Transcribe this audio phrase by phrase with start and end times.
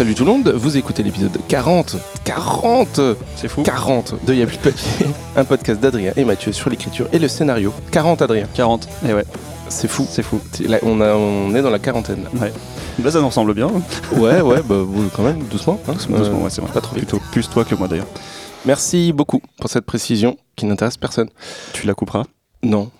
[0.00, 3.00] Salut tout le monde, vous écoutez l'épisode 40, 40,
[3.36, 3.62] C'est fou.
[3.62, 5.06] 40 de Y'a plus de papier,
[5.36, 7.70] un podcast d'Adrien et Mathieu sur l'écriture et le scénario.
[7.92, 8.88] 40 Adrien, 40.
[9.06, 9.26] Et ouais,
[9.68, 10.06] c'est fou.
[10.08, 10.40] c'est fou.
[10.52, 12.24] C'est- Là, on, a- on est dans la quarantaine.
[12.24, 12.40] là.
[12.40, 12.50] Ouais.
[13.04, 13.66] Là, ça nous ressemble bien.
[14.16, 15.78] Ouais, ouais, bah vous, quand même, doucement.
[15.86, 15.92] hein.
[15.92, 16.72] Doucement, Euh, ouais, c'est vrai.
[16.72, 17.04] Pas trop vite.
[17.06, 18.06] Plutôt plus toi que moi d'ailleurs.
[18.64, 21.28] Merci beaucoup pour cette précision qui n'intéresse personne.
[21.74, 22.22] Tu la couperas?
[22.62, 22.90] Non.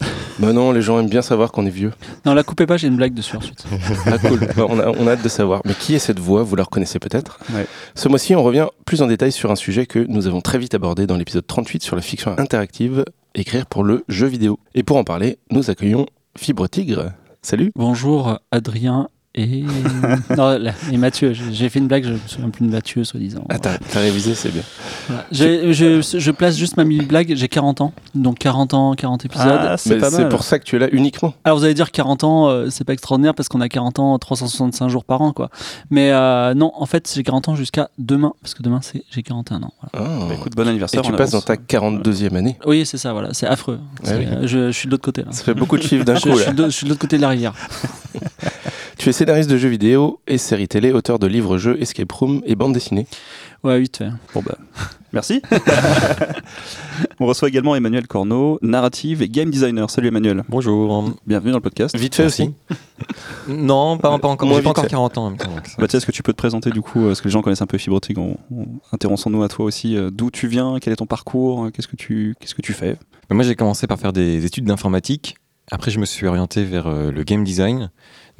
[0.40, 1.92] Bah non, les gens aiment bien savoir qu'on est vieux.
[2.24, 3.64] Non, la coupez pas, j'ai une blague dessus ensuite.
[4.06, 5.60] Ah cool, Bah, on, a, on a hâte de savoir.
[5.64, 6.42] Mais qui est cette voix?
[6.42, 7.38] Vous la reconnaissez peut-être?
[7.54, 7.66] Ouais.
[7.94, 10.74] Ce mois-ci, on revient plus en détail sur un sujet que nous avons très vite
[10.74, 13.04] abordé dans l'épisode 38 sur la fiction interactive,
[13.34, 14.58] écrire pour le jeu vidéo.
[14.74, 16.06] Et pour en parler, nous accueillons
[16.38, 17.12] Fibre Tigre.
[17.42, 19.64] Salut Bonjour Adrien et.
[20.36, 21.32] non, là, et Mathieu.
[21.52, 23.44] J'ai fait une blague, je me souviens plus de Mathieu, soi-disant.
[23.48, 24.62] Ah, t'as révisé, c'est bien.
[25.08, 25.24] Voilà.
[25.32, 27.92] Je, je place juste ma mini-blague, j'ai 40 ans.
[28.14, 29.46] Donc 40 ans, 40 épisodes.
[29.48, 31.34] Ah, c'est pour ça que tu es là uniquement.
[31.44, 34.18] Alors vous allez dire 40 ans, euh, c'est pas extraordinaire parce qu'on a 40 ans
[34.18, 35.50] 365 jours par an, quoi.
[35.90, 39.22] Mais euh, non, en fait, j'ai 40 ans jusqu'à demain, parce que demain, c'est j'ai
[39.22, 39.72] 41 ans.
[39.92, 40.08] voilà.
[40.10, 40.26] Ah.
[40.28, 41.02] Bah, écoute, bon Et anniversaire.
[41.02, 42.56] tu en passes dans ta 42e année.
[42.66, 43.78] Oui, c'est ça, voilà, c'est affreux.
[44.02, 44.24] C'est- oui.
[44.26, 45.28] euh, je, je suis de l'autre côté, là.
[45.32, 46.30] Ça fait beaucoup de chiffres d'un coup.
[46.30, 46.44] je là.
[46.46, 47.54] suis de, je suis de l'autre côté de la rivière.
[49.00, 52.42] Tu es scénariste de jeux vidéo et séries télé, auteur de livres, jeux, escape room
[52.44, 53.06] et bande dessinée.
[53.64, 54.10] Ouais, vite fait.
[54.34, 54.58] Bon bah,
[55.14, 55.40] merci.
[57.18, 59.88] On reçoit également Emmanuel Corneau, narrative et game designer.
[59.88, 60.44] Salut Emmanuel.
[60.50, 61.14] Bonjour.
[61.26, 61.96] Bienvenue dans le podcast.
[61.96, 62.42] Vite fait Merci.
[62.42, 62.54] aussi.
[63.48, 64.52] Non, pas, pas encore.
[64.54, 64.90] J'ai pas encore fait.
[64.90, 65.48] 40 ans en même temps.
[65.48, 67.32] donc Bah, tiens, est-ce que tu peux te présenter du coup, euh, parce que les
[67.32, 67.78] gens connaissent un peu
[68.18, 68.36] on-
[68.92, 71.96] intéressons-nous à toi aussi, euh, d'où tu viens, quel est ton parcours, euh, qu'est-ce que
[71.96, 72.98] tu, qu'est-ce que tu fais?
[73.30, 75.36] Mais Moi, j'ai commencé par faire des études d'informatique.
[75.70, 77.90] Après, je me suis orienté vers le game design.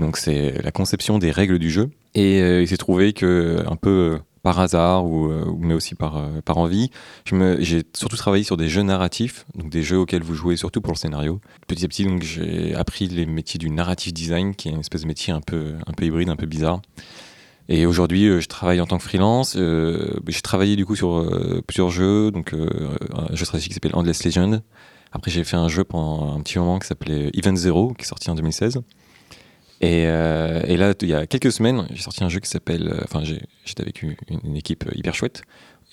[0.01, 1.91] Donc, c'est la conception des règles du jeu.
[2.15, 5.95] Et euh, il s'est trouvé que, un peu euh, par hasard, ou, euh, mais aussi
[5.95, 6.91] par, par envie,
[7.59, 10.95] j'ai surtout travaillé sur des jeux narratifs, donc des jeux auxquels vous jouez surtout pour
[10.95, 11.41] le scénario.
[11.67, 15.03] Petit à petit, donc, j'ai appris les métiers du narrative design, qui est une espèce
[15.03, 16.81] de métier un peu, un peu hybride, un peu bizarre.
[17.69, 19.57] Et aujourd'hui, je travaille en tant que freelance.
[19.57, 21.25] J'ai travaillé du coup sur
[21.69, 24.61] plusieurs jeux, donc un jeu stratégique qui s'appelle Endless Legend.
[25.13, 28.09] Après, j'ai fait un jeu pendant un petit moment qui s'appelait Event Zero, qui est
[28.09, 28.83] sorti en 2016.
[29.81, 32.89] Et, euh, et là, il y a quelques semaines, j'ai sorti un jeu qui s'appelle.
[32.89, 34.15] euh, Enfin, j'ai- j'étais avec une,
[34.45, 35.43] une équipe euh, hyper chouette.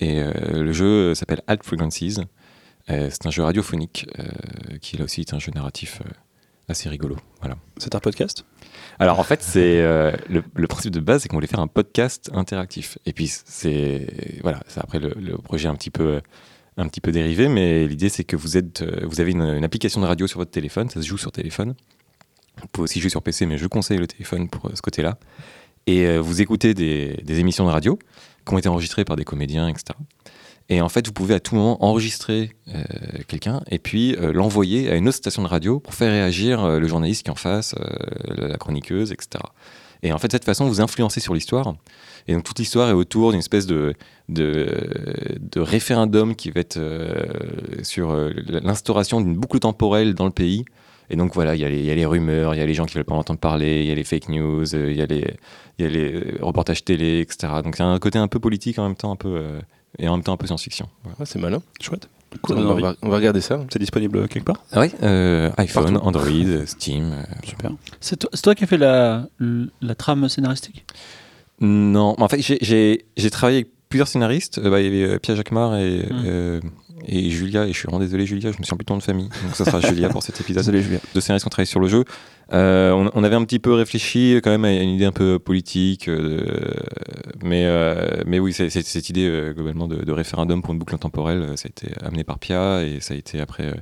[0.00, 0.32] Et euh,
[0.62, 2.18] le jeu s'appelle Alt Frequencies.
[2.90, 4.24] Euh, c'est un jeu radiophonique euh,
[4.80, 6.10] qui là aussi est un jeu narratif euh,
[6.68, 7.16] assez rigolo.
[7.40, 7.56] Voilà.
[7.78, 8.44] C'est un podcast?
[8.98, 11.66] Alors en fait, c'est euh, le, le principe de base, c'est qu'on voulait faire un
[11.66, 12.98] podcast interactif.
[13.06, 14.06] Et puis c'est
[14.42, 16.20] voilà, c'est après le, le projet un petit peu
[16.76, 19.64] un petit peu dérivé, mais l'idée c'est que vous êtes euh, vous avez une, une
[19.64, 21.74] application de radio sur votre téléphone, ça se joue sur téléphone.
[22.60, 25.18] Vous pouvez aussi jouer sur PC, mais je conseille le téléphone pour euh, ce côté-là.
[25.86, 27.98] Et euh, vous écoutez des, émissions de radio
[28.46, 29.98] qui ont été enregistrées par des comédiens, etc.
[30.68, 32.82] Et en fait, vous pouvez à tout moment enregistrer euh,
[33.26, 37.22] quelqu'un et puis l'envoyer à une autre station de radio pour faire réagir le journaliste
[37.22, 37.74] qui est en face,
[38.28, 39.42] la chroniqueuse, etc.
[40.02, 41.74] Et en fait, de cette façon, vous influencez sur l'histoire.
[42.26, 43.94] Et donc, toute l'histoire est autour d'une espèce de,
[45.56, 46.78] référendum qui va être
[47.82, 48.14] sur
[48.46, 50.66] l'instauration d'une boucle temporelle dans le pays.
[51.10, 52.66] Et donc, voilà, il y, a les- il y a les rumeurs, il y a
[52.66, 54.90] les gens qui veulent pas en entendre parler, il y a les fake news, euh,
[54.90, 55.24] il y a les,
[55.78, 57.52] il y a les euh, reportages télé, etc.
[57.64, 59.60] Donc, il y a un côté un peu politique en même temps, un peu, euh,
[59.98, 60.86] et en même temps un peu science-fiction.
[61.04, 61.18] Voilà.
[61.18, 61.62] Ouais, c'est malin.
[61.80, 62.08] Chouette.
[62.42, 63.64] Cool, on, va, on va regarder ça.
[63.72, 64.62] C'est disponible quelque part?
[64.72, 66.06] Ah oui, euh, iPhone, Partout.
[66.06, 67.12] Android, Steam.
[67.12, 67.70] euh, Super.
[68.00, 69.26] C'est toi, c'est toi qui as fait la,
[69.80, 70.84] la trame scénaristique?
[71.60, 74.58] Non, en fait, j'ai- travaillé avec plusieurs scénaristes.
[74.58, 76.60] Euh, bah, il y avait Pierre Jacquemart et, Mm.
[77.06, 77.64] Et Julia.
[77.66, 79.28] Et je suis vraiment désolé, Julia, je me souviens plus de ton de famille.
[79.44, 80.62] Donc ça sera Julia pour cet épisode.
[80.62, 80.98] Désolé Julien.
[81.14, 82.04] Deux scénaristes qui ont travaillé sur le jeu.
[82.52, 85.38] Euh, on, on avait un petit peu réfléchi quand même à une idée un peu
[85.38, 86.08] politique.
[86.08, 86.42] euh,
[87.42, 91.56] mais, euh, mais oui, cette idée globalement de, de référendum pour une boucle temporelle, euh,
[91.56, 93.72] ça a été amené par Pia et ça a été après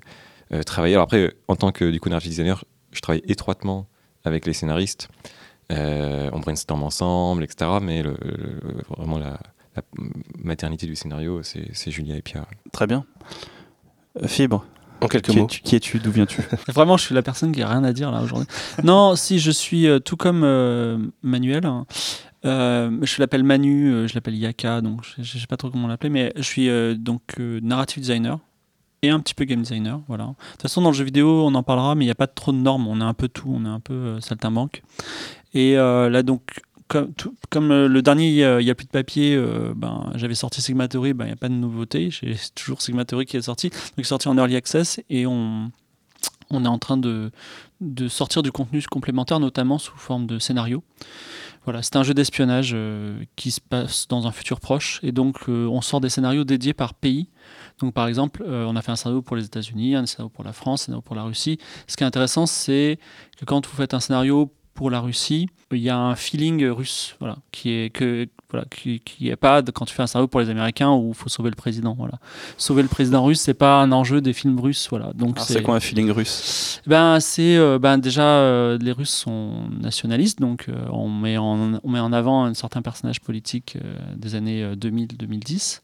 [0.64, 0.94] travaillé.
[0.94, 3.88] Alors après, en tant que du coup narrative designer, je travaille étroitement
[4.24, 5.08] avec les scénaristes.
[5.70, 7.70] On brainstorm ensemble, etc.
[7.82, 9.40] Mais le- le- vraiment la,
[9.76, 9.82] la
[10.42, 12.46] maternité du scénario, c'est Julia et Pia.
[12.72, 13.04] Très bien.
[14.26, 14.64] Fibre,
[15.02, 15.44] En quelques qui mots.
[15.44, 15.98] es-tu, qui es-tu?
[15.98, 16.40] D'où viens-tu?
[16.68, 18.46] Vraiment, je suis la personne qui a rien à dire là aujourd'hui.
[18.82, 21.66] non, si je suis euh, tout comme euh, Manuel.
[21.66, 21.86] hein,
[22.46, 25.88] euh, je l'appelle Manu, euh, je l'appelle Yaka, donc je, je sais pas trop comment
[25.88, 28.38] l'appeler, mais je suis euh, donc euh, narrative designer
[29.02, 30.00] et un petit peu game designer.
[30.08, 30.24] Voilà.
[30.24, 32.26] De toute façon, dans le jeu vidéo, on en parlera, mais il n'y a pas
[32.26, 32.86] trop de normes.
[32.88, 34.82] On est un peu tout, on est un peu euh, saltimbanque.
[35.54, 39.72] Et euh, là, donc, comme, euh, le dernier, il n'y a plus de papier, euh,
[39.74, 42.10] ben, j'avais sorti Sigma Theory, ben, il n'y a pas de nouveauté.
[42.10, 43.70] J'ai toujours Sigma Theory qui est sorti.
[43.70, 45.72] Donc, il est sorti en early access et on,
[46.52, 47.32] est en train de,
[48.08, 50.84] sortir du contenu complémentaire, notamment sous forme de scénario.
[51.64, 55.48] Voilà, c'est un jeu d'espionnage euh, qui se passe dans un futur proche et donc
[55.48, 57.28] on sort des scénarios dédiés par pays.
[57.80, 60.52] Donc par exemple, on a fait un scénario pour les États-Unis, un scénario pour la
[60.52, 61.58] France, un scénario pour la Russie.
[61.88, 63.00] Ce qui est intéressant, c'est
[63.36, 67.16] que quand vous faites un scénario pour la Russie, il y a un feeling russe,
[67.18, 70.28] voilà, qui est que voilà, qui, qui est pas de- quand tu fais un scénario
[70.28, 72.20] pour les Américains où il faut sauver le président, voilà.
[72.56, 75.12] Sauver le président russe, c'est pas un enjeu des films russes, voilà.
[75.14, 76.80] Donc C'est quoi un feeling russe?
[76.86, 81.80] Ben, c'est euh, ben, déjà euh, les Russes sont nationalistes, donc euh, on, met en,
[81.82, 83.76] on met en avant un certain personnage politique
[84.14, 85.80] des années 2000-2010.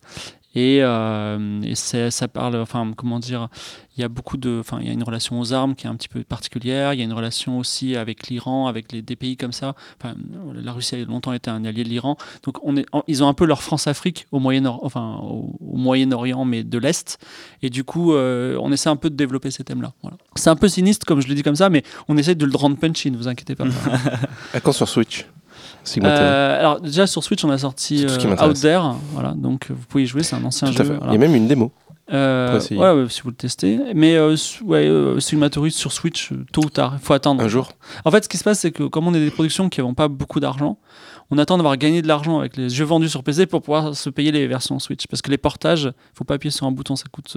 [0.54, 3.48] Et, euh, et ça parle, enfin, comment dire,
[3.96, 5.90] il y a beaucoup de, enfin, il y a une relation aux armes qui est
[5.90, 6.92] un petit peu particulière.
[6.92, 9.74] Il y a une relation aussi avec l'Iran, avec les, des pays comme ça.
[9.98, 10.14] Enfin,
[10.54, 12.16] la Russie a longtemps été un allié de l'Iran.
[12.42, 15.76] Donc, on est, en- ils ont un peu leur France-Afrique au Moyen, enfin, au, au
[15.76, 17.18] Moyen-Orient, mais de l'est.
[17.62, 19.92] Et du coup, euh, on essaie un peu de développer ces thèmes-là.
[20.02, 20.16] Voilà.
[20.36, 22.56] C'est un peu sinistre, comme je le dis comme ça, mais on essaie de le
[22.56, 23.64] rendre punchy, ne vous inquiétez pas.
[24.54, 25.26] À quand sur Switch.
[26.02, 28.48] Euh, alors déjà sur Switch on a sorti euh.
[28.48, 28.82] Out There,
[29.12, 30.96] voilà, donc vous pouvez y jouer, c'est un ancien Tout jeu.
[30.98, 31.06] voilà.
[31.08, 31.72] Il y a même une démo.
[32.12, 33.78] Euh, ouais, si vous le testez.
[33.94, 37.42] Mais euh, ouais, euh, Sigmatory sur Switch, euh, tôt ou tard, il faut attendre.
[37.42, 37.72] Un jour.
[38.04, 39.94] En fait, ce qui se passe, c'est que comme on est des productions qui n'ont
[39.94, 40.78] pas beaucoup d'argent,
[41.30, 44.10] on attend d'avoir gagné de l'argent avec les jeux vendus sur PC pour pouvoir se
[44.10, 45.06] payer les versions Switch.
[45.06, 47.36] Parce que les portages, faut pas appuyer sur un bouton, ça coûte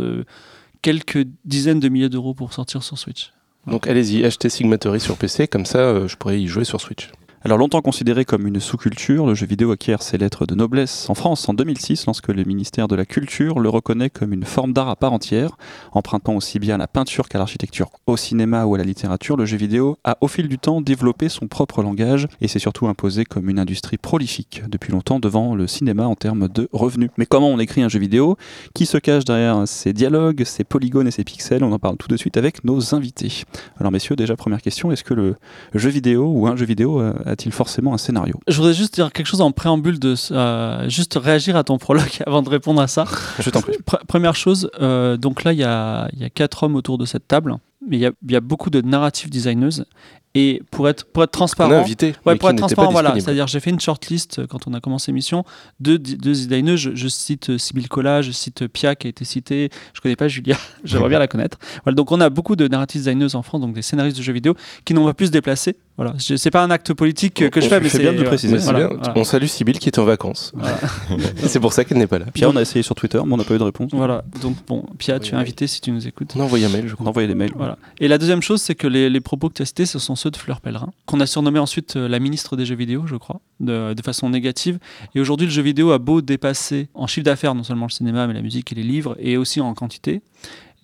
[0.82, 3.32] quelques dizaines de milliers d'euros pour sortir sur Switch.
[3.68, 7.10] Donc allez-y, achetez Sigmatory sur PC, comme ça je pourrais y jouer sur Switch.
[7.46, 11.14] Alors longtemps considéré comme une sous-culture, le jeu vidéo acquiert ses lettres de noblesse en
[11.14, 14.90] France en 2006 lorsque le ministère de la Culture le reconnaît comme une forme d'art
[14.90, 15.56] à part entière.
[15.92, 19.46] Empruntant aussi bien à la peinture qu'à l'architecture, au cinéma ou à la littérature, le
[19.46, 23.26] jeu vidéo a au fil du temps développé son propre langage et s'est surtout imposé
[23.26, 27.12] comme une industrie prolifique depuis longtemps devant le cinéma en termes de revenus.
[27.20, 28.38] Mais comment on écrit un jeu vidéo?
[28.74, 31.64] Qui se cache derrière ces dialogues, ces polygones et ces pixels?
[31.64, 33.44] On en parle tout de suite avec nos invités.
[33.80, 35.36] Alors messieurs, déjà première question, est-ce que le
[35.76, 37.04] jeu vidéo ou un jeu vidéo
[37.36, 38.40] a-t-il forcément un scénario?
[38.48, 42.10] Je voudrais juste dire quelque chose en préambule, de, euh, juste réagir à ton prologue
[42.26, 43.06] avant de répondre à ça.
[43.40, 43.74] Je t'en prie.
[43.86, 46.98] Pr- première chose, euh, donc là, il y a, il y a quatre hommes autour
[46.98, 47.56] de cette table,
[47.90, 49.84] mais il y a, il y a beaucoup de narrative designers.
[50.38, 52.14] Et pour être, pour être On a transparent, invité.
[52.26, 53.14] Ouais, pour être transparent, voilà.
[53.14, 55.46] C'est-à-dire, j'ai fait une shortlist euh, quand on a commencé l'émission
[55.80, 56.76] de, de designers.
[56.76, 59.70] Je, je cite euh, Sybille Collat, je cite euh, Pia qui a été citée.
[59.94, 61.58] Je connais pas Julia, j'aimerais bien la connaître.
[61.86, 64.34] Voilà, donc on a beaucoup de narrative designers en France, donc des scénaristes de jeux
[64.34, 65.78] vidéo qui n'ont pas pu se déplacer.
[65.98, 68.18] Voilà, c'est pas un acte politique que, que je On fais, mais c'est bien de
[68.18, 68.52] le préciser.
[68.56, 69.14] Mais c'est voilà, voilà.
[69.16, 70.52] On salue Sybille qui est en vacances.
[70.54, 70.78] Voilà.
[71.48, 72.26] c'est pour ça qu'elle n'est pas là.
[72.34, 73.92] Pierre, on a essayé sur Twitter, mais on n'a pas eu de réponse.
[73.94, 76.34] Voilà, donc bon, Pia, tu es invité si tu nous écoutes.
[76.36, 77.06] On a envoyé un mail, je On crois.
[77.08, 77.54] a envoyé des mails.
[77.56, 77.75] Voilà.
[78.00, 80.31] Et la deuxième chose, c'est que les, propos que tu as cités, ce sont ceux
[80.31, 83.42] de Fleur Pellerin, qu'on a surnommé ensuite euh, la ministre des jeux vidéo, je crois,
[83.60, 84.80] de, façon négative.
[85.16, 88.27] Et aujourd'hui, le jeu vidéo a beau dépasser en chiffre d'affaires non seulement le cinéma,
[88.27, 90.22] mais la musique et les livres, et aussi en quantité,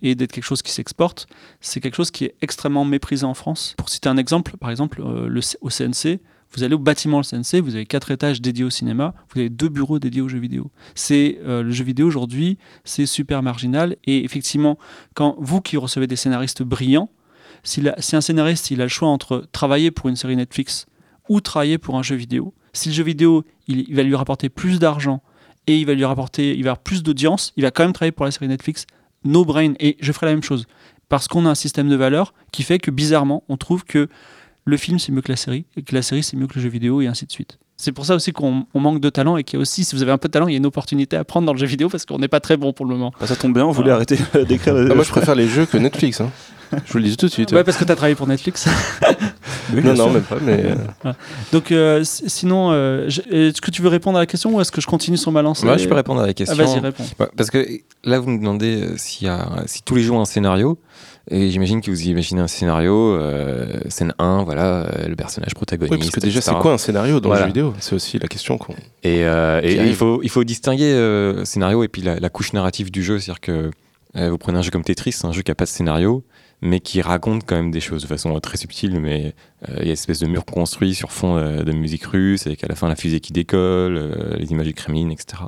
[0.01, 1.27] et d'être quelque chose qui s'exporte,
[1.59, 3.75] c'est quelque chose qui est extrêmement méprisé en France.
[3.77, 6.19] Pour citer un exemple, par exemple, euh, le, au CNC,
[6.53, 9.49] vous allez au bâtiment le CNC, vous avez quatre étages dédiés au cinéma, vous avez
[9.49, 10.71] deux bureaux dédiés aux jeux vidéo.
[10.95, 13.95] C'est euh, le jeu vidéo aujourd'hui, c'est super marginal.
[14.05, 14.77] Et effectivement,
[15.13, 17.09] quand vous qui recevez des scénaristes brillants,
[17.63, 20.87] si, la- un scénariste il a le choix entre travailler pour une série Netflix
[21.29, 24.49] ou travailler pour un jeu vidéo, si le jeu vidéo il, il va lui rapporter
[24.49, 25.21] plus d'argent
[25.67, 28.11] et il va lui rapporter, il va avoir plus d'audience, il va quand même travailler
[28.11, 28.87] pour la série Netflix.
[29.23, 29.73] No brain.
[29.79, 30.65] Et je ferai la même chose
[31.07, 34.09] parce qu'on a un système de valeurs qui fait que bizarrement on trouve que
[34.65, 36.61] le film c'est mieux que la série et que la série c'est mieux que le
[36.61, 37.57] jeu vidéo et ainsi de suite.
[37.77, 39.95] C'est pour ça aussi qu'on on manque de talent et qu'il y a aussi, si
[39.95, 41.57] vous avez un peu de talent, il y a une opportunité à prendre dans le
[41.57, 43.11] jeu vidéo parce qu'on n'est pas très bon pour le moment.
[43.19, 43.95] Bah, ça tombe bien, on voulait Voilà.
[43.95, 44.17] arrêter
[44.47, 44.75] d'écrire.
[44.77, 46.21] Ah, moi je préfère les jeux que Netflix.
[46.21, 46.29] hein.
[46.85, 47.51] Je vous le dis tout de suite.
[47.51, 48.67] Ouais, parce que tu as travaillé pour Netflix.
[49.73, 50.35] Oui, non, non, même pas.
[50.41, 50.65] Mais
[51.05, 51.13] euh,
[51.53, 54.81] Donc, euh, sinon, euh, est-ce que tu veux répondre à la question ou est-ce que
[54.81, 56.57] je continue sur ma lancée Moi, je peux répondre à la Ah, question.
[56.57, 57.05] vas-y, réponds.
[57.37, 57.65] Parce que
[58.03, 60.77] là, vous me demandez euh, s'il y a, si tous les jeux ont un scénario.
[61.33, 65.93] Et j'imagine que vous imaginez un scénario, euh, scène 1, voilà, euh, le personnage protagoniste.
[65.93, 67.45] oui, parce que déjà c'est quoi un scénario dans Voilà.
[67.45, 67.73] le jeu vidéo?
[67.79, 68.73] C'est aussi la question qu'on.
[69.03, 70.93] Et, euh, et il, faut, il faut distinguer
[71.45, 73.17] scénario et puis la, la couche narrative du jeu.
[73.19, 73.71] C'est-à-dire que
[74.13, 76.25] vous prenez un jeu comme Tetris, c'est un jeu qui n'a pas de scénario,
[76.61, 78.99] mais qui raconte quand même des choses de façon très subtile.
[78.99, 79.33] Mais
[79.69, 82.67] il y a une espèce de mur construit sur fond de musique russe, avec à
[82.67, 85.43] la fin la fusée qui décolle, les images du Kremlin, etc.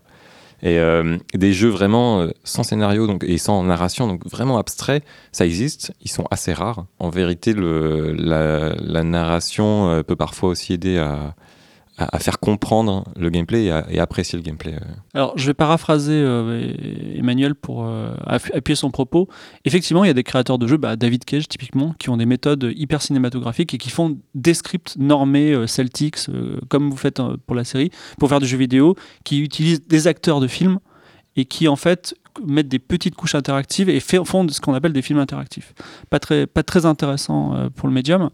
[0.63, 5.03] Et euh, des jeux vraiment euh, sans scénario donc, et sans narration, donc vraiment abstraits,
[5.33, 6.85] ça existe, ils sont assez rares.
[6.99, 11.35] En vérité, la narration euh, peut parfois aussi aider à,
[11.97, 14.73] à, faire comprendre le gameplay et, apprécier le gameplay.
[14.73, 14.79] euh.
[15.13, 16.73] Alors, je vais paraphraser euh,
[17.15, 19.27] Emmanuel pour euh, app- appuyer son propos.
[19.65, 22.25] Effectivement, il y a des créateurs de jeux, bah, David Cage typiquement, qui ont des
[22.25, 26.17] méthodes hyper cinématographiques et qui font des scripts normés euh, Celtics,
[26.69, 30.39] comme vous faites pour la série, pour faire du jeu vidéo, qui utilisent des acteurs
[30.39, 30.79] de films
[31.35, 35.03] et qui en fait mettent des petites couches interactives et font ce qu'on appelle des
[35.03, 35.73] films interactifs.
[36.09, 38.29] Pas très, pas très intéressant pour le médium.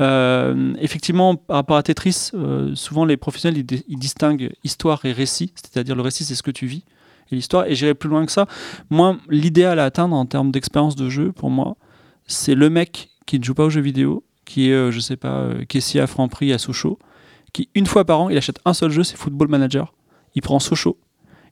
[0.00, 5.04] Euh, effectivement, par rapport à Tetris, euh, souvent les professionnels ils, di- ils distinguent histoire
[5.04, 6.84] et récit, c'est-à-dire le récit c'est ce que tu vis
[7.30, 7.66] et l'histoire.
[7.66, 8.46] Et j'irai plus loin que ça.
[8.88, 11.76] Moi, l'idéal à atteindre en termes d'expérience de jeu, pour moi,
[12.26, 15.16] c'est le mec qui ne joue pas aux jeux vidéo, qui est, euh, je sais
[15.16, 16.98] pas, caissier à Franprix à Sochaux,
[17.52, 19.92] qui une fois par an, il achète un seul jeu, c'est Football Manager.
[20.34, 20.98] Il prend Sochaux,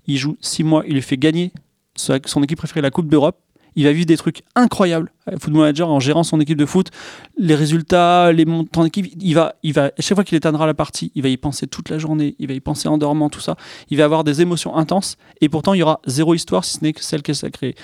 [0.06, 1.52] il joue six mois, il lui fait gagner
[1.96, 3.40] son équipe préférée la Coupe d'Europe.
[3.74, 5.12] Il va vivre des trucs incroyables.
[5.32, 6.90] Euh, Football Manager en gérant son équipe de foot,
[7.36, 11.12] les résultats, les montants d'équipe, il va, il va, chaque fois qu'il éteindra la partie,
[11.14, 13.56] il va y penser toute la journée, il va y penser en dormant, tout ça.
[13.90, 16.84] Il va avoir des émotions intenses et pourtant il y aura zéro histoire si ce
[16.84, 17.74] n'est que celle qu'elle a créée.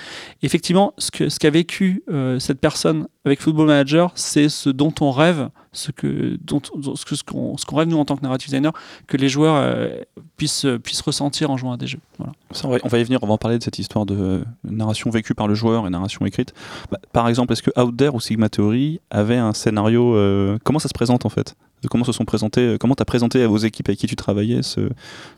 [0.43, 4.93] Effectivement, ce que ce qu'a vécu euh, cette personne avec Football Manager, c'est ce dont
[5.01, 8.71] on rêve, ce que dont, ce qu'on ce rêve nous en tant que narrative designer,
[9.07, 10.01] que les joueurs euh,
[10.37, 11.99] puissent puissent ressentir en jouant à des jeux.
[12.17, 12.33] Voilà.
[12.51, 15.09] Ça, on, va, y venir, on va en parler de cette histoire de euh, narration
[15.09, 16.53] vécue par le joueur et narration écrite.
[16.91, 20.79] Bah, par exemple, est-ce que Out There ou Sigma Theory avait un scénario euh, Comment
[20.79, 21.55] ça se présente en fait?
[21.89, 24.63] Comment se sont présentés euh, Comment t'as présenté à vos équipes avec qui tu travaillais
[24.63, 24.89] ce-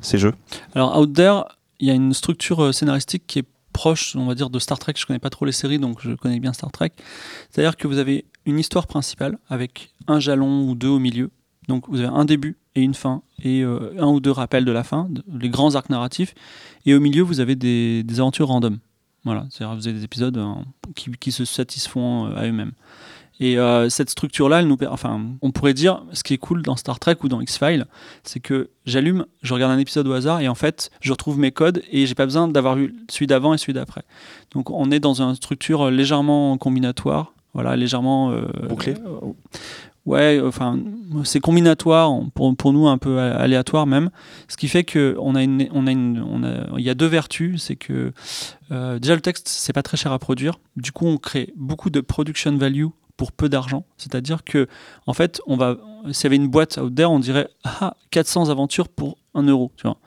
[0.01, 0.33] ces jeux?
[0.75, 1.41] Alors Out There,
[1.79, 4.79] il y a une structure euh, scénaristique qui est proche, on va dire, de Star
[4.79, 4.93] Trek.
[4.97, 6.91] Je connais pas trop les séries, donc je connais bien Star Trek.
[7.51, 11.29] C'est-à-dire que vous avez une histoire principale avec un jalon ou deux au milieu.
[11.67, 14.83] Donc vous avez un début et une fin et un ou deux rappels de la
[14.85, 16.33] fin, les grands arcs narratifs.
[16.85, 18.77] Et au milieu, vous avez des, des aventures random.
[19.27, 20.53] Voilà, c'est-à-dire vous avez des épisodes euh,
[20.95, 22.71] qui, qui se satisfont euh, à eux-mêmes.
[23.41, 26.77] Et euh, cette structure-là, elle nous, enfin, on pourrait dire, ce qui est cool dans
[26.77, 27.85] Star Trek ou dans X-Files,
[28.23, 31.51] c'est que j'allume, je regarde un épisode au hasard et en fait, je retrouve mes
[31.51, 34.03] codes et j'ai pas besoin d'avoir eu celui d'avant et celui d'après.
[34.51, 39.33] Donc, on est dans une structure légèrement combinatoire, voilà, légèrement euh, Bouclée euh,
[40.07, 40.79] Ouais, enfin,
[41.25, 44.09] c'est combinatoire, pour, pour nous un peu aléatoire même.
[44.47, 46.93] Ce qui fait que on a une, on a une, on a, il y a
[46.93, 48.13] deux vertus, c'est que
[48.71, 50.59] euh, déjà le texte c'est pas très cher à produire.
[50.77, 52.85] Du coup, on crée beaucoup de production value
[53.17, 53.83] pour peu d'argent.
[53.97, 54.67] C'est-à-dire que,
[55.07, 55.75] en fait, on va,
[56.11, 59.73] s'il y avait une boîte out there, on dirait ah 400 aventures pour 1 euro,
[59.75, 59.97] tu vois.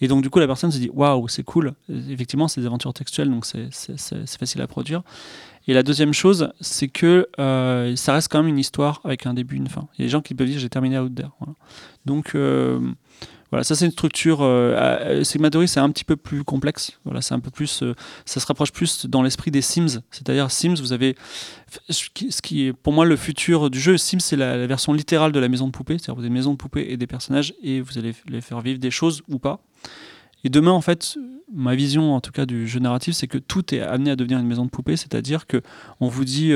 [0.00, 1.74] Et donc du coup, la personne se dit waouh, c'est cool.
[2.08, 5.02] Effectivement, c'est des aventures textuelles, donc c'est facile à produire.
[5.66, 9.34] Et la deuxième chose, c'est que euh, ça reste quand même une histoire avec un
[9.34, 9.88] début, une fin.
[9.94, 11.30] Il y a des gens qui peuvent dire j'ai terminé out there.
[11.38, 11.54] Voilà.
[12.06, 12.80] Donc euh,
[13.50, 14.38] voilà, ça c'est une structure.
[14.42, 16.98] Euh, Theory, c'est un petit peu plus complexe.
[17.04, 20.02] Voilà, c'est un peu plus, euh, ça se rapproche plus dans l'esprit des Sims.
[20.10, 21.16] C'est-à-dire Sims, vous avez
[21.88, 22.08] ce
[22.42, 23.98] qui, est pour moi le futur du jeu.
[23.98, 25.98] Sims, c'est la, la, version littérale de la maison de poupée.
[25.98, 28.60] C'est-à-dire vous avez une maison de poupée et des personnages et vous allez les faire
[28.60, 29.60] vivre des choses ou pas.
[30.44, 31.18] Et demain, en fait,
[31.52, 34.38] ma vision, en tout cas, du jeu narratif, c'est que tout est amené à devenir
[34.38, 34.96] une maison de poupée.
[34.96, 35.60] C'est-à-dire que
[36.00, 36.52] on vous dit,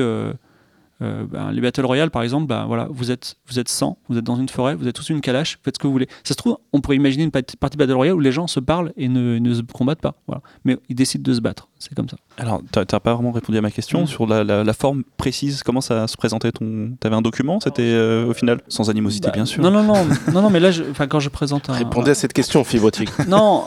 [1.01, 3.97] euh, euh, ben, les Battle Royale, par exemple, ben, voilà, vous êtes, vous êtes 100,
[4.09, 6.07] vous êtes dans une forêt, vous êtes tous une calache, faites ce que vous voulez.
[6.23, 8.93] Ça se trouve, on pourrait imaginer une partie Battle Royale où les gens se parlent
[8.97, 10.15] et ne, ne se combattent pas.
[10.27, 10.41] Voilà.
[10.63, 11.67] Mais ils décident de se battre.
[11.79, 12.17] C'est comme ça.
[12.37, 14.07] Alors, tu n'as pas vraiment répondu à ma question mmh.
[14.07, 15.61] sur la, la, la, forme précise.
[15.63, 16.91] Comment ça se présentait ton.
[16.99, 18.61] Tu avais un document C'était euh, au final?
[18.67, 19.61] Sans animosité, bah, bien sûr.
[19.61, 20.05] Non, non, non.
[20.33, 21.73] non, non mais là, je, quand je présente un.
[21.73, 23.09] Répondez à cette question, Fibrotique.
[23.27, 23.65] non.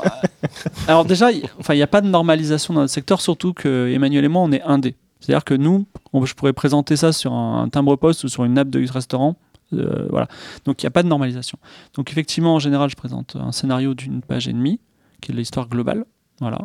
[0.88, 4.28] alors, déjà, il n'y a pas de normalisation dans notre secteur, surtout que Emmanuel et
[4.28, 4.96] moi, on est indé.
[5.20, 5.86] C'est-à-dire que nous,
[6.24, 9.36] je pourrais présenter ça sur un, un timbre-poste ou sur une app de restaurant.
[9.72, 10.28] Euh, voilà.
[10.64, 11.58] Donc il n'y a pas de normalisation.
[11.94, 14.80] Donc effectivement, en général, je présente un scénario d'une page et demie,
[15.20, 16.04] qui est l'histoire globale.
[16.40, 16.60] Voilà.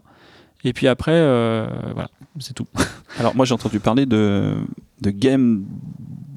[0.64, 2.68] Et puis après, euh, voilà, c'est tout.
[3.20, 4.56] Alors moi j'ai entendu parler de,
[5.02, 5.66] de game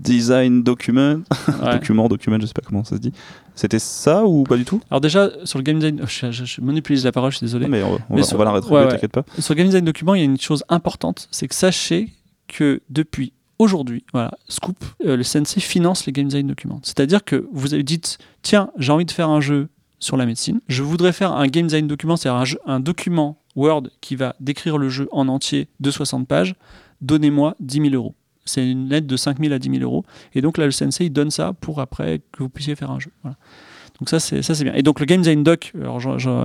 [0.01, 1.21] design document,
[1.63, 1.73] ouais.
[1.73, 3.13] document, document, je sais pas comment ça se dit.
[3.55, 4.81] C'était ça ou pas du tout?
[4.91, 7.67] Alors déjà sur le game design, je, je, je monopolise la parole, je suis désolé.
[7.67, 9.25] Non, mais on, mais va, sur, on va, la retrouver, ouais, t'inquiète pas.
[9.39, 12.13] Sur le game design document, il y a une chose importante, c'est que sachez
[12.49, 16.81] que depuis aujourd'hui, voilà, Scoop, euh, le CNC finance les game design documents.
[16.83, 18.01] C'est-à-dire que vous avez dit,
[18.43, 19.69] tiens, j'ai envie de faire un jeu
[19.99, 23.85] sur la médecine, je voudrais faire un game design document, c'est-à-dire un, un document Word
[24.01, 26.55] qui va décrire le jeu en entier de 60 pages,
[27.01, 28.15] donnez-moi 10 000 euros.
[28.45, 30.05] C'est une lettre de 5 000 à 10 000 euros.
[30.35, 33.01] Et donc là, le sensei il donne ça pour après que vous puissiez faire un
[33.01, 33.11] jeu.
[33.23, 33.37] Voilà.
[33.99, 34.75] Donc ça, c'est, ça, c'est bien.
[34.75, 36.45] Et donc le Game Design Doc, alors je, je,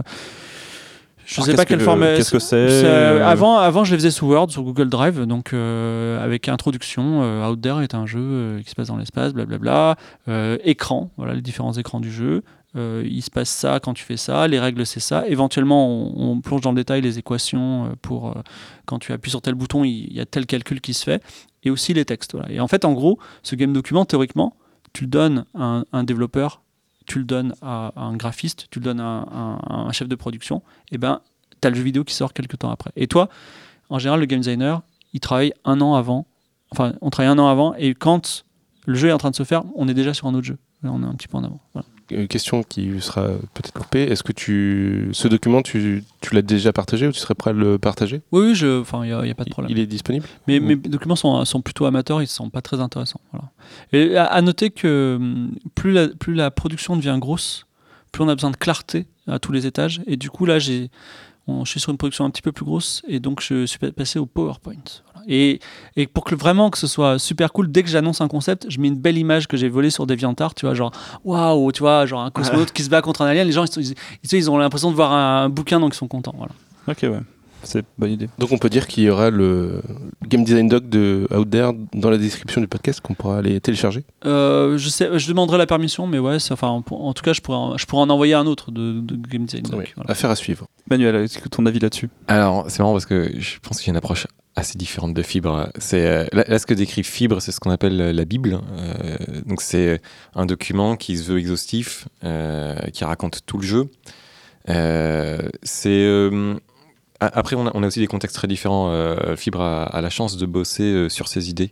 [1.26, 2.02] je sais pas quelle que, forme.
[2.02, 5.54] Qu'est-ce que c'est, euh, avant, avant, je les faisais sous Word, sur Google Drive, donc
[5.54, 7.22] euh, avec introduction.
[7.24, 9.96] Euh, Out There est un jeu qui se passe dans l'espace, blablabla.
[10.64, 12.44] écran, voilà les différents écrans du jeu.
[12.78, 15.28] Euh, il se passe ça quand tu fais ça, les règles c'est ça.
[15.28, 18.42] Éventuellement, on, on, plonge dans le détail les équations pour euh,
[18.86, 21.22] quand tu appuies sur tel bouton, il, y a tel calcul qui se fait,
[21.64, 22.38] et aussi les textes.
[22.50, 24.56] Et en fait, en gros, ce game document, théoriquement,
[24.94, 26.62] tu le donnes à un, développeur,
[27.06, 30.16] tu le donnes à, un graphiste, tu le donnes à un, à un chef de
[30.16, 31.22] production, et ben,
[31.62, 32.92] tu as le jeu vidéo qui sort quelques temps après.
[32.96, 33.28] Et toi,
[33.90, 34.82] en général, le game designer,
[35.14, 36.26] il travaille un an avant,
[36.72, 38.46] enfin, on travaille un an avant, et quand
[38.86, 40.58] le jeu est en train de se faire, on est déjà sur un autre jeu.
[40.84, 41.60] Là, on est un petit peu en avant.
[41.74, 44.04] Voilà une question qui sera peut-être coupée.
[44.04, 47.54] Est-ce que tu, ce document, tu, tu l'as déjà partagé ou tu serais prêt à
[47.54, 48.22] le partager?
[48.32, 49.72] Oui, oui, je, enfin, il n'y a, a, pas de problème.
[49.72, 50.26] Il est disponible?
[50.48, 50.66] Mais mmh.
[50.66, 53.22] mes documents sont, sont, plutôt amateurs, ils ne sont pas très intéressants.
[53.32, 53.50] Voilà.
[53.94, 57.66] Et à, à, noter que hum, plus la, plus la production devient grosse,
[58.12, 60.02] plus on a besoin de clarté à tous les étages.
[60.08, 60.90] Et du coup, là, j'ai,
[61.48, 64.20] je suis sur une production un petit peu plus grosse et donc je suis passé
[64.20, 64.76] au PowerPoint.
[65.28, 65.60] Et,
[65.96, 68.80] et pour que vraiment que ce soit super cool, dès que j'annonce un concept, je
[68.80, 70.92] mets une belle image que j'ai volée sur DeviantArt, tu vois, genre
[71.24, 73.46] waouh, tu vois, genre un cosmonaute qui se bat contre un alien.
[73.46, 73.96] Les gens, ils, ils-
[74.34, 76.34] ils ont l'impression de voir un bouquin, donc ils sont contents.
[76.38, 76.54] Voilà.
[76.88, 77.20] Ok, ouais.
[77.64, 78.30] C'est une bonne idée.
[78.40, 79.82] Donc on peut dire qu'il y aura le
[80.28, 84.04] Game Design Doc de Out There dans la description du podcast qu'on pourra aller télécharger.
[84.26, 87.42] Euh, je sais, je demanderai la permission, mais ouais, enfin, en, en tout cas, je
[87.42, 89.64] pourrais, en, je pourrais en envoyer un autre de, de Game Design.
[89.64, 90.12] Doc, Oui, voilà.
[90.12, 90.66] Affaire à suivre.
[90.90, 92.10] Manuel, est-ce que ton avis là-dessus?
[92.28, 95.70] Alors, c'est marrant parce que je pense que j'ai une approche assez différente de Fibre.
[95.78, 98.60] C'est euh, là, là, ce que décrit Fibre, c'est ce qu'on appelle euh, la Bible.
[98.74, 99.16] Euh,
[99.46, 100.02] donc, c'est
[100.36, 103.86] un document qui se veut exhaustif, euh, qui raconte tout le jeu.
[104.70, 106.60] Euh, c'est euh, a-
[107.22, 108.90] après, on a, aussi des contextes très différents.
[108.92, 111.70] Euh, Fibre a, la chance de bosser euh, sur ses idées,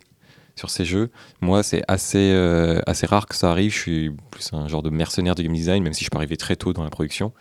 [0.54, 1.10] sur ses jeux.
[1.40, 3.72] Moi, c'est assez, euh, assez rare que ça arrive.
[3.72, 6.36] Je suis plus un genre de mercenaire de game design, même si je peux arriver
[6.36, 7.32] très tôt dans la production.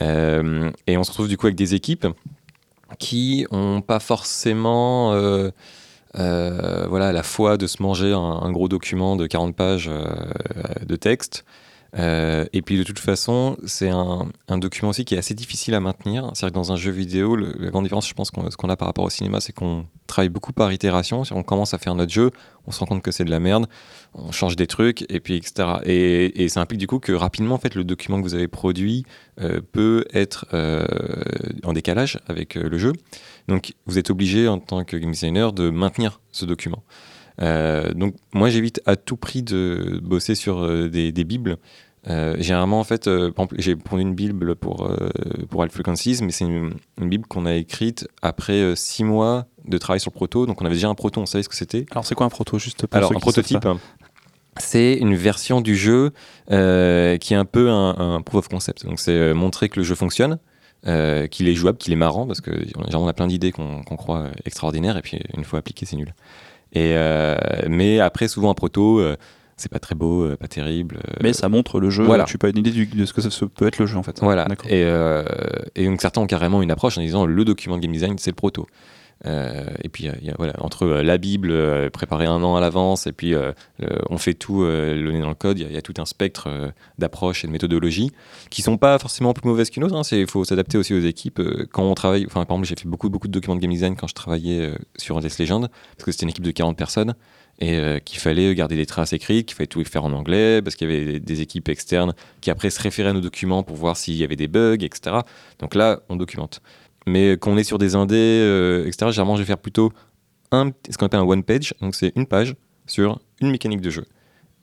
[0.00, 2.06] Et on se retrouve du coup avec des équipes
[2.98, 5.10] qui ont pas forcément
[6.14, 9.90] voilà, la foi de se manger un, gros document de 40 pages
[10.84, 11.44] de texte.
[11.98, 15.80] Euh, et puis de toute façon, c'est un, document aussi qui est assez difficile à
[15.80, 16.30] maintenir.
[16.34, 18.76] C'est-à-dire que dans un jeu vidéo, la grande différence, je pense, qu'on ce qu'on a
[18.76, 21.24] par rapport au cinéma, c'est qu'on travaille beaucoup par itération.
[21.24, 22.30] Si on commence à faire notre jeu,
[22.66, 23.66] on se rend compte que c'est de la merde,
[24.14, 25.68] on change des trucs, et puis etc.
[25.84, 29.04] Et, ça implique du coup que rapidement, en fait, le document que vous avez produit
[29.40, 30.86] euh, peut être euh,
[31.64, 32.92] en décalage avec le jeu.
[33.48, 36.82] Donc, vous êtes obligé en tant que game designer de maintenir ce document.
[37.40, 41.56] Euh, donc, moi, j'évite à tout prix de bosser sur euh, des, des bibles.
[42.08, 44.90] Euh, généralement, en fait, euh, j'ai pris une bible pour,
[45.48, 49.78] pour Alt Frequencies, mais c'est une, une bible qu'on a écrite après six mois de
[49.78, 50.46] travail sur le proto.
[50.46, 51.86] Donc, on avait déjà un proto, on savait ce que c'était.
[51.92, 53.66] Alors, c'est quoi un proto juste pour Alors, un prototype,
[54.58, 56.10] c'est une version du jeu
[56.48, 58.84] qui est un peu un, un proof of concept.
[58.84, 60.38] Donc, c'est montrer que le jeu fonctionne,
[60.88, 62.50] euh, qu'il est jouable, qu'il est marrant, parce que
[62.90, 66.12] genre, on a plein d'idées qu'on croit extraordinaires, et puis une fois appliqué, c'est nul.
[66.72, 67.36] Et, euh,
[67.68, 69.16] mais après, souvent, un proto, euh,
[69.56, 70.96] c'est pas très beau, euh, pas terrible.
[71.06, 72.04] euh, Mais ça montre le jeu.
[72.04, 72.24] voilà.
[72.24, 74.18] Tu pas une idée du- de ce que ça peut être le jeu en fait.
[74.20, 74.46] Voilà.
[74.70, 75.22] Et, euh,
[75.76, 78.30] et donc certains ont carrément une approche en disant le document de game design, c'est
[78.30, 78.66] le proto.
[79.24, 83.06] Euh, et puis a- voilà, entre euh, la Bible euh, préparée un an à l'avance
[83.06, 83.52] et puis euh,
[84.10, 86.48] on fait tout euh, le nez dans le code, il y a- tout un spectre
[86.48, 88.10] euh, d'approches et de méthodologies
[88.50, 89.94] qui sont pas forcément plus mauvaises qu'une autre.
[89.94, 90.02] hein.
[90.12, 91.38] Il faut s'adapter aussi aux équipes.
[91.40, 93.70] Euh, Quand on travaille, enfin par exemple j'ai fait beaucoup beaucoup de documents de game
[93.70, 96.76] design quand je travaillais euh, sur Death Legend parce que c'était une équipe de 40
[96.76, 97.14] personnes
[97.60, 100.74] et euh, qu'il fallait garder des traces écrites, qu'il fallait tout faire en anglais, parce
[100.74, 103.96] qu'il y avait des équipes externes qui après se référaient à nos documents pour voir
[103.96, 105.16] s'il y avait des bugs, etc.
[105.60, 106.60] Donc là, on documente.
[107.06, 109.92] Mais quand on est sur des indés, euh, etc., généralement, je vais faire plutôt
[110.52, 112.54] un, ce qu'on appelle un one page, donc c'est une page
[112.86, 114.04] sur une mécanique de jeu.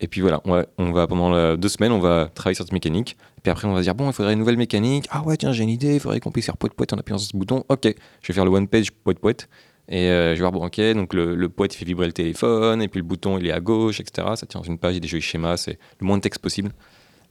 [0.01, 2.63] Et puis voilà, on va, on va pendant la- deux semaines, on va travailler sur
[2.63, 3.17] cette mécanique.
[3.37, 5.05] Et puis après, on va dire, bon, il faudrait une nouvelle mécanique.
[5.11, 7.17] Ah ouais, tiens, j'ai une idée, il faudrait qu'on puisse faire poète poète en appuyant
[7.17, 7.65] sur ce bouton.
[7.67, 9.49] Ok, je vais faire le one page poète poète.
[9.89, 12.13] Et euh, je vais voir, bon, ok, donc le, le poète il fait vibrer le
[12.13, 14.27] téléphone, et puis le bouton il est à gauche, etc.
[14.35, 16.21] Ça tient dans une page, il y a des jolis schémas, c'est le moins de
[16.21, 16.71] texte possible.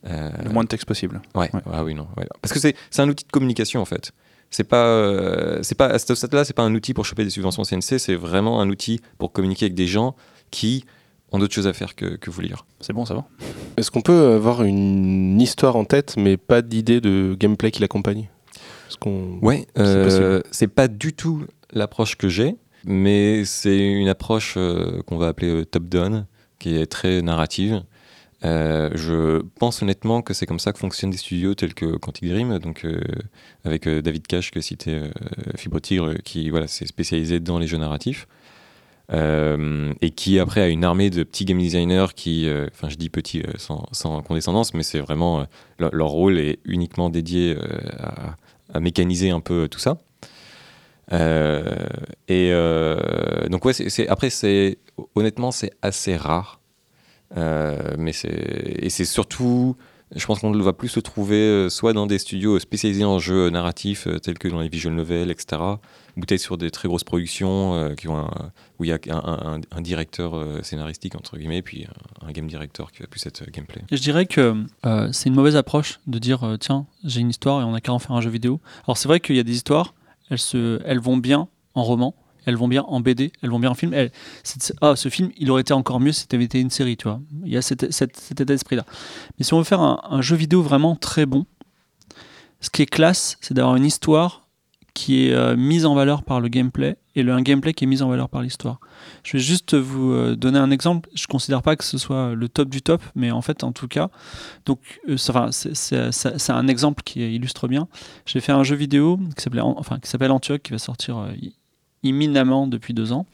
[0.06, 1.22] Euh, Le moins de texte possible.
[1.34, 1.60] Ouais, Ouais.
[1.72, 2.06] ah oui, non.
[2.16, 2.26] ouais.
[2.42, 4.12] Parce que c'est c'est un outil de communication en fait.
[4.50, 7.30] C'est pas, euh, c'est pas à ce stade-là, c'est pas un outil pour choper des
[7.30, 10.16] subventions CNC, c'est vraiment un outil pour communiquer avec des gens
[10.50, 10.84] qui
[11.32, 12.64] ont d'autres choses à faire que, que vous lire.
[12.80, 13.24] C'est bon, ça va?
[13.76, 18.28] Est-ce qu'on peut avoir une histoire en tête, mais pas d'idée de gameplay qui l'accompagne?
[19.00, 19.38] Qu'on...
[19.42, 25.02] Ouais, C'est euh, c'est pas du tout l'approche que j'ai, mais c'est une approche euh,
[25.02, 26.26] qu'on va appeler euh, top-down,
[26.58, 27.82] qui est très narrative.
[28.44, 32.28] Euh, je pense honnêtement que c'est comme ça que fonctionnent des studios tels que Quantic
[32.28, 33.00] Dream, donc euh,
[33.64, 35.10] avec euh, David Cash que citait
[35.56, 38.26] Fibre Tigre, qui voilà, s'est spécialisé dans les jeux narratifs.
[39.10, 43.42] Et qui après a une armée de petits game designers qui, enfin je dis petits
[43.56, 45.46] sans, condescendance, mais c'est vraiment
[45.78, 47.56] leur, rôle est uniquement dédié
[48.74, 49.96] à, mécaniser un peu tout ça.
[51.10, 52.52] Et
[53.48, 53.72] donc ouais,
[54.08, 54.76] après c'est
[55.14, 56.57] honnêtement c'est assez rare,
[57.36, 59.76] mais c'est et c'est surtout,
[60.14, 63.50] je pense qu'on va plus se trouver euh, soit dans des studios spécialisés en jeux
[63.50, 65.60] narratifs euh, tels que dans les visual novels, etc.
[66.16, 68.28] Ou peut-être sur des très grosses productions euh, qui ont
[68.78, 71.86] où il y a un, directeur euh, scénaristique entre guillemets, puis
[72.22, 73.82] un, game director qui va plus être euh, gameplay.
[73.90, 77.60] Je dirais que euh, c'est une mauvaise approche de dire euh, tiens, j'ai une histoire
[77.60, 78.60] et on a qu'à en faire un jeu vidéo.
[78.86, 79.94] Alors c'est vrai qu'il y a des histoires,
[80.30, 82.14] elles, se, elles vont bien en roman,
[82.48, 83.94] elles vont bien en BD, elles vont bien en film.
[84.80, 87.20] Ah, ce film, il aurait été encore mieux si c'était été une série, tu vois.
[87.44, 88.86] Il y a cet, état d'esprit-là.
[89.38, 91.44] Mais si on veut faire un, jeu vidéo vraiment très bon,
[92.60, 94.48] ce qui est classe, c'est d'avoir une histoire
[94.94, 97.86] qui est euh, mise en valeur par le gameplay et le, un gameplay qui est
[97.86, 98.80] mis en valeur par l'histoire.
[99.24, 101.10] Je vais juste vous euh, donner un exemple.
[101.14, 103.88] Je considère pas que ce soit le top du top, mais en fait, en tout
[103.88, 104.08] cas,
[104.64, 107.88] donc, euh, c'est- un exemple qui illustre bien.
[108.24, 111.32] J'ai fait un jeu vidéo qui s'appelait, enfin, s'appelle Antioch, qui va sortir euh,
[112.02, 113.26] imminemment depuis deux ans,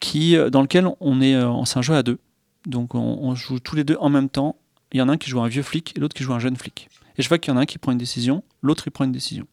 [0.00, 2.18] qui, euh, dans lequel on est, c'est un jeu à deux.
[2.66, 4.56] Donc on, on joue tous les deux en même temps.
[4.92, 6.38] Il y en a un qui joue un vieux flic et l'autre qui joue un
[6.38, 6.88] jeune flic.
[7.18, 9.04] Et je vois qu'il y en a un qui prend une décision, l'autre il prend
[9.04, 9.46] une décision.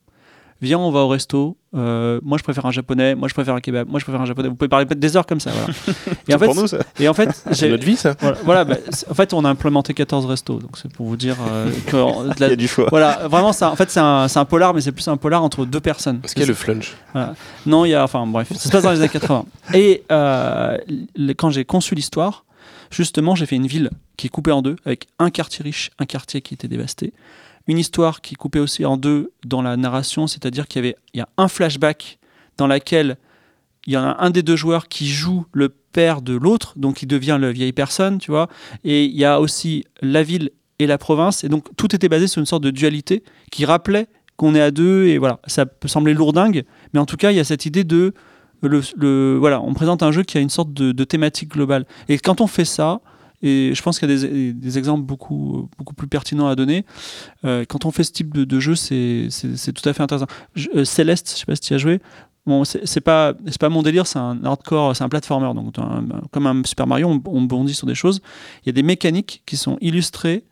[0.64, 1.58] Viens, on va au resto.
[1.76, 3.16] Euh, moi, je préfère un japonais.
[3.16, 3.90] Moi, je préfère un kebab.
[3.90, 4.48] Moi, je préfère un japonais.
[4.48, 5.52] Vous pouvez parler des heures comme ça.
[5.52, 5.74] Voilà.
[6.30, 6.78] et, en fait, pour nous, ça.
[7.02, 8.16] et en fait, C'est notre vie, ça.
[8.22, 8.76] voilà, voilà, bah,
[9.10, 10.60] en fait, on a implémenté 14 restos.
[10.60, 11.98] Donc, c'est pour vous dire euh, que
[12.40, 12.88] la- Il y a du choix.
[12.90, 15.66] voilà, vraiment, ça, en fait, c'est un, un polar, mais c'est plus un polar entre
[15.66, 16.20] deux personnes.
[16.22, 16.94] Parce qu'il y a le flunch.
[17.66, 19.44] Non, il y a, enfin, bref, ça se passe dans les années 80.
[19.74, 20.78] Et euh,
[21.38, 22.46] quand j'ai conçu l'histoire,
[22.90, 26.06] justement, j'ai fait une ville qui est coupée en deux, avec un quartier riche, un
[26.06, 27.12] quartier qui était dévasté.
[27.68, 31.20] Une histoire qui coupée aussi en deux dans la narration, c'est-à-dire qu'il y avait il
[31.20, 32.20] y a un flashback
[32.58, 33.18] dans laquelle
[33.86, 37.02] il y en a un des deux joueurs qui joue le père de l'autre, donc
[37.02, 38.48] il devient la vieille personne, tu vois.
[38.84, 42.28] Et il y a aussi la ville et la province, et donc tout était basé
[42.28, 45.88] sur une sorte de dualité qui rappelait qu'on est à deux, et voilà, ça peut
[45.88, 48.14] sembler lourdingue, mais en tout cas, il y a cette idée de
[48.62, 51.86] le, voilà, on présente un jeu qui a une sorte de thématique globale.
[52.08, 53.02] Et quand on fait ça,
[53.44, 56.86] et je pense qu'il y a des, exemples beaucoup, beaucoup plus pertinents à donner,
[57.46, 59.30] euh, quand on fait ce type de, jeu, c'est
[59.74, 60.28] tout à fait intéressant.
[60.76, 62.00] Euh, Céleste, je sais pas si tu y as joué.
[62.46, 65.54] Bon, c'est pas, pas mon délire, c'est un hardcore, c'est un platformer.
[65.54, 65.76] Donc,
[66.32, 68.22] comme un Super Mario, on, on bondit sur des choses.
[68.64, 70.44] Il y a des mécaniques qui sont illustrées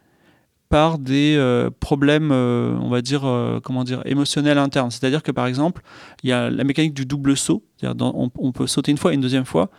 [0.71, 4.89] par des euh, problèmes, euh, on va dire, euh, comment dire, émotionnels internes.
[4.89, 5.83] C'est-à-dire que par exemple,
[6.23, 7.63] il y a la mécanique du double saut.
[7.83, 9.69] On peut sauter une fois et une deuxième fois.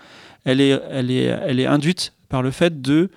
[0.44, 3.10] Elle est, elle est, elle est induite par le fait de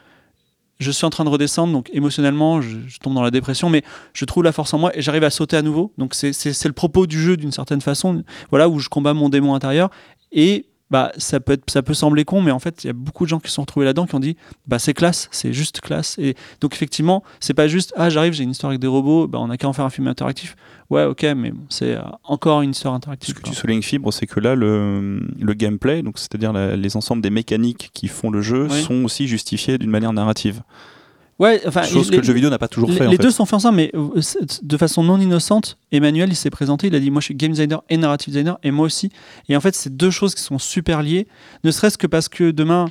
[0.77, 4.25] je suis en train de redescendre, donc émotionnellement, je, tombe dans la dépression, mais je
[4.25, 5.93] trouve la force en moi et j'arrive à sauter à nouveau.
[5.97, 9.55] Donc c'est le propos du jeu d'une certaine façon, voilà, où je combats mon démon
[9.55, 9.89] intérieur.
[10.33, 12.93] Et bah, ça, peut être, ça peut sembler con, mais en fait, il y a
[12.93, 15.51] beaucoup de gens qui se sont retrouvés là-dedans qui ont dit bah, c'est classe, c'est
[15.51, 16.17] juste classe.
[16.19, 19.39] Et donc effectivement, c'est pas juste ah, j'arrive, j'ai une histoire avec des robots, bah,
[19.41, 20.55] on a qu'à en faire un film interactif.
[20.89, 23.35] Ouais, ok, mais c'est euh, encore une histoire Ce interactive.
[23.35, 23.49] que quoi.
[23.49, 27.89] tu soulignes, Fibre, c'est que là, le, le gameplay, donc c'est-à-dire les ensembles des mécaniques
[27.93, 28.81] qui font le jeu, Oui.
[28.83, 30.61] sont aussi justifiés d'une manière narrative.
[31.37, 33.05] Ouais, enfin, Chose les- que le jeu vidéo n'a pas toujours les, fait.
[33.07, 33.23] en les fait.
[33.23, 34.21] deux sont faits ensemble, mais euh,
[34.63, 35.77] de façon non innocente.
[35.91, 38.57] Emmanuel, il s'est présenté, il a dit Moi, je suis game designer et narrative designer,
[38.63, 39.11] et moi aussi.
[39.49, 41.27] Et en fait, c'est deux choses qui sont super liées,
[41.65, 42.85] ne serait-ce que parce que demain,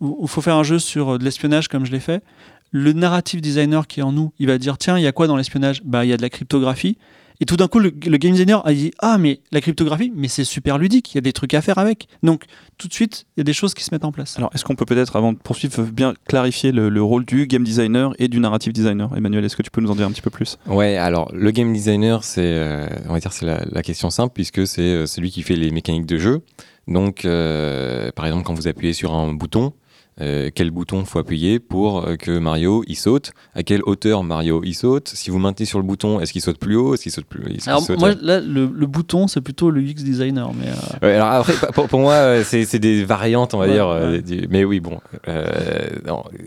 [0.00, 2.22] il faut faire un jeu sur euh, de l'espionnage comme je l'ai fait.
[2.70, 5.26] Le narrative designer qui est en nous, il va dire Tiens, il y a quoi
[5.26, 5.82] dans l'espionnage?
[5.84, 6.96] Bah, il y a de la cryptographie.
[7.42, 10.28] Et tout d'un coup, le, le game designer a dit Ah, mais la cryptographie, mais
[10.28, 12.06] c'est super ludique, il y a des trucs à faire avec.
[12.22, 12.44] Donc,
[12.78, 14.38] tout de suite, il y a des choses qui se mettent en place.
[14.38, 17.64] Alors, est-ce qu'on peut peut-être, avant de poursuivre, bien clarifier le, le rôle du game
[17.64, 19.10] designer et du narrative designer?
[19.16, 20.56] Emmanuel, est-ce que tu peux nous en dire un petit peu plus?
[20.68, 24.34] Ouais, alors le game designer, c'est, euh, on va dire, c'est la, la question simple
[24.34, 26.42] puisque c'est euh, celui qui fait les mécaniques de jeu.
[26.86, 29.72] Donc, euh, par exemple, quand vous appuyez sur un bouton,
[30.20, 33.32] euh, quel bouton faut appuyer pour euh, que Mario il saute?
[33.54, 35.08] À quelle hauteur Mario il saute?
[35.08, 36.94] Si vous maintenez sur le bouton, est-ce qu'il saute plus haut?
[36.94, 39.94] Est-ce qu'il saute plus Alors, saute- moi, là, le, le bouton, c'est plutôt le UX
[40.04, 40.52] designer.
[40.54, 43.72] Mais, euh, Ouais, alors après, pour, pour moi, c'est c'est des variantes, on va Ouais,
[43.72, 43.88] dire.
[43.88, 44.20] ouais.
[44.22, 44.98] du- mais oui, bon,
[45.28, 45.46] euh,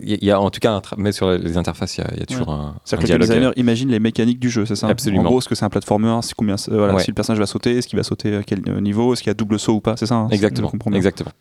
[0.04, 2.26] il y, a- y en tout cas, mais sur les interfaces, il y a, y
[2.26, 4.88] toujours un, un C'est-à-dire que le designer imagine les mécaniques du jeu, c'est ça?
[4.88, 5.24] Absolument.
[5.24, 7.02] En gros, est-ce que c'est un platformer c'est combien, euh, voilà, Ouais.
[7.02, 9.14] Si le personnage va sauter, est-ce qu'il va sauter à quel niveau?
[9.14, 9.96] Est-ce qu'il y a double saut ou pas?
[9.98, 10.72] C'est ça hein, Exactement.
[10.94, 11.32] Exactement.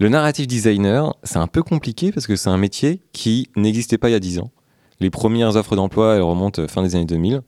[0.00, 4.08] Le narrative designer, c'est un peu compliqué parce que c'est un métier qui n'existait pas
[4.08, 4.50] il y a 10 ans.
[4.98, 7.42] Les premières offres d'emploi, elles remontent fin des années 2000.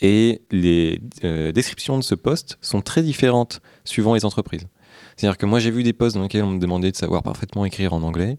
[0.00, 4.66] Et les euh, descriptions de ce poste sont très différentes suivant les entreprises.
[5.14, 7.66] C'est-à-dire que moi, j'ai vu des postes dans lesquels on me demandait de savoir parfaitement
[7.66, 8.38] écrire en anglais.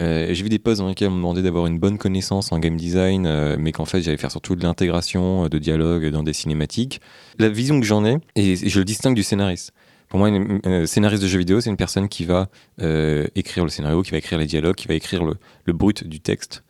[0.00, 2.58] Euh, j'ai vu des postes dans lesquels on me demandait d'avoir une bonne connaissance en
[2.58, 6.34] game design, euh, mais qu'en fait, j'allais faire surtout de l'intégration, de dialogue dans des
[6.34, 7.00] cinématiques.
[7.38, 9.72] La vision que j'en ai, et je le distingue du scénariste.
[10.08, 12.48] Pour moi, un euh, scénariste de jeu vidéo, c'est une personne qui va
[12.80, 16.20] euh, écrire le scénario, qui va écrire les dialogues, qui va écrire le, brut du
[16.20, 16.64] texte.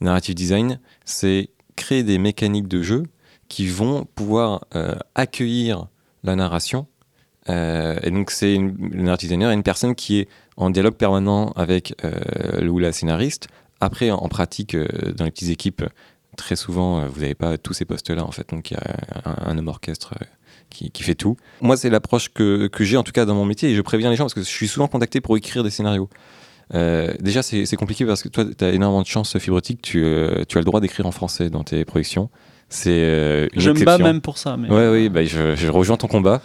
[0.00, 3.02] Narrative design, c'est créer des mécaniques de jeu
[3.48, 5.88] qui vont pouvoir euh, accueillir
[6.22, 6.86] la narration.
[7.46, 11.52] Et donc, c'est une, le narrative designer est une personne qui est en dialogue permanent
[11.56, 13.48] avec le ou la scénariste.
[13.80, 15.84] Après, en, pratique, dans les petites équipes,
[16.38, 18.48] très souvent, vous n'avez pas tous ces postes-là, en fait.
[18.48, 20.14] Donc, il y a un, homme orchestre
[20.70, 21.36] qui, qui fait tout.
[21.60, 23.70] Moi, c'est l'approche que, que j'ai, en tout cas, dans mon métier.
[23.70, 26.08] Et je préviens les gens parce que je suis souvent contacté pour écrire des scénarios.
[26.74, 29.82] Euh, déjà, c'est compliqué parce que toi, tu as énormément de chance, Fibrotique.
[29.82, 32.30] Tu, euh, tu as le droit d'écrire en français dans tes productions.
[32.70, 34.56] C'est euh, une je me bats même pour ça.
[34.56, 34.70] Mais...
[34.70, 36.40] Ouais, oui, bah, je, je rejoins ton combat.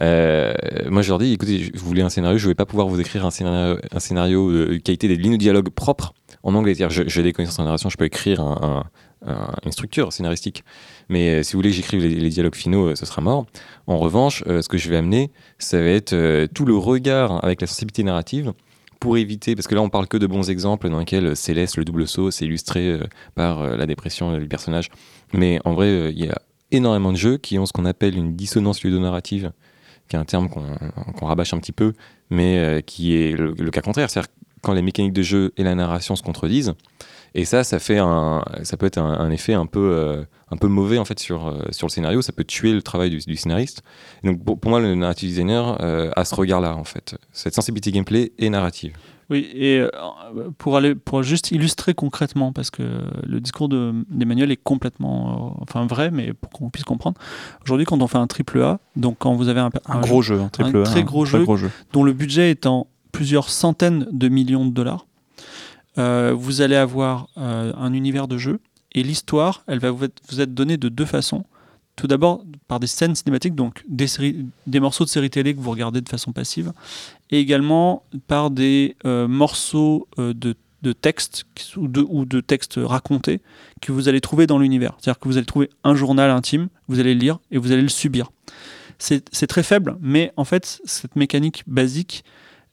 [0.00, 0.52] Euh,
[0.90, 3.00] moi, je leur dis, écoutez, je- vous voulez un scénario, je vais pas pouvoir vous
[3.00, 6.74] écrire un scénario, un scénario de qualité des lignes de dialogue propres en anglais.
[6.88, 8.84] J'ai des connaissances en narration, je peux écrire un- un-
[9.26, 10.64] un- une structure scénaristique.
[11.08, 13.46] Mais euh, si vous voulez que j'écrive les, dialogues finaux, euh, ce sera mort.
[13.86, 17.60] En revanche, euh, ce que je vais amener, ça va être tout le regard avec
[17.60, 18.52] la sensibilité narrative
[19.00, 21.84] pour éviter, parce que là on parle que de bons exemples dans lesquels Céleste, le
[21.84, 23.00] double saut, c'est illustré
[23.34, 24.90] par la dépression du personnage.
[25.32, 28.36] Mais en vrai, il y a énormément de jeux qui ont ce qu'on appelle une
[28.36, 29.50] dissonance ludonarrative.
[30.08, 30.62] qui est un terme qu'on
[31.16, 31.94] qu'on rabâche un petit peu,
[32.30, 34.08] mais qui est le cas contraire.
[34.08, 34.30] C'est-à-dire
[34.60, 36.74] quand les mécaniques de jeu et la narration se contredisent.
[37.34, 40.56] Et ça, ça fait un, ça peut être un, un effet un peu, euh, un
[40.56, 42.20] peu mauvais en fait sur, euh, sur le scénario.
[42.22, 43.82] Ça peut tuer le travail du, du scénariste.
[44.22, 47.54] Et donc pour, pour moi, le narrative designer euh, a ce regard-là en fait, cette
[47.54, 48.92] sensibilité gameplay et narrative.
[49.30, 49.88] Oui, et euh,
[50.58, 52.82] pour, aller, pour juste illustrer concrètement, parce que
[53.24, 57.18] le discours de- d'Emmanuel est complètement euh, enfin vrai, mais pour qu'on puisse comprendre.
[57.64, 60.20] Aujourd'hui, quand on fait un triple A, donc quand vous avez un, Un, un gros
[60.20, 61.42] jeu, un triple un A, très gros jeu.
[61.44, 61.70] gros jeu.
[61.94, 65.06] dont le budget est en plusieurs centaines de millions de dollars,
[65.98, 68.60] euh, vous allez avoir euh, un univers de jeu
[68.92, 71.44] et l'histoire, elle va vous être, donnée de deux façons.
[71.96, 76.00] Tout d'abord par des scènes cinématiques, donc des, morceaux de séries télé que vous regardez
[76.00, 76.72] de façon passive,
[77.30, 82.78] et également par des euh, morceaux de, de texte qui- ou de, ou de textes
[82.82, 83.40] racontés
[83.80, 84.96] que vous allez trouver dans l'univers.
[84.98, 87.82] C'est-à-dire que vous allez trouver un journal intime, vous allez le lire et vous allez
[87.82, 88.30] le subir.
[88.98, 92.22] C'est très faible, mais en fait, cette mécanique basique,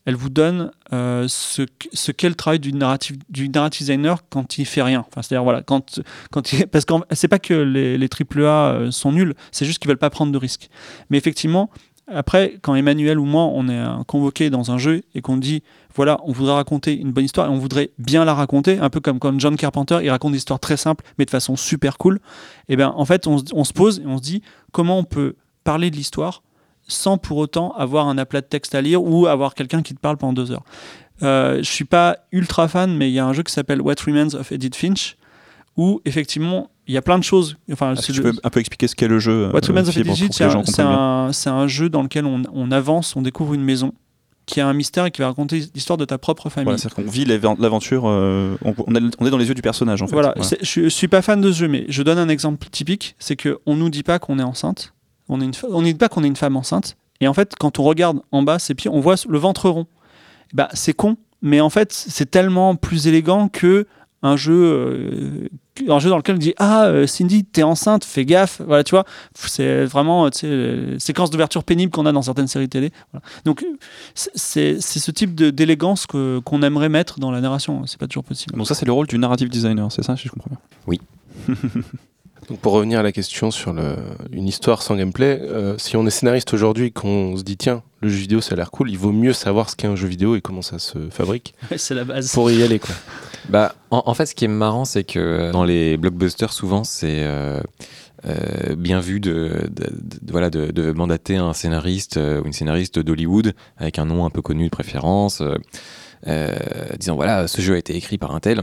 [0.09, 4.57] elle vous donne euh, ce, ce qu'est le travail du narrative, du narrative designer quand
[4.57, 5.05] il fait rien.
[5.07, 6.41] Enfin, c'est-à-dire, voilà, quand, quand
[6.71, 9.97] parce que c'est pas que les, les AAA euh, sont nuls, c'est juste qu'ils veulent
[9.97, 10.71] pas prendre de risques.
[11.11, 11.69] Mais effectivement,
[12.07, 15.61] après, quand Emmanuel ou moi, on est euh, convoqué dans un jeu et qu'on dit,
[15.93, 19.01] voilà, on voudrait raconter une bonne histoire et on voudrait bien la raconter, un peu
[19.01, 22.19] comme quand John Carpenter, il raconte des histoires très simples, mais de façon super cool,
[22.67, 24.41] et bien, en fait, on, on se pose et on se dit,
[24.71, 26.41] comment on peut parler de l'histoire
[26.89, 29.99] sans pour autant avoir un aplat de texte à lire ou avoir quelqu'un qui te
[29.99, 30.63] parle pendant deux heures.
[31.23, 33.95] Euh, je suis pas ultra fan, mais il y a un jeu qui s'appelle What
[34.05, 35.17] Remains of Edith Finch,
[35.77, 37.57] où effectivement il y a plein de choses.
[37.71, 39.67] Enfin, Est-ce c'est que tu peux un peu expliquer ce qu'est le jeu What euh,
[39.67, 43.53] Remains of Fibre, Edith Finch, c'est un, jeu dans lequel on, on avance, on découvre
[43.53, 43.93] une maison
[44.49, 46.65] qui a un mystère et qui va raconter l'histoire de ta propre famille.
[46.65, 50.07] Voilà, c'est-à-dire qu'on vit l'aventure, euh, on, on est, dans les yeux du personnage en
[50.07, 50.13] fait.
[50.13, 53.15] Voilà, c'est- je, suis pas fan de ce jeu, mais je donne un exemple typique,
[53.19, 54.93] c'est que on nous dit pas qu'on est enceinte,
[55.29, 57.33] on est une, fa- on nous dit pas qu'on est une femme enceinte, et en
[57.33, 59.87] fait, quand on regarde en bas ses pieds, on voit le ventre rond.
[60.53, 63.87] Bah, c'est con, mais en fait, c'est tellement plus élégant que
[64.21, 65.47] un jeu, euh,
[65.87, 68.91] un jeu dans lequel on dit ah euh, Cindy, t'es enceinte, fais gaffe, voilà, tu
[68.91, 72.91] vois, c'est vraiment, tu sais, les séquences d'ouverture pénible qu'on a dans certaines séries télé.
[73.13, 73.23] Voilà.
[73.45, 73.65] Donc,
[74.13, 77.85] c'est- ce type de- d'élégance que- qu'on aimerait mettre dans la narration.
[77.85, 78.57] C'est pas toujours possible.
[78.57, 80.97] Donc ça c'est le rôle du narrative designer, c'est ça si je comprends bien?
[82.49, 83.95] Donc pour revenir à la question sur le-
[84.31, 87.83] une histoire sans gameplay, euh, si on est scénariste aujourd'hui et qu'on se dit tiens,
[88.01, 90.07] le jeu vidéo ça a l'air cool, il vaut mieux savoir ce qu'est un jeu
[90.07, 92.31] vidéo et comment ça se fabrique c'est la base.
[92.33, 92.95] pour y aller quoi.
[93.49, 97.23] Bah, en, en fait, ce qui est marrant, c'est que dans les blockbusters, souvent, c'est
[97.23, 97.59] euh,
[98.27, 102.53] euh, bien vu de, de- de- voilà, de, de mandater un scénariste euh, ou une
[102.53, 105.55] scénariste d'Hollywood avec un nom un peu connu de préférence, euh,
[106.27, 106.53] euh,
[106.99, 108.61] disant voilà, ce jeu a été écrit par un tel.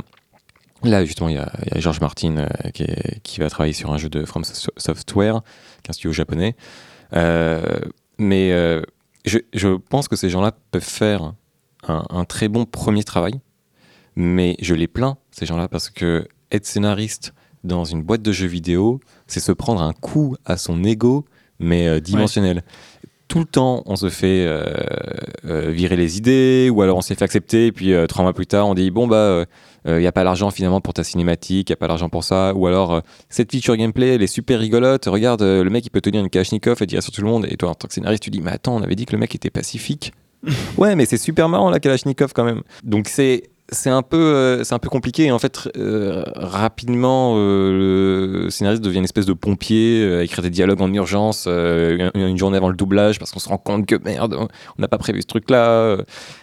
[0.85, 3.49] Là, justement, il y a, il y a George Martin euh, qui, est- qui va
[3.51, 5.41] travailler sur un jeu de From So- Software,
[5.83, 6.55] qui est un studio japonais.
[7.15, 7.63] Euh,
[8.19, 8.83] mais euh,
[9.25, 11.33] je, je pense que ces gens-là peuvent faire
[11.89, 13.41] un, un très bon premier travail,
[14.17, 17.33] mais je les plains, ces gens-là, parce que être scénariste
[17.65, 21.25] dans une boîte de jeux vidéo, c'est se prendre un coup à son ego,
[21.59, 22.63] mais dimensionnel.
[23.29, 24.63] Tout le temps, on se fait euh,
[25.47, 28.33] euh, virer les idées, ou alors on s'est fait accepter, et puis euh, trois mois
[28.33, 29.45] plus tard, on dit bon bah,
[29.87, 32.25] il n'y a pas l'argent finalement pour ta cinématique, il n'y a pas l'argent pour
[32.25, 35.87] ça, ou alors euh, cette feature gameplay, elle est super rigolote, regarde, euh, le mec
[35.87, 37.89] il peut tenir une Kalachnikov et tirer sur tout le monde, et toi en tant
[37.89, 40.13] que scénariste, tu dis mais attends, on avait dit que le mec était pacifique.
[40.77, 42.63] ouais, mais c'est super marrant la Kalachnikov quand même.
[42.85, 45.25] Donc c'est c'est un peu euh, c'est un peu compliqué.
[45.25, 50.23] Et en fait euh, rapidement euh, le scénariste devient une espèce de pompier euh, à
[50.23, 53.49] écrire des dialogues en urgence euh, une, une journée avant le doublage parce qu'on se
[53.49, 55.97] rend compte que merde on n'a pas prévu ce truc là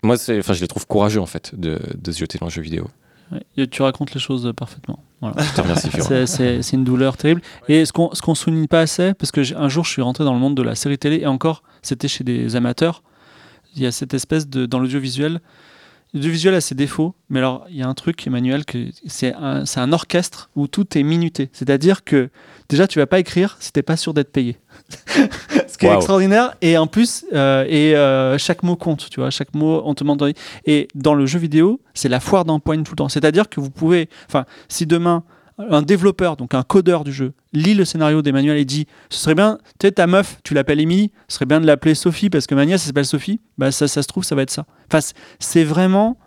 [0.04, 2.52] moi c'est enfin je les trouve courageux en fait de, de se jeter dans le
[2.52, 2.88] jeu vidéo
[3.72, 5.04] Tu racontes les choses parfaitement.
[5.22, 5.36] Voilà.
[6.26, 7.42] C'est- une douleur terrible.
[7.70, 10.24] Et ce qu'on ce qu'on souligne pas assez, parce que un jour je suis rentré
[10.24, 13.04] dans le monde de la série télé, et encore, c'était chez des amateurs.
[13.76, 14.66] Il y a cette espèce de.
[14.66, 15.40] Dans l'audiovisuel,
[16.14, 19.64] l'audiovisuel a ses défauts, mais alors il y a un truc, Emmanuel, que c'est un,
[19.76, 21.50] un orchestre où tout est minuté.
[21.54, 22.30] C'est-à-dire que
[22.70, 24.58] déjà, tu vas pas écrire si t'es pas sûr d'être payé.
[25.74, 26.56] Ce qui est extraordinaire.
[26.62, 29.32] Et en plus, euh, et euh, chaque mot compte, tu vois.
[29.32, 30.34] Chaque mot, on te demande.
[30.66, 33.10] Et dans le jeu vidéo, c'est la foire d'empoigne tout le temps.
[33.10, 34.08] C'est-à-dire que vous pouvez.
[34.28, 35.24] Enfin, si demain,
[35.58, 39.34] un développeur, donc un codeur du jeu, lit le scénario d'Emmanuel et dit Ce serait
[39.34, 42.46] bien, tu sais, ta meuf, tu l'appelles Émilie, ce serait bien de l'appeler Sophie parce
[42.46, 44.66] que ma nièce, elle s'appelle Sophie, bah ça, ça se trouve, ça va être ça.
[44.92, 45.00] Enfin,
[45.40, 46.18] c'est vraiment.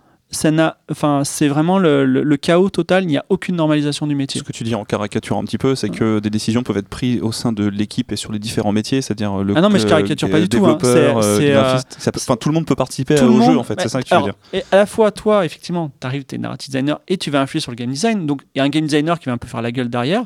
[0.90, 3.04] Enfin, c'est vraiment le, le- le chaos total.
[3.04, 4.40] Il n'y a aucune normalisation du métier.
[4.40, 6.88] Ce que tu dis en caricature un petit peu, c'est que des décisions peuvent être
[6.88, 9.78] prises au sein de l'équipe et sur les différents métiers, c'est-à-dire le Ah non, mais
[9.78, 10.78] je caricature pas du tout, hein.
[10.84, 11.78] euh, euh,
[12.16, 14.02] enfin, tout le monde peut participer tout le au monde, jeu en fait, c'est ça
[14.02, 14.60] que tu alors, veux dire.
[14.60, 17.40] Et à la fois, toi, effectivement, tu arrives, tu es narrative designer et tu vas
[17.40, 18.26] influer sur le game design.
[18.26, 20.24] Donc, il y a un game designer qui va un peu faire la gueule derrière.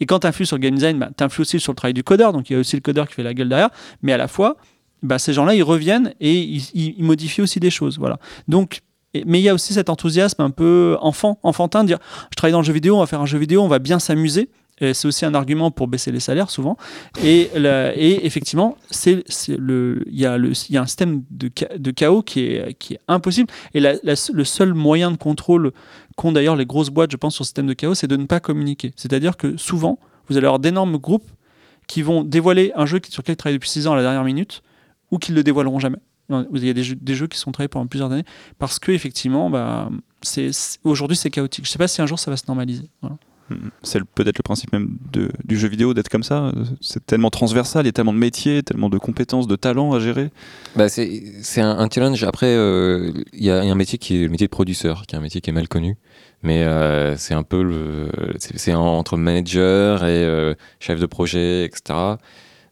[0.00, 1.94] Et quand tu influes sur le game design, bah, tu influes aussi sur le travail
[1.94, 2.32] du codeur.
[2.32, 3.70] Donc, il y a aussi le codeur qui fait la gueule derrière.
[4.02, 4.56] Mais à la fois,
[5.02, 7.98] bah, ces gens-là, ils reviennent et ils, ils- ils modifient aussi des choses.
[7.98, 8.18] Voilà.
[8.48, 8.80] Donc,
[9.26, 11.98] mais il y a aussi cet enthousiasme un peu enfant, enfantin, de dire
[12.30, 13.98] je travaille dans le jeu vidéo, on va faire un jeu vidéo, on va bien
[13.98, 14.48] s'amuser.
[14.80, 16.76] C'est aussi un argument pour baisser les salaires souvent.
[17.22, 17.50] Et,
[18.26, 19.22] effectivement, il
[20.08, 20.32] y, a
[20.82, 23.48] un système de, cha- de chaos qui est, impossible.
[23.74, 25.70] Et le seul moyen de contrôle
[26.16, 28.26] qu'ont d'ailleurs les grosses boîtes, je pense, sur ce système de chaos, c'est de ne
[28.26, 28.92] pas communiquer.
[28.96, 31.30] C'est-à-dire que souvent, vous allez avoir d'énormes groupes
[31.86, 34.24] qui vont dévoiler un jeu sur lequel ils travaillent depuis 6 ans à la dernière
[34.24, 34.62] minute
[35.12, 35.98] ou qui ne le dévoileront jamais.
[36.54, 38.24] Il y a des jeux, des jeux qui sont travaillés pendant plusieurs années
[38.58, 39.90] parce que effectivement, bah,
[40.84, 41.64] aujourd'hui c'est chaotique.
[41.64, 42.88] Je ne sais pas si un jour ça va se normaliser.
[43.00, 43.16] Voilà.
[43.50, 43.70] Mhm.
[43.82, 46.52] C'est peut-être le principe même de- du jeu vidéo d'être comme ça.
[46.80, 50.00] C'est tellement transversal, il y a tellement de métiers, tellement de compétences, de talents à
[50.00, 50.30] gérer.
[50.76, 52.22] Bah, c'est c'est un, un challenge.
[52.24, 54.50] Après, euh, il y, a il y a un métier qui est le métier de
[54.52, 55.96] producteur, qui est un métier qui est mal connu.
[56.44, 58.08] Mais euh, c'est un peu le.
[58.38, 61.98] C'est entre manager et euh, chef de projet, etc.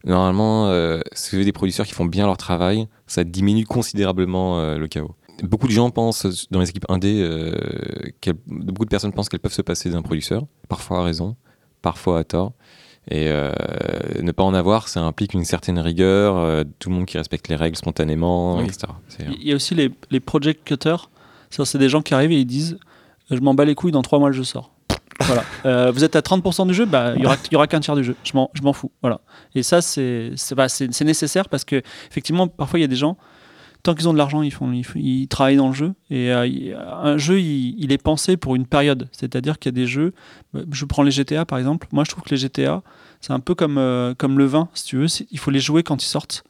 [0.03, 4.59] Normalement, euh, si vous avez des producteurs qui font bien leur travail, ça diminue considérablement
[4.59, 5.15] euh, le chaos.
[5.43, 7.53] Beaucoup de gens pensent, dans les équipes indé, euh,
[8.47, 11.35] beaucoup de personnes pensent qu'elles peuvent se passer d'un producteur, parfois à raison,
[11.81, 12.53] parfois à tort.
[13.09, 13.51] Et euh,
[14.21, 17.47] ne pas en avoir, ça implique une certaine rigueur, euh, tout le monde qui respecte
[17.47, 18.65] les règles spontanément, Oui.
[18.65, 18.81] etc.
[19.19, 21.09] Il y a aussi les, les project cutters.
[21.49, 22.77] C'est des gens qui arrivent et ils disent
[23.31, 24.71] Je m'en bats les couilles, dans trois mois, je sors.
[25.65, 28.03] Euh, vous êtes à 30% du jeu, bah, il y aura, aura qu'un tiers du
[28.03, 28.15] jeu.
[28.23, 28.91] Je m'en, fous.
[29.01, 29.21] Voilà.
[29.53, 30.67] Et ça, c'est, bah,
[31.01, 33.17] nécessaire parce que, effectivement, parfois, il y a des gens,
[33.83, 34.53] tant qu'ils ont de l'argent, ils,
[34.95, 35.93] ils, travaillent dans le jeu.
[36.09, 39.07] Et euh, un jeu, il, est pensé pour une période.
[39.11, 40.13] C'est-à-dire qu'il y a des jeux.
[40.53, 41.87] bah, Je prends les GTA, par exemple.
[41.91, 42.81] Moi, je trouve que les GTA,
[43.19, 45.07] c'est un peu comme, euh, comme le vin, si tu veux.
[45.31, 46.43] Il faut les jouer quand ils sortent.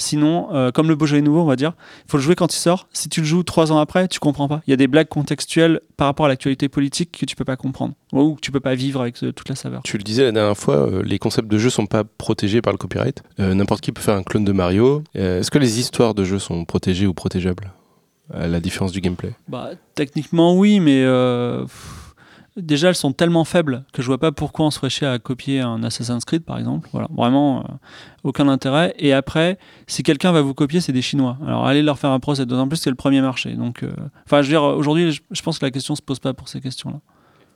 [0.00, 1.74] Sinon, euh, comme le Beaujolais nouveau, on va dire,
[2.06, 2.88] il faut le jouer quand il sort.
[2.92, 4.62] Si tu le joues trois ans après, tu comprends pas.
[4.66, 7.56] Il y a des blagues contextuelles par rapport à l'actualité politique que tu peux pas
[7.56, 9.82] comprendre ou que tu peux pas vivre avec euh, toute la saveur.
[9.84, 12.72] Tu le disais la dernière fois, euh, les concepts de jeu sont pas protégés par
[12.72, 13.22] le copyright.
[13.40, 15.04] Euh, N'importe qui peut faire un clone de Mario.
[15.14, 17.70] Est-ce que les histoires de jeux sont protégées ou protégeables
[18.32, 19.34] À la différence du gameplay?
[19.48, 21.99] Bah, techniquement, oui, mais pff,
[22.60, 25.18] déjà, elles sont tellement faibles que je vois pas pourquoi on se ferait chier à
[25.18, 26.88] copier un Assassin's Creed, par exemple.
[26.92, 27.72] Voilà, vraiment, euh,
[28.24, 28.94] aucun intérêt.
[28.98, 31.38] Et après, si quelqu'un va vous copier, c'est des Chinois.
[31.46, 33.54] Alors, allez leur faire un procès, d'autant plus c'est le premier marché.
[33.54, 33.92] Donc, euh,
[34.26, 36.48] enfin, je veux dire, aujourd'hui, je, je pense que la question se pose pas pour
[36.48, 37.00] ces questions-là.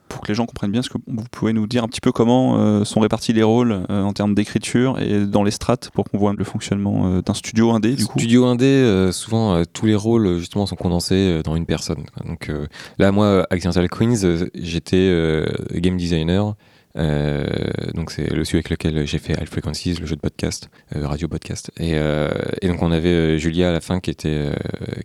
[0.09, 2.11] Pour que les gens comprennent bien, est-ce que vous pouvez nous dire un petit peu
[2.11, 6.05] comment euh, sont répartis les rôles euh, en termes d'écriture et dans les strates pour
[6.05, 9.95] qu'on voit le fonctionnement euh, d'un studio indé du coup Studio indé, souvent tous les
[9.95, 12.03] rôles justement sont condensés dans une personne.
[12.25, 12.51] Donc
[12.97, 16.55] là, moi, Accidental Queens, j'étais game designer.
[16.97, 17.45] Euh,
[17.93, 21.07] donc c'est le celui avec lequel j'ai fait High Frequencies, le jeu de podcast, euh,
[21.07, 21.71] radio podcast.
[21.77, 22.29] Et, euh,
[22.61, 24.51] et donc on avait Julia à la fin qui était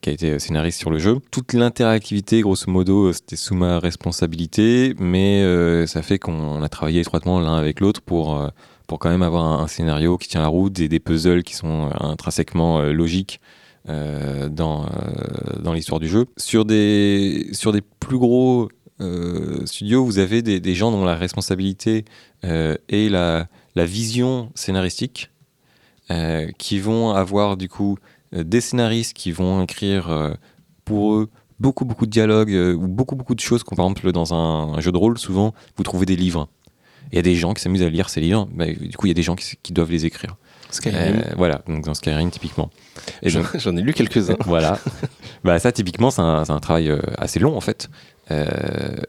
[0.00, 1.18] qui a été scénariste sur le jeu.
[1.30, 5.44] Toute l'interactivité, grosso modo, c'était sous ma responsabilité, mais
[5.86, 8.50] ça fait qu'on a travaillé étroitement l'un avec l'autre pour
[8.86, 11.90] pour quand même avoir un, scénario qui tient la route et des puzzles qui sont
[12.00, 13.40] intrinsèquement logiques
[13.86, 14.86] dans,
[15.60, 16.26] dans l'histoire du jeu.
[16.36, 18.68] Sur des, sur des plus gros
[19.00, 22.04] euh, studios, vous avez des, des gens dont la responsabilité
[22.44, 25.30] euh, est la, la vision scénaristique,
[26.10, 27.98] euh, qui vont avoir du coup
[28.32, 30.36] des scénaristes qui vont écrire
[30.84, 33.64] pour eux beaucoup beaucoup de dialogues ou beaucoup beaucoup de choses.
[33.64, 36.48] Comme par exemple dans un, un jeu de rôle, souvent vous trouvez des livres.
[37.10, 39.10] Il y a des gens qui s'amusent à lire ces livres, mais du coup il
[39.10, 40.36] y a des gens qui, qui doivent les écrire.
[40.70, 41.16] Skyrim.
[41.16, 42.70] Euh, voilà, donc dans Skyrim typiquement.
[43.22, 44.36] J'en ai lu quelques-uns.
[44.44, 44.78] voilà.
[45.44, 47.88] bah, ça, typiquement, c'est un, travail assez long, en fait.
[48.30, 48.46] Euh,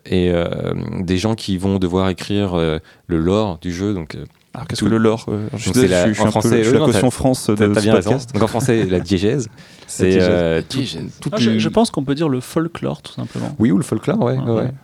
[0.06, 3.94] et euh, des gens qui vont devoir écrire euh, le lore du jeu.
[3.94, 6.22] Donc, euh, Alors qu'est-ce tout- que le lore euh, Je suis, c'est la- je suis
[6.22, 8.34] en un peu- français, je suis oui, la caution France de ce podcast.
[8.34, 9.48] Donc, en français, la diégèse.
[9.88, 10.28] C'est diégèse.
[10.32, 10.80] euh, tout-
[11.20, 13.54] toute Ah, je, pense qu'on peut dire le folklore, tout simplement.
[13.60, 14.38] Oui, ou le folklore, ouais.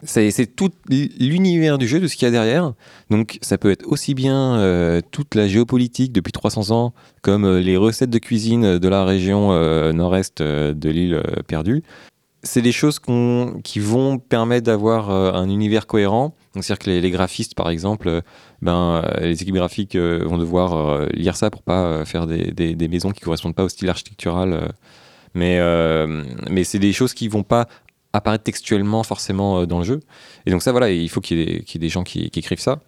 [0.04, 2.74] C'est, c'est tout l'univers du jeu, de ce qu'il y a derrière.
[3.10, 7.60] Donc, ça peut être aussi bien euh, toute la géopolitique depuis 300 ans, comme euh,
[7.62, 11.84] les recettes de cuisine de la région euh, nord-est euh, de l'île euh, perdue.
[12.44, 13.00] C'est des choses
[13.64, 16.36] qui vont permettre d'avoir un univers cohérent.
[16.54, 18.22] C'est-à-dire que les, les graphistes, par exemple,
[18.62, 22.88] ben, les équipes graphiques vont devoir lire ça pour pas euh, faire des, des- des
[22.88, 24.72] maisons qui correspondent pas au style architectural.
[25.34, 25.60] mais
[26.50, 27.68] mais c'est des choses qui vont pas
[28.14, 30.00] apparaître textuellement forcément euh, dans le jeu.
[30.46, 32.04] Et donc ça, voilà, il faut qu'il y ait des, qu'il y ait des gens
[32.04, 32.80] qui, qui écrivent ça.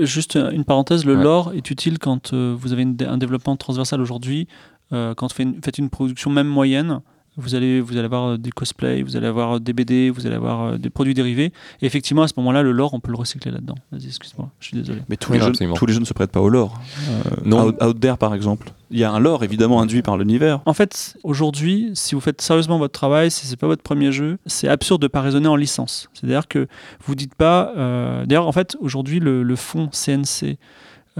[0.00, 1.22] Juste une parenthèse, le Ouais.
[1.22, 4.48] lore est utile quand euh, vous avez une un développement transversal aujourd'hui.
[4.92, 7.00] euh, quand vous faites une, faites une production même moyenne,
[7.36, 10.26] vous allez, vous allez avoir euh, des cosplays, vous allez avoir euh, des BD, vous
[10.26, 11.52] allez avoir euh, des produits dérivés.
[11.80, 13.76] Et effectivement, à ce moment-là, le lore, on peut le recycler là-dedans.
[13.92, 15.00] Vas-y, excuse-moi, je suis désolé.
[15.08, 16.80] Mais tous, les jeux, tous les jeux ne se prêtent pas au lore.
[17.08, 17.68] Euh, Non.
[17.68, 18.72] Out, Out There, par exemple.
[18.92, 20.60] Il y a un lore évidemment induit par l'univers.
[20.66, 24.38] En fait, aujourd'hui, si vous faites sérieusement votre travail, si c'est pas votre premier jeu,
[24.46, 26.08] c'est absurde de pas raisonner en licence.
[26.12, 26.66] C'est-à-dire que
[27.06, 27.72] vous dites pas.
[27.76, 30.58] euh, D'ailleurs, en fait, aujourd'hui, le, le fonds CNC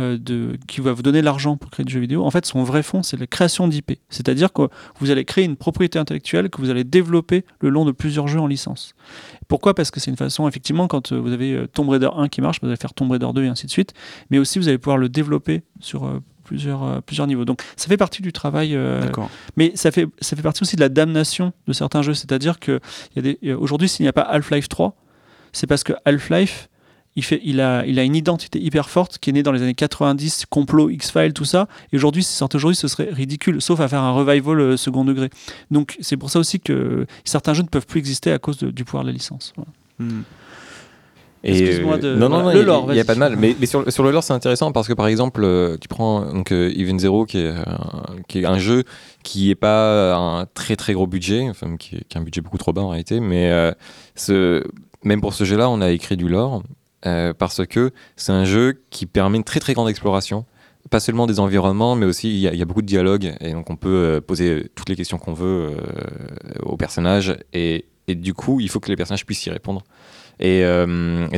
[0.01, 2.63] euh, de, qui va vous donner l'argent pour créer du jeu vidéo, en fait, son
[2.65, 3.93] vrai fond, c'est la création d'IP.
[4.09, 4.63] C'est-à-dire que
[4.99, 8.41] vous allez créer une propriété intellectuelle que vous allez développer le long de plusieurs jeux
[8.41, 8.95] en licence.
[9.49, 9.75] Pourquoi?
[9.75, 12.41] Parce que c'est une façon, effectivement, quand euh, vous avez euh, Tomb Raider 1 qui
[12.41, 13.93] marche, vous allez faire Tomb Raider 2 et ainsi de suite,
[14.31, 17.45] mais aussi vous allez pouvoir le développer sur euh, plusieurs, euh, plusieurs niveaux.
[17.45, 18.75] Donc ça fait partie du travail.
[18.75, 19.31] euh, D'accord.
[19.57, 22.15] mais ça fait, ça fait partie aussi de la damnation de certains jeux.
[22.15, 22.81] C'est-à-dire que
[23.13, 24.97] il y a des- il y a- aujourd'hui, s'il n'y a pas Half-Life 3,
[25.53, 26.69] c'est parce que Half-Life,
[27.21, 29.61] il, fait, il, a, il a une identité hyper forte qui est née dans les
[29.63, 31.69] années 90, complot, X-Files, tout ça.
[31.93, 35.05] Et aujourd'hui, si sortait aujourd'hui, ce serait ridicule, sauf à faire un revival euh, second
[35.05, 35.29] degré.
[35.71, 38.71] Donc c'est pour ça aussi que certains jeux ne peuvent plus exister à cause de-
[38.71, 39.53] du pouvoir de la licence.
[39.57, 39.71] Voilà.
[39.99, 40.23] Hmm.
[41.43, 43.19] Et, Excuse-moi euh, de- Non, non, voilà, non, il- lore, il n'y a pas de
[43.19, 43.37] mal.
[43.37, 46.31] Mais, mais sur, sur le lore, c'est intéressant parce que par exemple, euh, tu prends
[46.33, 47.79] donc, euh, Even Zero, qui est, un,
[48.29, 48.85] qui est un jeu
[49.23, 52.41] qui n'est pas un très très gros budget, enfin, qui, est, qui a un budget
[52.43, 53.51] beaucoup trop bas en réalité, mais
[54.17, 54.63] ce,
[55.03, 56.63] même pour ce jeu-là, on a écrit du lore
[57.07, 60.45] euh, parce que c'est un jeu qui permet une très très grande exploration.
[60.91, 63.77] Pas seulement des environnements, mais aussi il y, a- beaucoup de dialogues et donc on
[63.77, 65.79] peut euh, poser toutes les questions qu'on veut euh,
[66.63, 69.85] aux personnages et, du coup il faut que les personnages puissent y répondre.
[70.41, 70.63] Et,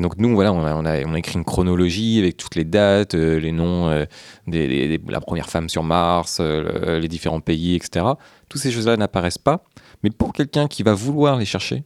[0.01, 4.07] donc nous, voilà, on a, écrit une chronologie avec toutes les dates, les noms
[4.47, 8.07] des, la première femme sur Mars, le- les différents pays, etc.
[8.49, 9.65] Toutes ces choses-là n'apparaissent pas.
[10.05, 11.83] Mais pour quelqu'un qui va vouloir les chercher,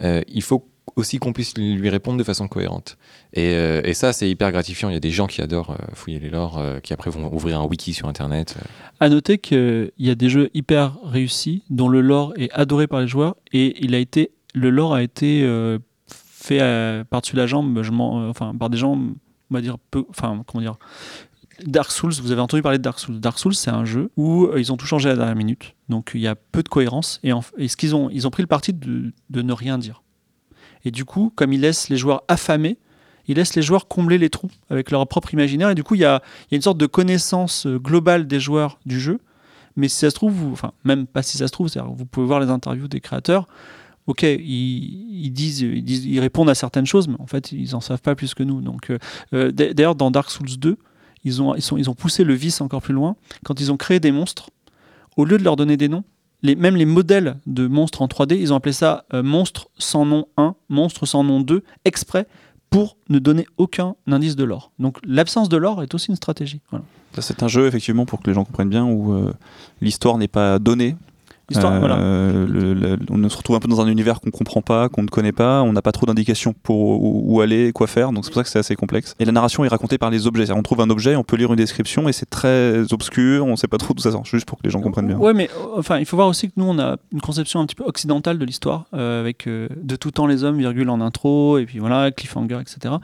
[0.00, 2.98] il faut aussi qu'on puisse lui répondre de façon cohérente.
[3.32, 4.88] Et, euh, et ça, c'est hyper gratifiant.
[4.90, 7.32] Il y a des gens qui adorent euh, fouiller les lores, euh, qui après vont
[7.32, 8.56] ouvrir un wiki sur Internet.
[9.00, 13.00] À noter qu'il y a des jeux hyper réussis dont le lore est adoré par
[13.00, 15.46] les joueurs et il a été, le lore a été
[16.06, 16.58] fait
[17.08, 19.14] par-dessus la jambe, je enfin par des gens, on
[19.50, 20.76] va dire peu, enfin comment dire.
[21.64, 23.20] Dark Souls, vous avez entendu parler de Dark Souls.
[23.20, 26.12] Dark Souls, c'est un jeu où ils ont tout changé à la dernière minute, donc
[26.14, 27.32] il y a peu de cohérence et,
[27.68, 29.12] ce qu'ils ont, ils ont pris le parti de
[29.42, 30.02] ne rien dire.
[30.84, 32.78] Et du coup, comme ils laissent les joueurs affamés,
[33.28, 36.00] ils laissent les joueurs combler les trous avec leur propre imaginaire et du coup, il
[36.00, 39.20] y a, il une sorte de connaissance euh, globale des joueurs du jeu.
[39.76, 42.40] Mais si ça se trouve, enfin, même pas si ça se trouve, vous pouvez voir
[42.40, 43.48] les interviews des créateurs.
[44.06, 48.16] Ok, ils, disent, ils répondent à certaines choses, mais en fait, ils en savent pas
[48.16, 48.60] plus que nous.
[48.60, 48.98] Donc, euh,
[49.32, 50.76] euh, d'ailleurs, dans Dark Souls 2,
[51.24, 53.16] ils ont, ils, sont, ils ont poussé le vice encore plus loin.
[53.44, 54.50] Quand ils ont créé des monstres,
[55.16, 56.04] au lieu de leur donner des noms,
[56.42, 60.04] les, même les modèles de monstres en 3D, ils ont appelé ça euh, monstre sans
[60.04, 62.26] nom 1, monstre sans nom 2, exprès
[62.70, 64.72] pour ne donner aucun indice de l'or.
[64.78, 66.60] Donc l'absence de l'or est aussi une stratégie.
[67.18, 69.32] C'est un jeu, effectivement, pour que les gens comprennent bien, où euh,
[69.82, 70.96] l'histoire n'est pas donnée.
[71.60, 71.96] Euh, voilà.
[71.96, 75.08] le- le- on se retrouve un peu dans un univers qu'on comprend pas, qu'on ne
[75.08, 78.30] connaît pas, on n'a pas trop d'indications pour où, où aller, quoi faire, donc c'est
[78.30, 79.14] pour ça que c'est assez complexe.
[79.18, 80.50] Et la narration est racontée par les objets.
[80.52, 83.68] On trouve un objet, on peut lire une description et c'est très obscur, on sait
[83.68, 85.18] pas trop d'où ça sort, juste pour que les gens comprennent bien.
[85.18, 87.66] Ouais, mais euh, enfin, il faut voir aussi que nous, on a une conception un
[87.66, 91.58] petit peu occidentale de l'histoire, euh, avec de tout temps les hommes, virgule en intro,
[91.58, 92.94] et puis voilà, cliffhanger, etc.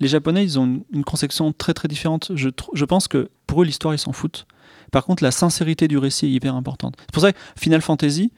[0.00, 2.32] Les Japonais, ils ont une, une conception très très différente.
[2.34, 4.46] Je, je pense que pour eux, l'histoire, ils s'en foutent.
[4.92, 6.94] Par contre, la sincérité du récit est hyper importante.
[7.00, 8.32] C'est pour ça que Final Fantasy,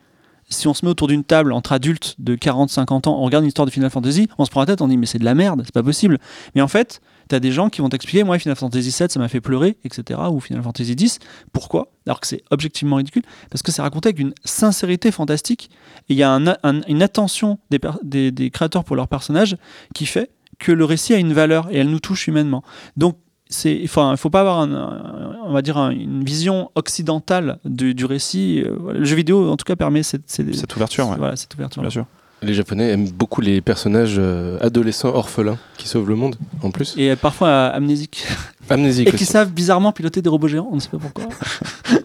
[0.49, 3.49] si on se met autour d'une table entre adultes de 40-50 ans, on regarde une
[3.49, 5.35] histoire de Final Fantasy, on se prend la tête, on dit mais c'est de la
[5.35, 6.19] merde, c'est pas possible.
[6.57, 9.29] Mais en fait, t'as des gens qui vont t'expliquer, moi Final Fantasy 7 ça m'a
[9.29, 10.19] fait pleurer, etc.
[10.33, 11.21] Ou Final Fantasy 10,
[11.53, 11.93] pourquoi?
[12.07, 15.71] Alors que c'est objectivement ridicule, parce que c'est raconté avec une sincérité fantastique,
[16.09, 17.59] et il y a un- un- une attention
[18.03, 19.57] des- des créateurs pour leurs personnages
[19.95, 22.65] qui fait que le récit a une valeur et elle nous touche humainement.
[22.97, 23.17] Donc
[23.51, 27.59] c'est, enfin, il faut pas avoir, un- un- on va dire, un- une vision occidentale
[27.65, 28.63] du, du récit.
[28.65, 31.17] Euh, Le jeu vidéo, en tout cas, permet cette, cette- Cette ouverture, ouais.
[31.19, 31.83] voilà, cette ouverture.
[31.83, 32.07] bien sûr.
[32.43, 36.95] Les Japonais aiment beaucoup les personnages euh, adolescents orphelins qui sauvent le monde, en plus.
[36.97, 38.27] Et euh, parfois euh, amnésiques.
[38.71, 41.25] Amnésique Et qui savent bizarrement piloter des robots géants, on ne sait pas pourquoi.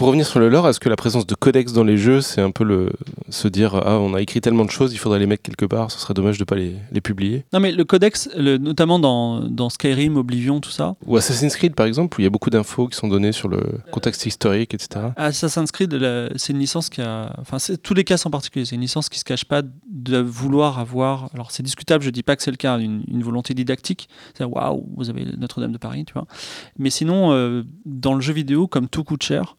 [0.00, 2.40] Pour revenir sur le lore, est-ce que la présence de codex dans les jeux, c'est
[2.40, 2.88] un peu le
[3.28, 5.90] se dire ah on a écrit tellement de choses, il faudrait les mettre quelque part,
[5.90, 7.44] ce serait dommage de pas les, les publier?
[7.52, 11.74] Non, mais le codex, le- notamment dans, dans Skyrim, Oblivion, tout ça, Ou Assassin's Creed
[11.74, 14.72] par exemple, où il y a beaucoup d'infos qui sont données sur le contexte historique,
[14.72, 15.08] etc.
[15.16, 15.94] Assassin's Creed,
[16.36, 17.34] c'est une licence qui a.
[17.38, 18.64] Enfin, c'est- tous les cas sont particuliers.
[18.64, 21.28] C'est une licence qui se cache pas de vouloir avoir.
[21.34, 24.08] Alors, c'est discutable, je dis pas que c'est le cas, une, une volonté didactique.
[24.32, 26.24] C'est waouh, vous avez Notre-Dame de Paris, tu vois.
[26.78, 29.58] Mais sinon, euh, dans le jeu vidéo, comme tout coûte cher,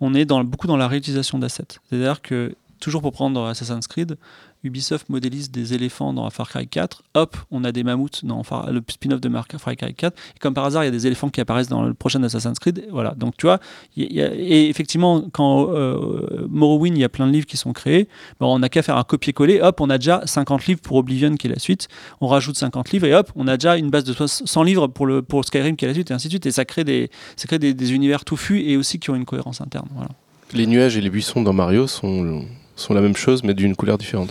[0.00, 1.78] on est dans, beaucoup dans la réutilisation d'assets.
[1.88, 4.16] C'est-à-dire que, toujours pour prendre Assassin's Creed,
[4.64, 7.02] Ubisoft modélise des éléphants dans Far Cry 4.
[7.14, 10.16] Hop, on a des mammouths dans le spin-off de Far Cry 4.
[10.36, 12.58] Et comme par hasard, il y a des éléphants qui apparaissent dans le prochain Assassin's
[12.58, 12.86] Creed.
[12.90, 13.14] Voilà.
[13.16, 13.60] Donc, tu vois,
[13.96, 18.08] et effectivement, quand euh, Morrowind, il y a plein de livres qui sont créés,
[18.40, 19.60] bon, on n'a qu'à faire un copier-coller.
[19.60, 21.88] Hop, on a déjà 50 livres pour Oblivion, qui est la suite.
[22.20, 25.06] On rajoute 50 livres et hop, on a déjà une base de 100 livres pour,
[25.06, 26.46] le, pour Skyrim, qui est la suite, et ainsi de suite.
[26.46, 29.24] Et ça crée des, ça crée des, des univers touffus et aussi qui ont une
[29.24, 29.88] cohérence interne.
[29.94, 30.10] Voilà.
[30.54, 32.44] Les nuages et les buissons dans Mario sont,
[32.78, 34.30] sont la même chose mais d'une couleur différente.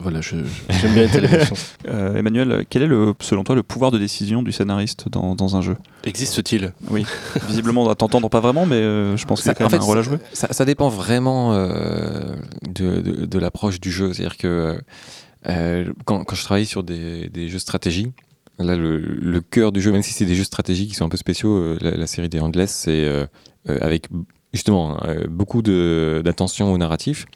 [0.00, 0.44] Voilà, j'aime
[0.92, 1.06] bien.
[1.86, 5.54] Euh, Emmanuel, quel est le, selon toi le pouvoir de décision du scénariste dans, dans
[5.56, 5.76] un jeu?
[6.04, 6.72] Existe-t-il?
[6.88, 7.04] Oui,
[7.46, 9.70] visiblement à t'entendre pas vraiment, mais euh, je pense qu'il y a Ça- quand en
[9.70, 10.16] même fait, un rôle à jouer.
[10.32, 12.34] Ça, ça dépend vraiment euh,
[12.68, 14.12] de, de- de l'approche du jeu.
[14.12, 14.78] C'est-à-dire que
[15.48, 18.12] euh, quand, quand je travaille sur des, des jeux stratégie,
[18.58, 21.10] là, le, le cœur du jeu, même si c'est des jeux stratégiques qui sont un
[21.10, 23.26] peu spéciaux, euh, la, la série des Endless, c'est euh,
[23.68, 24.08] euh, avec
[24.52, 27.26] justement euh, beaucoup de- d'attention au narratif.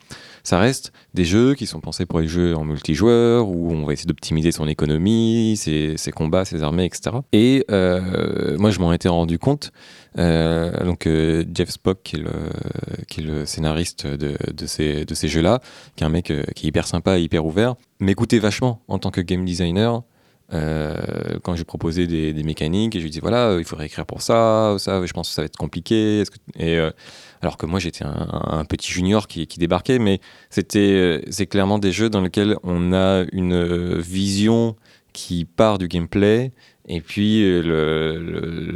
[0.42, 3.92] Ça reste des jeux qui sont pensés pour les jeux en multijoueur, où on va
[3.92, 7.16] essayer d'optimiser son économie, ses, combats, ses armées, etc.
[7.32, 9.72] Et euh, moi, je m'en étais rendu compte.
[10.18, 15.60] Euh, donc, euh, Jeff Spock, qui est le, scénariste de, ces, jeux-là,
[15.96, 19.10] qui est un mec qui est hyper sympa et hyper ouvert, m'écoutait vachement en tant
[19.10, 20.02] que game designer.
[20.50, 24.76] quand j'ai proposé des, mécaniques et je lui disais voilà il faudrait écrire pour ça
[24.78, 26.24] ça je pense que ça va être compliqué
[26.58, 26.78] et
[27.42, 30.20] alors que moi j'étais un, petit junior qui, débarquait mais
[30.50, 34.76] c'était euh, c'est clairement des jeux dans lesquels on a une euh, vision
[35.12, 36.52] qui part du gameplay
[36.86, 37.62] et puis euh,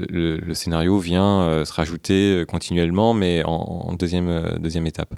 [0.08, 5.14] le, scénario vient se rajouter continuellement mais en, deuxième, deuxième étape.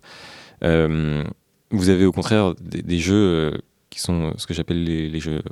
[0.63, 5.43] Vous avez au contraire des, jeux qui sont ce que j'appelle les, jeux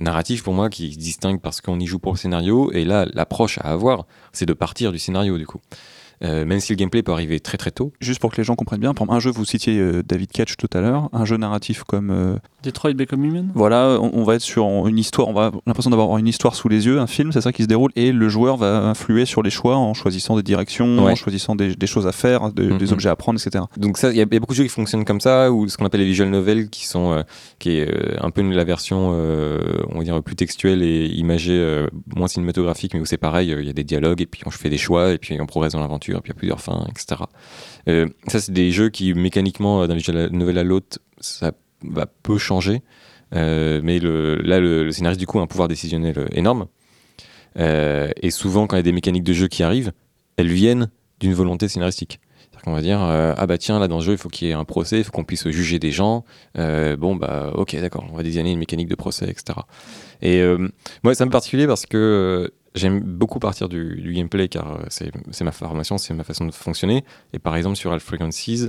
[0.00, 3.06] narratifs pour moi qui se distinguent parce qu'on y joue pour le scénario et là
[3.12, 5.60] l'approche à avoir c'est de partir du scénario du coup.
[6.24, 8.54] Euh, même si le gameplay peut arriver très très tôt, Juste pour que les gens
[8.54, 11.36] comprennent bien, exemple, un jeu, vous citiez euh, David Ketch tout à l'heure, un jeu
[11.36, 13.50] narratif comme euh, Detroit Become Human?
[13.54, 16.68] Voilà, on, on va être sur une histoire, on va l'impression d'avoir une histoire sous
[16.68, 19.42] les yeux, un film, c'est ça qui se déroule, et le joueur va influer sur
[19.42, 21.12] les choix en choisissant des directions, Ouais.
[21.12, 22.92] en choisissant des, des choses à faire, de- des Mhm.
[22.92, 23.64] objets à prendre, etc.
[23.76, 25.50] Donc ça, il y, a il y a beaucoup de jeux qui fonctionnent comme ça,
[25.50, 27.22] ou ce qu'on appelle les visual novels, qui sont, euh,
[27.58, 29.58] qui est euh, un peu la version, euh,
[29.90, 33.60] on va dire plus textuelle et imagée, euh, moins cinématographique, mais où c'est pareil, euh,
[33.60, 35.72] il y a des dialogues et puis on fait des choix et puis on progresse
[35.72, 37.22] dans l'aventure, et puis il y a plusieurs fins, etc.
[37.88, 41.52] Euh, ça, c'est des jeux qui mécaniquement, euh, d'un novel à l'autre, ça
[41.84, 42.82] va peu changer,
[43.34, 46.66] Euh, mais le, là, le, scénariste du coup a un pouvoir décisionnel énorme.
[47.56, 49.92] Et souvent, quand il y a des mécaniques de jeu qui arrivent,
[50.36, 52.20] elles viennent d'une volonté scénaristique.
[52.40, 54.50] C'est-à-dire qu'on va dire ah bah tiens là dans le jeu il faut qu'il y
[54.50, 56.24] ait un procès, il faut qu'on puisse juger des gens.
[56.56, 59.60] Bon bah ok d'accord, on va designer une mécanique de procès etc.
[60.20, 60.42] Et
[61.02, 65.44] moi c'est un peu particulier parce que j'aime beaucoup partir du, gameplay car euh, c'est
[65.44, 67.04] ma formation, c'est ma façon de fonctionner.
[67.32, 68.68] Et par exemple sur Alpha Frequencies,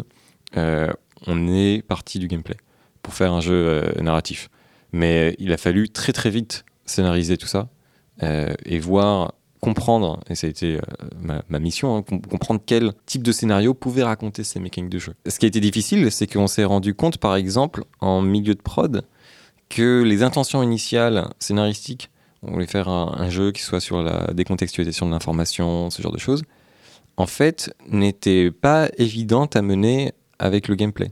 [0.58, 0.92] euh,
[1.28, 2.58] on est parti du gameplay
[3.02, 4.50] pour faire un jeu euh, narratif.
[4.92, 7.70] Mais il a fallu très très vite scénariser tout ça
[8.22, 10.78] et voir comprendre, et ça a été
[11.20, 15.14] ma, mission, hein, com- comprendre quel type de scénario pouvait raconter ces mécaniques de jeu.
[15.28, 18.62] Ce qui a été difficile, c'est qu'on s'est rendu compte, par exemple, en milieu de
[18.62, 19.04] prod,
[19.70, 22.12] que les intentions initiales scénaristiques,
[22.44, 26.20] on voulait faire un, jeu qui soit sur la décontextualisation de l'information, ce genre de
[26.20, 26.44] choses,
[27.18, 31.12] en fait, n'étaient pas évidentes à mener avec le gameplay.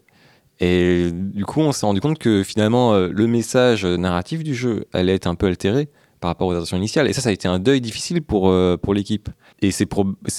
[0.59, 4.85] Et du coup, on s'est rendu compte que finalement, euh, le message narratif du jeu
[4.93, 7.07] allait être un peu altéré par rapport aux intentions initiales.
[7.07, 9.29] Et ça, ça a été un deuil difficile pour, euh, pour l'équipe.
[9.61, 9.87] Et c'est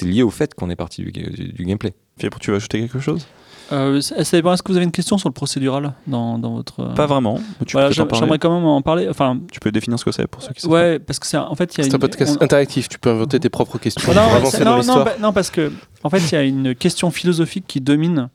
[0.02, 1.92] lié au fait qu'on est parti du gameplay.
[2.18, 3.26] Fibre, tu veux ajouter quelque chose?
[3.72, 3.96] Euh.
[3.98, 6.80] Est-ce que vous avez une question sur le procédural dans, dans votre.
[6.80, 7.40] euh, Pas vraiment.
[7.72, 9.08] Voilà, j'aimerais quand même en parler.
[9.08, 11.36] Enfin, tu peux définir ce que c'est pour ceux qui savent ouais, parce que c'est
[11.36, 13.40] un- en fait il y a C'est une- un podcast on- interactif, tu peux inventer
[13.40, 15.72] tes propres questions pour non, avancer c'est- dans non, bah, non, parce que
[16.04, 18.28] en fait, il y a une question philosophique qui domine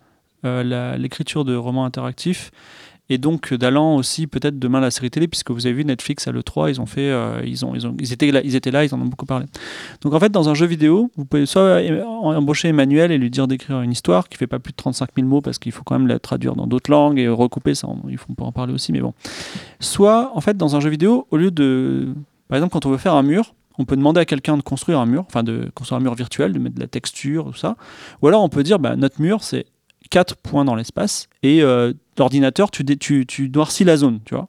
[0.45, 2.51] euh, la- l'écriture de romans interactifs.
[3.09, 6.31] Et donc d'allant aussi peut-être demain la série télé, puisque vous avez vu Netflix à
[6.31, 8.31] l'E3, ils ont fait, euh, ils, ont, ils, étaient
[8.71, 9.45] là, ils en ont beaucoup parlé.
[10.01, 13.29] Donc en fait, dans un jeu vidéo, vous pouvez soit euh, embaucher Emmanuel et lui
[13.29, 15.83] dire d'écrire une histoire qui fait pas plus de 35 000 mots, parce qu'il faut
[15.83, 18.73] quand même la traduire dans d'autres langues et recouper, ça, on, il faut, en parler
[18.73, 19.13] aussi, mais bon.
[19.79, 22.13] Soit, en fait, dans un jeu vidéo, au lieu de...
[22.49, 24.99] Par exemple, quand on veut faire un mur, on peut demander à quelqu'un de construire
[24.99, 27.75] un mur, enfin de construire un mur virtuel, de mettre de la texture, tout ça.
[28.21, 29.65] Ou alors on peut dire, bah, notre mur, c'est
[30.07, 34.47] quatre points dans l'espace, et euh, l'ordinateur, tu, tu, tu noircis la zone, tu vois.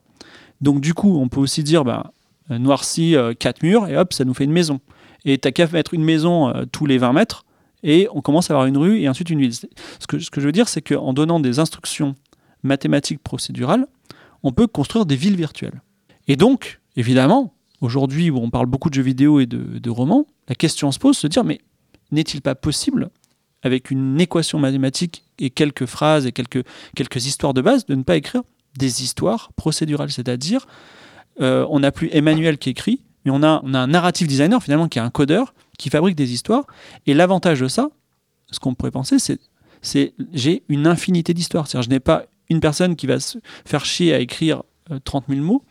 [0.61, 2.11] Donc du coup, on peut aussi dire, bah,
[2.51, 4.79] euh, noircis euh, quatre murs, et hop, ça nous fait une maison.
[5.25, 7.45] Et t'as qu'à mettre une maison euh, tous les 20 mètres,
[7.83, 9.53] et on commence à avoir une rue, et ensuite une ville.
[9.53, 9.67] Ce
[10.07, 12.15] que, ce que je veux dire, c'est qu'en donnant des instructions
[12.63, 13.87] mathématiques procédurales,
[14.43, 15.81] on peut construire des villes virtuelles.
[16.27, 20.27] Et donc, évidemment, aujourd'hui où on parle beaucoup de jeux vidéo et de, de romans,
[20.47, 21.59] la question se pose, se dire, mais
[22.11, 23.09] n'est-il pas possible,
[23.63, 26.65] avec une équation mathématique et quelques phrases et quelques,
[27.25, 28.41] histoires de base, de ne pas écrire
[28.77, 30.65] des histoires procédurales C'est-à-dire,
[31.41, 34.99] euh, on n'a plus Emmanuel qui écrit, mais on a, un narrative designer finalement qui
[34.99, 36.65] est un codeur qui fabrique des histoires.
[37.05, 37.89] Et l'avantage de ça,
[38.51, 39.39] ce qu'on pourrait penser, c'est
[39.81, 41.67] c'est j'ai une infinité d'histoires.
[41.67, 45.25] C'est-à-dire, je n'ai pas une personne qui va se faire chier à écrire euh, 30
[45.29, 45.63] 000 mots,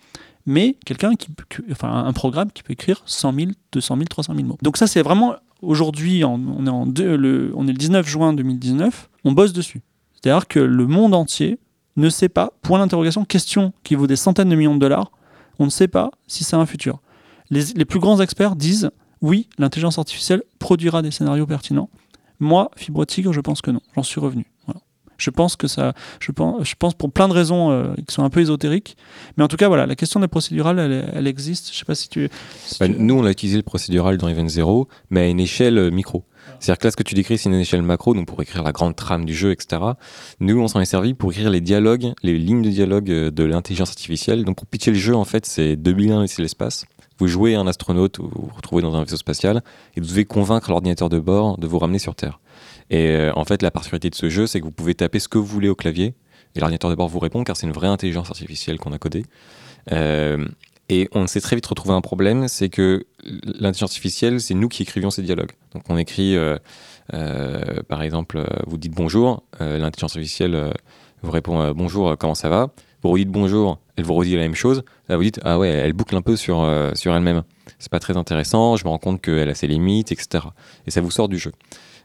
[0.49, 1.28] mais quelqu'un qui,
[1.70, 4.59] enfin, un programme qui peut écrire 100 000, 200 000, 300 000 mots.
[4.62, 8.32] Donc ça, c'est vraiment aujourd'hui, on est en deux- le, on est le 19 juin
[8.32, 9.82] 2019, on bosse dessus.
[10.14, 11.59] C'est-à-dire que le monde entier
[11.96, 15.12] ne sait pas, point d'interrogation, question qui vaut des centaines de millions de dollars,
[15.59, 17.01] on ne sait pas si a un futur.
[17.51, 18.90] Les, les plus grands experts disent
[19.20, 21.90] oui, l'intelligence artificielle produira des scénarios pertinents.
[22.40, 23.80] Moi, Fibre Tigre, je pense que non.
[23.96, 24.46] J'en suis revenu.
[25.19, 28.23] Je pense que ça, je pense, je pense pour plein de raisons euh, qui sont
[28.23, 28.97] un peu ésotériques,
[29.37, 31.73] mais en tout cas, voilà, la question des procédurales, elle, elle existe.
[31.73, 32.29] Je sais pas si tu.
[32.64, 35.41] si Bah, tu- nous, on a utilisé le procédural dans Event Zero, mais à une
[35.41, 36.25] échelle euh, micro.
[36.61, 38.73] C'est-à-dire que là, ce que tu décris, c'est une échelle macro, donc pour écrire la
[38.73, 39.83] grande trame du jeu, etc.
[40.41, 43.45] Nous, on s'en est servi pour écrire les dialogues, les lignes de dialogue euh, de
[43.45, 44.45] l'intelligence artificielle.
[44.45, 46.85] Donc, pour pitcher le jeu, en fait, c'est 2001 et c'est l'espace.
[47.19, 49.62] Vous jouez un astronaute, vous vous retrouvez dans un vaisseau spatial,
[49.97, 52.39] et vous devez convaincre l'ordinateur de bord de vous ramener sur Terre.
[52.91, 55.28] Et euh, en fait, la particularité de ce jeu, c'est que vous pouvez taper ce
[55.28, 56.14] que vous voulez au clavier,
[56.55, 59.24] et l'ordinateur de bord vous répond, car c'est une vraie intelligence artificielle qu'on a codée.
[59.93, 60.47] Euh,
[60.89, 64.82] et on s'est très vite retrouvé un problème, c'est que l'intelligence artificielle, c'est nous qui
[64.82, 65.53] écrivions ces dialogues.
[65.74, 66.57] Donc on écrit, euh,
[67.89, 70.72] par exemple, vous dites bonjour, l'intelligence artificielle
[71.22, 72.70] vous répond bonjour, comment ça va?
[73.03, 74.82] Vous redites bonjour, elle vous redit la même chose.
[75.11, 77.43] Là vous dites ah ouais, elle boucle un peu sur, sur elle-même.
[77.78, 80.47] C'est pas très intéressant, je me rends compte qu'elle a ses limites, etc.
[80.86, 81.53] Et ça vous sort du jeu.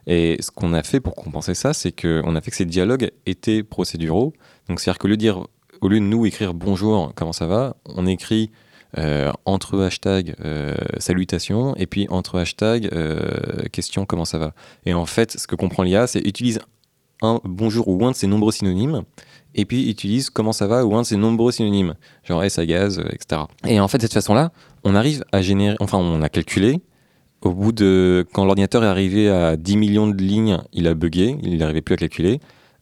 [0.08, 3.12] Et ce qu'on a fait pour compenser ça, c'est qu'on a fait que ces dialogues
[3.26, 4.34] étaient procéduraux.
[4.68, 5.46] Donc c'est-à-dire qu'au lieu de dire,
[5.82, 8.52] au lieu de nous écrire bonjour, comment ça va, on écrit
[9.00, 14.54] euh, entre hashtag euh, salutations et puis entre hashtag euh, question comment ça va.
[14.86, 16.60] Et en fait, ce que comprend l'IA, c'est utilise
[17.24, 19.02] un bonjour ou un de ses nombreux synonymes
[19.56, 22.68] et puis utilise comment ça va ou un de ses nombreux synonymes, genre S à
[22.68, 23.42] gaz, etc.
[23.66, 24.52] Et en fait, de cette façon-là,
[24.84, 26.80] on arrive à générer, enfin, on a calculé.
[27.44, 31.38] Au bout de, quand l'ordinateur est arrivé à 10 millions de lignes, il a bugué,
[31.44, 32.40] il n'arrivait plus à calculer.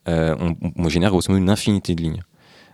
[0.08, 2.22] Euh, on, on génère grosso modo une infinité de lignes.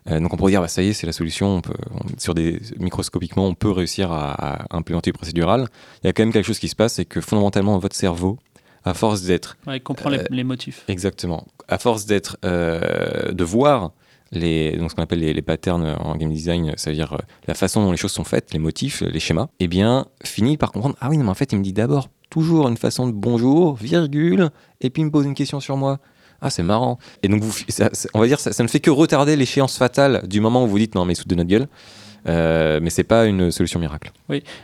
[0.10, 1.58] Euh, donc on pourrait dire, bah, ça y est, c'est la solution.
[1.58, 4.32] On peut, on- sur des microscopiquement, on peut réussir à,
[4.66, 5.68] à implémenter le procédural.
[6.04, 8.38] Il y a quand même quelque chose qui se passe, c'est que fondamentalement, votre cerveau,
[8.86, 10.84] à force d'être Ouais, il comprend les, Euh, les motifs.
[10.88, 11.46] Exactement.
[11.70, 13.92] À force d'être, de voir
[14.32, 17.18] donc ce qu'on appelle les, patterns en game design, ça veut dire euh,
[17.48, 20.72] la façon dont les choses sont faites, les motifs, les schémas, eh bien, finit par
[20.72, 23.76] comprendre, ah oui, mais en fait, il me dit d'abord toujours une façon de bonjour,
[23.76, 24.50] virgule,
[24.82, 26.00] et puis il me pose une question sur moi.
[26.42, 27.00] Ah, c'est marrant.
[27.24, 27.42] Et donc,
[28.14, 30.94] on va dire, ça, ne fait que retarder l'échéance fatale du moment où vous dites,
[30.94, 31.68] non, mais sous de notre gueule.
[32.28, 34.12] Euh, mais c'est pas une solution miracle.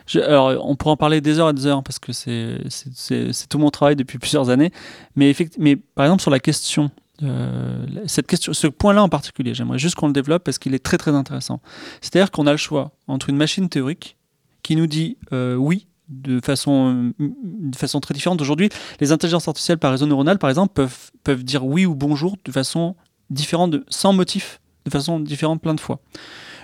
[0.05, 3.57] Je- alors, on pourra en parler des heures et des heures parce que c'est tout
[3.57, 4.71] mon travail depuis plusieurs années.
[5.15, 6.91] Mais, mais par exemple, sur la question,
[7.21, 10.83] euh, cette question, ce point-là en particulier, j'aimerais juste qu'on le développe parce qu'il est
[10.83, 11.61] très très intéressant.
[12.01, 14.17] C'est-à-dire qu'on a le choix entre une machine théorique
[14.63, 18.41] qui nous dit euh, oui de façon, euh, de façon très différente.
[18.41, 22.35] Aujourd'hui, les intelligences artificielles par réseau neuronal, par exemple, peuvent, peuvent dire oui ou bonjour
[22.43, 22.95] de façon
[23.29, 26.01] différente, sans motif, de façon différente plein de fois.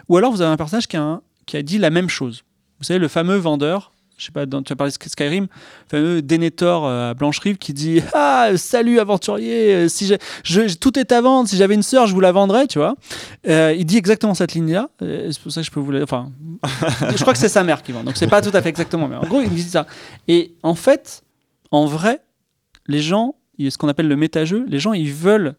[0.07, 2.43] Ou alors, vous avez un personnage qui a, qui a dit la même chose.
[2.79, 5.49] Vous savez, le fameux vendeur, je sais pas, dans- tu as parlé de Skyrim, le
[5.89, 10.13] fameux Denethor euh, à Blanche-Rive qui dit Ah, salut aventurier, euh, si
[10.43, 12.95] je, tout est à vendre, si j'avais une sœur, je vous la vendrais, tu vois.
[13.47, 16.03] Euh, il dit exactement cette ligne-là, c'est pour ça que je peux vous la.
[16.03, 16.31] Enfin,
[17.15, 19.07] je crois que c'est sa mère qui vend, donc c'est pas tout à fait exactement,
[19.07, 19.87] mais en gros, il dit ça.
[20.27, 21.23] Et en fait,
[21.71, 22.19] en vrai,
[22.87, 25.55] les gens, ce qu'on appelle le méta-jeu, les gens, ils veulent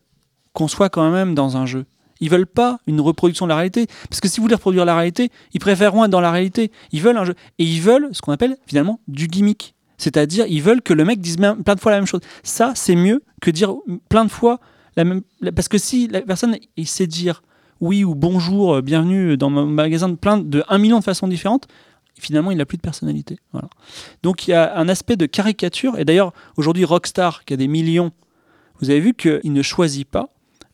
[0.52, 1.86] qu'on soit quand même dans un jeu.
[2.20, 3.86] Ils veulent pas une reproduction de la réalité.
[4.08, 6.70] Parce que si vous voulez reproduire la réalité, ils préfèrent être dans la réalité.
[6.92, 7.34] Ils veulent un jeu.
[7.58, 9.74] Et ils veulent ce qu'on appelle finalement du gimmick.
[9.98, 12.20] C'est-à-dire, ils veulent que le mec dise plein de fois la même chose.
[12.42, 13.74] Ça, c'est mieux que dire
[14.08, 14.60] plein de fois
[14.96, 15.22] la même.
[15.54, 17.42] Parce que si la personne, il sait dire
[17.80, 21.28] oui ou bonjour, euh, bienvenue dans mon magasin de plein de 1 million de façons
[21.28, 21.66] différentes,
[22.18, 23.38] finalement, il n'a plus de personnalité.
[23.52, 23.68] Voilà.
[24.22, 25.98] Donc, il y a un aspect de caricature.
[25.98, 28.12] Et d'ailleurs, aujourd'hui, Rockstar, qui a des millions,
[28.80, 30.28] vous avez vu qu'il ne choisit pas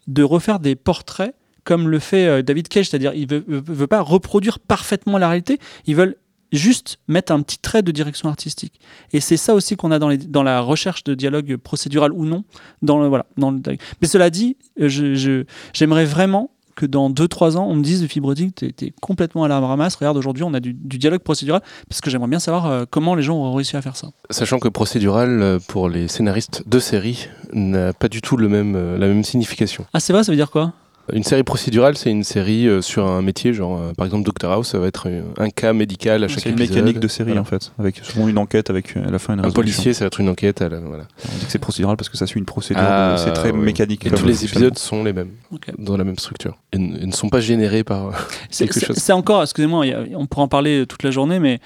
[0.07, 1.35] de refaire des portraits
[1.67, 5.29] comme le fait euh, David Cage, c'est-à-dire il veut, veut, veut pas reproduire parfaitement la
[5.29, 6.17] réalité, ils veulent
[6.53, 8.81] juste mettre un petit trait de direction artistique.
[9.13, 12.25] Et c'est ça aussi qu'on a dans, les, dans la recherche de dialogue procédural ou
[12.25, 12.45] non.
[12.83, 13.61] Dans le, voilà, dans le,
[14.01, 18.71] mais cela dit, euh, j'aimerais vraiment que dans 2-3 ans, on me dise de t'es
[18.71, 19.97] t'es complètement à la ramasse.
[19.97, 23.15] Regarde, aujourd'hui, on a du, du dialogue procédural, parce que j'aimerais bien savoir euh, comment
[23.15, 24.09] les gens ont réussi à faire ça.
[24.31, 28.99] Sachant que procédural, pour les scénaristes de série, n'a pas du tout le même, euh,
[28.99, 29.87] la même signification.
[29.95, 30.75] Ah, c'est vrai, ça veut dire quoi?
[31.13, 34.51] Une série procédurale, c'est une série euh, sur un métier, genre euh, par exemple Doctor
[34.53, 36.77] House, ça va être euh, un cas médical à chaque C'est une épisode.
[36.79, 37.43] mécanique de série Voilà.
[37.43, 39.53] en fait, avec souvent une enquête avec à la fin une Un résolution.
[39.55, 40.63] policier, ça va être une enquête.
[40.63, 41.05] À la- voilà.
[41.33, 43.59] On dit que c'est procédural parce que ça suit une procédure, Ah, c'est très oui.
[43.61, 44.05] mécanique.
[44.07, 45.31] Et tous les épisodes sont les mêmes,
[45.79, 46.57] dans la même structure.
[46.73, 48.11] Et, ne sont pas générés par.
[48.51, 48.97] C'est- quelque chose.
[48.97, 49.85] c'est encore, excusez-moi,
[50.17, 51.61] on pourra en parler toute la journée, mais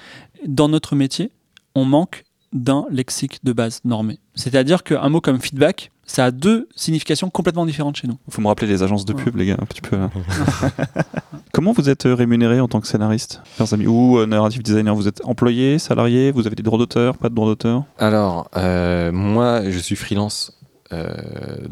[0.47, 1.31] dans notre métier,
[1.73, 4.19] on manque d'un lexique de base normé.
[4.35, 8.17] C'est-à-dire qu'un mot comme feedback, ça a deux significations complètement différentes chez nous.
[8.29, 9.23] Faut me rappeler les agences de Ouais.
[9.23, 9.95] pub, les gars, un petit peu.
[9.97, 10.09] là.
[11.53, 13.87] Comment vous êtes euh, rémunéré en tant que scénariste, chers amis?
[13.87, 17.35] Ou euh, narrative designer Vous êtes employé, salarié Vous avez des droits d'auteur Pas de
[17.35, 17.83] droits d'auteur?
[17.97, 20.57] Alors, euh, moi, je suis freelance
[20.93, 21.13] Euh,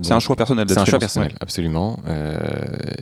[0.02, 2.00] C'est un choix personnel C'est un choix personnel, absolument.
[2.08, 2.38] Euh,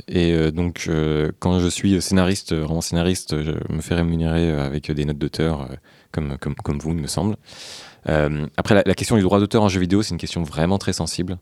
[0.08, 4.92] et euh, donc, euh, quand je suis scénariste, vraiment scénariste, je me fais rémunérer avec
[4.92, 5.76] des notes d'auteur, euh,
[6.12, 6.38] comme,
[6.80, 7.36] vous, il me semble.
[8.10, 10.94] Euh, après, la, question du droit d'auteur en jeu vidéo, c'est une question vraiment très
[10.94, 11.38] sensible.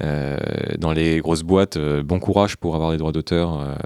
[0.00, 0.36] Euh,
[0.78, 3.78] dans les grosses boîtes, euh, bon courage pour avoir des droits d'auteur.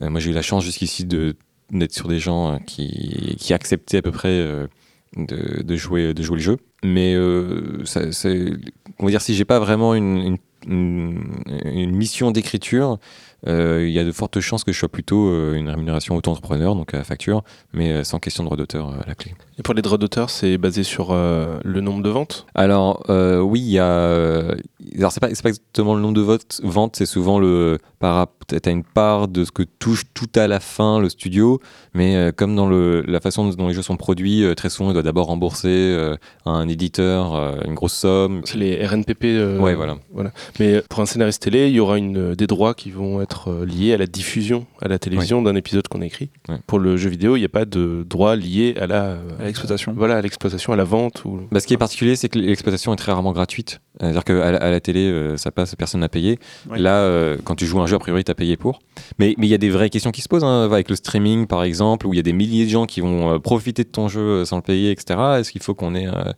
[0.00, 4.66] Moi, j'ai eu la chance jusqu'ici d'être sur des gens qui, acceptaient à peu près
[5.16, 6.58] de, jouer, le jeu.
[6.82, 7.14] Mais
[7.84, 8.02] ça-
[8.98, 12.98] on va dire si j'ai pas vraiment une, mission d'écriture,
[13.46, 16.94] il y a de fortes chances que je sois plutôt euh, une rémunération auto-entrepreneur, donc
[16.94, 17.42] à facture,
[17.72, 19.34] mais euh, sans question de droit d'auteur euh, à la clé.
[19.58, 22.46] Et pour les droits d'auteur, c'est basé sur euh, le nombre de ventes?
[22.54, 23.84] Alors euh, oui, il y a.
[23.86, 24.54] euh,
[24.98, 27.78] Alors c'est pas, pas exactement le nombre de votes, ventes, c'est souvent le.
[28.00, 31.60] Par, t'as une part de ce que touche tout à la fin le studio,
[31.94, 34.90] mais euh, comme dans le, la façon dont les jeux sont produits, euh, très souvent
[34.90, 38.42] il doit d'abord rembourser euh, à un éditeur euh, une grosse somme.
[38.44, 39.24] C'est les RNPP.
[39.24, 39.96] euh, Ouais, voilà.
[40.60, 43.64] Mais pour un scénariste télé, il y aura une, des droits qui vont être euh,
[43.64, 46.30] liés à la diffusion à la télévision d'un épisode qu'on écrit.
[46.48, 46.56] Ouais.
[46.66, 49.94] Pour le jeu vidéo, il n'y a pas de droits liés à la À l'exploitation.
[49.96, 51.24] Voilà, à l'exploitation, à la vente.
[51.24, 51.40] Ou...
[51.50, 53.80] Bah, ce qui est particulier, c'est que l'exploitation est très rarement gratuite.
[54.00, 56.38] C'est-à-dire qu'à la, à la télé, euh, ça passe, personne n'a payé.
[56.68, 56.78] Ouais.
[56.78, 58.80] Là, euh, quand tu joues un jeu, a priori, tu as payé pour.
[59.18, 61.46] Mais mais il y a des vraies questions qui se posent, hein, avec le streaming,
[61.46, 63.88] par exemple, où il y a des milliers de gens qui vont euh, profiter de
[63.88, 65.18] ton jeu euh, sans le payer, etc.
[65.38, 66.32] Est-ce qu'il faut qu'on ait euh.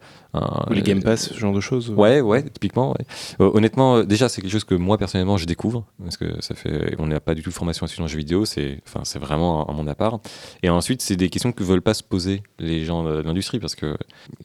[0.68, 1.90] Ou les Game Pass, ce genre de choses.
[1.90, 2.90] Ouais, ouais, typiquement.
[2.90, 3.06] ouais.
[3.40, 5.84] Euh, honnêtement, euh, déjà, c'est quelque chose que moi, personnellement, je découvre.
[6.02, 6.94] Parce que ça fait.
[6.98, 8.44] On n'a pas du tout de formation là-dessus dans le jeu vidéo.
[8.44, 8.80] C'est
[9.16, 10.18] vraiment un, un monde à part.
[10.62, 13.58] Et ensuite, c'est des questions que veulent pas se poser les gens de l'industrie.
[13.58, 13.96] Parce que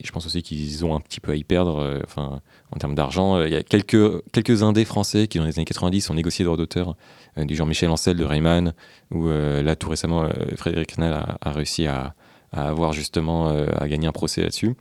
[0.02, 1.78] je pense aussi qu'ils ont un petit peu à y perdre.
[1.78, 2.40] euh, Enfin,
[2.74, 3.42] en termes d'argent.
[3.42, 6.46] Il y a quelques, quelques indés français qui, dans les années 90, ont négocié des
[6.46, 6.96] droits d'auteur.
[7.36, 8.72] du genre Michel Ancel de Rayman.
[9.10, 10.26] Ou là, tout récemment,
[10.56, 12.14] Frédéric Knell a, a réussi à,
[12.50, 13.48] à avoir justement.
[13.50, 14.74] à gagner un procès là-dessus.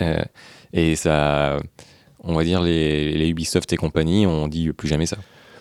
[0.00, 0.22] Euh,
[0.72, 1.58] et ça
[2.24, 5.16] on va dire les, les Ubisoft et compagnie, on dit plus jamais ça.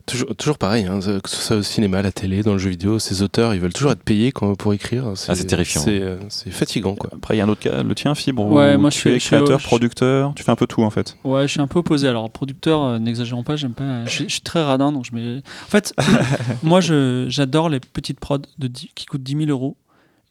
[0.08, 2.72] Toujours, toujours pareil, hein, que ce soit au cinéma, à la télé, dans le jeu
[2.72, 5.06] vidéo, ces auteurs, ils veulent toujours être payés quand, pour écrire.
[5.28, 5.82] Ah, c'est terrifiant.
[5.82, 7.12] C'est euh, c'est fatigant, quoi.
[7.16, 8.48] Après, il y a un autre cas, le tien, Fibre.
[8.48, 10.56] Ouais, où moi, je tu suis- es je suis créateur, je- producteur, tu fais un
[10.56, 11.18] peu tout en fait.
[11.24, 12.08] Ouais, je suis un peu opposé.
[12.08, 14.04] Alors, producteur, euh, n'exagérons pas, j'aime pas.
[14.06, 15.38] Je, suis- je suis très radin, donc je mets.
[15.38, 15.94] En fait,
[16.64, 19.78] moi, je- j'adore les petites prods de 10 qui coûtent 10 000 euros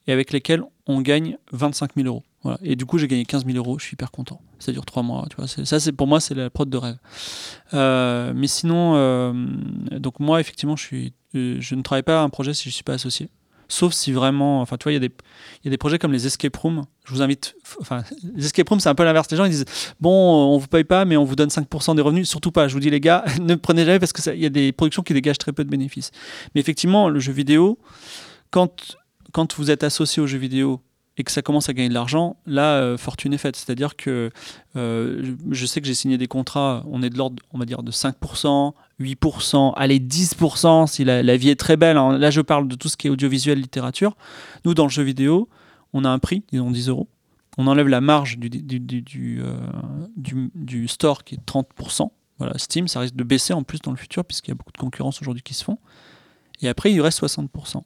[0.08, 2.24] et avec lesquelles on gagne 25 000 euros.
[2.62, 4.40] Et du coup, j'ai gagné 15 000 euros, je suis hyper content.
[4.58, 5.46] Ça dure 3 mois, tu vois.
[5.46, 6.96] Ça, c'est pour moi, c'est la prod de rêve.
[7.74, 9.32] Euh, mais sinon, euh,
[9.98, 12.82] donc moi, effectivement, euh, je ne travaille pas à un projet si je ne suis
[12.82, 13.28] pas associé.
[13.68, 16.82] Sauf si vraiment, enfin, tu vois, il y, a des- projets comme les escape rooms.
[17.04, 18.02] Je vous invite, enfin,
[18.34, 19.30] les escape rooms, c'est un peu l'inverse.
[19.30, 19.66] Les gens, ils disent,
[20.00, 22.28] bon, on vous paye pas, mais on vous donne 5% des revenus.
[22.28, 22.66] Surtout pas.
[22.66, 25.12] Je vous dis, les gars, ne prenez jamais parce qu'il y a des productions qui
[25.12, 26.10] dégagent très peu de bénéfices.
[26.54, 27.78] Mais effectivement, le jeu vidéo,
[28.50, 30.80] quand vous êtes associé au jeu vidéo
[31.20, 33.54] et que ça commence à gagner de l'argent, là, euh, fortune est faite.
[33.54, 34.30] C'est-à-dire que
[34.74, 37.82] euh, je sais que j'ai signé des contrats, on est de l'ordre, on va dire,
[37.82, 41.98] de 5%, 8%, allez, 10% si la, vie est très belle.
[41.98, 42.16] hein.
[42.16, 44.16] Là, je parle de tout ce qui est audiovisuel, littérature.
[44.64, 45.50] Nous, dans le jeu vidéo,
[45.92, 47.06] on a un prix, disons 10 euros.
[47.58, 52.10] On enlève la marge du, du, du, euh, store qui est 30%.
[52.38, 54.72] Voilà, Steam, ça risque de baisser en plus dans le futur puisqu'il y a beaucoup
[54.72, 55.78] de concurrence aujourd'hui qui se font.
[56.62, 57.82] Et après, il reste 60%.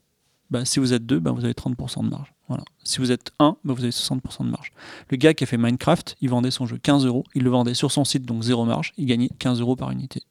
[0.51, 2.34] Bah, si vous êtes deux, bah, vous avez 30% de marge.
[2.49, 2.64] Voilà.
[2.84, 4.72] Si vous êtes un, bah, vous avez 60% de marge.
[5.09, 7.24] Le gars qui a fait Minecraft, il vendait son jeu 15 euros.
[7.34, 8.92] Il le vendait sur son site, donc zéro marge.
[8.97, 10.22] Il gagnait 15 euros par unité.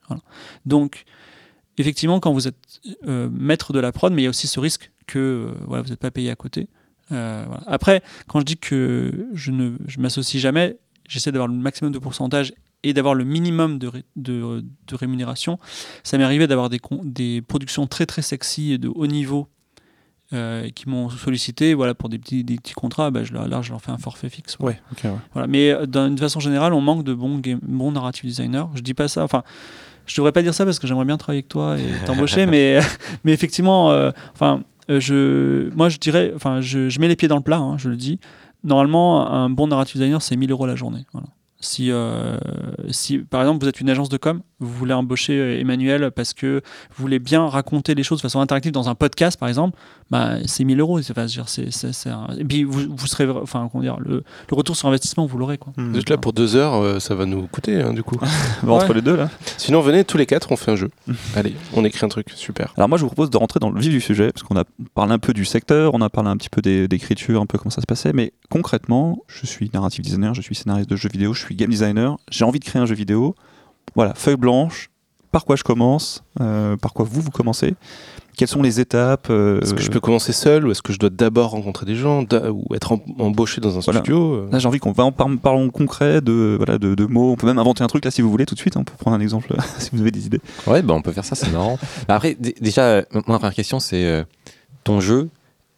[0.66, 1.06] Donc,
[1.78, 4.60] effectivement, quand vous êtes euh, maître de la prod, mais il y a aussi ce
[4.60, 6.68] risque que euh, voilà, vous n'êtes pas payé à côté.
[7.12, 7.46] Euh.
[7.66, 12.54] Après, quand je dis que je ne m'associe jamais, j'essaie d'avoir le maximum de pourcentage
[12.84, 15.58] et d'avoir le minimum de, de, de rémunération.
[16.04, 19.48] Ça m'est arrivé d'avoir des, des productions très très sexy et de haut niveau
[20.34, 23.12] euh, qui m'ont sollicité voilà, pour des petits, des petits contrats.
[23.12, 24.58] Bah, je, là, je leur fais un forfait fixe.
[24.60, 24.76] voilà.
[24.78, 25.20] Ouais, ok, ouais.
[25.34, 25.48] Voilà.
[25.48, 28.66] Mais euh, d'une façon générale, on manque de bons, game- bons narrative designers.
[28.76, 29.24] Je dis pas ça.
[29.24, 29.44] Enfin,
[30.06, 32.80] je devrais pas dire ça parce que j'aimerais bien travailler avec toi et t'embaucher, mais,
[33.24, 37.28] mais effectivement, euh, enfin, euh, je, moi, je dirais, enfin, je, je mets les pieds
[37.28, 38.20] dans le plat, hein, je le dis.
[38.64, 41.06] Normalement, un bon narrative designer, c'est 1000 euros la journée.
[41.12, 41.28] Voilà.
[41.64, 42.38] Si, euh,
[42.92, 46.34] si, par exemple, vous êtes une agence de com, vous voulez embaucher euh, Emmanuel parce
[46.34, 46.62] que
[46.96, 49.78] vous voulez bien raconter les choses de façon interactive dans un podcast, par exemple,
[50.10, 51.00] bah, c'est 1000 euros.
[51.00, 51.46] Enfin, dire,
[52.08, 55.38] un- Et puis, vous, vous serez, enfin, comment dire, le, le retour sur investissement, vous
[55.38, 55.58] l'aurez.
[55.58, 55.74] quoi.
[55.78, 58.18] Vous êtes là pour deux heures, euh, ça va nous coûter, hein, du coup.
[58.64, 58.96] Bon, Entre Ouais.
[58.96, 59.30] les deux là.
[59.58, 60.90] Sinon, venez tous les quatre, on fait un jeu.
[61.36, 62.74] Allez, on écrit un truc, super.
[62.78, 64.64] Alors moi, je vous propose de rentrer dans le vif du sujet, parce qu'on a
[64.94, 67.58] parlé un peu du secteur, on a parlé un petit peu des- d'écriture, un peu
[67.58, 71.10] comment ça se passait, mais concrètement, je suis narrative designer, je suis scénariste de jeux
[71.10, 73.36] vidéo, je suis game designer, j'ai envie de créer un jeu vidéo.
[73.96, 74.90] Voilà, feuille blanche,
[75.32, 77.76] par quoi je commence, euh, par quoi vous vous commencez,
[78.36, 79.28] quelles sont les étapes.
[79.30, 81.96] euh, Est-ce que je peux commencer seul ou est-ce que je dois d'abord rencontrer des
[81.96, 84.00] gens ou être em- embauché dans un Voilà.
[84.00, 87.06] studio euh Là, j'ai envie qu'on va en par parlons concret de, voilà, de, de
[87.06, 87.32] mots.
[87.32, 88.76] On peut même inventer un truc là si vous voulez tout de suite.
[88.78, 88.82] hein.
[88.82, 90.42] On peut prendre un exemple si vous avez des idées.
[90.66, 91.78] Ouais, bah, on peut faire ça, c'est marrant.
[92.08, 94.24] Après, déjà, ma première question, c'est euh,
[94.84, 95.30] ton jeu.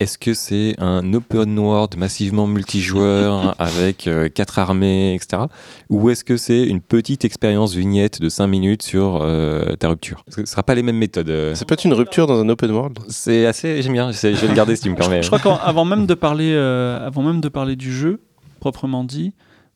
[0.02, 5.44] Est-ce que c'est un open world massivement multijoueur avec euh, quatre armées, etc.
[5.90, 10.26] Ou est-ce que c'est une petite expérience vignette de 5 minutes sur euh, ta rupture?
[10.28, 11.54] Ce ne sera pas les mêmes méthodes.
[11.56, 13.00] Ça peut être une rupture dans un open world?
[13.08, 15.22] C'est assez, j'aime bien, je vais le garder si tu me permets.
[15.24, 18.20] Je crois qu'avant même de parler, euh, avant même de parler du jeu
[18.60, 19.32] proprement dit,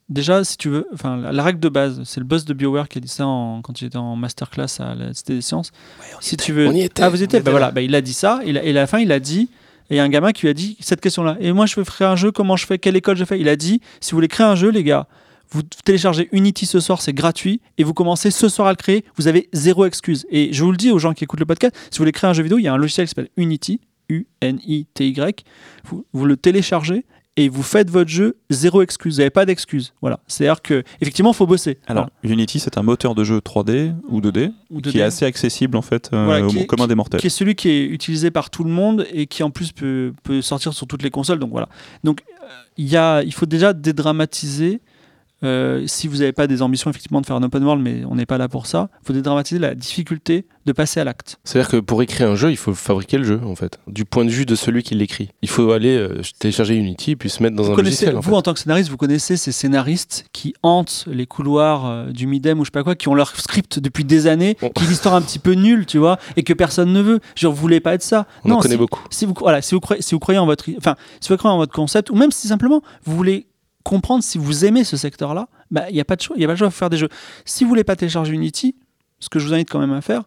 [0.10, 2.90] déjà si tu veux, enfin la, la règle de base, c'est le boss de Bioware
[2.90, 5.72] qui a dit ça en- quand il était en masterclass à la Cité des Sciences.
[6.20, 7.52] si tu veux, On y était, ah vous étiez, bah là.
[7.52, 9.50] voilà, bah, il a dit ça et, la- et à la fin il a dit.
[9.90, 11.38] Et un gamin qui lui a dit cette question-là.
[11.40, 13.40] Et moi, je veux créer un jeu, comment je fais Quelle école je fais?
[13.40, 15.08] Il a dit si vous voulez créer un jeu, les gars,
[15.52, 19.04] vous téléchargez Unity ce soir, c'est gratuit, et vous commencez ce soir à le créer,
[19.18, 20.28] vous avez zéro excuse.
[20.30, 22.30] Et je vous le dis aux gens qui écoutent le podcast, si vous voulez créer
[22.30, 25.46] un jeu vidéo, il y a un logiciel qui s'appelle Unity, U-N-I-T-Y,
[25.86, 27.06] vous, vous le téléchargez
[27.42, 29.94] et vous faites votre jeu, zéro excuse, vous n'avez pas d'excuse.
[30.02, 30.20] Voilà.
[30.28, 31.78] C'est-à-dire que effectivement, il faut bosser.
[31.88, 34.98] Alors, Unity, c'est un moteur de jeu 3D ou 2D Ou qui 2D.
[35.00, 37.20] est assez accessible en fait euh, Voilà, au est- commun des mortels.
[37.22, 40.14] qui est celui qui est utilisé par tout le monde et qui en plus peut,
[40.24, 41.40] peut sortir sur toutes les consoles.
[41.40, 41.70] Donc voilà.
[42.04, 44.82] Donc euh, y a, il faut déjà dédramatiser.
[45.44, 48.16] Euh, si vous n'avez pas des ambitions effectivement de faire un open world, mais on
[48.16, 51.38] n'est pas là pour ça, il faut dédramatiser la difficulté de passer à l'acte.
[51.44, 54.26] C'est-à-dire que pour écrire un jeu, il faut fabriquer le jeu, en fait, du point
[54.26, 55.30] de vue de celui qui l'écrit.
[55.42, 58.16] Il faut aller euh, télécharger Unity puis se mettre dans Vous un logiciel.
[58.18, 58.36] En vous, fait.
[58.36, 62.60] en tant que scénariste, vous connaissez ces scénaristes qui hantent les couloirs euh, du Midem
[62.60, 64.70] ou je sais pas quoi, qui ont leur script depuis des années, Bon.
[64.70, 67.20] qui l'histoire un petit peu nulle, tu vois, et que personne ne veut.
[67.36, 68.28] Dire, vous voulez pas être ça.
[68.44, 69.02] On en non, connaît si, beaucoup.
[69.10, 71.56] si vous, voilà, si vous croyez, si vous croyez en votre, enfin, si vous croyez
[71.56, 73.48] en votre concept, ou même si simplement vous voulez
[73.84, 76.48] comprendre si vous aimez ce secteur-là, bah, il n'y a pas de choix, il a
[76.48, 77.10] pas de choix, faire des jeux.
[77.46, 78.76] Si vous voulez pas télécharger Unity,
[79.20, 80.24] ce que je vous invite quand même à faire,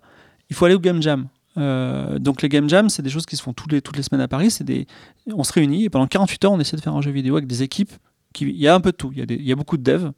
[0.50, 1.28] il faut aller au Game Jam.
[1.58, 4.02] Euh, donc les Game Jam, c'est des choses qui se font toutes les, toutes les
[4.02, 4.50] semaines à Paris.
[4.50, 4.86] C'est des,
[5.32, 7.46] on se réunit et pendant 48 heures, on essaie de faire un jeu vidéo avec
[7.46, 7.92] des équipes.
[8.32, 9.10] Qui, il y a un peu de tout.
[9.12, 10.10] Il y a, des- il y a beaucoup de devs,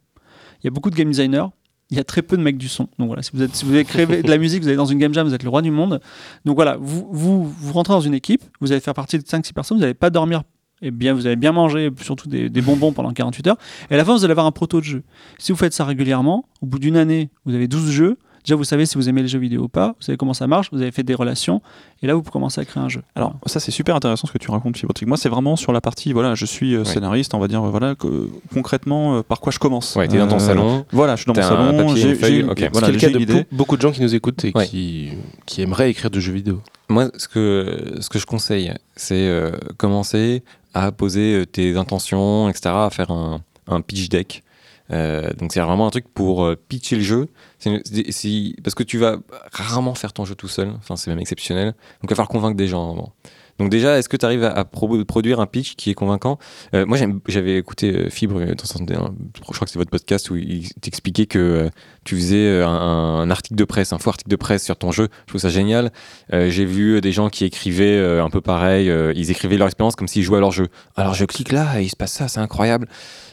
[0.61, 1.47] il y a beaucoup de game designers,
[1.91, 2.87] il y a très peu de mecs du son.
[2.97, 3.83] Donc voilà, si vous, êtes, si vous avez
[4.23, 5.99] de la musique, vous allez dans une game jam, vous êtes le roi du monde.
[6.45, 9.51] Donc voilà, vous, vous, vous rentrez dans une équipe, vous allez faire partie de 5-6
[9.53, 10.43] personnes, vous n'allez pas dormir.
[10.81, 13.57] Et bien, vous allez bien manger, surtout des, des bonbons pendant 48 heures.
[13.89, 15.03] Et à la fin, vous allez avoir un proto de jeu.
[15.37, 18.17] Si vous faites ça régulièrement, au bout d'une année, vous avez 12 jeux.
[18.43, 19.95] Déjà, vous savez si vous aimez les jeux vidéo ou pas.
[19.97, 20.69] Vous savez comment ça marche.
[20.71, 21.63] Vous avez fait des relations.
[22.03, 23.01] Et là, vous commencez à créer un jeu.
[23.15, 25.07] Alors ça c'est super intéressant ce que tu racontes Fibrotique.
[25.07, 26.85] Moi c'est vraiment sur la partie voilà je suis euh, Ouais.
[26.85, 29.95] scénariste on va dire voilà que, concrètement euh, par quoi je commence.
[29.95, 30.85] Ouais, t'es dans ton Euh, salon.
[30.91, 31.95] Voilà je suis dans mon salon.
[31.95, 32.59] j'ai- une feuille, j'ai- ok.
[32.59, 33.45] Ce voilà, le cas de idée.
[33.51, 34.67] beaucoup de gens qui nous écoutent et Ouais.
[34.67, 35.09] qui,
[35.47, 36.61] qui aimeraient écrire de jeux vidéo.
[36.89, 40.43] Moi, ce que, ce que je conseille, c'est euh, commencer
[40.75, 43.41] à poser euh, tes intentions, etc., à faire un,
[43.81, 44.43] pitch deck.
[44.91, 47.27] Euh, donc c'est vraiment un truc pour euh, pitcher le jeu.
[47.57, 49.17] C'est- parce que tu vas
[49.51, 51.67] rarement faire ton jeu tout seul, enfin c'est même exceptionnel.
[51.67, 53.11] Donc il va falloir convaincre des gens.
[53.57, 56.37] Donc déjà, est-ce que tu arrives à, à pro- produire un pitch qui est convaincant?
[56.73, 56.97] Euh, Moi
[57.27, 61.25] j'avais écouté euh, Fibre, euh, dans je crois que c'est votre podcast où il t'expliquait
[61.25, 61.69] que
[62.03, 65.07] tu faisais un, article de presse, un faux article de presse sur ton jeu.
[65.25, 65.91] Je trouve ça génial.
[66.31, 70.23] J'ai vu des gens qui écrivaient un peu pareil, ils écrivaient leur expérience comme s'ils
[70.23, 70.67] jouaient à leur jeu.
[70.95, 72.87] Alors je clique là et il se passe ça, c'est incroyable.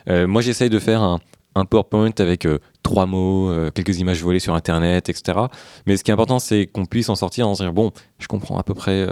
[0.08, 2.46] Moi j'essaye de faire un, PowerPoint avec
[2.82, 5.38] trois mots, quelques images volées sur Internet, etc.
[5.86, 8.26] Mais ce qui est important, c'est qu'on puisse en sortir en se dire, bon, je
[8.28, 9.06] comprends à peu près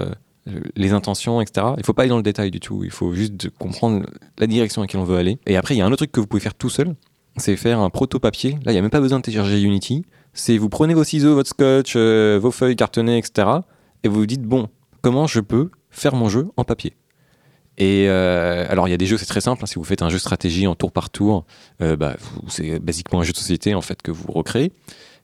[0.76, 1.68] les intentions, etc.
[1.78, 4.06] Il faut pas aller dans le détail du tout, il faut juste comprendre
[4.38, 5.38] la direction à laquelle on veut aller.
[5.46, 6.94] Et après, il y a un autre truc que vous pouvez faire tout seul,
[7.36, 8.52] c'est faire un proto-papier.
[8.64, 10.04] Là, il n'y a même pas besoin de télécharger Unity.
[10.32, 13.48] C'est vous prenez vos ciseaux, votre scotch, euh, vos feuilles cartonnées, etc.
[14.04, 14.68] Et vous vous dites, bon,
[15.02, 16.94] comment je peux faire mon jeu en papier?
[17.78, 19.62] Et euh, alors il y a des jeux, c'est très simple.
[19.64, 21.46] hein, si vous faites un jeu stratégie en tour par tour,
[21.80, 22.16] euh, bah,
[22.48, 24.72] c'est basiquement un jeu de société en fait que vous recréez.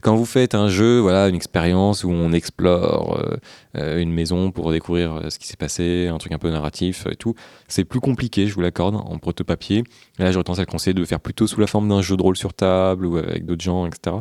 [0.06, 3.36] Quand vous faites un jeu, voilà, une expérience où on explore euh,
[3.76, 7.08] euh, une maison pour découvrir euh, ce qui s'est passé, un truc un peu narratif
[7.10, 7.34] et tout,
[7.66, 9.82] c'est plus compliqué, je vous l'accorde, en proto-papier.
[10.20, 12.22] Là, j'aurais tendance à le conseiller de faire plutôt sous la forme d'un jeu de
[12.22, 14.18] rôle sur table ou avec d'autres gens, etc.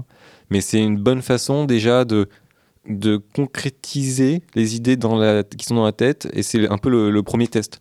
[0.50, 2.28] Mais c'est une bonne façon déjà de
[3.36, 7.80] concrétiser les idées qui sont dans la tête et c'est un peu le, premier test.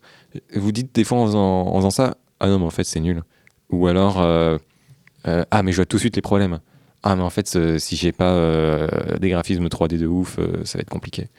[0.53, 3.23] Vous dites des fois en faisant, ça, ah non mais en fait c'est nul.
[3.71, 6.59] Ou alors, ah mais je vois tout de suite les problèmes.
[7.05, 8.87] Ah mais en fait ce- si j'ai pas euh,
[9.19, 11.29] des graphismes 3D de ouf, euh, ça va être compliqué.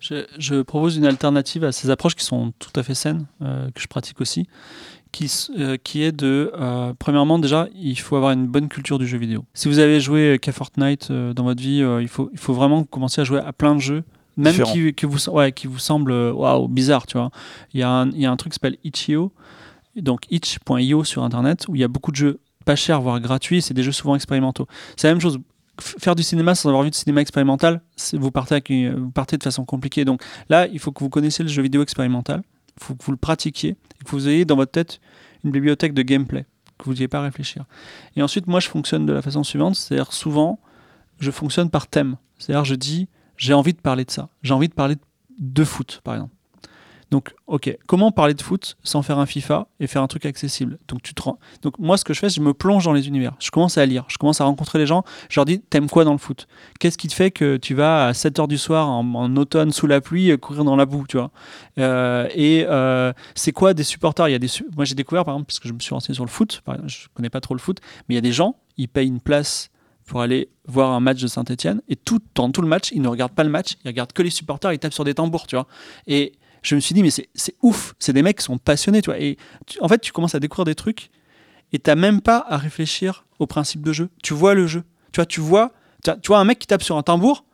[0.00, 3.70] Je, je propose une alternative à ces approches qui sont tout à fait saines, euh,
[3.72, 4.48] que je pratique aussi,
[5.12, 9.06] qui, euh, qui est de, euh, premièrement déjà, il faut avoir une bonne culture du
[9.06, 9.44] jeu vidéo.
[9.54, 12.52] Si vous avez joué qu'à Fortnite euh, dans votre vie, euh, il, faut, il faut
[12.52, 14.02] vraiment commencer à jouer à plein de jeux,
[14.36, 14.54] même
[14.96, 17.30] qui, vous, ouais, qui vous semblent euh, waouh, bizarre, tu vois.
[17.72, 19.30] Il y, a un, il y a un truc qui s'appelle itch.io,
[19.94, 23.62] donc itch.io sur Internet, où il y a beaucoup de jeux pas chers, voire gratuits,
[23.62, 24.66] c'est des jeux souvent expérimentaux.
[24.96, 25.38] C'est la même chose.
[25.80, 27.80] faire du cinéma sans avoir vu de cinéma expérimental,
[28.12, 30.04] vous partez, vous partez de façon compliquée.
[30.04, 32.42] Donc là, il faut que vous connaissiez le jeu vidéo expérimental,
[32.78, 35.00] il faut que vous le pratiquiez, et que vous ayez dans votre tête
[35.44, 36.46] une bibliothèque de gameplay,
[36.78, 37.64] que vous n'ayez pas réfléchir.
[38.16, 40.60] Et ensuite, moi, je fonctionne de la façon suivante, c'est-à-dire souvent,
[41.20, 42.16] je fonctionne par thème.
[42.38, 44.96] C'est-à-dire, je dis, j'ai envie de parler de ça, j'ai envie de parler
[45.38, 46.34] de foot, par exemple.
[47.12, 50.78] Donc, ok, comment parler de foot sans faire un FIFA et faire un truc accessible?
[50.88, 51.12] Donc, tu
[51.78, 53.34] moi, ce que je fais, je me plonge dans les univers.
[53.38, 55.04] Je commence à lire, je commence à rencontrer les gens.
[55.28, 56.48] Je leur dis, t'aimes quoi dans le foot?
[56.80, 60.00] Qu'est-ce qui te fait que tu vas à 7h du soir en, automne sous la
[60.00, 61.32] pluie courir dans la boue, tu vois?
[61.78, 64.28] Euh, Et euh, c'est quoi des supporters?
[64.28, 66.14] Il y a des Moi, j'ai découvert, par exemple, parce que je me suis renseigné
[66.14, 68.22] sur le foot, par exemple, je connais pas trop le foot, mais il y a
[68.22, 69.68] des gens, ils payent une place
[70.06, 73.08] pour aller voir un match de Saint-Etienne et tout, dans tout le match, ils ne
[73.08, 75.56] regardent pas le match, ils regardent que les supporters, ils tapent sur des tambours, tu
[75.56, 75.66] vois?
[76.06, 76.32] Et
[76.62, 79.18] je me suis dit, mais c'est ouf, c'est des mecs qui sont passionnés, tu vois.
[79.20, 79.36] Et
[79.80, 81.10] en fait, tu commences à découvrir des trucs
[81.72, 84.08] et t'as même pas à réfléchir au principe de jeu.
[84.22, 84.84] Tu vois le jeu.
[85.12, 85.72] Tu vois, tu vois,
[86.04, 87.44] tu vois, un mec qui tape sur un tambour.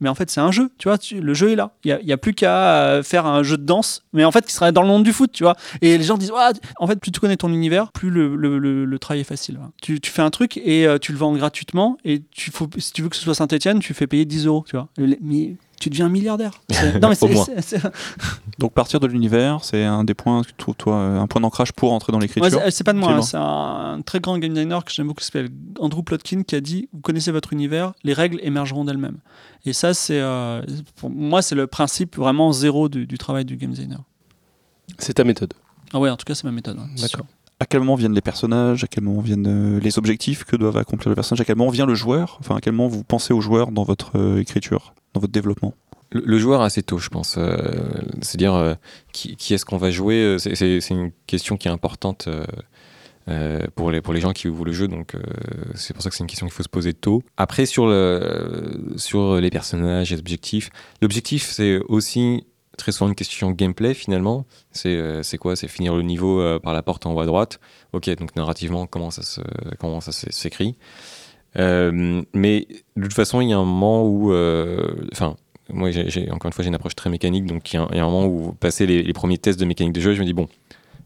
[0.00, 1.72] Mais en fait, c'est un jeu, tu vois, le jeu est là.
[1.84, 4.54] Il n'y a, plus qu'à euh, faire un jeu de danse, mais en fait, qui
[4.54, 5.54] serait dans le monde du foot, tu vois.
[5.82, 8.58] Et les gens disent, Ouah, en fait, plus tu connais ton univers, plus le, le-
[8.58, 9.58] le- travail est facile.
[9.82, 12.94] Tu, tu fais un truc et euh, tu le vends gratuitement, et tu faut, si
[12.94, 14.88] tu veux que ce soit Saint-Etienne, tu fais payer 10 euros, tu vois.
[15.80, 16.52] Tu deviens milliardaire.
[17.02, 17.46] Non, mais Au moins.
[18.58, 21.40] Donc partir de l'univers, c'est un des points, que tu trouves, toi, euh, un point
[21.40, 22.42] d'ancrage pour entrer dans l'écriture.
[22.58, 25.20] Ouais, c'est- pas de moi, hein, c'est un très grand game designer que j'aime beaucoup
[25.20, 25.48] qui s'appelle
[25.80, 29.18] Andrew Plotkin qui a dit Vous connaissez votre univers, les règles émergeront d'elles-mêmes.
[29.66, 30.62] Et ça, c'est euh,
[30.96, 34.00] pour moi, c'est le principe vraiment zéro du, du travail du game designer.
[34.98, 35.54] C'est ta méthode.
[35.92, 36.78] Ah ouais, en tout cas, c'est ma méthode.
[36.78, 36.88] hein.
[37.00, 37.26] D'accord.
[37.62, 40.78] À quel moment viennent les personnages À quel moment viennent euh, les objectifs que doivent
[40.78, 43.34] accomplir le personnage À quel moment vient le joueur Enfin, à quel moment vous pensez
[43.34, 45.74] au joueur dans votre euh, écriture, dans votre développement?
[46.10, 47.36] Le, joueur assez tôt, je pense.
[47.38, 47.56] Euh,
[48.22, 48.76] C'est-à-dire,
[49.12, 52.28] qui, est-ce qu'on va jouer C'est une question qui est importante
[53.76, 54.88] pour, les, pour les gens qui ouvrent le jeu.
[54.88, 55.14] Donc,
[55.76, 57.22] c'est pour ça que c'est une question qu'il faut se poser tôt.
[57.36, 62.42] Après, sur, le, sur les personnages et les objectifs, l'objectif, c'est aussi
[62.80, 64.44] très souvent une question gameplay finalement.
[64.72, 65.54] C'est euh, quoi?
[65.56, 67.60] C'est finir le niveau euh, par la porte en haut à droite.
[67.92, 69.22] Ok, donc narrativement, comment ça
[69.78, 70.76] comment ça s'é- s'écrit
[71.58, 72.66] Euh, mais
[72.96, 75.36] de toute façon, il y a un moment où, euh, enfin,
[75.68, 78.04] moi, j'ai- encore une fois, j'ai une approche très mécanique, donc il y, a un-
[78.10, 80.48] moment où, passer les, les premiers tests de mécanique de jeu, je me dis bon,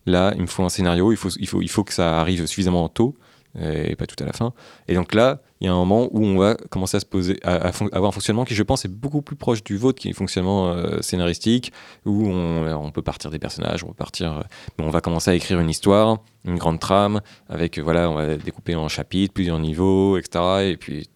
[0.06, 2.46] là, il me faut un scénario, il faut, il faut, il faut que ça arrive
[2.46, 3.14] suffisamment tôt
[3.60, 4.52] et pas tout à la fin.
[4.88, 7.40] Et donc là, il y a un moment où on va commencer à se poser,
[7.42, 7.54] à,
[7.92, 10.14] avoir un fonctionnement qui, je pense, est beaucoup plus proche du vôtre, qui est un
[10.14, 11.72] fonctionnement euh, scénaristique,
[12.04, 14.42] où on, peut partir des personnages, on euh,
[14.78, 18.74] on va commencer à écrire une histoire, une grande trame, avec voilà, on va découper
[18.74, 20.70] en chapitres, plusieurs niveaux, etc.
[20.72, 21.08] Et puis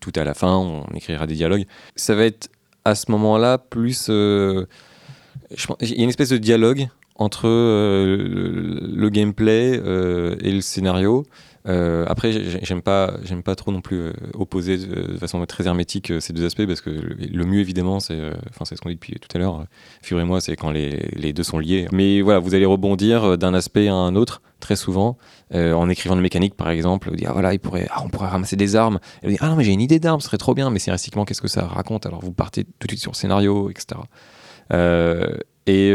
[0.00, 1.64] tout à la fin, on écrira des dialogues.
[1.94, 2.50] Ça va être
[2.84, 4.66] à ce moment-là plus, euh,
[5.80, 11.24] il y a une espèce de dialogue entre le, gameplay et le scénario.
[11.68, 15.44] Euh, après, j'ai- j'aime pas, j'aime pas trop non plus euh, opposer de, de façon
[15.46, 18.80] très hermétique euh, ces deux aspects parce que le, mieux évidemment, c'est, enfin c'est ce
[18.80, 19.64] qu'on dit depuis tout à l'heure.
[20.02, 21.88] Fibre et moi, c'est quand les, les deux sont liés.
[21.92, 25.18] Mais voilà, vous allez rebondir d'un aspect à un autre très souvent
[25.52, 27.10] en écrivant une mécanique par exemple.
[27.10, 28.98] Vous dire ah, voilà, il pourrait, ah, on pourrait ramasser des armes.
[29.22, 30.70] Et vous dire ah non mais j'ai une idée d'arme, ce serait trop bien.
[30.70, 32.06] Mais scénaristiquement, qu'est-ce que ça raconte?
[32.06, 34.00] Alors vous partez tout de suite sur le scénario, etc.
[35.66, 35.92] Et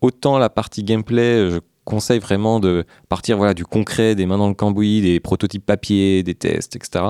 [0.00, 4.48] autant la partie gameplay, je conseille vraiment de partir voilà, du concret, des mains dans
[4.48, 7.04] le cambouis, des prototypes papier, des tests, etc.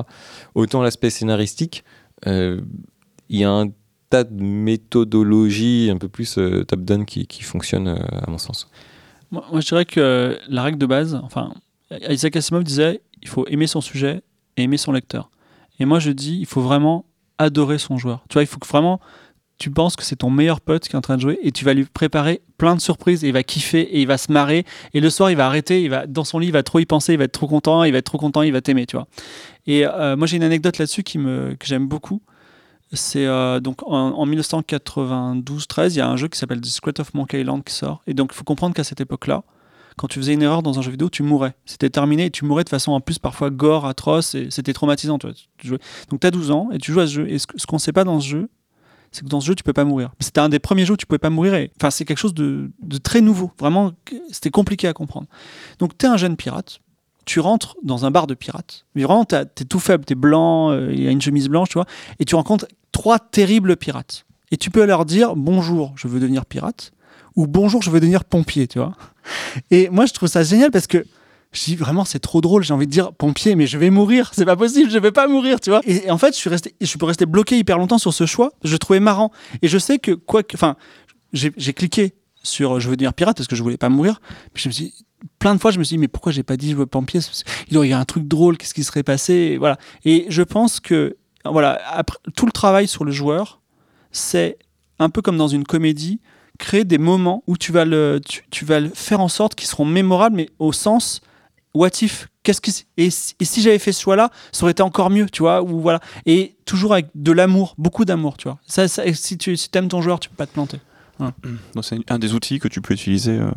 [0.54, 1.84] Autant l'aspect scénaristique,
[2.26, 2.60] euh,
[3.28, 3.68] il y a un
[4.10, 8.68] tas de méthodologies un peu plus euh, top-down qui, qui fonctionnent euh, à mon sens.
[9.30, 11.54] Moi, moi, je dirais que la règle de base, enfin,
[12.08, 14.22] Isaac Asimov disait il faut aimer son sujet
[14.56, 15.30] et aimer son lecteur.
[15.80, 17.06] Et moi, je dis il faut vraiment
[17.38, 18.24] adorer son joueur.
[18.28, 19.00] Tu vois, il faut que vraiment
[19.58, 21.64] tu penses que c'est ton meilleur pote qui est en train de jouer et tu
[21.64, 24.64] vas lui préparer plein de surprises et il va kiffer et il va se marrer
[24.92, 26.86] et le soir il va arrêter, il va dans son lit, il va trop y
[26.86, 28.96] penser, il va être trop content, il va être trop content, il va t'aimer, tu
[28.96, 29.06] vois.
[29.66, 32.20] Et euh, moi j'ai une anecdote là-dessus qui me que j'aime beaucoup.
[32.92, 37.00] C'est euh, donc en, en 1992-13, il y a un jeu qui s'appelle The Secret
[37.00, 39.42] of Monkey Island qui sort et donc il faut comprendre qu'à cette époque-là,
[39.96, 41.54] quand tu faisais une erreur dans un jeu vidéo, tu mourais.
[41.66, 45.18] C'était terminé et tu mourais de façon en plus parfois gore, atroce et c'était traumatisant.
[45.18, 45.28] Tu
[45.68, 45.78] vois.
[46.10, 47.30] Donc tu as 12 ans et tu joues à ce jeu.
[47.30, 48.48] Et ce, qu'on sait pas dans ce jeu,
[49.14, 50.10] c'est que dans ce jeu, tu peux pas mourir.
[50.20, 51.54] C'était un des premiers jeux où tu pouvais pas mourir.
[51.54, 52.70] et- Enfin, c'est quelque chose de,
[53.02, 53.52] très nouveau.
[53.58, 53.92] Vraiment,
[54.32, 55.26] c'était compliqué à comprendre.
[55.78, 56.80] Donc tu es un jeune pirate.
[57.24, 58.84] Tu rentres dans un bar de pirates.
[58.94, 61.74] Mais vraiment, t'es tout faible, t'es blanc, euh, il y a une chemise blanche, tu
[61.74, 61.86] vois.
[62.18, 64.26] Et tu rencontres trois terribles pirates.
[64.50, 66.92] Et tu peux leur dire bonjour, je veux devenir pirate.
[67.36, 68.92] Ou bonjour, je veux devenir pompier, tu vois.
[69.70, 71.04] Et moi, je trouve ça génial parce que
[71.54, 72.62] je dis vraiment, c'est trop drôle.
[72.64, 74.30] J'ai envie de dire pompier, mais je vais mourir.
[74.34, 75.80] C'est pas possible, je vais pas mourir, tu vois.
[75.86, 78.52] Et, en fait, je suis resté, je peux rester bloqué hyper longtemps sur ce choix.
[78.62, 79.30] Je trouvais marrant.
[79.62, 80.76] Et je sais que quoi enfin,
[81.32, 84.20] j'ai cliqué sur je veux devenir pirate parce que je voulais pas mourir.
[84.54, 84.92] Je me suis
[85.38, 87.20] plein de fois, je me suis dit, mais pourquoi j'ai pas dit jouer pompier
[87.70, 89.78] Il y a un truc drôle, qu'est-ce qui serait passé et Voilà.
[90.04, 93.60] Et je pense que, voilà, après, tout le travail sur le joueur,
[94.12, 94.58] c'est
[94.98, 96.20] un peu comme dans une comédie,
[96.58, 99.84] créer des moments où tu vas le, tu, vas le faire en sorte qu'ils seront
[99.84, 101.20] mémorables, mais au sens
[101.74, 105.10] what if qu'est-ce que et, si j'avais fait ce choix là ça aurait été encore
[105.10, 106.00] mieux tu vois ou voilà.
[106.26, 108.58] Et toujours avec de l'amour beaucoup d'amour tu vois.
[108.66, 110.78] Ça, si tu si aimes ton joueur tu peux pas te planter.
[111.82, 113.48] C'est un des outils que tu peux utiliser euh,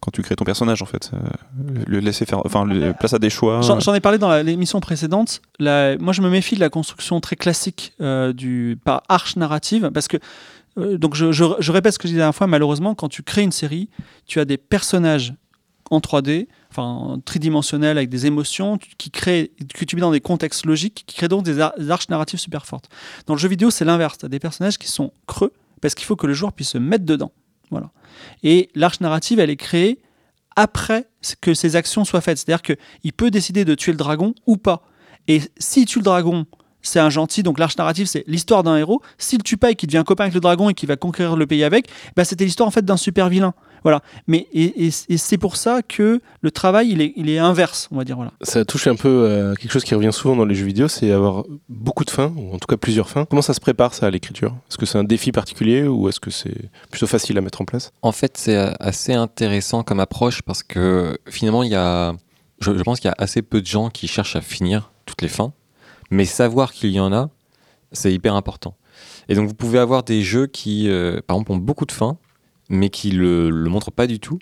[0.00, 1.10] quand tu crées ton personnage en fait.
[1.12, 1.18] Euh,
[1.86, 3.60] le laisser faire enfin le, place à des choix.
[3.62, 5.42] J'en ai parlé dans l'émission précédente.
[5.60, 10.08] Moi je me méfie de la construction très classique euh, du par arche narrative parce
[10.08, 10.18] que
[10.78, 13.42] euh, donc je, répète ce que je disais la dernière fois, malheureusement, quand tu crées
[13.42, 13.88] une série,
[14.26, 15.34] tu as des personnages
[15.90, 20.66] en 3D, enfin tridimensionnels avec des émotions, qui créent, que tu mets dans des contextes
[20.66, 22.88] logiques, qui créent donc des, arches narratives super fortes.
[23.26, 24.18] Dans le jeu vidéo, c'est l'inverse.
[24.18, 26.78] Tu as des personnages qui sont creux, parce qu'il faut que le joueur puisse se
[26.78, 27.32] mettre dedans.
[27.70, 27.90] Voilà.
[28.42, 30.00] Et l'arche narrative, elle est créée
[30.56, 31.08] après
[31.40, 32.38] que ces actions soient faites.
[32.38, 34.82] C'est-à-dire qu'il peut décider de tuer le dragon ou pas.
[35.28, 36.46] Et s'il tue le dragon
[36.86, 39.02] c'est un gentil, donc l'arche narrative, c'est l'histoire d'un héros.
[39.18, 41.46] S'il tue pas et qu'il devient copain avec le dragon et qu'il va conquérir le
[41.46, 43.54] pays avec, bah, c'était l'histoire en fait d'un super vilain.
[43.86, 44.02] Voilà.
[44.26, 48.02] Mais et, c'est pour ça que le travail, il est, il est inverse, on va
[48.02, 48.16] dire.
[48.16, 48.32] Voilà.
[48.42, 51.12] Ça touche un peu à quelque chose qui revient souvent dans les jeux vidéo, c'est
[51.12, 53.26] avoir beaucoup de fins, ou en tout cas plusieurs fins.
[53.26, 54.56] Comment ça se prépare ça à l'écriture?
[54.68, 57.64] Est-ce que c'est un défi particulier ou est-ce que c'est plutôt facile à mettre en
[57.64, 57.92] place?
[58.02, 62.12] En fait, c'est assez intéressant comme approche parce que finalement, il y a,
[62.58, 65.28] je pense qu'il y a assez peu de gens qui cherchent à finir toutes les
[65.28, 65.52] fins.
[66.10, 67.30] Mais savoir qu'il y en a,
[67.92, 68.74] c'est hyper important.
[69.28, 72.18] Et donc vous pouvez avoir des jeux qui, euh, par exemple, ont beaucoup de fins,
[72.68, 74.38] mais qui le, le montrent pas du tout.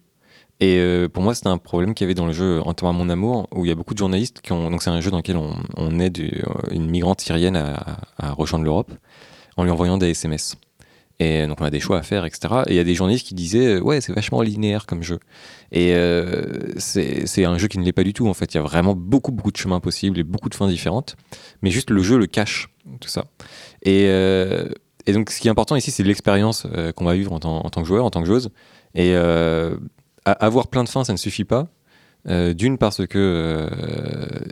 [0.61, 3.09] Et euh, pour moi, c'était un problème qu'il y avait dans le jeu En mon
[3.09, 4.70] amour, où il y a beaucoup de journalistes qui ont.
[4.70, 8.33] Donc c'est un jeu dans lequel on, on aide euh, une migrante syrienne à, à
[8.33, 8.93] rejoindre l'Europe
[9.57, 10.57] en lui envoyant des SMS.
[11.20, 12.62] Et donc on a des choix à faire, etc.
[12.66, 15.20] Et il y a des journalistes qui disaient ouais c'est vachement linéaire comme jeu.
[15.70, 18.53] Et euh, c'est un jeu qui ne l'est pas du tout en fait.
[18.55, 21.14] Il y a vraiment beaucoup beaucoup de chemins possibles et beaucoup de fins différentes.
[21.62, 22.68] Mais juste le jeu le cache
[23.01, 23.27] tout ça.
[23.83, 24.68] Et, euh,
[25.07, 27.83] et donc ce qui est important ici c'est l'expérience euh, qu'on va vivre en, tant
[27.83, 28.51] que joueur, en tant que joueuse.
[28.95, 29.15] Et
[30.25, 31.69] avoir plein de fins ça ne suffit pas.
[32.27, 33.69] D'une parce que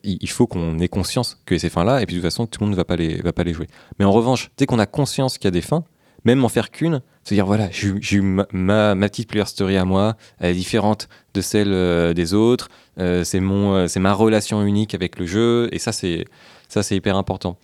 [0.02, 2.60] il faut qu'on ait conscience que ces fins là et puis de toute façon tout
[2.60, 3.68] le monde ne va pas les jouer.
[3.98, 5.84] Mais en revanche dès qu'on a conscience qu'il y a des fins
[6.24, 10.50] même en faire qu'une, c'est-à-dire voilà, j'ai eu ma, petite player story à moi, elle
[10.50, 15.18] est différente de celle euh, des autres, euh, c'est mon, euh, ma relation unique avec
[15.18, 16.24] le jeu, et ça c'est,
[16.68, 17.58] ça c'est hyper important.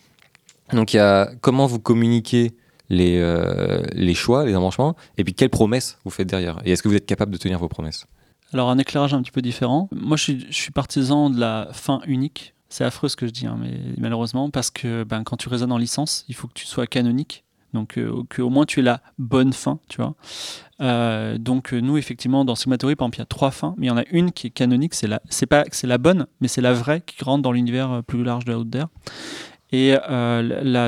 [0.72, 2.52] Donc il y a comment vous communiquez
[2.88, 3.22] les,
[3.92, 6.96] les choix, les embranchements, et puis quelles promesses vous faites derrière, et est-ce que vous
[6.96, 8.06] êtes capable de tenir vos promesses?
[8.52, 9.88] Alors un éclairage un petit peu différent.
[9.92, 12.54] Moi je suis, partisan de la fin unique.
[12.70, 15.72] C'est affreux ce que je dis, hein, mais malheureusement, parce que ben, quand tu raisonnes
[15.72, 17.44] en licence, il faut que tu sois canonique.
[17.74, 20.14] Donc, euh, au moins tu aies la bonne fin, tu vois.
[20.80, 23.86] Euh, donc, euh, nous, effectivement, dans Sigmatory, par exemple, il y a trois fins, mais
[23.86, 26.26] il y en a une qui est canonique, c'est la, c'est pas, c'est la bonne,
[26.40, 28.74] mais c'est la vraie qui rentre dans l'univers plus large de Out
[29.72, 29.94] Et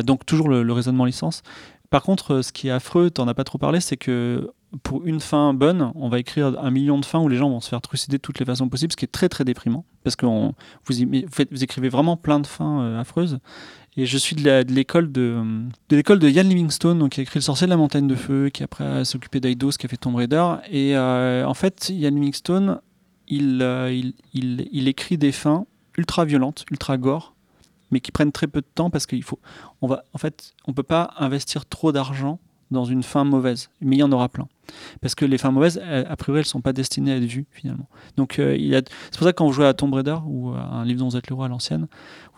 [0.04, 1.42] donc, toujours le, raisonnement licence.
[1.90, 4.52] Par contre, ce qui est affreux, tu n'en as pas trop parlé, c'est que
[4.84, 7.60] pour une fin bonne, on va écrire un million de fins où les gens vont
[7.60, 10.14] se faire trucider de toutes les façons possibles, ce qui est très très déprimant, parce
[10.14, 13.40] que vous, écrivez vraiment plein de fins affreuses,
[13.96, 15.42] et je suis de l'école de,
[15.90, 19.04] Ian Livingstone, donc qui a écrit Le sorcier de la montagne de feu, qui après
[19.04, 20.54] s'est occupé d'Aidos, qui a fait Tomb Raider.
[20.70, 22.80] Et euh, en fait, Ian Livingstone,
[23.32, 25.66] euh, il, il, écrit des fins
[25.96, 27.34] ultra violentes, ultra gore,
[27.90, 29.38] mais qui prennent très peu de temps parce qu'il faut,
[29.82, 32.38] on va, en fait, on peut pas investir trop d'argent
[32.70, 34.46] dans une fin mauvaise, mais il y en aura plein.
[35.00, 37.46] Parce que les fins mauvaises, a priori, elles ne sont pas destinées à être vues
[37.50, 37.88] finalement.
[38.16, 40.84] Donc, euh, c'est pour ça que quand vous jouez à Tomb Raider ou à un
[40.84, 41.88] livre dont vous êtes le roi à l'ancienne,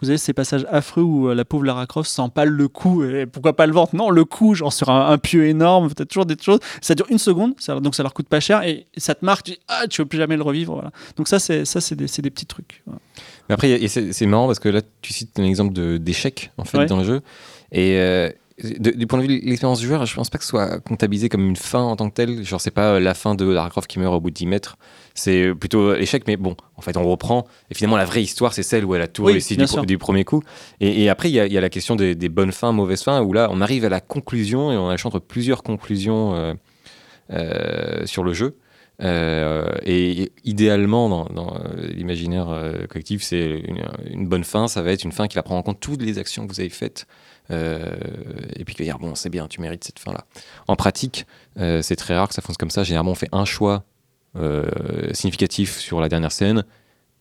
[0.00, 3.26] vous avez ces passages affreux où euh, la pauvre Lara Croft pas le coup, et
[3.26, 6.36] pourquoi pas le ventre Non, le coup, genre sur un, pieu énorme, peut-être toujours des
[6.40, 6.61] choses.
[6.80, 9.57] Ça dure une seconde, donc ça leur coûte pas cher, et ça te marque, tu,
[9.68, 10.74] ah, tu veux plus jamais le revivre.
[10.74, 10.91] Voilà.
[11.16, 12.83] Donc ça, c'est ça, c'est des, des, petits trucs.
[13.61, 16.99] Mais après, c'est marrant parce que là, tu cites un exemple d'échec en fait dans
[16.99, 17.20] le jeu,
[17.70, 20.50] et euh, du point de vue de l'expérience du joueur, je pense pas que ce
[20.50, 22.45] soit comptabilisé comme une fin en tant que telle.
[22.45, 24.76] Genre, c'est pas la fin de Lara Croft qui meurt au bout de 10 mètres.
[25.14, 27.46] C'est plutôt l'échec, mais bon, en fait, on reprend.
[27.70, 30.42] Et finalement, la vraie histoire, c'est celle où elle a tout réussi du, premier coup.
[30.80, 33.49] Et, après, il y, y, a la question des, bonnes fins, mauvaises fins, où là,
[33.50, 36.54] on arrive à la conclusion et on a entre plusieurs conclusions euh,
[37.33, 38.57] euh, sur le jeu.
[39.03, 42.49] Euh, et idéalement, dans, l'imaginaire
[42.88, 43.62] collectif, c'est
[44.11, 44.68] une, bonne fin.
[44.68, 46.61] Ça va être une fin qui va prendre en compte toutes les actions que vous
[46.61, 47.07] avez faites.
[47.50, 47.96] Euh,
[48.54, 50.24] et puis dire bon c'est bien tu mérites cette fin là
[50.68, 51.26] en pratique
[51.58, 52.84] euh, c'est très rare que ça fonctionne comme ça.
[52.84, 53.83] Généralement on fait un choix
[54.37, 54.70] euh,
[55.12, 56.64] significatif sur la dernière scène.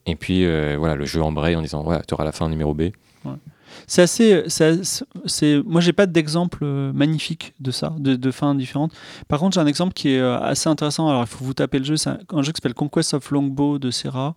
[0.05, 0.45] Et puis
[0.77, 2.91] voilà le jeu embraye en disant voilà tu auras la fin numéro B
[3.88, 4.43] C'est assez.
[4.48, 8.91] c'est- moi, j'ai pas d'exemple euh, magnifique de ça, de, de fins différentes.
[9.27, 11.07] Par contre, j'ai un exemple qui est euh, assez intéressant.
[11.10, 11.98] Alors, il faut vous taper le jeu.
[11.98, 14.35] C'est un, un jeu qui s'appelle Conquest of Longbow de Serra,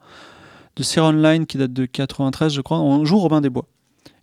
[0.77, 2.79] de Serra Online, qui date de 93, je crois.
[2.81, 3.67] On joue Robin des Bois.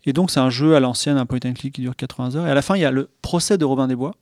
[0.06, 2.48] Et donc, c'est un jeu à l'ancienne, un point and click qui dure 80 heures.
[2.48, 4.16] Et à la fin, il y a le procès de Robin des Bois.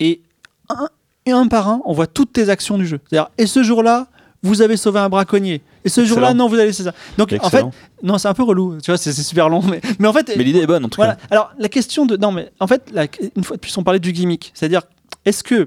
[0.00, 0.22] Et
[0.68, 0.88] un,
[1.24, 3.00] et un par un, on voit toutes tes actions du jeu.
[3.08, 4.08] C'est-à-dire, et ce jour-là,
[4.46, 5.62] vous avez sauvé un braconnier.
[5.84, 6.92] Et ce jour-là, non, vous avez laissé ça.
[7.18, 7.64] Donc, en fait,
[8.02, 8.78] non, c'est un peu relou.
[8.80, 9.62] Tu vois, c'est c'est super long.
[9.62, 11.16] Mais, mais en fait, mais l'idée est bonne en tout voilà.
[11.16, 11.22] cas.
[11.30, 12.16] Alors, la question de.
[12.16, 13.06] Non, mais en fait, la-
[13.36, 14.52] une fois de plus, on parlait du gimmick.
[14.54, 14.82] C'est-à-dire,
[15.24, 15.66] est-ce que.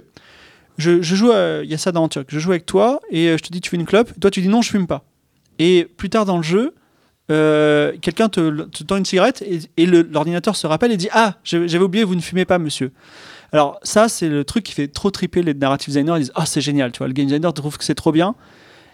[0.77, 1.31] Je, je joue.
[1.31, 2.27] à- Il y a ça dans Antioch.
[2.29, 4.11] Je joue avec toi et euh, je te dis, tu fais une clope.
[4.19, 5.03] Toi, tu dis non, je fume pas.
[5.59, 6.73] Et plus tard dans le jeu,
[7.31, 9.43] euh, quelqu'un te, te tend une cigarette
[9.77, 12.91] et, l'ordinateur se rappelle et dit Ah, j'avais oublié, vous ne fumez pas, monsieur.
[13.51, 16.13] Alors, ça, c'est le truc qui fait trop triper les narrative designers.
[16.17, 17.07] Ils disent Ah, c'est génial, tu vois.
[17.07, 18.35] Le game designer trouve que c'est trop bien.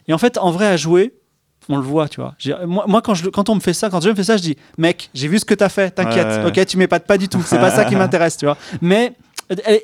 [0.07, 1.13] Et en fait, en vrai, à jouer,
[1.69, 2.35] on le voit, tu vois.
[2.65, 4.41] Moi, moi, quand, je, quand on me fait ça, quand je me fais ça, je
[4.41, 6.27] dis Mec, j'ai vu ce que t'as fait, t'inquiète.
[6.27, 6.59] Ouais, ouais.
[6.59, 7.41] Ok, tu m'épates pas du tout.
[7.45, 8.57] C'est pas ça qui m'intéresse, tu vois.
[8.81, 9.13] Mais.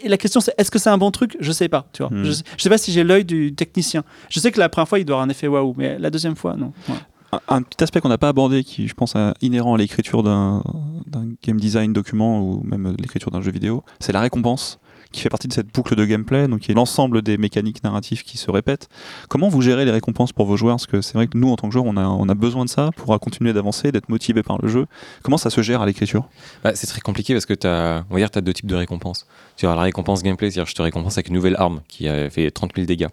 [0.06, 1.38] La question c'est est-ce que c'est un bon truc?
[1.40, 2.12] Je sais pas, tu vois.
[2.12, 2.24] Hmm.
[2.24, 4.04] Je, sais, je sais pas si j'ai l'œil du technicien.
[4.28, 6.36] Je sais que la première fois il doit avoir un effet waouh, mais la deuxième
[6.36, 6.74] fois non.
[7.32, 10.24] Un, un petit aspect qu'on n'a pas abordé, qui je pense est inhérent à l'écriture
[10.24, 10.64] d'un
[11.44, 14.80] game design document ou même l'écriture d'un jeu vidéo, c'est la récompense
[15.12, 18.24] qui fait partie de cette boucle de gameplay, donc qui est l'ensemble des mécaniques narratives
[18.24, 18.90] qui se répètent.
[19.30, 20.76] Comment vous gérez les récompenses pour vos joueurs?
[20.76, 22.90] Parce que c'est vrai que nous, en tant que joueurs, on a, besoin de ça
[22.96, 24.88] pour continuer d'avancer, d'être motivé par le jeu.
[25.22, 26.28] Comment ça se gère à l'écriture?
[26.64, 28.76] Bah, c'est très compliqué parce que tu as, on va dire, as deux types de
[28.76, 29.28] récompenses.
[29.58, 32.30] Tu as la récompense gameplay, c'est-à-dire je te récompense avec une nouvelle arme qui a
[32.30, 33.10] fait 30 000 dégâts.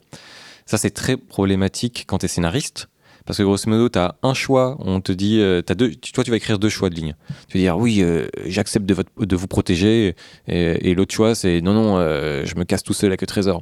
[0.67, 2.89] Ça, c'est très problématique quand tu es scénariste.
[3.29, 6.31] Parce que grosso modo, tu as un choix, on te dit, euh, deux, toi tu
[6.31, 7.15] vas écrire deux choix de ligne.
[7.49, 11.99] Tu vas dire oui, euh, j'accepte de, vous protéger, et, l'autre choix c'est non, non,
[11.99, 13.61] euh, je me casse tout seul avec le trésor.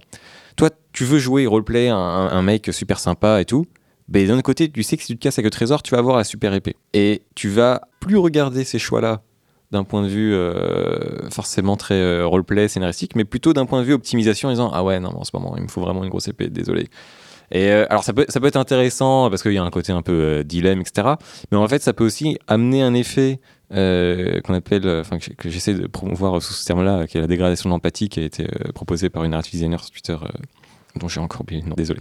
[0.55, 3.67] Toi, tu veux jouer roleplay un, un, mec super sympa et tout,
[4.09, 5.99] mais d'un côté, tu sais que si tu te casses avec le trésor, tu vas
[5.99, 6.77] avoir la super épée.
[6.95, 9.23] Et tu vas plus regarder ces choix-là
[9.73, 13.85] d'un point de vue euh, forcément très euh, roleplay, scénaristique, mais plutôt d'un point de
[13.85, 16.11] vue optimisation en disant Ah ouais, non, en ce moment, il me faut vraiment une
[16.11, 16.89] grosse épée, désolé.
[17.51, 20.13] Et euh, alors, ça peut, être intéressant parce qu'il y a un côté un peu
[20.13, 21.15] euh, dilemme, etc.
[21.51, 23.41] Mais en fait, ça peut aussi amener un effet
[23.73, 27.69] euh, qu'on appelle, enfin, que, j'essaie de promouvoir sous ce terme-là, qui est la dégradation
[27.69, 30.17] de l'empathie, qui a été proposée par une narrative designer sur Twitter.
[30.97, 32.01] dont j'ai encore oublié nom, désolé.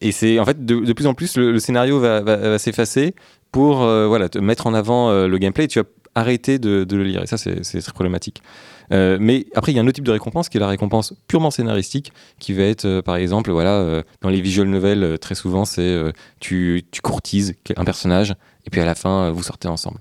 [0.00, 3.14] Et c'est en fait de, plus en plus le, scénario va, s'effacer
[3.50, 7.22] pour voilà, te mettre en avant le gameplay et tu vas arrêter de, le lire.
[7.22, 8.42] Et ça, c'est très problématique.
[8.90, 11.14] Euh, mais après, il y a un autre type de récompense qui est la récompense
[11.28, 15.34] purement scénaristique, qui va être, euh, par exemple, voilà, euh, dans les visual novels, très
[15.34, 16.02] souvent, c'est
[16.40, 18.34] tu, tu courtises un personnage
[18.66, 19.98] et puis à la fin, vous sortez ensemble.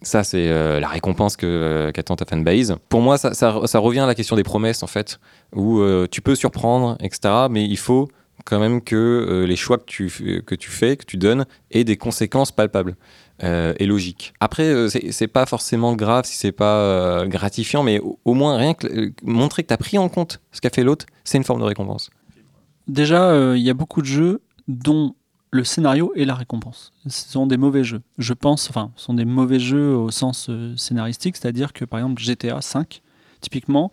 [0.00, 0.48] Ça, c'est
[0.80, 2.76] la récompense qu'attend ta fanbase.
[2.88, 5.20] Pour moi, ça, revient à la question des promesses, en fait,
[5.54, 7.46] où tu peux surprendre, etc.
[7.50, 8.08] Mais il faut
[8.46, 11.96] quand même que les choix que tu, que tu fais, que tu donnes, aient des
[11.96, 12.96] conséquences palpables
[13.42, 14.32] euh, et logiques.
[14.40, 18.74] Après, euh, c'est, pas forcément grave si c'est pas euh, gratifiant, mais au, moins rien
[18.74, 21.44] que euh, montrer que tu as pris en compte ce qu'a fait l'autre, c'est une
[21.44, 22.10] forme de récompense.
[22.88, 25.14] Déjà, il y a beaucoup de jeux dont
[25.52, 26.92] le scénario est la récompense.
[27.06, 28.02] Ce sont des mauvais jeux.
[28.18, 32.20] Je pense, enfin, ce sont des mauvais jeux au sens scénaristique, c'est-à-dire que par exemple
[32.20, 33.00] GTA 5,
[33.40, 33.92] typiquement,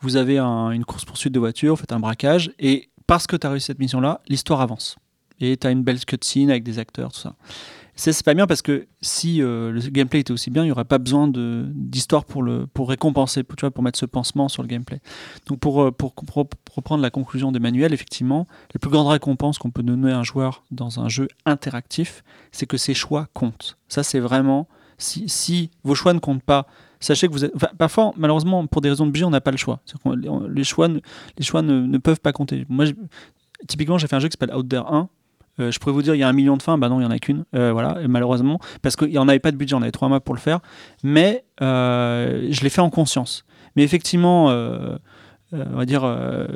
[0.00, 3.46] vous avez un- une course-poursuite de voiture, vous faites un braquage, et parce que tu
[3.46, 4.96] as réussi cette mission-là, l'histoire avance.
[5.40, 7.34] Et tu as une belle cutscene avec des acteurs, tout ça.
[7.98, 10.72] C'est c'est pas bien parce que si euh, le gameplay était aussi bien, il n'y
[10.72, 14.48] aurait pas besoin d'histoire pour, le, pour récompenser, pour, tu vois, pour mettre ce pansement
[14.48, 15.00] sur le gameplay.
[15.46, 16.14] Donc pour, euh, pour,
[16.74, 20.62] reprendre la conclusion d'Emmanuel, effectivement, la plus grande récompense qu'on peut donner à un joueur
[20.70, 23.78] dans un jeu interactif, c'est que ses choix comptent.
[23.88, 24.68] Ça, c'est vraiment,
[24.98, 26.66] si, si vos choix ne comptent pas,
[27.00, 27.52] sachez que vous êtes...
[27.78, 29.80] parfois, malheureusement, pour des raisons de budget, on n'a pas le choix.
[30.50, 31.00] Les choix, ne,
[31.38, 32.66] les choix ne, peuvent pas compter.
[32.68, 32.84] Moi,
[33.66, 35.08] typiquement, j'ai fait un jeu qui s'appelle Out There 1.
[35.60, 37.00] Euh, je pourrais vous dire, il y a un million de fins, bah non, il
[37.00, 39.74] n'y en a qu'une, Euh, voilà, malheureusement, parce qu'il n'y en avait pas de budget,
[39.74, 40.60] on avait trois mois pour le faire,
[41.02, 43.44] mais euh, je l'ai fait en conscience.
[43.74, 46.02] Mais effectivement, on va dire,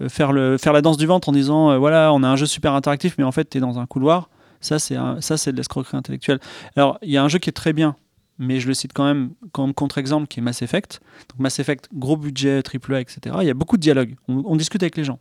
[0.08, 2.74] faire, le, faire la danse du ventre en disant, voilà, on a un jeu super
[2.74, 6.40] interactif, mais en fait, tu es dans un couloir, ça, c'est de l'escroquerie intellectuelle.
[6.76, 7.94] Alors, il y a un jeu qui est très bien,
[8.40, 11.00] mais je le cite quand même comme contre-exemple, qui est Mass Effect.
[11.28, 13.36] Donc, Mass Effect, gros budget, AAA, etc.
[13.42, 15.20] Il y a beaucoup de dialogue, on, on discute avec les gens.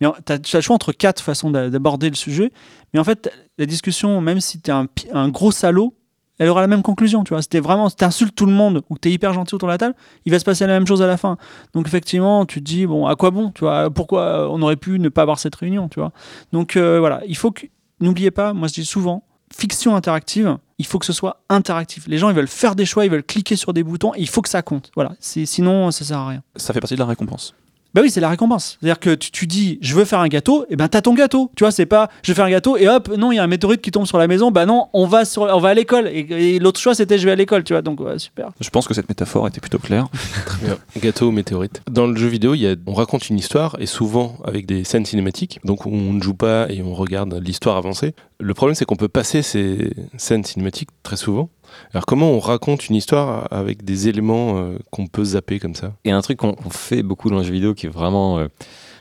[0.00, 2.50] Mais tu as, le choix entre quatre façons d'a- d'aborder le sujet,
[2.92, 4.74] mais en fait, la discussion, même si tu es
[5.12, 5.94] un, gros salaud,
[6.38, 7.40] elle aura la même conclusion, tu vois.
[7.40, 9.78] C'était vraiment, si t'insultes tout le monde ou que t'es hyper gentil autour de la
[9.78, 9.94] table,
[10.26, 11.38] il va se passer la même chose à la fin.
[11.72, 13.90] Donc effectivement, tu te dis bon, à quoi bon, tu vois?
[13.90, 16.12] Pourquoi on aurait pu ne pas avoir cette réunion, tu vois?
[16.52, 17.66] Donc euh, voilà, il faut que
[18.00, 19.24] n'oubliez pas, moi je dis souvent,
[19.54, 22.06] fiction interactive, il faut que ce soit interactif.
[22.06, 24.28] Les gens ils veulent faire des choix, ils veulent cliquer sur des boutons, et il
[24.28, 24.90] faut que ça compte.
[24.94, 26.42] Voilà, sinon ça sert à rien.
[26.56, 27.54] Ça fait partie de la récompense.
[27.96, 28.76] Bah oui, c'est la récompense.
[28.78, 31.50] C'est-à-dire que tu, tu dis, je veux faire un gâteau, et ben t'as ton gâteau.
[31.56, 33.46] Tu vois, c'est pas, je fais un gâteau et hop, non, il y a un
[33.46, 34.50] météorite qui tombe sur la maison.
[34.50, 36.06] Bah non, on va sur, on va à l'école.
[36.08, 37.64] Et, et l'autre choix, c'était je vais à l'école.
[37.64, 38.50] Tu vois, donc ouais, super.
[38.60, 40.08] Je pense que cette métaphore était plutôt claire.
[40.44, 40.76] Très bien.
[40.98, 41.80] Gâteau ou météorite.
[41.90, 44.84] Dans le jeu vidéo, il y a, on raconte une histoire et souvent avec des
[44.84, 45.60] scènes cinématiques.
[45.64, 48.12] Donc on ne joue pas et on regarde l'histoire avancer.
[48.38, 51.48] Le problème, c'est qu'on peut passer ces scènes cinématiques très souvent.
[51.92, 55.94] Alors comment on raconte une histoire avec des éléments euh, qu'on peut zapper comme ça?
[56.04, 58.38] Et un truc qu'on fait beaucoup dans le jeu vidéo qui est vraiment.
[58.38, 58.48] euh,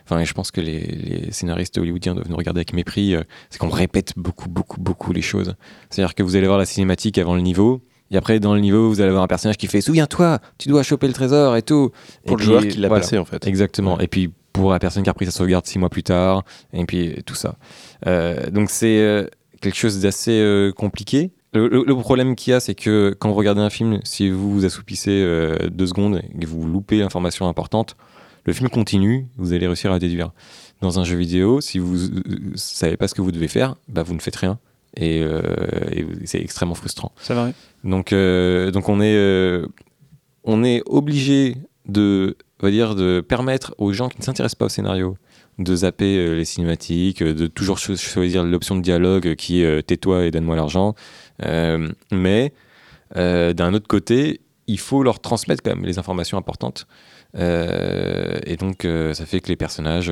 [0.08, 3.16] Enfin, je pense que les, les scénaristes hollywoodiens doivent nous regarder avec mépris.
[3.16, 5.56] euh, c'est qu'on répète beaucoup, beaucoup, beaucoup les choses.
[5.90, 7.82] C'est-à-dire que vous allez voir la cinématique avant le niveau.
[8.12, 10.84] Et après, dans le niveau, vous allez avoir un personnage qui fait Souviens-toi, tu dois
[10.84, 11.90] choper le trésor et tout.
[12.28, 13.02] Pour Et le puis, joueur qui l'a voilà.
[13.02, 13.48] passé en fait.
[13.48, 14.00] Exactement.
[14.00, 16.86] Et puis pour la personne qui a repris sa sauvegarde six mois plus tard, et
[16.86, 17.56] puis tout ça.
[18.06, 19.26] Euh, donc c'est euh,
[19.60, 21.32] quelque chose d'assez euh, compliqué.
[21.56, 24.30] Le, le- le problème qu'il y a, c'est que quand vous regardez un film, si
[24.30, 27.96] vous vous assoupissez euh, deux secondes et que vous loupez l'information importante,
[28.46, 30.32] le film continue, vous allez réussir à déduire.
[30.82, 34.04] Dans un jeu vidéo, si vous ne savez pas ce que vous devez faire, bah,
[34.04, 34.60] vous ne faites rien.
[34.98, 35.42] Et, euh,
[35.92, 37.12] et c'est extrêmement frustrant.
[37.22, 37.52] Ça va.
[37.84, 39.66] Donc, euh, donc on est, euh,
[40.44, 41.56] on est obligé
[41.88, 45.18] de, on va dire, de permettre aux gens qui ne s'intéressent pas au scénario
[45.58, 49.66] de zapper euh, les cinématiques, euh, de toujours cho- choisir l'option de dialogue qui est
[49.66, 50.96] euh, tais-toi et donne-moi l'argent.
[51.44, 52.54] Euh, mais
[53.18, 56.88] euh, d'un autre côté, il faut leur transmettre quand même les informations importantes.
[57.38, 60.12] Euh, et donc, ça fait que les personnages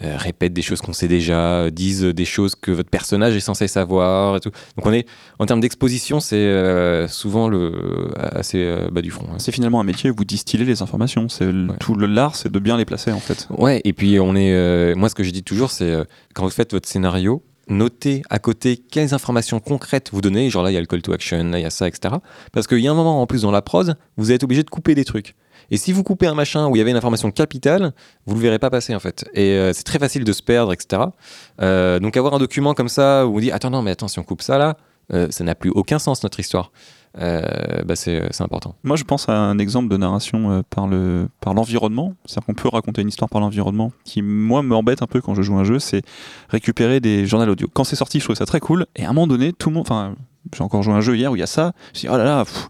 [0.00, 4.36] répètent des choses qu'on sait déjà, disent des choses que votre personnage est censé savoir
[4.36, 4.50] et tout.
[4.76, 5.06] Donc, on est
[5.38, 9.26] en termes d'exposition, c'est euh, souvent le, assez euh, bas du front.
[9.32, 9.36] hein.
[9.38, 11.28] C'est finalement un métier où vous distillez les informations.
[11.28, 11.76] C'est le- Ouais.
[11.78, 13.46] tout l'art, c'est de bien les placer en fait.
[13.56, 14.52] Ouais, et puis on est.
[14.52, 15.94] euh, moi, ce que je dis toujours, c'est
[16.34, 20.50] quand vous faites votre scénario, notez à côté quelles informations concrètes vous donnez.
[20.50, 22.14] Genre là, il y a le call to action, là, il y a ça, etc.
[22.52, 24.70] Parce qu'il y a un moment en plus dans la prose, vous êtes obligé de
[24.70, 25.34] couper des trucs.
[25.70, 27.92] Et si vous coupez un machin où il y avait une information capitale,
[28.26, 29.24] vous le verrez pas passer en fait.
[29.34, 31.02] Et euh, c'est très facile de se perdre, etc.
[31.60, 34.18] Euh, donc avoir un document comme ça où on dit attends non mais attends si
[34.18, 34.76] on coupe ça là,
[35.12, 36.70] euh, ça n'a plus aucun sens notre histoire.
[37.18, 38.74] Euh, bah, c'est c'est important.
[38.82, 42.14] Moi, je pense à un exemple de narration euh, par le par l'environnement.
[42.24, 45.42] C'est-à-dire qu'on peut raconter une histoire par l'environnement qui, moi, m'embête un peu quand je
[45.42, 46.02] joue à un jeu, c'est
[46.48, 47.68] récupérer des journaux audio.
[47.72, 48.86] Quand c'est sorti, je trouvais ça très cool.
[48.96, 49.84] Et à un moment donné, tout le monde.
[49.86, 50.16] Enfin,
[50.56, 51.72] j'ai encore joué à un jeu hier où il y a ça.
[51.86, 52.44] Je me suis dit, oh là là.
[52.44, 52.68] pff.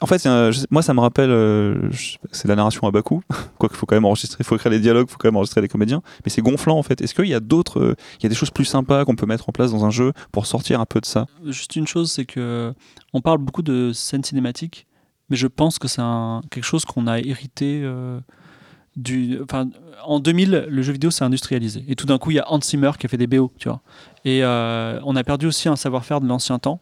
[0.00, 1.30] En fait, un- je moi, ça me rappelle.
[1.30, 1.88] euh,
[2.32, 3.22] c'est la narration à bas coût.
[3.58, 5.36] Quoique, il faut quand même enregistrer, il faut écrire les dialogues, il faut quand même
[5.36, 6.02] enregistrer les comédiens.
[6.24, 7.00] Mais c'est gonflant, en fait.
[7.02, 7.78] Est-ce qu'il y a d'autres.
[7.78, 9.90] euh, il y a des choses plus sympas qu'on peut mettre en place dans un
[9.90, 11.26] jeu pour sortir un peu de ça?
[11.44, 12.74] Juste une chose, c'est que
[13.12, 14.86] on parle beaucoup de scènes cinématiques,
[15.30, 16.02] mais je pense que c'est
[16.50, 18.20] quelque chose qu'on a hérité euh,
[18.96, 19.38] du.
[20.04, 21.84] En 2000, le jeu vidéo s'est industrialisé.
[21.88, 23.68] Et tout d'un coup, il y a Hans Zimmer qui a fait des BO, tu
[23.68, 23.80] vois.
[24.24, 26.80] Et euh, on a perdu aussi un savoir-faire de l'ancien temps.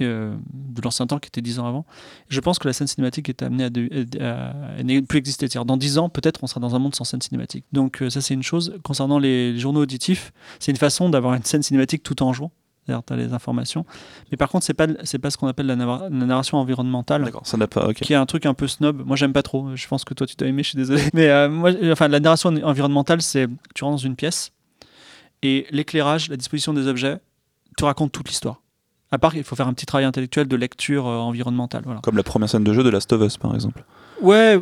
[0.00, 1.84] euh, de l'ancien temps qui était 10 ans avant.
[2.28, 5.46] Je pense que la scène cinématique est amenée à, de- plus exister.
[5.66, 7.64] Dans 10 ans, peut-être, on sera dans un monde sans scène cinématique.
[7.72, 8.78] Donc, ça, c'est une chose.
[8.82, 12.50] Concernant les, les journaux auditifs, c'est une façon d'avoir une scène cinématique tout en jouant.
[12.90, 13.84] C'est-à-dire, tu as les informations.
[14.30, 17.24] Mais par contre, c'est pas, c'est pas ce qu'on appelle la, narra- la narration environnementale
[17.24, 17.92] D'accord, ça n'a pas.
[17.94, 19.02] Qui est un truc un peu snob.
[19.06, 19.68] Moi, j'aime pas trop.
[19.76, 21.02] Je pense que toi, tu t'as aimé, je suis désolé.
[21.14, 24.50] Mais euh, moi, euh, enfin, la narration en- environnementale, c'est tu rentres dans une pièce
[25.42, 27.18] et l'éclairage, la disposition des objets,
[27.76, 28.60] te raconte toute l'histoire.
[29.12, 31.82] À part qu'il faut faire un petit travail intellectuel de lecture euh, environnementale.
[31.84, 32.00] Voilà.
[32.00, 33.84] Comme la première scène de jeu de Last of Us, par exemple.
[34.22, 34.60] Ouais,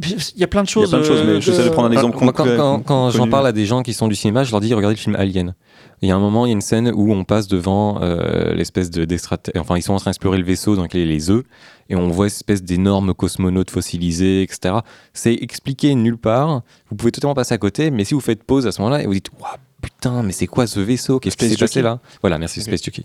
[0.00, 0.90] il y a plein de Il y a choses.
[0.90, 2.56] plein de choses, euh, mais j'essaie de prendre un exemple quand, concret,
[2.86, 5.00] quand- j'en parle à des gens qui sont du cinéma, je leur dis regardez le
[5.00, 5.54] film Alien.
[6.00, 8.54] Il y a un moment, il y a une scène où on passe devant euh,
[8.54, 9.60] l'espèce de d'extraterrestre.
[9.60, 11.44] Enfin, ils sont en train d'explorer le vaisseau dans lequel il y a les œufs,
[11.88, 14.76] et on voit une espèce d'énormes cosmonautes fossilisés, etc.
[15.12, 16.62] C'est expliqué nulle part.
[16.90, 19.06] Vous pouvez totalement passer à côté, mais si vous faites pause à ce moment-là et
[19.06, 19.52] vous dites Waouh,
[19.82, 21.20] putain, mais c'est quoi ce vaisseau?
[21.20, 21.98] Qu'est-ce qui s'est passé là?
[22.22, 22.62] Voilà, merci.
[22.62, 23.04] Space Jockey.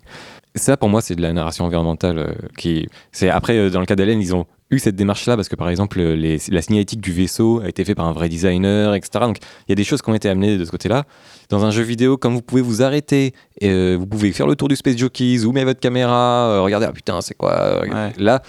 [0.55, 2.87] Ça, pour moi, c'est de la narration environnementale euh, qui.
[3.11, 5.69] C'est après euh, dans le cas d'Alien, ils ont eu cette démarche-là parce que par
[5.69, 9.25] exemple, euh, les- la signalétique du vaisseau a été faite par un vrai designer, etc.
[9.25, 9.37] Donc
[9.67, 11.03] il y a des choses qui ont été amenées de ce côté-là.
[11.49, 14.55] Dans un jeu vidéo, comme vous pouvez vous arrêter, et, euh, vous pouvez faire le
[14.55, 18.13] tour du Space Jockey, zoomer votre caméra, regarder, ah putain, c'est quoi Ouais.
[18.17, 18.41] Là,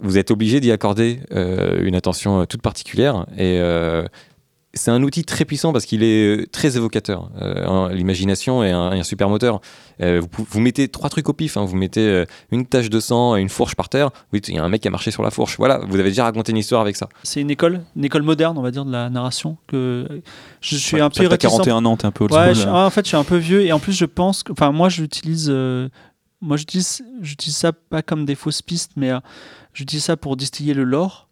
[0.00, 3.26] vous êtes obligé d'y accorder une attention toute particulière.
[3.36, 3.60] Et
[4.74, 7.30] c'est un outil très puissant parce qu'il est euh, très évocateur.
[7.40, 9.60] Euh, L'imagination est un, un super moteur.
[10.00, 10.20] Euh,
[10.50, 11.56] vous, mettez trois trucs au pif.
[11.56, 11.64] hein.
[11.64, 14.10] Vous mettez une tache de sang et une fourche par terre.
[14.32, 15.56] Oui, il y a un mec qui a marché sur la fourche.
[15.58, 17.08] Voilà, vous avez déjà raconté une histoire avec ça.
[17.22, 19.56] C'est une école, une école moderne, on va dire, de la narration.
[19.66, 20.06] Que
[20.60, 21.50] je suis Ouais, un peu réticent.
[21.50, 22.72] 41 ans, t'es un peu old Ouais, school, je- là.
[22.74, 24.70] ah, en fait, je suis un peu vieux et en plus, je pense que, enfin,
[24.70, 25.88] moi, j'utilise, euh,
[26.40, 29.18] moi, j'utilise, j'utilise ça pas comme des fausses pistes, mais euh,
[29.72, 31.28] j'utilise ça pour distiller le lore.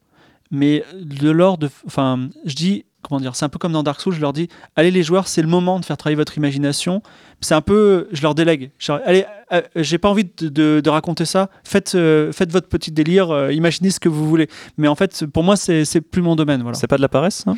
[0.50, 0.84] Mais
[1.22, 4.14] le lore de, enfin, je dis comment dire, c'est un peu comme dans Dark Souls,
[4.14, 7.02] je leur dis, allez les joueurs, c'est le moment de faire travailler votre imagination.
[7.40, 8.70] C'est un peu, je leur délègue.
[8.78, 11.50] Je leur- allez, euh, j'ai pas envie de, de- de raconter ça.
[11.64, 14.48] Faites, euh, faites votre petit délire, euh, imaginez ce que vous voulez.
[14.78, 16.62] Mais en fait, pour moi, c'est c'est plus mon domaine.
[16.62, 16.76] Voilà.
[16.78, 17.54] C'est pas de la paresse, ça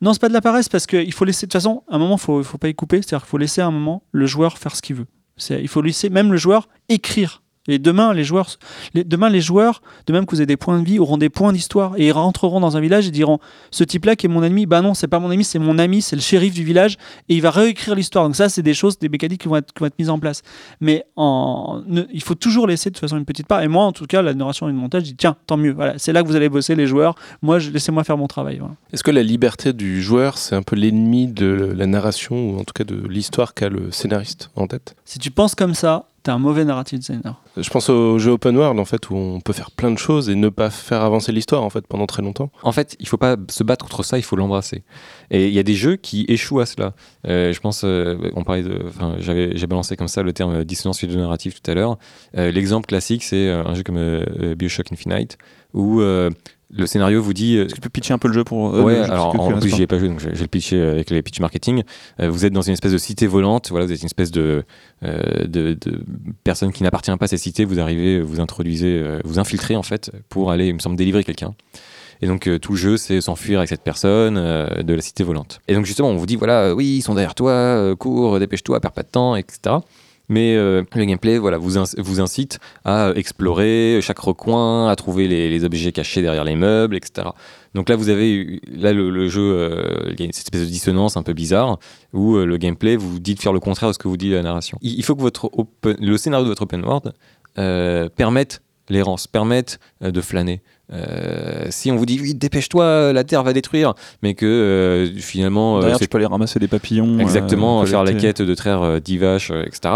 [0.00, 1.46] Non, c'est pas de la paresse parce qu'il faut laisser.
[1.46, 2.96] De toute façon, à un moment, faut, faut pas y couper.
[2.98, 5.06] C'est-à-dire qu'il faut laisser à un moment le joueur faire ce qu'il veut.
[5.36, 7.42] C'est- Il faut laisser même le joueur écrire.
[7.70, 8.48] Et demain, les joueurs,
[8.94, 11.28] les, demain, les joueurs, de même que vous avez des points de vie, auront des
[11.30, 13.38] points d'histoire et ils rentreront dans un village et diront
[13.70, 16.02] ce type-là qui est mon ennemi, bah non, c'est pas mon ami, c'est mon ami,
[16.02, 16.96] c'est le shérif du village
[17.28, 18.24] et il va réécrire l'histoire.
[18.24, 20.18] Donc ça, c'est des choses, des mécaniques qui vont être, qui vont être mises en
[20.18, 20.42] place.
[20.80, 23.62] Mais en, ne- il faut toujours laisser de toute façon une petite part.
[23.62, 25.72] Et moi, en tout cas, la narration et le montage, je dis tiens, tant mieux.
[25.72, 27.14] Voilà, c'est là que vous allez bosser les joueurs.
[27.42, 28.58] Moi, laissez-moi faire mon travail.
[28.58, 28.74] voilà.
[28.92, 32.64] Est-ce que la liberté du joueur, c'est un peu l'ennemi de la narration, ou en
[32.64, 34.94] tout cas de l'histoire qu'a le scénariste en tête?
[35.04, 37.40] Si tu penses comme ça, t'es un mauvais narrative designer.
[37.56, 40.28] Je pense au jeu open world, en fait, où on peut faire plein de choses
[40.28, 42.50] et ne pas faire avancer l'histoire, en fait, pendant très longtemps.
[42.62, 44.82] En fait, il faut pas se battre contre ça, il faut l'embrasser.
[45.30, 46.94] Et il y a des jeux qui échouent à cela.
[47.26, 48.84] Euh, je pense, euh, on parlait de,
[49.18, 51.98] j'avais, j'ai balancé comme ça le terme euh, dissonance narrative tout à l'heure.
[52.36, 54.24] Euh, l'exemple classique, c'est un jeu comme
[54.56, 55.38] Bioshock Infinite,
[55.72, 56.30] où euh,
[56.72, 58.74] le scénario vous dit, euh, Est-ce que tu peux pitcher un peu le jeu pour.
[58.74, 61.10] euh, ouais, jeu, alors en plus j'y ai pas joué, donc vais le pitcher avec
[61.10, 61.82] les pitch marketing.
[62.20, 64.64] Euh, vous êtes dans une espèce de cité volante, voilà, vous êtes une espèce de,
[65.02, 66.02] euh, de, de
[66.44, 69.82] personne qui n'appartient pas à cette cité, vous arrivez, vous introduisez, euh, vous infiltrez en
[69.82, 71.54] fait pour aller, il me semble, délivrer quelqu'un.
[72.22, 75.24] Et donc euh, tout le jeu, c'est s'enfuir avec cette personne euh, de la cité
[75.24, 75.60] volante.
[75.68, 78.38] Et donc justement, on vous dit, voilà, euh, oui, ils sont derrière toi, euh, cours,
[78.38, 79.76] dépêche-toi, perds pas de temps, etc.
[80.30, 85.64] Mais euh, le gameplay voilà, vous, vous incite à explorer chaque recoin, à trouver les,
[85.64, 87.30] objets cachés derrière les meubles, etc.
[87.74, 91.16] Donc là, vous avez là le, jeu, euh, il y a cette espèce de dissonance
[91.16, 91.80] un peu bizarre
[92.12, 94.30] où euh, le gameplay vous dit de faire le contraire de ce que vous dit
[94.30, 94.78] la narration.
[94.82, 97.12] Il, faut que votre open- le scénario de votre open world
[97.58, 100.62] euh, permette l'errance, permette de flâner.
[100.92, 105.78] Euh, si on vous dit oui, dépêche-toi, la Terre va détruire, mais que euh, finalement
[105.78, 107.18] euh, c'est tu peux aller ramasser des papillons.
[107.20, 109.94] exactement euh, faire la quête de traire euh, d'Ivache, euh, etc.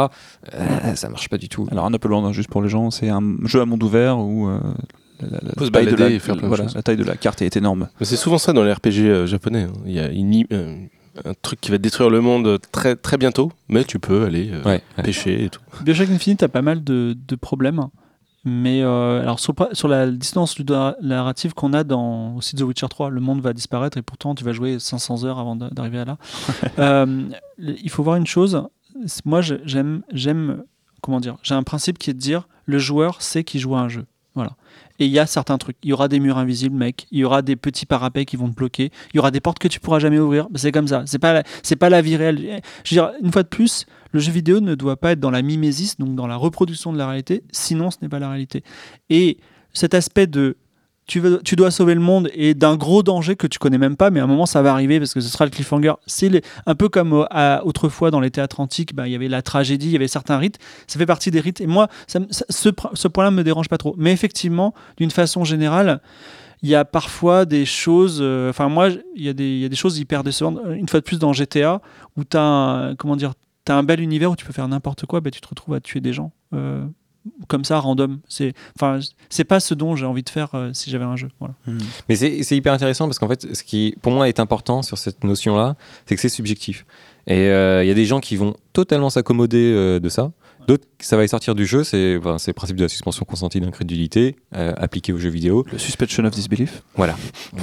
[0.55, 1.67] euh, ça marche pas du tout.
[1.73, 4.49] Alors, un Apple Land, juste pour les gens, c'est un jeu à monde ouvert où.
[4.49, 4.59] euh,
[5.21, 7.89] la, la taille de la, voilà, la taille de la carte est énorme.
[8.01, 9.63] Mais c'est souvent ça dans les RPG euh, japonais.
[9.63, 9.73] hein.
[9.87, 10.75] Il y a une euh,
[11.25, 14.63] un truc qui va détruire le monde très, très bientôt, mais tu peux aller euh,
[14.65, 15.05] Ouais, ouais.
[15.05, 15.61] pêcher et tout.
[15.85, 17.87] Bioshock Infinite a pas mal de, de problèmes.
[18.45, 20.65] Mais euh, alors sur, sur la distance du
[21.01, 24.45] narrative qu'on a dans aussi The Witcher 3, le monde va disparaître et pourtant tu
[24.45, 26.19] vas jouer 500 heures avant d'a- d'arriver à là.
[26.79, 27.25] Euh,
[27.59, 28.63] il faut voir une chose.
[29.25, 30.63] Moi, j'aime, j'aime,
[31.01, 33.81] comment dire, j'ai un principe qui est de dire le joueur sait qu'il joue à
[33.81, 34.05] un jeu.
[34.99, 35.77] Et il y a certains trucs.
[35.83, 37.07] Il y aura des murs invisibles, mec.
[37.11, 38.91] Il y aura des petits parapets qui vont te bloquer.
[39.13, 40.47] Il y aura des portes que tu pourras jamais ouvrir.
[40.55, 41.03] C'est comme ça.
[41.07, 42.63] C'est pas, c'est pas la vie réelle.
[42.85, 45.33] Je veux dire, une fois de plus, le jeu vidéo ne doit pas être dans
[45.33, 48.63] la mimésis, donc dans la reproduction de la réalité, sinon ce n'est pas la réalité.
[49.11, 49.39] Et
[49.73, 50.57] cet aspect de
[51.07, 54.11] tu, tu dois sauver le monde et d'un gros danger que tu connais même pas,
[54.11, 55.93] mais à un moment ça va arriver parce que ce sera le cliffhanger.
[56.07, 59.29] C'est un peu comme euh, à- autrefois dans les théâtres antiques, bah, il y avait
[59.29, 61.61] la tragédie, il y avait certains rites, ça fait partie des rites.
[61.61, 62.69] Et moi, ça ce,
[63.09, 63.95] point-là me dérange pas trop.
[63.99, 66.01] Mais effectivement, d'une façon générale,
[66.63, 68.21] il y a parfois des choses.
[68.23, 70.59] euh, Enfin, moi, il y, a des- choses hyper décevantes.
[70.75, 71.83] Une fois de plus, dans GTA,
[72.17, 73.35] où tu as un, comment dire,
[73.69, 75.81] as un bel univers où tu peux faire n'importe quoi, bah, tu te retrouves à
[75.81, 76.33] tuer des gens.
[76.55, 76.83] euh,
[77.49, 78.19] comme ça, random.
[78.29, 81.29] C'est enfin, c'est pas ce dont j'ai envie de faire euh, si j'avais un jeu.
[81.41, 81.55] Voilà.
[82.09, 84.99] Mais c'est c'est hyper intéressant parce qu'en fait, ce qui pour moi est important sur
[84.99, 85.77] cette notion-là,
[86.07, 86.85] c'est que c'est subjectif.
[87.27, 90.33] Et euh, il y a des gens qui vont totalement s'accommoder euh, de ça.
[90.67, 91.85] D'autres, ça va les sortir du jeu.
[91.85, 95.65] C'est enfin, le principe de la suspension consentie d'incrédulité euh, appliqué aux jeux vidéo.
[95.71, 96.83] Le suspension of disbelief.
[96.97, 97.17] Voilà.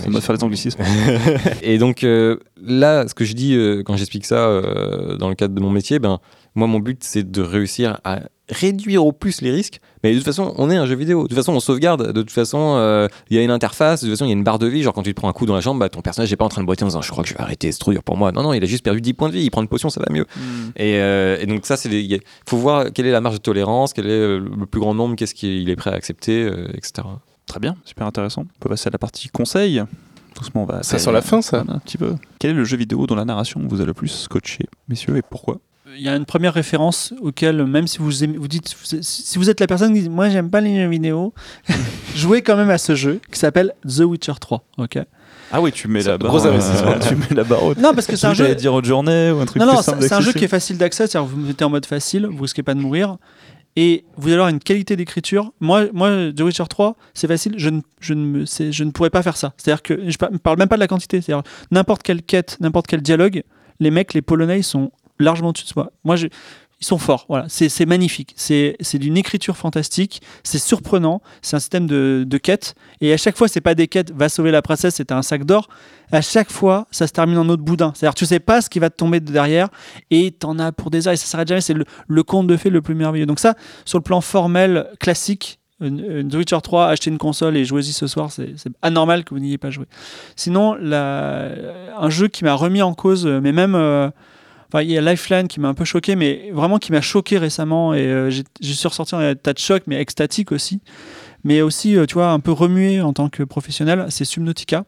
[0.06, 0.82] On va faire les anglicismes.
[1.64, 5.36] Et donc euh, là, ce que je dis euh, quand j'explique ça euh, dans le
[5.36, 6.20] cadre de mon métier, ben
[6.56, 8.22] moi mon but c'est de réussir à
[8.52, 9.80] réduire au plus les risques.
[10.04, 11.24] Mais de toute façon, on est un jeu vidéo.
[11.24, 12.12] De toute façon, on sauvegarde.
[12.12, 14.02] De toute façon, euh, il y a une interface.
[14.02, 14.84] De toute façon, il y a une barre de vie.
[14.84, 16.46] Genre quand tu te prends un coup dans la jambe, bah, ton personnage n'est pas
[16.46, 18.04] en train de boiter en disant je crois que je vais arrêter, c'est trop dur
[18.04, 18.32] pour moi.
[18.32, 19.44] Non non, il a juste perdu 10 points de vie.
[19.44, 20.26] Il prend une potion, ça va mieux.
[20.76, 23.94] Et, euh, et donc ça, c'est il faut voir quelle est la marge de tolérance,
[23.94, 27.08] quel est euh, le plus grand nombre, qu'est-ce qu'il est prêt à accepter, euh, etc.
[27.46, 28.42] Très bien, super intéressant.
[28.42, 29.84] On peut passer à la partie conseil.
[30.36, 30.84] Doucement, on va.
[30.84, 31.64] Ça sent la fin, ça.
[31.68, 32.16] Un petit peu.
[32.40, 35.22] Quel est le jeu vidéo dont la narration vous a le plus scotché, messieurs, et
[35.22, 35.60] pourquoi?
[35.96, 39.50] Il y a une première référence auquel, même si vous, aimez- vous dites, si vous
[39.50, 41.34] êtes la personne qui dit moi j'aime pas les jeux vidéo,
[42.16, 44.64] jouez quand même à ce jeu qui s'appelle The Witcher 3.
[44.78, 45.00] Ok?
[45.52, 46.30] Ah oui, tu mets la barre.
[46.32, 46.94] Gros investissement.
[47.08, 47.78] tu mets la barre haute.
[47.78, 48.56] Non parce que c'est un jeu.
[48.56, 51.08] Dire autre journée ou un truc Non, non, c'est un jeu qui est facile d'accès,
[51.08, 53.18] c'est-à-dire vous mettez en mode facile, vous risquez pas de mourir,
[53.76, 55.52] et vous allez avoir une qualité d'écriture.
[55.60, 59.24] Moi, moi, The Witcher 3, c'est facile, je ne, je, ne je ne pourrais pas
[59.24, 59.54] faire ça.
[59.58, 62.88] C'est-à-dire que je ne parle même pas de la quantité, c'est-à-dire n'importe quelle quête, n'importe
[62.88, 63.44] quel dialogue,
[63.80, 64.92] les mecs, les Polonais, ils sont
[65.24, 65.92] largement au-dessus de moi.
[66.04, 66.16] Moi,
[66.82, 67.26] ils sont forts.
[67.30, 68.34] Voilà, c'est magnifique.
[68.36, 70.22] C'est d'une écriture fantastique.
[70.44, 71.22] C'est surprenant.
[71.44, 72.74] C'est un système de, de quêtes.
[73.02, 74.12] Et à chaque fois, c'est pas des quêtes.
[74.12, 75.70] Va sauver la princesse, c'était un sac d'or.
[76.12, 77.94] À chaque fois, ça se termine en autre boudin.
[77.96, 79.70] C'est-à-dire, tu sais pas ce qui va te tomber de derrière
[80.10, 81.62] et t'en as pour des heures et ça s'arrête jamais.
[81.62, 83.28] C'est le, conte de fées le plus merveilleux.
[83.28, 83.54] Donc ça,
[83.86, 85.60] sur le plan formel classique.
[85.80, 88.54] The Witcher 3, acheter une console et jouez-y ce soir, c'est
[88.84, 89.86] anormal que vous n'y ayez pas joué.
[90.36, 94.12] Sinon, un jeu qui m'a remis en cause, mais même euh,
[94.80, 97.94] Il y a Lifeline qui m'a un peu choqué, mais vraiment qui m'a choqué récemment.
[97.94, 100.80] Et euh, j'ai suis ressorti un tas de choc, mais extatique aussi.
[101.44, 104.86] Mais aussi, euh, tu vois, un peu remué en tant que professionnel, c'est Subnautica.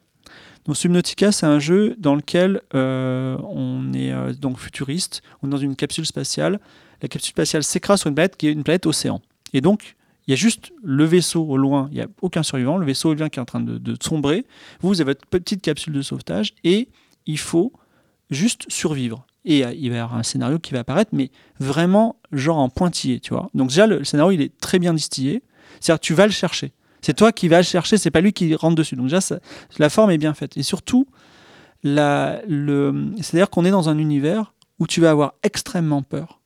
[0.66, 5.52] Donc Subnautica, c'est un jeu dans lequel euh, on est euh, donc futuriste, on est
[5.52, 6.60] dans une capsule spatiale.
[7.02, 9.22] La capsule spatiale s'écrase sur une planète qui est une planète océan.
[9.52, 9.96] Et donc,
[10.26, 13.14] il y a juste le vaisseau au loin, il n'y a aucun survivant, le vaisseau
[13.14, 14.46] vient qui est en train de, de sombrer.
[14.80, 16.88] Vous avez votre petite capsule de sauvetage et
[17.26, 17.74] il faut
[18.30, 19.26] juste survivre.
[19.46, 22.70] Et euh, il va y avoir un scénario qui va apparaître, mais vraiment genre en
[22.70, 23.50] pointillé, tu vois.
[23.54, 25.44] Donc déjà, le, scénario, il est très bien distillé.
[25.80, 26.72] C'est-à-dire tu vas le chercher.
[27.02, 28.96] C'est toi qui vas le chercher, c'est pas lui qui rentre dessus.
[28.96, 29.20] Donc déjà,
[29.78, 30.56] la forme est bien faite.
[30.56, 31.06] Et surtout,
[31.84, 36.40] c'est-à-dire qu'on est dans un univers où tu vas avoir extrêmement peur.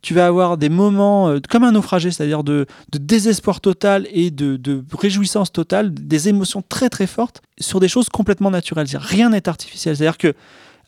[0.00, 4.32] Tu vas avoir des moments euh, comme un naufragé, c'est-à-dire de, de désespoir total et
[4.32, 8.88] de, de réjouissance totale, des émotions très très fortes sur des choses complètement naturelles.
[8.94, 9.96] Rien n'est artificiel.
[9.96, 10.34] C'est-à-dire que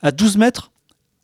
[0.03, 0.73] à 12 mètres,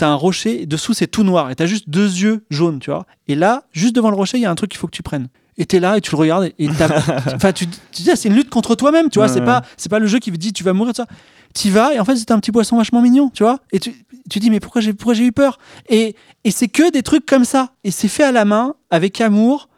[0.00, 2.44] tu as un rocher, et dessous c'est tout noir, et tu as juste deux yeux
[2.50, 3.06] jaunes, tu vois.
[3.28, 5.02] Et là, juste devant le rocher, il y a un truc qu'il faut que tu
[5.02, 5.28] prennes.
[5.58, 7.02] Et tu es là et tu le regardes, et, t'as-
[7.34, 9.26] enfin, tu, tu dis, ah, c'est une lutte contre toi-même, tu vois.
[9.28, 9.46] Ouais, c'est ouais.
[9.46, 11.06] pas, c'est pas le jeu qui te dit, tu vas mourir, ça.
[11.54, 13.58] Tu vas, et en fait, c'est un petit poisson vachement mignon, tu vois.
[13.72, 13.92] Et tu,
[14.30, 15.58] tu dis, mais pourquoi j'ai, pourquoi j'ai eu peur?
[15.88, 16.14] Et,
[16.44, 17.72] et c'est que des trucs comme ça.
[17.84, 19.68] Et c'est fait à la main, avec amour.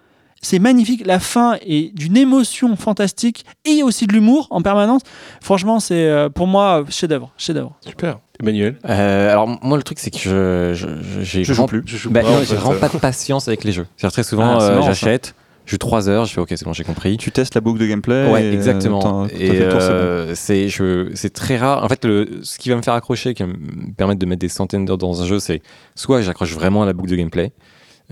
[0.44, 1.06] C'est magnifique.
[1.06, 5.02] La fin est d'une émotion fantastique et aussi de l'humour en permanence.
[5.40, 7.30] Franchement, c'est euh, pour moi chef-d'œuvre.
[7.38, 7.76] Chef-d'œuvre.
[7.86, 8.18] Super.
[8.40, 8.76] Emmanuel?
[8.88, 11.82] Euh, alors moi le truc c'est que je je- je- j'ai Je joue vraiment- plus.
[11.86, 12.78] Je joue Bah, pas, non, fait, vraiment euh.
[12.80, 13.86] pas de patience avec les jeux.
[13.96, 16.64] C'est-à-dire très souvent Ah, c'est euh, j'achète, je joue 3 heures, je fais ok c'est
[16.64, 17.16] bon j'ai compris.
[17.18, 18.28] Tu testes la boucle de gameplay.
[18.32, 19.26] Ouais, et, exactement.
[19.28, 19.94] Et fait le tour, c'est bon.
[19.94, 21.84] euh, c'est je c'est très rare.
[21.84, 24.40] En fait, le, ce qui va me faire accrocher, qui va me permettre de mettre
[24.40, 25.62] des centaines d'heures dans un jeu, c'est
[25.94, 27.52] soit j'accroche vraiment à la boucle de gameplay,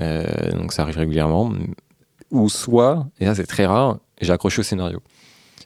[0.00, 1.50] euh, donc ça arrive régulièrement,
[2.30, 5.00] ou soit, et là c'est très rare, j'ai accroché au scénario.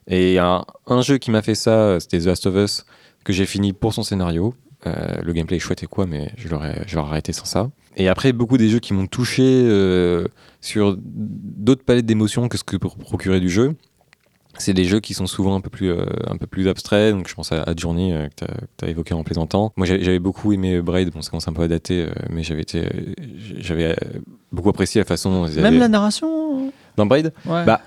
[0.07, 2.85] Et un, un jeu qui m'a fait ça, c'était The Last of Us,
[3.23, 4.53] que j'ai fini pour son scénario.
[4.87, 7.69] Euh, le gameplay est chouette et quoi, mais je l'aurais, arrêté sans ça.
[7.97, 10.27] Et après, beaucoup des jeux qui m'ont touché euh,
[10.61, 13.75] sur d'autres palettes d'émotions que ce que procurer du jeu.
[14.57, 17.13] C'est des jeux qui sont souvent un peu plus, euh, un peu plus abstraits.
[17.13, 18.45] Donc, je pense à, à Journey euh, que
[18.77, 19.73] tu as, évoqué en plaisantant.
[19.75, 21.11] Moi, j'avais beaucoup aimé Braid.
[21.11, 23.13] Bon, ça commence un peu à dater, euh, mais j'avais été, euh,
[23.57, 23.95] j'avais euh,
[24.51, 26.71] beaucoup apprécié la façon dont ils Même avaient- la narration.
[26.97, 27.33] dans Braid?
[27.45, 27.65] Ouais.
[27.65, 27.81] Bah,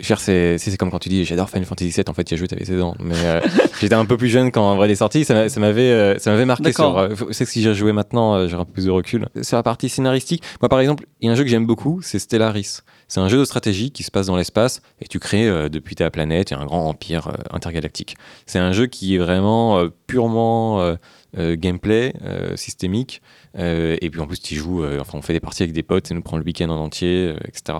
[0.00, 2.04] cher, c'est comme quand tu dis j'adore Final Fantasy VII.
[2.08, 2.94] En fait, tu as joué, t'avais 16 ans.
[2.98, 3.40] Mais euh,
[3.80, 5.24] j'étais un peu plus jeune quand Braid est sorti.
[5.26, 6.72] Ça m'a- ça m'avait, euh, ça m'avait marqué.
[6.80, 9.28] Euh, c'est que si j'ai joué maintenant, euh, j'aurais un peu plus de recul.
[9.42, 12.00] Sur la partie scénaristique, moi, par exemple, il y a un jeu que j'aime beaucoup,
[12.02, 12.80] c'est Stellaris.
[13.10, 15.96] C'est un jeu de stratégie qui se passe dans l'espace et tu crées euh, depuis
[15.96, 18.16] ta planète un grand empire euh, intergalactique.
[18.46, 20.96] C'est un jeu qui est vraiment euh, purement
[21.36, 22.12] gameplay,
[22.56, 23.22] systémique.
[23.56, 26.14] Et puis en plus, tu joues, enfin, on fait des parties avec des potes, ça
[26.14, 27.78] nous prend le week-end en entier, etc.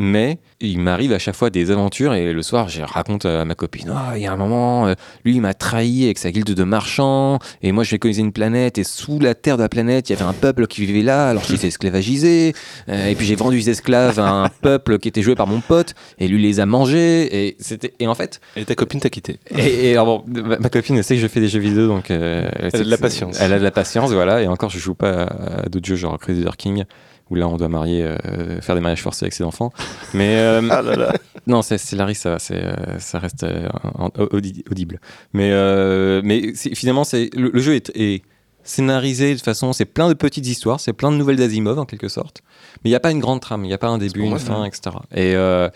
[0.00, 3.54] Mais il m'arrive à chaque fois des aventures et le soir, je raconte à ma
[3.54, 4.94] copine Ah, il y a un moment, euh,
[5.26, 8.32] lui, il m'a trahi avec sa guilde de marchands et moi, je vais coloniser une
[8.32, 11.02] planète et sous la terre de la planète, il y avait un peuple qui vivait
[11.02, 12.54] là alors qu'il s'est esclavagisé.
[12.88, 15.60] Euh, et puis j'ai vendu des esclaves à un peuple qui était joué par mon
[15.60, 17.48] pote et lui les a mangés.
[17.48, 17.92] Et, c'était...
[17.98, 19.38] et en fait, Et ta copine t'a quitté.
[19.54, 22.10] et, et alors bon, ma, ma copine sait que je fais des jeux vidéo, donc
[22.10, 23.38] euh, elle, a de la patience.
[23.38, 24.40] Elle a de la patience, voilà.
[24.40, 26.84] Et encore, je joue pas à, à d'autres jeux genre Crazy King,
[27.30, 29.72] où là on doit marier, euh, faire des mariages forcés avec ses enfants.
[30.14, 31.12] Mais euh, Ah là là.
[31.46, 35.00] non, c'est c'est Larry, ça, c'est, euh, ça reste euh, en- en- audi- audible.
[35.32, 38.22] Mais, euh, mais c'est- finalement, c'est, le, le jeu est, est
[38.62, 42.08] scénarisé de façon, c'est plein de petites histoires, c'est plein de nouvelles d'Asimov en quelque
[42.08, 42.42] sorte.
[42.84, 44.30] Mais il n'y a pas une grande trame, il n'y a pas un début, une
[44.30, 44.96] moi, fin, etc.
[45.12, 45.68] Et, euh,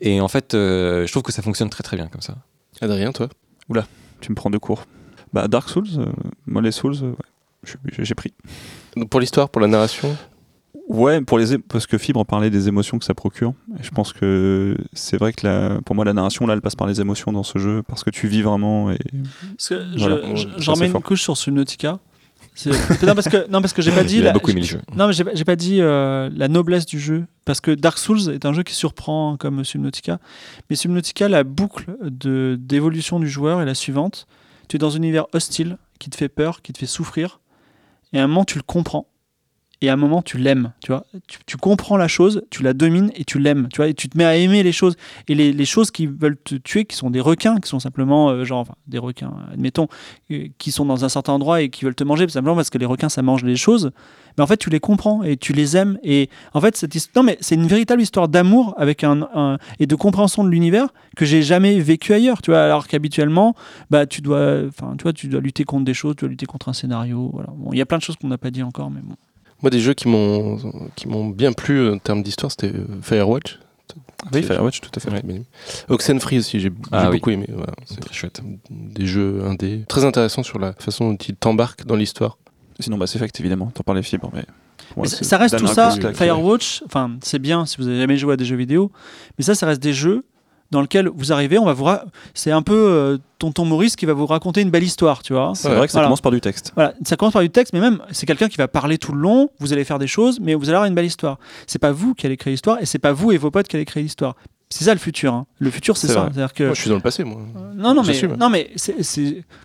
[0.00, 2.34] et en fait, euh, je trouve que ça fonctionne très très bien comme ça.
[2.80, 3.28] Adrien, toi?
[4.20, 4.84] Tu me prends de court.
[5.32, 6.04] Bah, Dark Souls, euh,
[6.46, 8.32] moi les Souls, euh, ouais, j'ai pris.
[8.96, 10.14] Donc, Pour l'histoire, pour la narration?
[10.88, 13.54] Ouais, pour les parce que Fibre parlait des émotions que ça procure.
[13.78, 16.74] Et je pense que c'est vrai que la, pour moi la narration là, elle passe
[16.76, 18.90] par les émotions dans ce jeu parce que tu vis vraiment.
[18.90, 18.98] Et
[19.56, 20.34] Parce que Voilà.
[20.34, 21.02] je, remets une fort.
[21.02, 21.98] couche sur Subnautica.
[23.06, 24.66] Non parce que non parce que j'ai pas dit Il a la- beaucoup aimé le
[24.66, 24.80] jeu.
[24.94, 27.96] non mais j'ai pas- j'ai pas dit euh, la noblesse du jeu parce que Dark
[27.96, 30.18] Souls est un jeu qui surprend comme Subnautica
[30.68, 34.26] mais Subnautica la boucle de d'évolution du joueur est la suivante
[34.68, 37.40] tu es dans un univers hostile qui te fait peur qui te fait souffrir
[38.12, 39.06] et à un moment tu le comprends
[39.82, 41.04] et à un moment tu l'aimes, tu vois.
[41.46, 43.88] Tu, comprends la chose, tu la domines et tu l'aimes, tu vois.
[43.88, 44.96] Et tu te mets à aimer les choses.
[45.28, 48.44] Et les, choses qui veulent te tuer, qui sont des requins, qui sont simplement, euh,
[48.44, 49.88] genre, des requins, admettons,
[50.30, 52.78] euh, qui sont dans un certain endroit et qui veulent te manger, simplement parce que
[52.78, 53.90] les requins, ça mange les choses.
[54.36, 55.98] Mais en fait, tu les comprends et tu les aimes.
[56.02, 59.94] Et en fait, cette non, mais c'est une véritable histoire d'amour avec un- et de
[59.94, 62.62] compréhension de l'univers que j'ai jamais vécu ailleurs, tu vois.
[62.62, 63.54] Alors qu'habituellement,
[63.90, 66.46] bah, tu dois, enfin, tu vois, tu dois lutter contre des choses, tu dois lutter
[66.46, 67.30] contre un scénario.
[67.32, 67.48] Voilà.
[67.56, 69.16] Bon, il y a plein de choses qu'on n'a pas dit encore, mais bon.
[69.62, 70.58] Moi, des jeux qui m'ont
[70.96, 73.58] qui m'ont bien plu en termes d'histoire, c'était euh, Firewatch.
[74.32, 75.10] Oui, Firewatch, tout à fait.
[75.10, 75.42] Ouais.
[75.88, 77.16] Oxenfree aussi, j'ai Ah oui.
[77.16, 77.46] beaucoup aimé.
[77.52, 78.40] Voilà, c'est Très chouette.
[78.70, 82.38] des jeux indés très intéressants sur la façon dont ils t'embarquent dans l'histoire.
[82.80, 84.44] Sinon, Mass Effect, évidemment, t'en parlais fibre, mais.
[84.96, 85.90] Mais ça, reste tout ça.
[85.90, 88.90] Firewatch, Firewatch, enfin, c'est bien si vous avez jamais joué à des jeux vidéo,
[89.38, 90.24] mais ça, ça reste des jeux
[90.72, 91.86] dans lesquels vous arrivez, on va vous,
[92.34, 95.52] c'est un peu euh, Tonton Maurice qui va vous raconter une belle histoire, tu vois.
[95.54, 96.06] C'est vrai que ça voilà.
[96.06, 96.72] commence par du texte.
[96.74, 99.20] Voilà, ça commence par du texte, mais même c'est quelqu'un qui va parler tout le
[99.20, 99.50] long.
[99.60, 101.38] Vous allez faire des choses, mais vous allez avoir une belle histoire.
[101.66, 103.76] C'est pas vous qui allez créer l'histoire, et c'est pas vous et vos potes qui
[103.76, 104.34] allez créer l'histoire.
[104.72, 105.32] C'est ça le futur.
[105.34, 105.46] hein.
[105.58, 106.22] Le futur, c'est ça.
[106.54, 107.40] que Moi, je suis dans le passé, moi.
[107.76, 108.70] non, non, mais, non, mais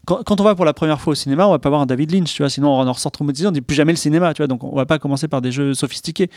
[0.06, 1.86] Quand, quand on va pour la première fois au cinéma, on va pas voir un
[1.86, 4.34] David Lynch, tu vois, sinon on en ressort traumatisé, on dit plus jamais le cinéma,
[4.34, 6.30] tu vois, donc on va pas commencer par des jeux sophistiqués.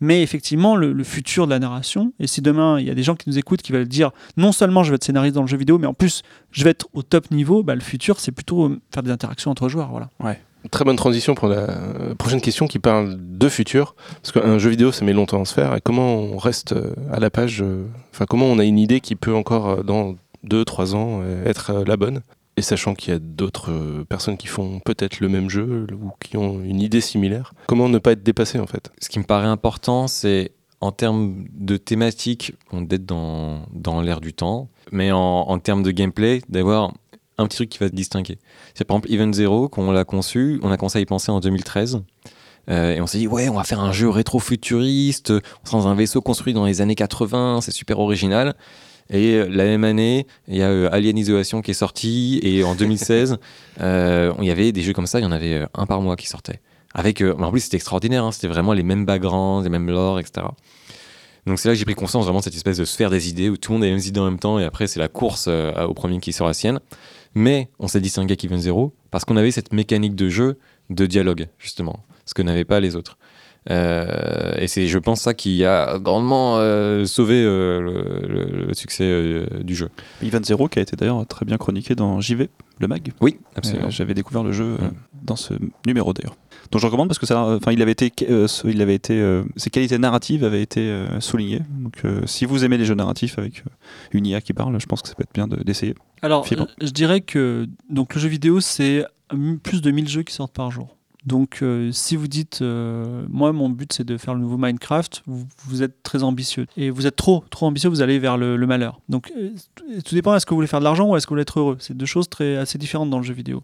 [0.00, 3.02] Mais effectivement, le, le futur de la narration, et si demain il y a des
[3.02, 5.48] gens qui nous écoutent qui veulent dire non seulement je vais être scénariste dans le
[5.48, 8.32] jeu vidéo, mais en plus je vais être au top niveau, bah, le futur c'est
[8.32, 10.08] plutôt euh, faire des interactions entre joueurs, voilà.
[10.70, 11.66] Très bonne transition pour la
[12.18, 13.94] prochaine question qui parle de futur.
[14.22, 15.74] Parce qu'un jeu vidéo, ça met longtemps à se faire.
[15.76, 19.00] Et comment on reste euh, à la page euh, Enfin, comment on a une idée
[19.00, 20.14] qui peut encore, euh, dans
[20.46, 22.20] 2-3 ans, être la bonne?
[22.56, 23.72] Et sachant qu'il y a d'autres
[24.08, 27.52] personnes qui font peut-être le même jeu ou qui ont une idée similaire.
[27.66, 28.92] Comment ne pas être dépassé, en fait?
[29.00, 34.34] Ce qui me paraît important, c'est en termes de thématique, d'être dans, dans l'air du
[34.34, 36.92] temps, mais en termes de gameplay, d'avoir
[37.38, 38.38] un petit truc qui va se distinguer.
[38.74, 41.30] C'est par exemple Event Zero, quand on l'a conçu, on a commencé à y penser
[41.30, 42.02] en 2013.
[42.70, 45.32] euh, et on s'est dit, ouais, on va faire un jeu rétro-futuriste,
[45.70, 48.54] dans un vaisseau construit dans les années 80, c'est super original.
[49.10, 52.64] Et euh, la même année, il y a euh, Alien Isolation qui est sorti, et
[52.64, 53.36] en 2016,
[53.80, 56.16] euh, il y avait des jeux comme ça, il y en avait un par mois
[56.16, 56.60] qui sortait.
[56.94, 60.46] Avec, en plus, c'était extraordinaire, hein, c'était vraiment les mêmes backgrounds, les mêmes lore, etc.
[61.44, 63.50] Donc c'est là que j'ai pris conscience vraiment de cette espèce de sphère des idées
[63.50, 65.08] où tout le monde a les mêmes idées en même temps et après c'est la
[65.08, 66.80] course au premier qui sort la sienne.
[67.34, 70.58] Mais on s'est distingué avec Event Zero parce qu'on avait cette mécanique de jeu
[70.90, 73.18] de dialogue justement, ce que n'avaient pas les autres.
[73.70, 77.80] Euh, et c'est, je pense, ça qui a grandement euh, sauvé euh,
[78.68, 79.88] le, succès du jeu.
[80.22, 82.50] Event Zero, qui a été d'ailleurs très bien chroniqué dans JV,
[82.80, 83.12] le mag.
[83.20, 83.90] Oui, absolument.
[83.90, 84.90] J'avais découvert le jeu Mm.
[85.22, 85.54] dans ce
[85.86, 86.36] numéro d'ailleurs.
[86.74, 89.14] Donc je recommande parce que ça, enfin il avait été, euh, ce- il avait été,
[89.20, 91.60] euh, ses qualités narratives avaient été euh, soulignées.
[91.78, 93.62] Donc si vous aimez les jeux narratifs avec
[94.12, 95.94] une IA qui parle, je pense que ça peut être bien de- d'essayer.
[96.20, 96.66] Alors, Fibre.
[96.80, 99.06] je dirais que donc, le jeu vidéo, c'est
[99.62, 100.96] plus de 1000 jeux qui sortent par jour.
[101.26, 105.22] Donc, euh, si vous dites, euh, moi, mon but, c'est de faire le nouveau Minecraft,
[105.26, 106.66] vous, êtes très ambitieux.
[106.76, 109.00] Et vous êtes trop, trop ambitieux, vous allez vers le, malheur.
[109.08, 109.50] Donc, euh,
[110.04, 111.58] tout dépend, est-ce que vous voulez faire de l'argent ou est-ce que vous voulez être
[111.58, 111.76] heureux?
[111.80, 113.62] C'est deux choses très, assez différentes dans le jeu vidéo.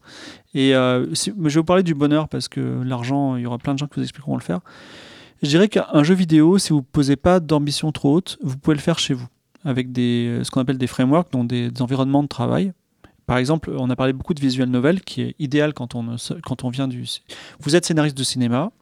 [0.54, 3.74] Et mais je vais vous parler du bonheur parce que l'argent, il y aura plein
[3.74, 4.60] de gens qui vous expliqueront le faire.
[5.42, 8.76] Je dirais qu'un jeu vidéo, si vous ne posez pas d'ambition trop haute, vous pouvez
[8.76, 9.26] le faire chez vous
[9.64, 12.72] avec des, ce qu'on appelle des frameworks, donc des environnements de travail.
[13.30, 16.64] Par exemple, on a parlé beaucoup de visual novel, qui est idéal quand on, quand
[16.64, 17.04] on vient du...
[17.60, 18.72] Vous êtes scénariste de cinéma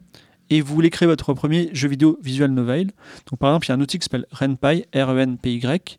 [0.48, 2.86] et vous voulez créer votre premier jeu vidéo visual novel.
[3.30, 5.98] Donc par exemple, il y a un outil qui s'appelle RenPy, R-E-N-P-Y.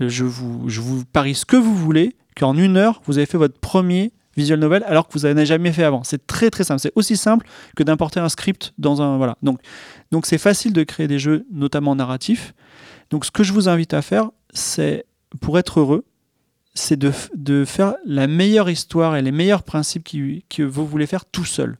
[0.00, 3.38] Je vous, je vous parie ce que vous voulez, qu'en une heure, vous avez fait
[3.38, 6.02] votre premier visual novel alors que vous n'avez jamais fait avant.
[6.02, 6.80] C'est très très simple.
[6.80, 9.16] C'est aussi simple que d'importer un script dans un...
[9.16, 9.36] Voilà.
[9.44, 9.60] Donc
[10.10, 12.52] donc c'est facile de créer des jeux, notamment narratifs.
[13.10, 15.06] Donc ce que je vous invite à faire, c'est,
[15.40, 16.04] pour être heureux,
[16.74, 21.06] c'est de, de faire la meilleure histoire et les meilleurs principes qui- que vous voulez
[21.06, 21.78] faire tout seul.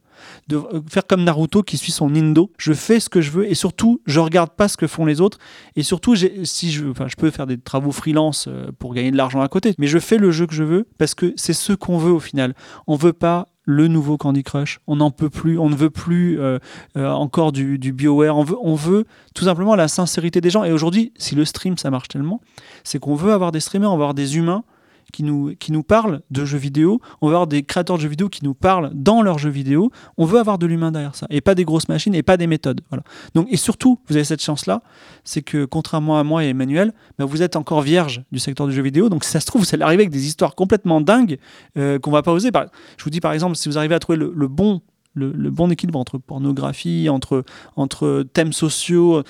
[0.48, 2.50] De euh, faire comme Naruto qui suit son Nindo.
[2.58, 5.22] Je fais ce que je veux et surtout, je regarde pas ce que font les
[5.22, 5.38] autres.
[5.76, 6.14] Et surtout,
[6.44, 9.48] si je, enfin, je peux faire des travaux freelance euh, pour gagner de l'argent à
[9.48, 12.12] côté, mais je fais le jeu que je veux parce que c'est ce qu'on veut
[12.12, 12.54] au final.
[12.86, 14.80] On veut pas le nouveau Candy Crush.
[14.86, 15.58] On n'en peut plus.
[15.58, 16.58] On ne veut plus euh,
[16.96, 18.36] encore du, du BioWare.
[18.36, 19.04] On veut, on veut
[19.34, 20.64] tout simplement la sincérité des gens.
[20.64, 22.42] Et aujourd'hui, si le stream ça marche tellement,
[22.84, 24.64] c'est qu'on veut avoir des streamers, on veut avoir des humains
[25.10, 28.44] qui nous, parlent de jeux vidéo, on veut avoir des créateurs de jeux vidéo qui
[28.44, 31.54] nous parlent dans leurs jeux vidéo, on veut avoir de l'humain derrière ça, et pas
[31.54, 32.80] des grosses machines, et pas des méthodes.
[32.90, 33.02] Voilà.
[33.50, 34.82] Et surtout, vous avez cette chance-là,
[35.24, 38.72] c'est que contrairement à moi et Emmanuel, bah, vous êtes encore vierge du secteur du
[38.72, 41.38] jeu vidéo, donc si ça se trouve, vous allez arriver avec des histoires complètement dingues
[41.76, 42.50] euh, qu'on va pas oser.
[42.96, 44.80] Je vous dis par exemple, si vous arrivez à trouver le bon
[45.14, 47.44] le, le bon équilibre entre pornographie, entre,
[47.76, 49.22] entre thèmes sociaux.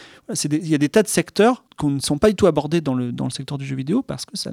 [0.44, 2.94] Il y a des tas de secteurs qui ne sont pas du tout abordés dans
[2.94, 4.51] le, dans le secteur du jeu vidéo parce que ça,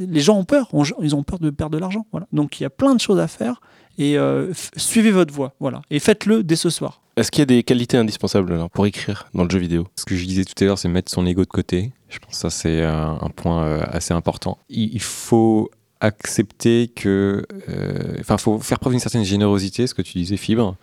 [0.00, 0.68] les gens ont peur.
[1.02, 2.06] Ils ont peur de perdre de l'argent.
[2.10, 2.26] Voilà.
[2.32, 3.60] Donc il y a plein de choses à faire
[3.98, 5.54] et euh, suivez votre voie.
[5.60, 5.82] Voilà.
[5.90, 7.02] Et faites-le dès ce soir.
[7.16, 9.86] Est-ce qu'il y a des qualités indispensables alors, pour écrire dans le jeu vidéo?
[9.94, 11.92] Ce que je disais tout à l'heure, c'est mettre son ego de côté.
[12.08, 14.58] Je pense que ça, c'est un, un point euh, assez important.
[14.68, 15.70] Il, il faut
[16.04, 17.44] accepter que.
[17.68, 20.76] euh, Enfin, il faut faire preuve d'une certaine générosité, ce que tu disais, Fibre.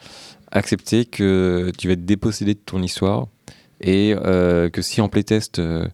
[0.52, 3.28] Accepter que tu vas être dépossédé de ton histoire
[3.80, 5.88] et euh, que si en playtest, euh,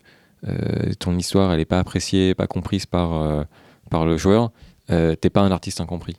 [0.47, 3.43] euh, ton histoire, elle n'est pas appréciée, pas comprise par, euh,
[3.89, 4.51] par le joueur,
[4.89, 6.15] euh, t'es pas un artiste incompris.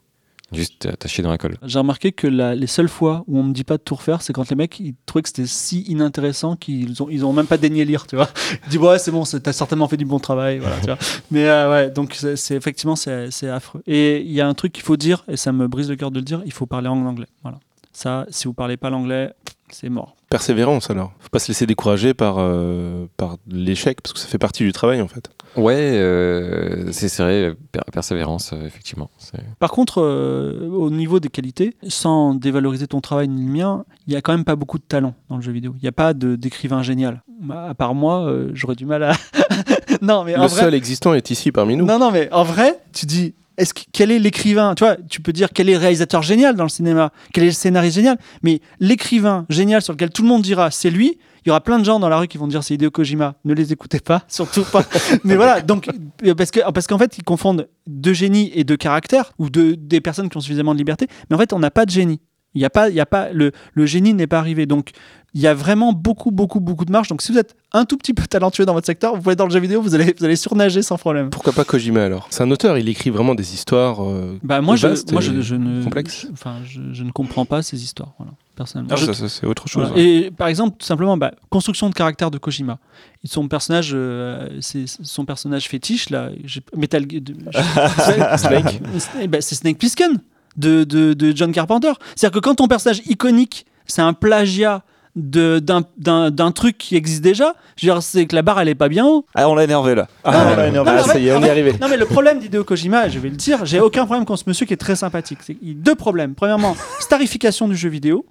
[0.53, 1.57] Juste, t'as chié dans la colle.
[1.63, 4.23] J'ai remarqué que la- les seules fois où on me dit pas de tout refaire,
[4.23, 7.47] c'est quand les mecs ils trouvaient que c'était si inintéressant qu'ils ont ils ont même
[7.47, 8.29] pas daigné lire, tu vois.
[8.65, 10.77] Ils disent ouais c'est bon, t'as certainement fait du bon travail, voilà.
[10.81, 10.99] Tu vois.
[11.31, 13.83] Mais euh, ouais, donc c'est effectivement c'est c'est affreux.
[13.87, 16.11] Et il y a un truc qu'il faut dire et ça me brise le cœur
[16.11, 17.27] de le dire, il faut parler en anglais.
[17.43, 17.59] Voilà.
[17.93, 19.33] Ça, si vous parlez pas l'anglais,
[19.71, 20.17] c'est mort.
[20.31, 21.13] Persévérance alors.
[21.21, 24.73] Faut pas se laisser décourager par, euh, par l'échec, parce que ça fait partie du
[24.73, 25.31] travail en fait.
[25.57, 29.11] Ouais, euh, c'est c'est vrai, per- persévérance, euh, effectivement.
[29.59, 34.13] Par contre, euh, au niveau des qualités, sans dévaloriser ton travail ni le mien, il
[34.13, 35.73] y a quand même pas beaucoup de talent dans le jeu vidéo.
[35.79, 37.23] Il n'y a pas de- d'écrivain génial.
[37.41, 39.13] Bah, À part moi, euh, j'aurais du mal à.
[40.03, 40.61] non, mais en Le vrai.
[40.61, 41.87] seul existant est ici parmi nous.
[41.87, 43.35] Non, non, mais en vrai, tu dis.
[43.59, 44.75] Est-ce que, quel est l'écrivain?
[44.75, 47.49] Tu vois, tu peux dire quel est le réalisateur génial dans le cinéma, quel est
[47.49, 51.19] le scénariste génial, mais l'écrivain génial sur lequel tout le monde dira c'est lui.
[51.45, 53.35] Il y aura plein de gens dans la rue qui vont dire c'est Hideo Kojima.
[53.45, 54.85] Ne les écoutez pas, surtout pas.
[55.25, 55.89] mais voilà, donc
[56.25, 59.75] euh, parce que parce qu'en fait ils confondent de génie et de caractère ou de
[59.75, 61.09] des personnes qui ont suffisamment de liberté.
[61.29, 62.21] Mais en fait on n'a pas de génie.
[62.59, 64.67] Il y a pas, il y a pas le, le génie n'est pas arrivé.
[64.67, 64.91] Donc
[65.35, 67.07] il y a vraiment beaucoup beaucoup beaucoup de marge.
[67.09, 69.39] Donc si vous êtes un tout petit peu talentueux dans votre secteur, vous pouvez être
[69.39, 71.31] dans le jeu vidéo, vous allez vous allez surnager sans problème.
[71.31, 72.27] Pourquoi pas Kojima alors?
[72.31, 74.03] C'est un auteur, il écrit vraiment des histoires.
[74.05, 77.63] euh, Bah moi, je, moi je, je ne, je- enfin, je, je ne comprends pas
[77.63, 78.95] ces histoires, voilà, personnellement.
[78.95, 79.87] Ah, ça, ça, c'est autre chose.
[79.89, 80.03] voilà.
[80.03, 82.79] Et par exemple, tout simplement, bah, construction de caractère de Kojima.
[83.25, 86.31] Son personnage, euh, c'est son personnage fétiche là,
[86.77, 88.81] Metal je- Snake.
[89.29, 90.19] Ben, c'est Snake Plissken
[90.59, 91.93] de, de, de John Carpenter.
[92.15, 94.83] C'est-à-dire que quand ton personnage iconique, c'est un plagiat
[95.17, 98.75] de- d'un- truc qui existe déjà, je veux dire, c'est que la barre elle est
[98.77, 99.25] pas bien haut.
[99.35, 100.03] Ah, on l'a énervé là.
[100.03, 100.91] Non, Ah, on mais- l'a énervé.
[100.91, 101.73] non, mais Ah, ça y est, on y est arrivé.
[101.81, 104.49] Non, mais le problème d'Hideo Kojima, je vais le dire, j'ai aucun problème contre ce
[104.49, 105.39] monsieur qui est très sympathique.
[105.43, 106.35] C'est deux problèmes.
[106.35, 108.27] Premièrement, starification du jeu vidéo.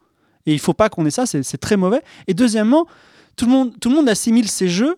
[0.45, 2.01] Et il faut pas qu'on ait ça, c'est c'est très mauvais.
[2.27, 2.85] Et deuxièmement,
[3.35, 4.95] tout le, monde, tout le monde assimile ces jeux,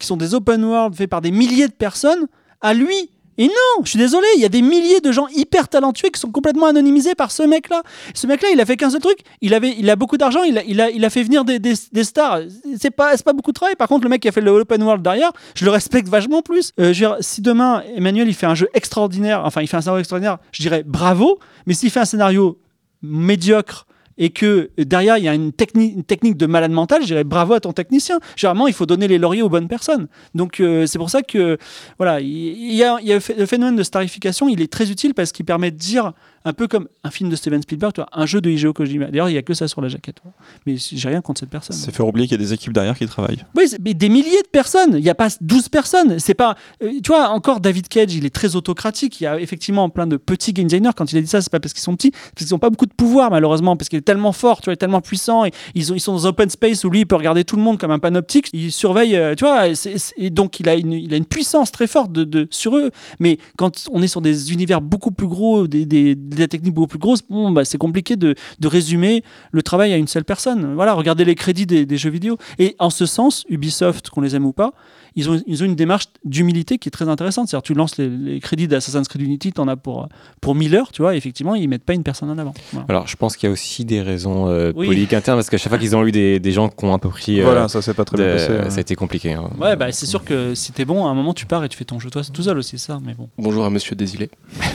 [0.00, 2.26] qui sont des open world faits par des milliers de personnes,
[2.60, 3.10] à lui.
[3.38, 6.20] Et non, je suis désolé, il y a des milliers de gens hyper talentueux qui
[6.20, 7.82] sont complètement anonymisés par ce mec-là.
[8.12, 9.20] Ce mec-là, il a fait qu'un seul truc.
[9.40, 11.58] Il, avait, il a beaucoup d'argent, il a, il, a, il a fait venir des,
[11.60, 12.40] des, des stars.
[12.78, 13.76] C'est pas, pas beaucoup de travail.
[13.76, 16.42] Par contre, le mec qui a fait le open world derrière, je le respecte vachement
[16.42, 16.72] plus.
[16.80, 19.76] Euh, je veux dire, si demain, Emmanuel, il fait un jeu extraordinaire, enfin, il fait
[19.76, 21.38] un scénario extraordinaire, je dirais bravo.
[21.66, 22.58] Mais s'il fait un scénario
[23.02, 23.86] médiocre,
[24.18, 27.54] et que derrière il y a une, une technique de malade mental, je dirais bravo
[27.54, 28.18] à ton technicien.
[28.36, 30.08] Généralement, il faut donner les lauriers aux bonnes personnes.
[30.34, 31.58] Donc euh, c'est pour ça que
[31.98, 35.32] voilà, il y a, y a le phénomène de starification, il est très utile parce
[35.32, 36.12] qu'il permet de dire
[36.44, 39.06] un peu comme un film de Steven Spielberg, tu vois, un jeu de Hideo Kojima.
[39.06, 40.16] D'ailleurs, il y a que ça sur la jaquette.
[40.22, 40.32] vois.
[40.66, 41.76] Mais j'ai rien contre cette personne.
[41.76, 43.44] C'est faire oublier qu'il y a des équipes derrière qui travaillent.
[43.56, 44.94] Oui, mais des milliers de personnes.
[44.96, 46.18] Il n'y a pas 12 personnes.
[46.18, 46.56] C'est pas.
[46.82, 49.20] euh, tu vois, encore David Cage, il est très autocratique.
[49.20, 50.90] Il y a effectivement plein de petits game designers.
[50.96, 52.58] Quand il a dit ça, c'est pas parce qu'ils sont petits, c'est parce qu'ils n'ont
[52.58, 55.00] pas beaucoup de pouvoir, malheureusement, parce qu'il est tellement fort, tu vois, il est tellement
[55.00, 55.44] puissant.
[55.44, 57.56] Et ils, ont- ils sont dans un open space où lui, il peut regarder tout
[57.56, 58.48] le monde comme un panoptique.
[58.52, 59.68] Il surveille, euh, tu vois,
[60.16, 62.90] et, donc il a, une, il a une puissance très forte de, de- sur eux.
[63.20, 66.88] Mais quand on est sur des univers beaucoup plus gros, des, des, des techniques beaucoup
[66.88, 69.22] plus grosses, bon, bah, c'est compliqué de, de résumer
[69.52, 70.74] le travail à une seule personne.
[70.74, 72.36] Voilà, regardez les crédits des, des jeux vidéo.
[72.58, 74.72] Et en ce sens, Ubisoft, qu'on les aime ou pas,
[75.16, 77.48] ils ont, ils ont une démarche d'humilité qui est très intéressante.
[77.48, 80.08] C'est-à-dire, tu lances les, les crédits d'Assassin's Creed Unity, tu en as pour,
[80.40, 82.54] pour 1000 heures, tu vois, et effectivement, ils mettent pas une personne en avant.
[82.72, 82.86] Voilà.
[82.88, 84.86] Alors, je pense qu'il y a aussi des raisons euh, Oui.
[84.86, 86.98] politiques internes, parce qu'à chaque fois qu'ils ont eu des, des gens qui ont un
[86.98, 87.40] peu pris.
[87.40, 88.70] euh, Voilà, ça c'est pas très bien passé.
[88.70, 89.32] ça a été compliqué.
[89.32, 89.50] hein.
[89.58, 91.76] Ouais, bah, c'est sûr que si t'es bon, à un moment, tu pars et tu
[91.76, 93.28] fais ton jeu toi tout seul aussi, ça, mais bon.
[93.38, 94.30] Bonjour à Monsieur Désilé.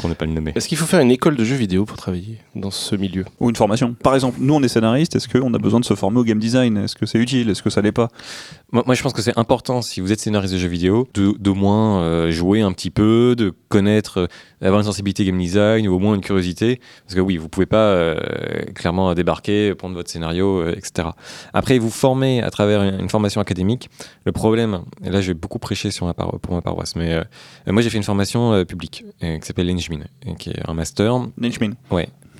[0.00, 0.52] Pour ne pas le nommer.
[0.54, 3.24] Est-ce qu'il faut faire une école de jeux vidéo pour travailler dans ce milieu?
[3.38, 3.94] Ou une formation.
[4.02, 6.38] Par exemple, nous on est scénariste, est-ce qu'on a besoin de se former au game
[6.38, 6.76] design?
[6.78, 7.50] Est-ce que c'est utile?
[7.50, 8.08] Est-ce que ça l'est pas?
[8.72, 11.34] Moi, moi, je pense que c'est important, si vous êtes scénariste de jeux vidéo, de-
[11.38, 14.26] d'au moins euh, jouer un petit peu, de connaître, euh,
[14.60, 16.80] d'avoir une sensibilité game design ou au moins une curiosité.
[17.04, 18.16] Parce que oui, vous pouvez pas euh,
[18.74, 21.08] clairement débarquer, prendre votre scénario, euh, etc.
[21.52, 23.90] Après, vous formez à travers une, une formation académique.
[24.24, 27.12] Le problème, et là je vais beaucoup prêcher sur ma paro- pour ma paroisse, mais
[27.14, 27.22] euh,
[27.66, 29.89] moi j'ai fait une formation euh, publique euh, qui s'appelle l'Engmin,
[30.38, 31.26] qui est un master.
[31.38, 31.72] Ninjmin,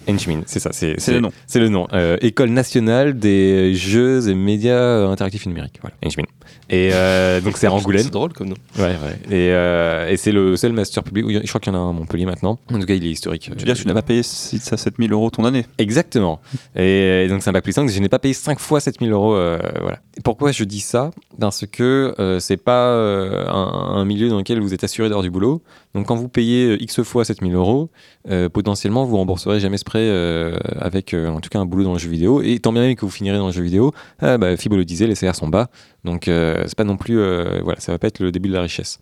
[0.09, 1.31] Engmin, c'est ça, c'est le nom.
[1.47, 1.87] c'est le nom.
[1.93, 5.79] Euh, École nationale des jeux et médias interactifs et numériques.
[5.83, 6.25] Voilà, Engmin.
[6.71, 8.03] Et euh, donc c'est à Angoulême.
[8.05, 8.57] C'est drôle comme nom.
[8.79, 9.17] Ouais, ouais.
[9.29, 11.27] Et, euh, et c'est le seul master public.
[11.45, 12.59] Je crois qu'il y en a un à Montpellier maintenant.
[12.73, 13.43] En tout cas, il est historique.
[13.43, 16.41] Tu veux dire que tu n'as pas payé 6 à 7000 euros ton année Exactement.
[16.75, 17.89] Et donc c'est un bac plus 5.
[17.89, 19.35] Je n'ai pas payé 5 fois 7000 euros.
[19.35, 19.99] euh, voilà.
[20.17, 21.11] Et pourquoi je dis ça?
[21.39, 25.23] Parce que euh, c'est pas euh, un, un milieu dans lequel vous êtes assuré d'avoir
[25.23, 25.63] du boulot.
[25.95, 27.91] Donc quand vous payez euh, X fois 7000 euros,
[28.29, 31.93] euh, potentiellement vous rembourserez jamais ce prêt euh, avec en tout cas un boulot dans
[31.93, 32.43] le jeu vidéo.
[32.43, 34.85] Et tant bien même que vous finirez dans le jeu vidéo, ah, bah, Fibo le
[34.85, 35.69] disait, les salaires sont bas.
[36.05, 37.17] Donc c'est pas non plus,
[37.63, 39.01] voilà, ça va pas être le début de la richesse.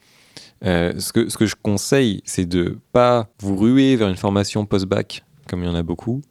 [0.62, 5.24] Ce, que, ce que je conseille, c'est de pas vous ruer vers une formation post-bac,
[5.48, 6.22] comme il y en a beaucoup,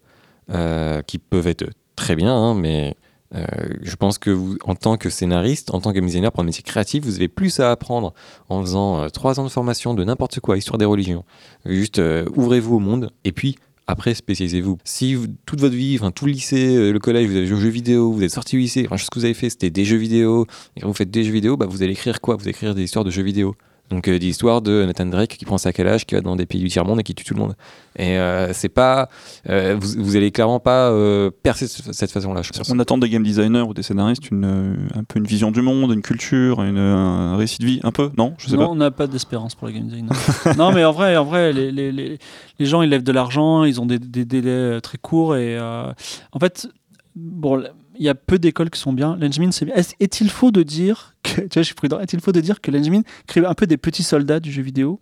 [1.08, 2.96] qui peuvent être très bien, hein, mais
[3.36, 3.46] euh,
[3.82, 6.64] je pense que vous, en tant que scénariste, en tant que designer pour un métier
[6.64, 8.14] créatif, vous avez plus à apprendre
[8.50, 11.26] en faisant euh, trois ans de formation de n'importe quoi, histoire des religions.
[11.66, 14.78] Juste euh, ouvrez-vous au monde et puis après spécialisez-vous.
[14.84, 17.58] Si vous- toute votre vie, enfin tout le lycée, euh, le collège, vous avez joué
[17.58, 19.70] aux jeux vidéo, vous êtes sorti du lycée, enfin ce que vous avez fait c'était
[19.70, 20.46] des jeux vidéo,
[20.76, 22.36] et quand vous faites des jeux vidéo, bah, vous allez écrire quoi?
[22.36, 23.56] Vous allez écrire des histoires de jeux vidéo.
[23.90, 26.46] Donc euh, des histoires de Nathan Drake qui prend sa calage, qui va dans des
[26.46, 27.56] pays du tiers-monde et qui tue tout le monde.
[27.98, 29.08] Et euh, c'est pas...
[29.50, 32.70] euh, vous, vous allez clairement pas euh, percer de ce- cette façon-là, je pense.
[32.70, 35.94] On attend des game designers ou des scénaristes une, un peu une vision du monde,
[35.94, 38.34] une culture, une, un récit de vie, un peu, non?
[38.38, 38.72] Je sais non, pas.
[38.72, 40.10] on n'a pas d'espérance pour le game design.
[40.58, 42.20] non, mais en vrai, en vrai les, les, les,
[42.60, 45.38] les gens, ils lèvent de l'argent, ils ont des, des délais très courts.
[45.38, 45.92] Et euh,
[46.34, 46.68] en fait,
[47.16, 47.64] bon,
[48.00, 49.18] il y a peu d'écoles qui sont bien.
[49.20, 49.76] L'Engmin, c'est bien.
[49.76, 52.62] Est- Est-il faux de dire que, tu vois, je suis prudent, est-il faux de dire
[52.62, 52.72] que
[53.28, 55.00] crée un peu des petits soldats du jeu vidéo?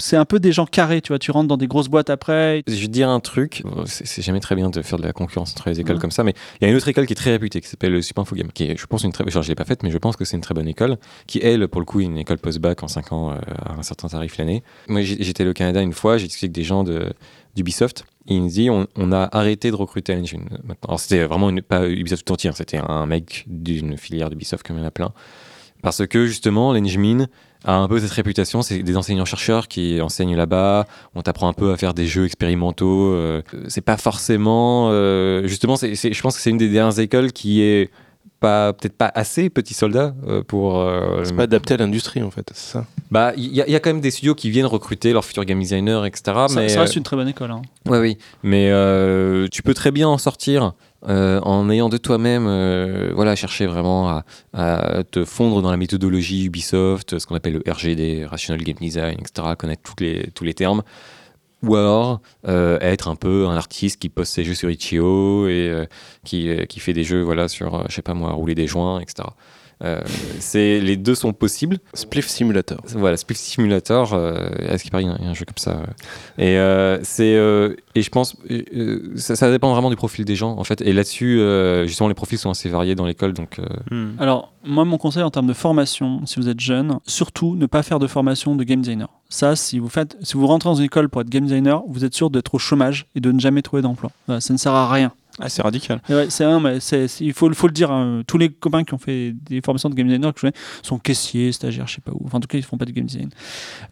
[0.00, 1.20] C'est un peu des gens carrés, tu vois.
[1.20, 2.64] Tu rentres dans des grosses boîtes après.
[2.66, 5.52] Je vais te dire un truc, c'est jamais très bien de faire de la concurrence
[5.52, 6.00] entre les écoles Ouais.
[6.00, 7.92] comme ça, mais il y a une autre école qui est très réputée, qui s'appelle
[7.92, 9.84] le Super Info Game, qui est, je pense, une très, genre, je l'ai pas faite,
[9.84, 10.96] mais je pense que c'est une très bonne école,
[11.28, 13.82] qui elle, pour le coup, est une école post-bac en 5 ans euh, à un
[13.84, 14.64] certain tarif l'année.
[14.88, 17.12] Moi, j'étais au Canada une fois, j'ai discuté avec des gens de-
[17.54, 20.88] d'Ubisoft, disent, on, on a arrêté de recruter à l'engine maintenant.
[20.88, 24.76] Alors c'était vraiment pas Ubisoft tout entier, hein, c'était un mec d'une filière d'Ubisoft comme
[24.76, 25.12] il y en a plein.
[25.82, 27.26] Parce que justement, l'Engmin
[27.64, 31.72] a un peu cette réputation, c'est des enseignants-chercheurs qui enseignent là-bas, on t'apprend un peu
[31.72, 33.12] à faire des jeux expérimentaux.
[33.12, 34.88] euh, c'est pas forcément.
[34.90, 37.90] euh, justement, je pense que c'est une des dernières écoles qui est
[38.44, 40.78] pas peut-être pas assez petit soldat euh, pour.
[40.80, 42.86] euh, C'est pas adapté à l'industrie en fait, c'est ça.
[43.10, 45.24] bah, il y, a- il y a quand même des studios qui viennent recruter leurs
[45.24, 46.22] futurs game designers, etc.
[46.24, 47.50] ça, mais ça reste euh, une très bonne école.
[47.50, 47.62] hein.
[47.86, 48.18] Ouais, oui.
[48.42, 50.72] Mais euh, tu peux très bien en sortir
[51.08, 55.76] euh, en ayant de toi-même, euh, voilà, chercher vraiment à, à te fondre dans la
[55.76, 60.44] méthodologie Ubisoft, ce qu'on appelle le RGD, Rational Game Design, etc., connaître toutes les, tous
[60.44, 60.82] les termes.
[61.66, 65.68] Ou alors euh, être un peu un artiste qui poste ses jeux sur Itch.io et
[65.68, 65.86] euh,
[66.24, 69.00] qui, euh, qui fait des jeux, voilà, sur, je sais pas moi, rouler des joints,
[69.00, 69.28] etc.
[69.84, 70.00] Euh,
[70.40, 71.78] c'est, les deux sont possibles.
[71.92, 72.78] Spliff Simulator.
[72.94, 75.76] Voilà, Split Simulator, euh, est-ce qu'il paraît, il y a- un jeu comme ça.
[75.76, 76.44] ouais.
[76.46, 80.36] Et euh, c'est euh, et je pense euh, ça, ça dépend vraiment du profil des
[80.36, 80.80] gens en fait.
[80.80, 84.12] Et là-dessus, euh, justement, les profils sont assez variés dans l'école, donc euh, Hmm.
[84.18, 87.82] Alors, moi, mon conseil en termes de formation, si vous êtes jeune, surtout ne pas
[87.82, 89.08] faire de formation de game designer.
[89.28, 92.04] Ça, si vous faites, si vous rentrez dans une école pour être game designer, vous
[92.04, 94.10] êtes sûr d'être au chômage et de ne jamais trouver d'emploi.
[94.26, 95.12] Voilà, ça ne sert à rien.
[95.40, 96.00] Ah, c'est radical.
[96.08, 96.78] Ouais, c'est mais
[97.20, 97.90] il faut, le dire.
[97.90, 98.22] hein.
[98.26, 100.98] Tous les copains qui ont fait des formations de game designer que je connais sont
[100.98, 102.22] caissiers, stagiaires, je sais pas où.
[102.24, 103.30] Enfin, en tout cas, ils font pas de game design.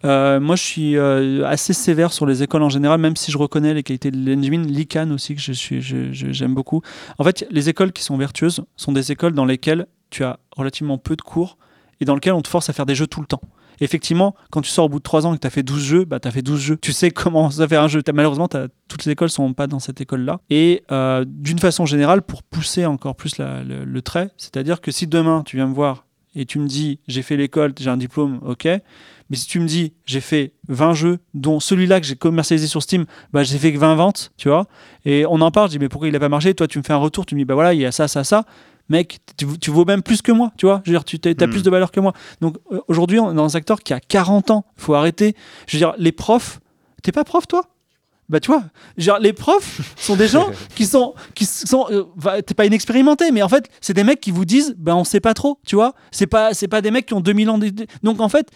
[0.05, 3.37] Euh, moi, je suis euh, assez sévère sur les écoles en général, même si je
[3.37, 6.81] reconnais les qualités de l'engine, l'ICANN aussi que je suis, j'aime beaucoup.
[7.17, 10.97] En fait, les écoles qui sont vertueuses sont des écoles dans lesquelles tu as relativement
[10.97, 11.57] peu de cours
[11.99, 13.41] et dans lesquelles on te force à faire des jeux tout le temps.
[13.81, 15.81] Effectivement, quand tu sors au bout de 3 ans et que tu as fait 12
[15.83, 16.77] jeux, bah, tu as fait 12 jeux.
[16.81, 18.01] Tu sais comment ça fait un jeu.
[18.03, 20.39] T'as- Malheureusement, toutes les écoles sont pas dans cette école-là.
[20.49, 25.43] Et euh, d'une façon générale, pour pousser encore plus le, trait, c'est-à-dire que si demain
[25.45, 26.05] tu viens me voir
[26.35, 28.65] et tu me dis j'ai fait l'école, j'ai un diplôme, ok.
[29.29, 32.83] Mais si tu me dis j'ai fait 20 jeux, dont celui-là que j'ai commercialisé sur
[32.83, 34.67] Steam, bah, j'ai fait que 20 ventes, tu vois.
[35.05, 36.53] Et on en parle, je dis mais pourquoi il a pas marché?
[36.53, 38.07] Toi, tu me fais un retour, tu me dis bah voilà, il y a ça,
[38.07, 38.45] ça, ça.
[38.93, 40.81] Mec, tu, tu vaux même plus que moi, tu vois.
[40.85, 41.49] Je veux dire, tu as Hmm.
[41.49, 42.13] plus de valeur que moi.
[42.41, 44.65] Donc euh, aujourd'hui, on est dans un secteur qui a 40 ans.
[44.77, 45.35] Il faut arrêter.
[45.67, 46.59] Je veux dire, les profs,
[47.01, 47.63] t'es pas prof, toi?
[48.29, 48.63] Bah tu vois,
[48.97, 53.43] genre les profs sont des gens qui sont qui sont euh, t'es pas inexpérimenté mais
[53.43, 55.93] en fait c'est des mecs qui vous disent ben on sait pas trop, tu vois,
[56.09, 57.85] c'est pas c'est pas des mecs qui ont 2000 ans d'études.
[58.01, 58.47] donc en fait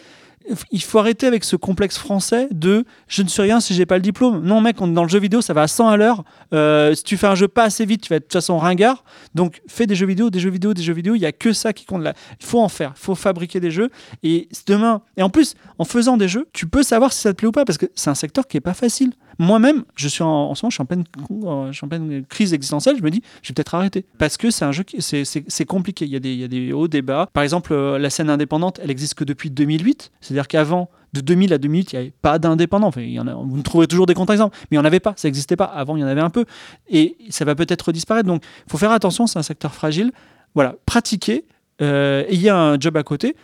[0.72, 3.96] il faut arrêter avec ce complexe français de je ne suis rien si j'ai pas
[3.96, 4.44] le diplôme.
[4.44, 6.24] Non mec, dans le jeu vidéo, ça va à 100 à l'heure.
[6.54, 8.58] Euh, si tu fais un jeu pas assez vite, tu vas être de toute façon
[8.58, 9.04] ringard.
[9.36, 11.16] Donc fais des jeux vidéo, des jeux vidéo, des jeux vidéo.
[11.16, 12.14] Il y a que ça qui compte là.
[12.40, 13.90] Il faut en faire, il faut fabriquer des jeux.
[14.24, 17.38] Et demain, et en plus, en faisant des jeux, tu peux savoir si ça te
[17.38, 19.14] plaît ou pas parce que c'est un secteur qui est pas facile.
[19.40, 21.04] Moi-même, je suis en, en ce moment, je suis en pleine,
[21.44, 22.98] euh, je suis en pleine crise existentielle.
[22.98, 26.06] Je me dis, je vais peut-être arrêter parce que c'est un jeu qui c'est, compliqué.
[26.06, 27.30] Il y, a des, il y des hauts débats.
[27.34, 30.12] Par exemple, euh, la scène indépendante, elle existe que depuis 2008.
[30.22, 32.88] C'est-à-dire qu'avant, de 2000 à 2008, il n'y avait pas d'indépendants.
[32.88, 33.02] Enfin,
[33.48, 35.14] vous trouverez toujours des contre-exemples, mais il n'y en avait pas.
[35.18, 35.66] Ça n'existait pas.
[35.66, 36.46] Avant, il y en avait un peu.
[36.90, 38.28] Et ça va peut-être disparaître.
[38.28, 39.28] Donc, il faut faire attention.
[39.28, 40.12] C'est un secteur fragile.
[40.56, 41.46] Voilà, pratiquer.
[41.80, 43.36] Euh, ayez un job à côté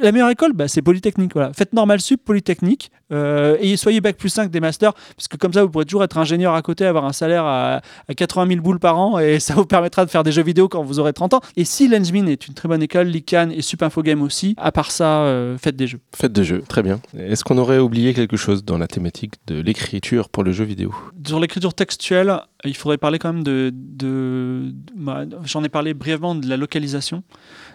[0.00, 1.32] la meilleure école, bah, c'est Polytechnique.
[1.34, 1.52] Voilà.
[1.52, 5.52] Faites normal sup, Polytechnique, euh, et soyez bac plus 5 des masters, parce que comme
[5.52, 8.60] ça, vous pourrez toujours être ingénieur à côté, avoir un salaire à, à 80 000
[8.62, 11.12] boules par an, et ça vous permettra de faire des jeux vidéo quand vous aurez
[11.12, 11.40] 30 ans.
[11.56, 14.72] Et si l'Engmin est une très bonne école, l'ICANN et Sup Info Game aussi, à
[14.72, 16.00] part ça, euh, faites des jeux.
[16.16, 17.00] Faites de jeux, très bien.
[17.18, 20.94] Est-ce qu'on aurait oublié quelque chose dans la thématique de l'écriture pour le jeu vidéo?
[21.26, 23.70] Sur l'écriture textuelle, il faudrait parler quand même de.
[23.74, 27.22] de- de- bah, J'en ai parlé brièvement de la localisation.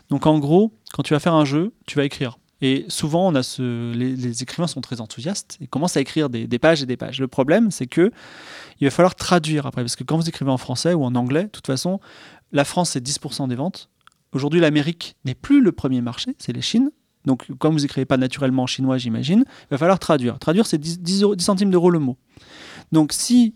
[0.10, 2.40] Donc en gros, quand tu vas faire un jeu, tu vas écrire.
[2.62, 6.48] Et souvent, on a ce, les, écrivains sont très enthousiastes et commencent à écrire des,
[6.60, 7.20] pages et des pages.
[7.22, 8.12] Le problème, c'est que
[8.82, 11.44] il va falloir traduire après, parce que quand vous écrivez en français ou en anglais,
[11.44, 12.00] de toute façon,
[12.52, 13.90] la France c'est 10% des ventes.
[14.34, 16.92] Aujourd'hui, l'Amérique n'est plus le premier marché, c'est les Chines.
[17.26, 20.40] Donc, comme vous écrivez pas naturellement en chinois, j'imagine, il va falloir traduire.
[20.40, 22.18] Traduire, c'est 10, 10 euros- 10 centimes d'euros le mot.
[22.92, 23.56] Donc, si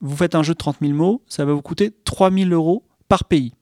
[0.00, 2.84] vous faites un jeu de 30 000 mots, ça va vous coûter 3 000 euros
[3.08, 3.52] par pays.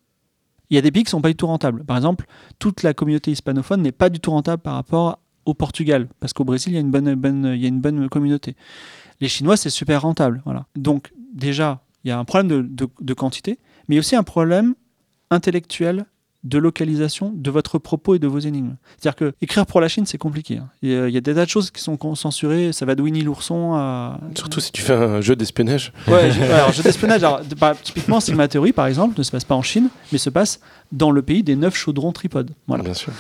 [0.71, 1.85] Il y a des pays qui ne sont pas du tout rentables.
[1.85, 2.27] Par exemple,
[2.59, 6.45] toute la communauté hispanophone n'est pas du tout rentable par rapport au Portugal, parce qu'au
[6.45, 8.57] Brésil, il y a une bonne, il y a une bonne communauté.
[9.21, 10.41] Les Chinois, c'est super rentable.
[10.47, 10.67] Voilà.
[10.75, 13.59] Donc, déjà, il y a un problème de, de- de quantité,
[13.89, 14.75] mais aussi un problème
[15.31, 16.07] intellectuel
[16.45, 18.77] de localisation de votre propos et de vos énigmes.
[18.99, 20.59] C'est-à-dire que écrire pour la Chine, c'est compliqué.
[20.59, 20.69] hein.
[20.83, 22.73] Il y a il y a des tas de choses qui sont censurées.
[22.73, 24.21] Ça va de Winnie l'ourson à.
[24.35, 25.93] Surtout si tu fais un jeu d'espionnage.
[26.07, 27.23] Ouais, alors jeu d'espionnage.
[27.59, 30.61] par- typiquement, Sigma Theory, par exemple, ne se passe pas en Chine, mais se passe
[30.93, 32.51] dans le pays des neuf chaudrons tripodes.
[32.69, 32.85] Voilà.
[32.85, 33.13] Bien sûr.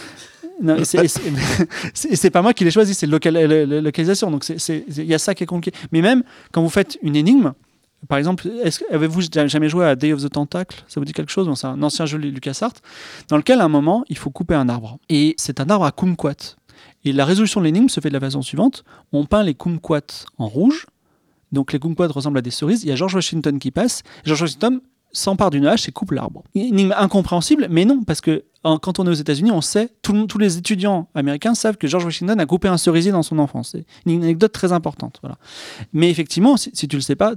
[0.62, 4.30] Non, et c'est- pas moi qui l'ai choisi, c'est local- la- localisation.
[4.30, 5.76] Donc il y a ça qui est compliqué.
[5.92, 6.22] Mais même
[6.52, 7.52] quand vous faites une énigme,
[8.08, 8.48] par exemple,
[8.90, 10.84] avez-vous jamais joué à Day of the Tentacle?
[10.88, 11.50] Ça vous dit quelque chose?
[11.58, 12.74] C'est un ancien jeu de LucasArts
[13.28, 14.98] dans lequel à un moment il faut couper un arbre.
[15.08, 16.56] Et c'est un arbre à kumquat.
[17.04, 20.26] Et la résolution de l'énigme se fait de la façon suivante on peint les kumquats
[20.38, 20.86] en rouge.
[21.52, 22.82] Donc les kumquats ressemblent à des cerises.
[22.82, 24.02] Il y a George Washington qui passe.
[24.24, 24.80] George Washington
[25.12, 26.42] s'empare d'une hache et coupe l'arbre.
[26.54, 30.38] Énigme incompréhensible, mais non, parce que en- quand on est aux États-Unis, on sait, tous
[30.38, 33.70] les étudiants américains savent que George Washington a coupé un cerisier dans son enfance.
[33.72, 35.20] C'est une anecdote très importante.
[35.92, 37.34] Mais effectivement, si, si tu le sais pas,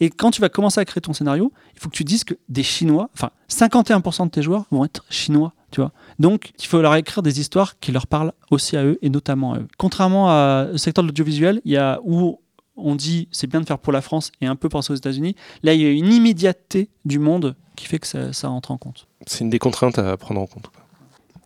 [0.00, 2.34] et quand tu vas commencer à créer ton scénario, il faut que tu dises que
[2.48, 5.52] des Chinois, enfin 51% de tes joueurs vont être chinois.
[5.70, 5.90] Tu vois
[6.20, 9.54] Donc, il faut leur écrire des histoires qui leur parlent aussi à eux et notamment
[9.54, 9.66] à eux.
[9.76, 10.26] Contrairement
[10.72, 11.60] au secteur de l'audiovisuel,
[12.04, 12.38] où
[12.76, 15.34] on dit c'est bien de faire pour la France et un peu penser aux États-Unis.
[15.62, 18.78] Là, il y a une immédiateté du monde qui fait que ça, ça entre en
[18.78, 19.06] compte.
[19.26, 20.70] C'est une des contraintes à prendre en compte.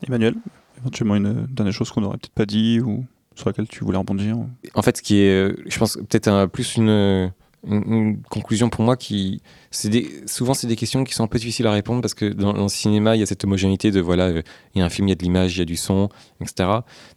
[0.07, 0.35] Emmanuel,
[0.79, 4.37] éventuellement une dernière chose qu'on n'aurait peut-être pas dit ou sur laquelle tu voulais rebondir
[4.75, 7.33] En fait, ce qui est, euh, je pense, peut-être un- plus une,
[7.67, 9.41] une, une conclusion pour moi qui.
[9.71, 12.27] c'est Des, souvent, c'est des questions qui sont un peu difficiles à répondre parce que
[12.27, 14.43] dans, dans le cinéma, il y a cette homogénéité de voilà, euh,
[14.75, 16.09] il y a un film, il y a de l'image, il y a du son,
[16.41, 16.69] etc.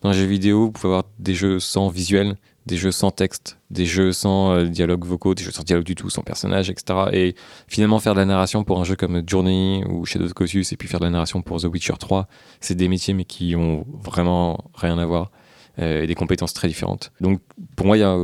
[0.01, 2.35] Dans les jeux vidéo, vous pouvez avoir des jeux sans visuel,
[2.65, 5.95] des jeux sans texte, des jeux sans euh, dialogue vocaux, des jeux sans dialogue du
[5.95, 6.99] tout, sans personnage, etc.
[7.11, 7.35] Et
[7.67, 10.77] finalement, faire de la narration pour un jeu comme Journey ou Shadow of Colossus et
[10.77, 12.27] puis faire de la narration pour The Witcher 3,
[12.59, 15.31] c'est des métiers mais qui ont vraiment rien à voir
[15.79, 17.11] euh, et des compétences très différentes.
[17.19, 17.41] Donc
[17.75, 18.15] pour moi, il y a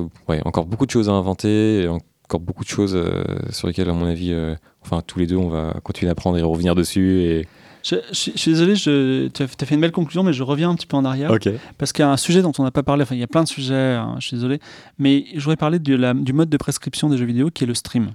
[0.45, 3.93] encore beaucoup de choses à inventer, et encore beaucoup de choses euh, sur lesquelles, à
[3.93, 4.35] mon avis,
[4.81, 7.43] enfin tous les deux, on va continuer à apprendre et revenir dessus.
[7.89, 10.75] Je, je- je suis désolé, tu as fait une belle conclusion, mais je reviens un
[10.75, 11.31] petit peu en arrière.
[11.77, 13.27] Parce qu'il y a un sujet dont on n'a pas parlé, enfin il y a
[13.27, 14.59] plein de sujets, hein, je suis désolé,
[14.97, 17.67] mais je voudrais parler de la- du mode de prescription des jeux vidéo qui est
[17.67, 18.11] le stream.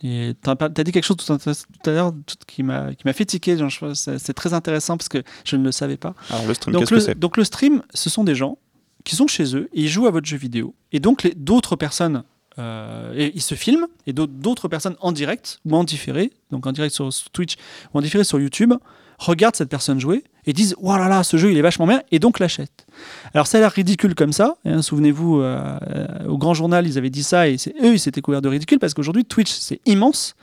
[0.00, 2.12] Tu as, dit quelque chose tout, à- l'heure
[2.46, 3.56] qui m'a fait tiquer,
[3.94, 6.14] c'est très intéressant parce que je ne le savais pas.
[6.30, 7.18] Alors le stream, Donc que le, c'est?
[7.18, 8.58] donc le stream, ce sont des gens
[9.04, 10.74] qui sont chez eux et ils jouent à votre jeu vidéo.
[10.92, 12.24] Et donc d'autres personnes,
[12.58, 16.66] euh, et ils se filment, et d'autres- d'autres personnes en direct ou en différé, donc
[16.66, 17.54] en direct sur, sur Twitch
[17.94, 18.74] ou en différé sur YouTube,
[19.18, 22.02] regardent cette personne jouer et disent Oh là là, ce jeu il est vachement bien,
[22.10, 22.86] et donc l'achètent.
[23.32, 24.56] Alors ça a l'air ridicule comme ça.
[24.64, 28.20] hein, Souvenez-vous, euh, euh, au grand journal, ils avaient dit ça et eux, ils s'étaient
[28.20, 30.34] couverts de ridicule parce qu'aujourd'hui, Twitch, c'est immense.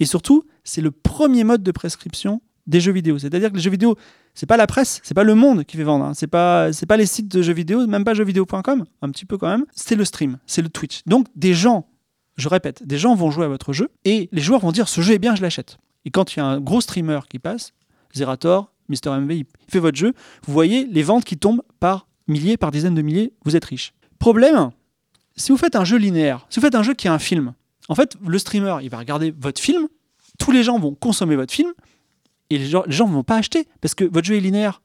[0.00, 3.18] Et surtout, c'est le premier mode de prescription des jeux vidéo.
[3.18, 3.96] C'est-à-dire que les jeux vidéo,
[4.34, 6.04] c'est pas la presse, c'est pas le monde qui fait vendre.
[6.04, 6.12] hein.
[6.14, 9.38] C'est pas, c'est pas les sites de jeux vidéo, même pas jeuxvideo.com, un petit peu
[9.38, 9.64] quand même.
[9.74, 11.00] C'est le stream, c'est le Twitch.
[11.06, 11.88] Donc des gens,
[12.36, 15.00] je répète, des gens vont jouer à votre jeu et les joueurs vont dire ce
[15.00, 15.78] jeu est bien, je l'achète.
[16.04, 17.72] Et quand il y a un gros streamer qui passe,
[18.14, 20.12] Zerator, Mister MV, il fait votre jeu,
[20.46, 23.92] vous voyez les ventes qui tombent par milliers, par dizaines de milliers, vous êtes riche.
[24.18, 24.70] Problème,
[25.36, 27.52] si vous faites un jeu linéaire, si vous faites un jeu qui est un film,
[27.88, 29.88] en fait, le streamer, il va regarder votre film,
[30.38, 31.72] tous les gens vont consommer votre film,
[32.50, 34.80] et les gens ne vont pas acheter, parce que votre jeu est linéaire.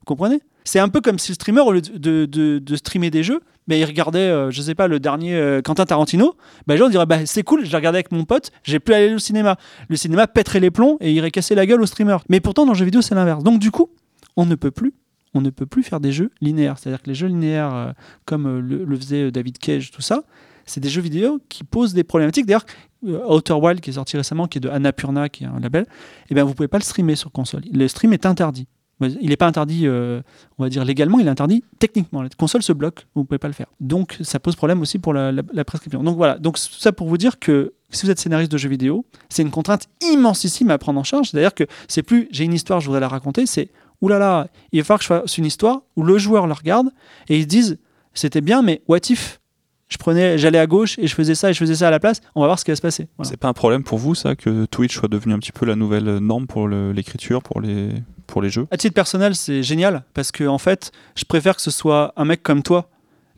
[0.00, 0.40] Vous comprenez?
[0.64, 3.80] C'est un peu comme si le streamer, au lieu de- de streamer des jeux, mais
[3.80, 6.34] il regardait, euh, je sais pas, le dernier euh, Quentin Tarantino,
[6.66, 8.94] bah, les gens diraient, bah, c'est cool, je l'ai regardé avec mon pote, j'ai plus
[8.94, 9.56] aller au cinéma.
[9.88, 12.18] Le cinéma pèterait les plombs et irait casser la gueule au streamer.
[12.28, 13.42] Mais pourtant, dans le jeu vidéo, c'est l'inverse.
[13.42, 13.90] Donc, du coup,
[14.36, 14.94] on ne peut plus
[15.34, 16.78] on ne peut plus faire des jeux linéaires.
[16.78, 17.92] C'est-à-dire que les jeux linéaires, euh,
[18.24, 20.22] comme euh, le, faisait David Cage, tout ça,
[20.64, 22.46] c'est des jeux vidéo qui posent des problématiques.
[22.46, 22.64] D'ailleurs,
[23.02, 25.84] Outer Wild, qui est sorti récemment, qui est de Annapurna, qui est un label,
[26.30, 27.62] eh bien, vous pouvez pas le streamer sur console.
[27.70, 28.66] Le stream est interdit.
[29.00, 30.22] Il n'est pas interdit, euh,
[30.58, 32.22] on va dire légalement, il est interdit techniquement.
[32.22, 33.66] La console se bloque, vous ne pouvez pas le faire.
[33.80, 35.32] Donc ça pose problème aussi pour la,
[35.64, 36.02] prescription.
[36.02, 39.04] Donc voilà, donc ça pour vous dire que si vous êtes scénariste de jeux vidéo,
[39.28, 41.30] c'est une contrainte immensissime à prendre en charge.
[41.30, 44.84] C'est-à-dire que c'est plus j'ai une histoire, je voudrais la raconter, c'est oulala, il va
[44.84, 46.90] falloir que je fasse une histoire où le joueur la regarde
[47.28, 47.78] et ils se disent
[48.14, 49.40] c'était bien, mais what if?
[49.88, 52.00] Je prenais, j'allais à gauche et je faisais ça et je faisais ça à la
[52.00, 53.06] place, on va voir ce qui va se passer.
[53.16, 53.30] Voilà.
[53.30, 55.76] C'est pas un problème pour vous, ça, que Twitch soit devenu un petit peu la
[55.76, 57.90] nouvelle norme pour l'écriture, pour les,
[58.26, 58.66] pour les jeux?
[58.70, 62.24] À titre personnel, c'est génial parce que en fait, je préfère que ce soit un
[62.24, 62.88] mec comme toi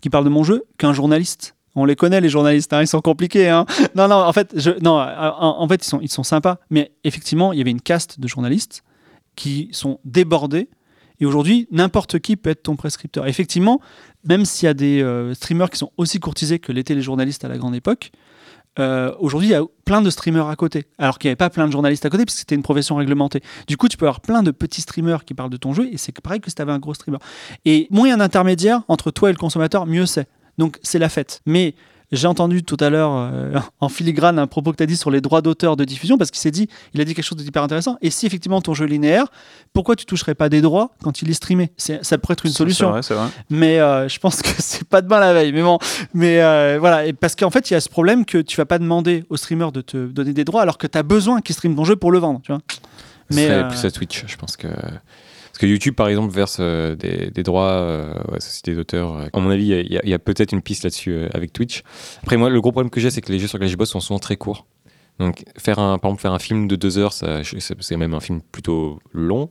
[0.01, 1.55] qui parle de mon jeu qu'un journaliste.
[1.74, 3.51] On les connaît les journalistes, hein, ils sont compliqués.
[3.51, 3.66] hein.
[3.94, 6.59] Non, non, en fait, je, non, en, en fait, ils sont, ils sont sympas.
[6.70, 8.82] Mais effectivement, il y avait une caste de journalistes
[9.35, 10.68] qui sont débordés.
[11.20, 13.26] Et aujourd'hui, n'importe qui peut être ton prescripteur.
[13.26, 13.80] Effectivement,
[14.24, 17.44] même s'il y a des euh, streamers qui sont aussi courtisés que l'étaient les journalistes
[17.44, 18.10] à la grande époque,
[18.78, 20.84] euh, aujourd'hui, il y a plein de streamers à côté.
[20.98, 22.97] Alors qu'il n'y avait pas plein de journalistes à côté, parce que c'était une profession
[22.97, 23.40] réglementée.
[23.66, 25.97] Du coup, tu peux avoir plein de petits streamers qui parlent de ton jeu, et
[25.97, 27.18] c'est pareil que si tu avais un gros streamer.
[27.64, 30.28] Et moins il y a un intermédiaire entre toi et le consommateur, mieux c'est.
[30.59, 31.43] Donc, c'est la fête.
[31.47, 31.74] Mais
[32.12, 35.11] j'ai entendu tout à l'heure euh, en filigrane un propos que tu as dit sur
[35.11, 37.62] les droits d'auteur de diffusion, parce qu'il s'est dit, il a dit quelque chose d'hyper
[37.62, 37.97] intéressant.
[38.03, 39.27] Et si effectivement ton jeu est linéaire,
[39.73, 41.73] pourquoi tu toucherais pas des droits quand il est streamé?
[41.77, 43.28] Ça pourrait être une solution vrai, vrai.
[43.51, 45.53] mais euh, je pense que c'est pas demain la veille.
[45.53, 45.78] Mais bon,
[46.15, 48.66] mais euh, voilà, et parce qu'en fait, il y a ce problème que tu vas
[48.66, 51.55] pas demander au streamer de te donner des droits alors que tu as besoin qu'il
[51.55, 52.61] stream ton jeu pour le vendre, tu vois.
[53.31, 54.69] Ce Mais serait plus à Twitch, je pense que.
[55.57, 59.16] Parce que YouTube, par exemple, verse euh, des, droits euh, aux sociétés d'auteurs.
[59.16, 59.28] euh.
[59.33, 61.83] À mon avis, il y a, a peut-être une piste là-dessus avec Twitch.
[62.23, 63.89] Après, moi, le gros problème que j'ai, c'est que les jeux sur lesquels je bosse
[63.89, 64.66] sont souvent très courts.
[65.19, 68.43] Donc, faire un, par exemple, faire un film de deux heures, c'est même un film
[68.53, 69.49] plutôt long.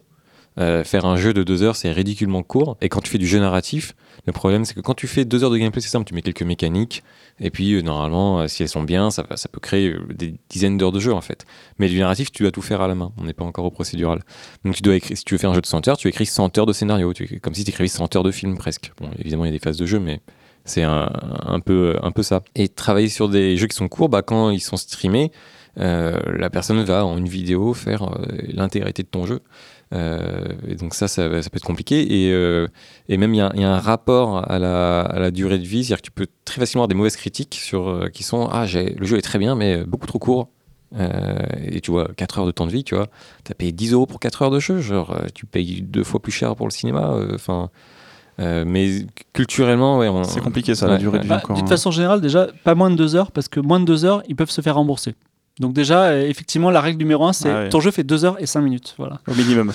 [0.57, 2.77] Euh, faire un jeu de deux heures, c'est ridiculement court.
[2.81, 3.93] Et quand tu fais du jeu narratif,
[4.25, 6.21] le problème, c'est que quand tu fais deux heures de gameplay, c'est simple, tu mets
[6.21, 7.03] quelques mécaniques.
[7.39, 10.93] Et puis, euh, normalement, euh, si elles sont bien, ça, peut créer des dizaines d'heures
[10.93, 11.45] de jeu, en fait.
[11.77, 13.11] Mais du narratif, tu dois tout faire à la main.
[13.17, 14.21] On n'est pas encore au procédural.
[14.63, 16.25] Donc, tu dois écrire, si tu veux faire un jeu de 100 heures, tu écris
[16.25, 17.13] 100 heures de scénario.
[17.13, 18.93] Tu, comme si tu écrivais 100 heures de film, presque.
[18.99, 20.21] Bon, évidemment, il y a des phases de jeu, mais
[20.63, 22.41] c'est un, peu, un peu ça.
[22.55, 25.31] Et travailler sur des jeux qui sont courts, bah, quand ils sont streamés,
[25.77, 29.41] la personne va en une vidéo faire euh, l'intégralité de ton jeu.
[29.93, 32.25] Euh, et donc ça, ça, ça peut être compliqué.
[32.27, 32.67] Et, euh,
[33.07, 35.57] et même, il y, a- il y a un rapport à la, à la durée
[35.59, 35.83] de vie.
[35.83, 38.65] C'est-à-dire que tu peux très facilement avoir des mauvaises critiques sur, euh, qui sont Ah,
[38.65, 40.49] le jeu est très bien, mais beaucoup trop court.
[40.97, 41.37] Euh,
[41.67, 43.07] et tu vois, 4 heures de temps de vie, tu vois.
[43.43, 44.79] Tu as payé 10 euros pour 4 heures de jeu.
[44.79, 47.11] Genre, euh, tu payes deux fois plus cher pour le cinéma.
[47.13, 47.69] euh, Enfin.
[48.39, 51.55] euh, mais culturellement, ouais, on- C'est compliqué ça, la Ouais, durée de vie bah, encore.
[51.55, 51.69] d'une hein.
[51.69, 54.35] façon générale, déjà, pas moins de deux heures, parce que moins de deux heures, ils
[54.35, 55.15] peuvent se faire rembourser.
[55.59, 57.69] Donc déjà, euh, effectivement, la règle numéro un, c'est Ah ouais.
[57.69, 58.95] ton jeu fait deux heures et cinq minutes.
[58.97, 59.19] Voilà.
[59.27, 59.71] Au minimum.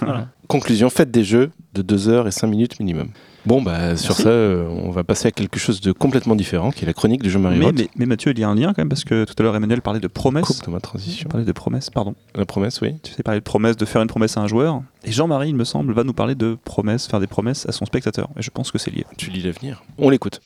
[0.48, 3.08] Conclusion, faites des jeux de 2 heures et 5 minutes minimum.
[3.46, 6.84] Bon, bah, sur ça, euh, on va passer à quelque chose de complètement différent, qui
[6.84, 8.68] est la chronique du jeu Mario Mais, mais, mais Mathieu, il y a un lien
[8.68, 10.44] quand même, parce que tout à l'heure, Emmanuel parlait de promesses.
[10.44, 11.28] Coupe de ma transition.
[11.30, 12.14] parlait de promesses, pardon.
[12.34, 12.96] La promesse, oui.
[13.02, 14.82] Tu sais parler de promesses, de faire une promesse à un joueur.
[15.04, 17.86] Et Jean-Marie, il me semble, va nous parler de promesses, faire des promesses à son
[17.86, 18.28] spectateur.
[18.36, 19.06] Et je pense que c'est lié.
[19.16, 19.82] Tu lis l'avenir.
[19.96, 20.40] On l'écoute.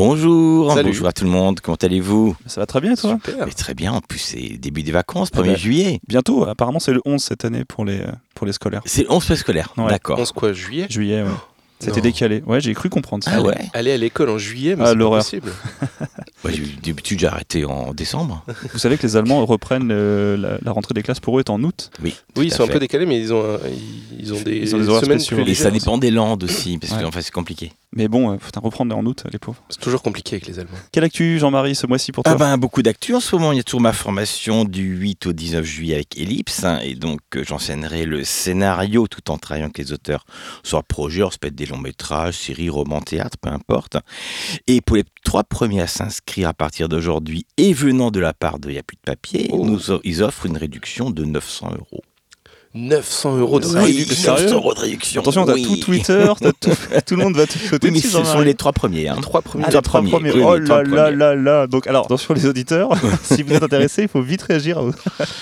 [0.00, 0.90] Bonjour, Salut.
[0.90, 2.36] bonjour à tout le monde, comment allez-vous?
[2.44, 3.16] Ça va très bien, et toi
[3.46, 5.54] Mais Très bien, en plus c'est début des vacances, Ah 1er bah.
[5.54, 6.00] juillet.
[6.06, 8.82] Bientôt, apparemment, c'est le 11 cette année pour les, euh, pour les scolaires.
[8.84, 9.88] C'est le 11 scolaire, Ouais.
[9.88, 10.18] d'accord.
[10.18, 10.84] 11 quoi, juillet?
[10.90, 11.28] Juillet, ouais.
[11.78, 12.42] C'était décalé.
[12.46, 13.30] Ouais, j'ai cru comprendre ça.
[13.36, 13.54] Ah ouais?
[13.72, 15.52] Aller à l'école en juillet, mais Ah, c'est pas possible.
[16.48, 18.44] J'ai- D'habitude j'ai arrêté en décembre.
[18.72, 21.50] Vous savez que les Allemands reprennent euh, la, la rentrée des classes pour eux est
[21.50, 21.90] en août.
[22.02, 22.74] Oui, Oui, ils sont un fait.
[22.74, 23.58] peu décalés, mais ils ont, un-
[24.18, 25.42] ils, ont des, Ils ont des horaires semaines spéciaux.
[25.42, 27.00] plus Et ça dépend des landes aussi, parce Ouais.
[27.00, 27.72] que enfin, c'est compliqué.
[27.96, 29.62] Mais bon, euh, faut reprendre en août, les pauvres.
[29.70, 30.76] C'est toujours compliqué avec les Allemands.
[30.92, 32.32] Quelle actu, Jean-Marie, ce mois-ci pour toi?
[32.34, 33.52] Ah ben, beaucoup d'actu en ce moment.
[33.52, 36.62] Il y a toujours ma formation du 8 au 19 juillet avec Ellipse.
[36.64, 40.24] hein, et donc, euh, j'enseignerai le scénario tout en travaillant avec les auteurs
[40.62, 41.20] sur projet.
[41.20, 43.96] Alors, ça peut être des longs métrages, séries, romans, théâtre, peu importe.
[44.66, 48.58] Et pour les trois premiers à s'inscrire à partir d'aujourd'hui et venant de la part
[48.58, 49.64] de Y a plus de papier, Oh.
[49.64, 52.02] nous, ils offrent une réduction de 900 euros.
[52.76, 54.34] 900 euros de Oui, réduction.
[54.34, 55.20] 900 euros de réduction.
[55.22, 55.62] Attention, t'as oui.
[55.64, 56.26] tout Twitter,
[56.60, 56.70] tout,
[57.06, 58.44] tout le monde va te sauter Oui, mais dessus, ce sont Jean-Marie.
[58.46, 59.08] les trois premiers.
[59.08, 59.16] Hein.
[59.22, 59.64] Trois premiers.
[59.66, 60.30] Ah, trois les trois premiers.
[60.30, 60.30] premiers.
[60.32, 61.66] Oui, oui, oh là là là là.
[61.66, 62.90] Donc, alors, attention les auditeurs,
[63.22, 64.78] si vous êtes intéressés, il faut vite réagir.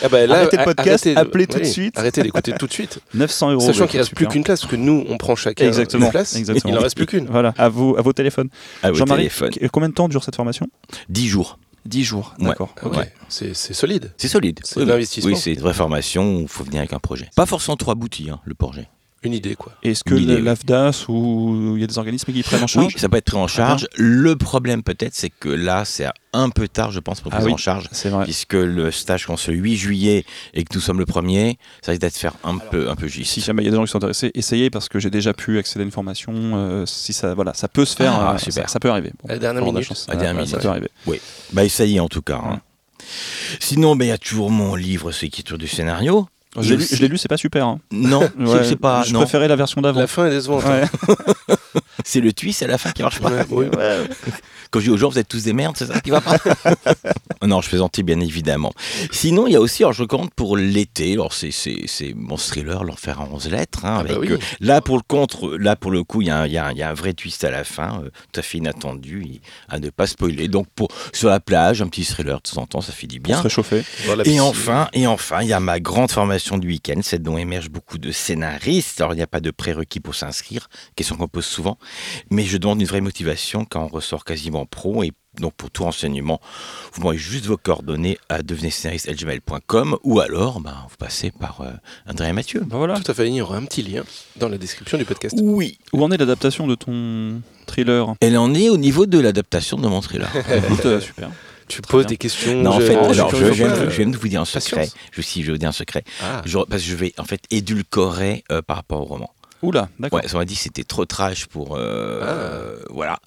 [0.02, 1.98] Ah bah là, Arrêtez le podcast, arrêtez- appelez tout de suite.
[1.98, 2.98] Arrêtez d'écouter tout de suite.
[3.14, 3.60] 900 euros.
[3.66, 6.36] Sachant qu'il reste plus qu'une place, parce que nous, on prend chacun Exactement, une place.
[6.36, 6.72] exactement.
[6.74, 7.26] Il en reste plus qu'une.
[7.26, 8.48] Voilà, à vos, à vos téléphones.
[8.82, 9.28] À vos Jean-Marie,
[9.72, 10.66] combien de temps dure cette formation?
[11.08, 11.58] 10 jours.
[11.86, 12.34] 10 jours.
[12.38, 12.46] Ouais.
[12.46, 12.74] D'accord.
[12.84, 13.12] Ouais.
[13.28, 14.12] c'est c'est solide.
[14.16, 14.60] C'est solide.
[14.64, 15.32] C'est l'investissement.
[15.32, 17.30] Oui, c'est une vraie formation où il faut venir avec un projet.
[17.36, 18.88] Pas forcément trop abouti, hein, le projet.
[19.24, 19.72] Une idée, quoi.
[19.82, 20.42] Est-ce que idée, oui.
[20.42, 23.24] l'AFDAS ou il y a des organismes qui prennent en charge Oui, ça peut être
[23.24, 23.88] pris en charge.
[23.96, 27.52] Le problème peut-être, c'est que là, c'est un peu tard, je pense, pour Ah oui.
[27.52, 27.88] en charge.
[27.92, 28.24] C'est vrai.
[28.24, 32.02] Puisque le stage commence le 8 juillet et que nous sommes le premier, ça risque
[32.02, 33.32] d'être faire un peu, un peu juste.
[33.32, 35.32] Si jamais il y a des gens qui sont intéressés, essayez parce que j'ai déjà
[35.32, 36.32] pu accéder à une formation.
[36.34, 38.12] euh, si ça, voilà, ça peut se faire.
[38.14, 38.64] Ah, euh, super.
[38.64, 39.10] Ça, ça peut arriver.
[39.22, 39.82] Bon, À la dernière minute.
[39.84, 40.06] chance.
[40.08, 40.62] À la dernière Ouais, Ça minute.
[40.62, 40.68] peut
[41.08, 41.20] arriver.
[41.52, 42.40] Bah, essayez en tout cas.
[42.44, 42.60] hein.
[43.60, 46.26] Sinon, ben, il y a toujours mon livre sur l'écriture du scénario.
[46.60, 47.66] Je l'ai lu, c'est pas super.
[47.66, 47.80] hein.
[47.90, 49.02] Non, c'est- Ouais, c'est pas.
[49.02, 49.20] je non.
[49.20, 50.00] préférais la version d'avant.
[50.00, 50.64] La fin est décevante.
[50.64, 50.84] Ouais.
[52.04, 53.30] C'est le twist à la fin qui marche pas.
[53.30, 53.70] Ouais.
[54.74, 56.36] Quand je dis aux gens, vous êtes tous des merdes, c'est ça qui va pas
[57.46, 58.72] Non, je plaisantais bien évidemment.
[59.12, 62.36] Sinon, il y a aussi, alors je recommande pour l'été, alors c'est, c'est, c'est mon
[62.36, 63.84] thriller, l'enfer à 11 lettres.
[63.84, 64.32] hein, Ah bah avec, oui.
[64.32, 66.66] euh, là, pour le contre, là pour le coup, il y, a il y a
[66.66, 69.22] un- il y a un vrai twist à la fin, euh, tout à fait inattendu,
[69.22, 70.48] et à ne pas spoiler.
[70.48, 73.20] Donc, pour, sur la plage, un petit thriller de temps en temps, ça fait du
[73.20, 73.36] Pour bien.
[73.38, 73.84] se réchauffer.
[74.24, 77.70] Et enfin, et enfin, il y a ma grande formation du week-end, celle dont émergent
[77.70, 79.00] beaucoup de scénaristes.
[79.00, 81.78] Alors, il n'y a pas de prérequis pour s'inscrire, question qu'on pose souvent,
[82.30, 85.02] mais je demande une vraie motivation quand on ressort quasiment pro.
[85.04, 86.40] Et donc, pour tout renseignement,
[86.92, 91.70] vous m'envoyez juste vos coordonnées à devenez-scénariste@gmail.com ou alors, ben, vous passez par euh,
[92.08, 92.60] André et Mathieu.
[92.60, 92.98] Bah voilà.
[93.00, 94.04] Tout à fait, il y aura un petit lien
[94.36, 95.36] dans la description du podcast.
[95.42, 98.14] Oui, Où en est l'adaptation de ton thriller?
[98.20, 100.30] Elle en est au niveau de l'adaptation de mon thriller.
[100.56, 101.30] Écoute, euh, super.
[101.66, 102.08] Tu Très poses bien.
[102.10, 102.62] des questions.
[102.62, 104.86] Non, en je- fait, je alors, de vous dire un secret.
[105.12, 106.04] Je, si, je vais vous dire un secret.
[106.22, 106.42] Ah.
[106.44, 109.30] Je- parce que je vais en fait édulcorer euh, par rapport au roman.
[109.64, 110.20] Oula, d'accord.
[110.20, 111.76] Ouais, on m'a dit que c'était trop trash pour.
[111.76, 112.26] euh, Ah.
[112.26, 113.18] euh, voilà.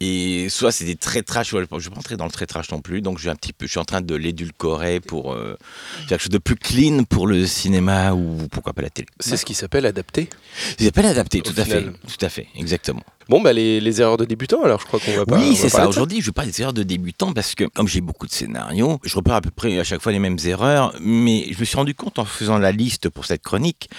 [0.00, 2.80] Et soit c'était très trash, je ne vais pas rentrer dans le très trash non
[2.80, 5.56] plus, donc je, vais un petit peu, je suis en train de l'édulcorer pour euh,
[6.00, 9.08] faire quelque chose de plus clean pour le cinéma ou pourquoi pas la télé.
[9.20, 10.28] C'est ce qui s'appelle adapter.
[10.78, 11.84] Ils appellent adapté, Au tout à fait.
[11.84, 13.02] Tout à fait, exactement.
[13.28, 15.36] Bon, bah les, les erreurs de débutants, alors je crois qu'on va pas.
[15.38, 15.86] oui, c'est ça.
[15.88, 18.98] Aujourd'hui, je vais parler des erreurs de débutants parce que, comme j'ai beaucoup de scénarios,
[19.04, 21.76] je repère à peu près à chaque fois les mêmes erreurs, mais je me suis
[21.76, 23.90] rendu compte en faisant la liste pour cette chronique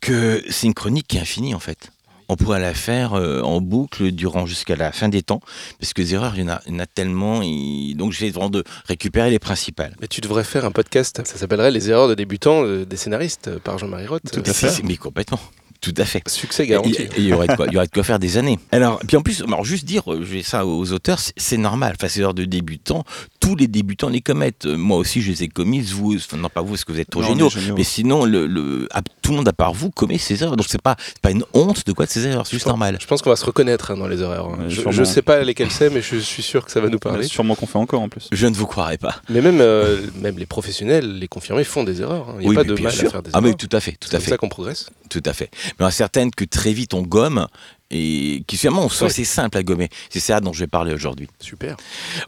[0.00, 1.90] que c'est une chronique qui est infinie en fait.
[2.28, 5.40] On pourrait la faire euh, en boucle durant jusqu'à la fin des temps,
[5.78, 8.10] parce que les erreurs, il y en a, il y en a tellement, et donc
[8.12, 9.94] j'essaie vraiment de récupérer les principales.
[10.00, 13.46] Mais tu devrais faire un podcast, ça s'appellerait Les erreurs de débutants euh, des scénaristes
[13.46, 14.22] euh, par Jean-Marie Roth.
[14.32, 14.82] Tout à fait.
[14.82, 15.38] Mais complètement.
[15.80, 16.22] Tout à fait.
[16.28, 17.06] Succès garanti.
[17.16, 18.58] il y aurait de quoi, il y aurait de quoi faire des années.
[18.72, 21.56] Alors, puis en plus, alors juste dire, euh, je vais ça aux auteurs, c'est- c'est
[21.56, 21.94] normal.
[21.98, 23.04] Enfin, c'est l'heure de débutants.
[23.40, 24.66] Tous les débutants les commettent.
[24.66, 25.92] Euh, Moi aussi, je les ai commises.
[25.92, 27.50] Vous, enfin, non pas vous, parce que vous êtes trop Non, géniaux.
[27.50, 27.74] géniaux.
[27.76, 30.56] Mais sinon, le, le- ah, tout le monde à part vous commet ces erreurs.
[30.56, 32.46] Donc c'est pas, c'est pas une honte de quoi de ces erreurs.
[32.46, 32.98] C'est juste normal.
[33.00, 34.48] Je pense qu'on va se reconnaître hein, dans les erreurs.
[34.48, 34.64] hein.
[34.68, 37.26] Je, je sais pas lesquelles c'est, mais je suis sûr que ça va nous parler.
[37.26, 38.28] Sûrement qu'on fait encore en plus.
[38.32, 39.16] Je ne vous croirais pas.
[39.28, 42.28] Mais même, euh, même les professionnels, les confirmés, font des erreurs.
[42.30, 42.34] hein.
[42.40, 43.08] Il n'y a oui, pas de mal sûr.
[43.08, 43.42] à faire des ah erreurs.
[43.50, 44.90] mais tout à fait, tout C'est à comme fait, ça qu'on progresse.
[45.08, 45.50] tout à fait.
[45.78, 47.46] Mais il y certaines que très vite on gomme
[47.90, 49.10] et qui finalement sont Oui.
[49.10, 49.88] assez simples à gommer.
[50.10, 51.28] C'est ça dont je vais parler aujourd'hui.
[51.40, 51.76] Super.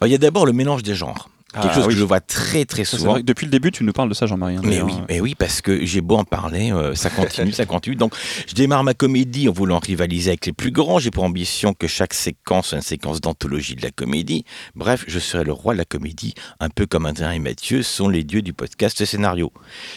[0.01, 1.29] Alors, Il y a d'abord le mélange des genres.
[1.55, 1.95] Quelque Ah, chose oui.
[1.95, 3.13] que je vois très très souvent.
[3.13, 4.57] vrai que depuis le début, tu nous parles de ça, Jean-Marie.
[4.57, 7.65] hein, Mais oui, mais oui, parce que j'ai beau en parler, euh, ça continue, ça
[7.65, 7.97] continue.
[7.97, 8.13] Donc,
[8.47, 10.99] je démarre ma comédie en voulant rivaliser avec les plus grands.
[10.99, 14.45] J'ai pour ambition que chaque séquence soit une séquence d'anthologie de la comédie.
[14.75, 18.11] Bref, je serai le roi de la comédie, un peu comme Adrien et Mathieu sont
[18.11, 19.51] les dieux du podcast scénario.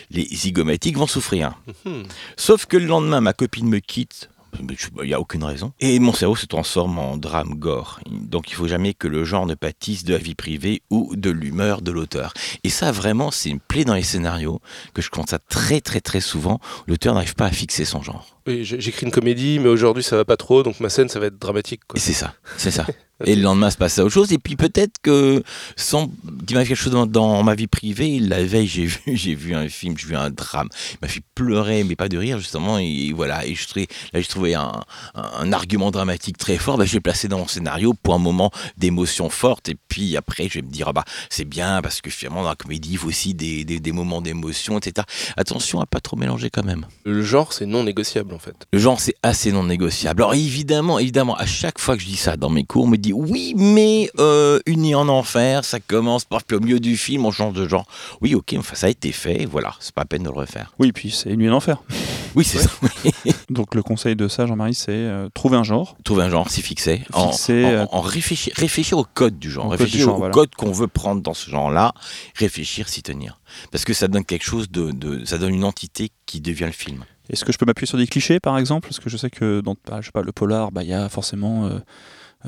[0.10, 1.60] Les zygomatiques vont souffrir.
[1.86, 2.04] Mhm.
[2.38, 4.30] Sauf que le lendemain, ma copine me quitte.
[4.60, 5.74] Il n'y a aucune raison.
[5.80, 8.00] Et mon cerveau se transforme en drame gore.
[8.10, 11.30] Donc il faut jamais que le genre ne pâtisse de la vie privée ou de
[11.30, 12.34] l'humeur de l'auteur.
[12.64, 14.62] Et ça, vraiment, c'est une plaie dans les scénarios
[14.94, 16.60] que je constate très très très souvent.
[16.88, 18.26] L'auteur n'arrive pas à fixer son genre.
[18.48, 21.20] Oui, j'ai- j'écris une comédie, mais aujourd'hui ça va pas trop, donc ma scène ça
[21.20, 21.82] va être dramatique.
[21.88, 21.98] quoi.
[21.98, 22.86] Et c'est ça, c'est ça.
[23.24, 24.32] Et le lendemain, se passe à autre chose.
[24.34, 25.44] Et puis peut-être que,
[25.76, 26.08] sans
[26.48, 29.54] qu'il m'arrive quelque chose dans, dans ma vie privée, la veille, j'ai vu, j'ai vu
[29.54, 30.70] un film, j'ai vu un drame.
[30.94, 32.80] Il m'a fait pleurer, mais pas de rire, justement.
[32.80, 33.46] Et voilà.
[33.46, 34.72] Et je trouvais, là, trouvais un,
[35.14, 36.80] un, un argument dramatique très fort.
[36.80, 39.70] Bah, je l'ai placé dans mon scénario pour un moment d'émotion forte.
[39.70, 42.50] Et puis après, je vais me dire, ah bah, c'est bien, parce que finalement, dans
[42.50, 45.06] la comédie, il faut aussi des, des, des moments d'émotion, etc.
[45.38, 46.88] Attention à pas trop mélanger quand même.
[47.06, 48.56] Le genre c'est non négociable en fait.
[48.74, 50.22] Le genre, c'est assez non négociable.
[50.22, 52.98] Alors évidemment, évidemment, à chaque fois que je dis ça dans mes cours, on me
[52.98, 57.26] dit oui, mais euh, Unis en enfer, ça commence par puis au milieu du film,
[57.26, 57.86] on change de genre.
[58.22, 60.74] Oui, ok, enfin ça a été fait, voilà, c'est pas la peine de le refaire.
[60.80, 61.78] Oui, puis c'est une nuit d'enfer.
[62.34, 62.70] Oui, c'est ça.
[63.50, 65.98] Donc le conseil de ça, Jean-Marie, c'est euh, trouver un genre.
[66.06, 69.52] Trouver un genre, s'y fixer, en, Fixer, en- euh, en réfléchir, réfléchir au code du
[69.52, 70.34] genre, Au code réfléchir du genre, au voilà.
[70.34, 71.94] code qu'on veut prendre dans ce genre-là,
[72.36, 73.42] réfléchir, s'y tenir,
[73.72, 76.72] parce que ça donne quelque chose de, de- ça donne une entité qui devient le
[76.72, 77.04] film.
[77.32, 78.90] Est-ce que je peux m'appuyer sur des clichés, par exemple?
[78.90, 80.94] Parce que je sais que dans bah, je sais pas, le polar, bah, il y
[80.94, 81.80] a forcément euh,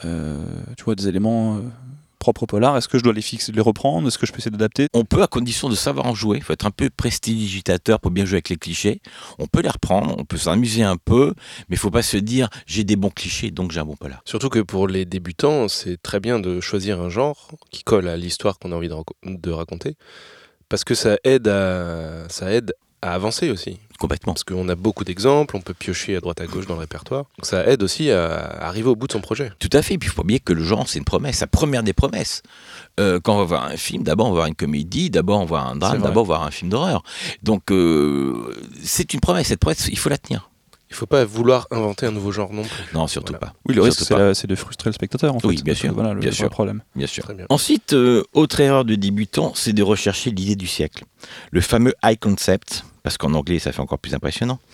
[0.06, 0.44] euh,
[0.78, 1.62] tu vois, des éléments euh,
[2.20, 2.76] propres au polar.
[2.76, 4.08] Est-ce que je dois les fixer, les reprendre?
[4.08, 4.88] Est-ce que je peux essayer d'adapter?
[4.94, 8.12] On peut, à condition de savoir en jouer, il faut être un peu prestidigitateur pour
[8.12, 9.02] bien jouer avec les clichés.
[9.40, 11.34] On peut les reprendre, on peut s'amuser un peu,
[11.70, 14.22] mais il faut pas se dire j'ai des bons clichés, donc j'ai un bon polar.
[14.26, 18.18] Surtout que pour les débutants, c'est très bien de choisir un genre qui colle à
[18.18, 19.96] l'histoire qu'on a envie de raconter,
[20.68, 22.74] parce que ça aide à, ça aide
[23.04, 23.78] à avancer aussi.
[24.00, 24.34] Complètement.
[24.34, 27.26] Parce qu'on a beaucoup d'exemples, on peut piocher à droite à gauche dans le répertoire.
[27.38, 28.36] Donc ça aide aussi à
[28.66, 29.52] arriver au bout de son projet.
[29.60, 29.94] Tout à fait.
[29.94, 31.94] Et puis il faut pas oublier que le genre, c'est une promesse, la première des
[31.94, 32.42] promesses.
[33.00, 35.42] Euh, quand on va voir un film, d'abord on va voir une comédie, d'abord on
[35.46, 37.04] va voir un drame, d'abord on va voir un film d'horreur.
[37.44, 38.54] Donc euh,
[38.84, 39.48] c'est une promesse.
[39.48, 40.50] Cette promesse, il faut la tenir.
[40.90, 42.84] Il faut pas vouloir inventer un nouveau genre non plus.
[42.94, 43.48] Non, surtout Voilà.
[43.48, 43.54] pas.
[43.66, 44.04] Oui, le risque,
[44.36, 45.48] c'est de frustrer le spectateur, en fait.
[45.48, 46.52] Oui, bien sûr, Voilà, le bien sûr.
[46.52, 46.84] problème.
[46.96, 47.26] Bien sûr.
[47.34, 47.48] Bien.
[47.50, 51.04] Ensuite, euh, autre erreur de débutant, c'est de rechercher l'idée du siècle.
[51.52, 54.60] Le fameux high concept, parce qu'en anglais, ça fait encore plus impressionnant.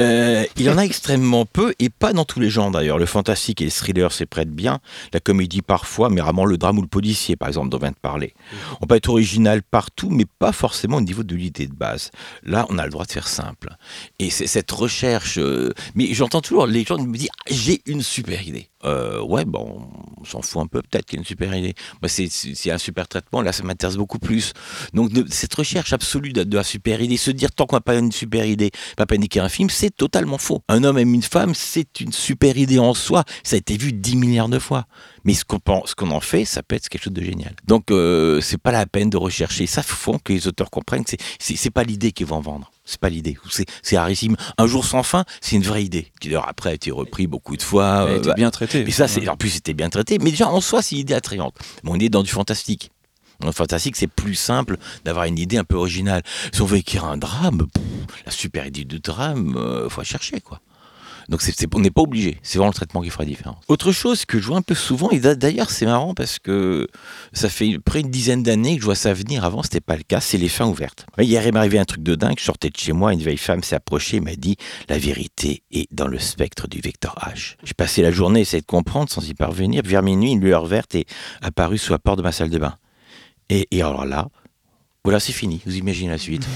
[0.00, 2.98] Euh, il en a extrêmement peu, et pas dans tous les genres d'ailleurs.
[2.98, 4.80] Le fantastique et le thriller, c'est prête bien.
[5.12, 7.90] La comédie parfois, mais rarement le drame ou le policier, par exemple, dont on vient
[7.92, 8.34] de parler.
[8.80, 12.10] On peut être original partout, mais pas forcément au niveau de l'idée de base.
[12.42, 13.76] Là, on a le droit de faire simple.
[14.18, 15.38] Et c'est cette recherche.
[15.38, 18.68] euh, mais j'entends toujours les gens me disent Ah, j'ai une super idée.
[18.84, 19.88] Euh, ouais, bon,
[20.20, 21.74] on s'en fout un peu, peut-être qu'il y a une super idée.
[22.02, 24.52] Moi, c'est un super traitement, là, ça m'intéresse beaucoup plus.
[24.92, 27.96] Donc, cette recherche absolue de, de la super idée, se dire tant qu'on n'a pas
[27.96, 30.62] une super idée, pas d'écrire un film, c'est totalement faux.
[30.68, 33.24] Un homme aime une femme, c'est une super idée en soi.
[33.42, 34.86] Ça a été vu 10 milliards de fois.
[35.24, 37.54] Mais ce qu'on pense- ce qu'on en fait, ça peut être quelque chose de génial.
[37.66, 39.66] Donc, euh, c'est pas la peine de rechercher.
[39.66, 42.70] Ça font que les auteurs comprennent que c'est- pas l'idée qu'ils vont vendre.
[42.84, 43.36] C'est pas l'idée.
[43.82, 44.36] C'est rarissime.
[44.58, 46.12] Un jour sans fin, c'est une vraie idée.
[46.20, 48.06] Qui d'ailleurs après a été repris beaucoup de fois.
[48.08, 48.84] Elle euh, bah, bien traitée.
[48.84, 50.18] mais ça, c'est en plus, c'était bien traité.
[50.18, 51.54] Mais déjà, en soi, c'est une idée attrayante.
[51.82, 52.90] Mais on est dans du fantastique.
[53.40, 56.22] Dans le fantastique, c'est plus simple d'avoir une idée un peu originale.
[56.52, 57.82] Si on veut écrire un drame, pff,
[58.26, 60.60] la super idée de drame, euh, faut chercher, quoi.
[61.28, 61.40] Donc
[61.74, 62.38] on n'est pas obligé.
[62.42, 63.56] C'est vraiment le traitement qui fera la différence.
[63.68, 66.86] Autre chose que je vois un peu souvent, et d'a- d'ailleurs c'est marrant parce que
[67.32, 69.44] ça fait près une dizaine d'années que je vois ça venir.
[69.44, 70.20] Avant, c'était pas le cas.
[70.20, 71.06] C'est les fins ouvertes.
[71.18, 72.36] Hier, il m'est arrivé un truc de dingue.
[72.38, 74.56] Je sortais de chez moi, une vieille femme s'est approchée et m'a dit
[74.88, 77.56] La vérité est dans le spectre du vecteur H.
[77.64, 79.82] J'ai passé la journée à essayer de comprendre sans y parvenir.
[79.84, 81.06] Vers minuit, une lueur verte est
[81.42, 82.76] apparue sous la porte de ma salle de bain.
[83.50, 84.28] Et, et alors là,
[85.04, 85.60] voilà, c'est fini.
[85.66, 86.48] Vous imaginez la suite.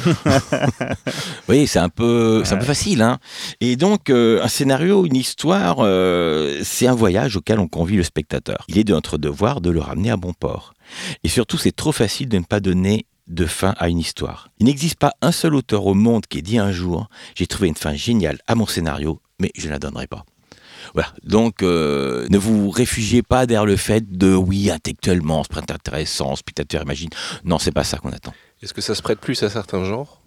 [1.48, 3.18] oui, c'est un peu, c'est un peu facile, hein.
[3.60, 8.02] Et donc, euh, un scénario, une histoire, euh, c'est un voyage auquel on convie le
[8.02, 8.64] spectateur.
[8.68, 10.72] Il est de notre devoir de le ramener à bon port.
[11.24, 14.48] Et surtout, c'est trop facile de ne pas donner de fin à une histoire.
[14.60, 17.68] Il n'existe pas un seul auteur au monde qui ait dit un jour j'ai trouvé
[17.68, 20.24] une fin géniale à mon scénario, mais je ne la donnerai pas.
[20.94, 21.12] Voilà.
[21.24, 26.82] Donc, euh, ne vous réfugiez pas derrière le fait de oui, intellectuellement, pas intéressant, spectateur
[26.82, 27.10] imagine.
[27.44, 28.32] Non, c'est pas ça qu'on attend.
[28.62, 30.20] Est-ce que ça se prête plus à certains genres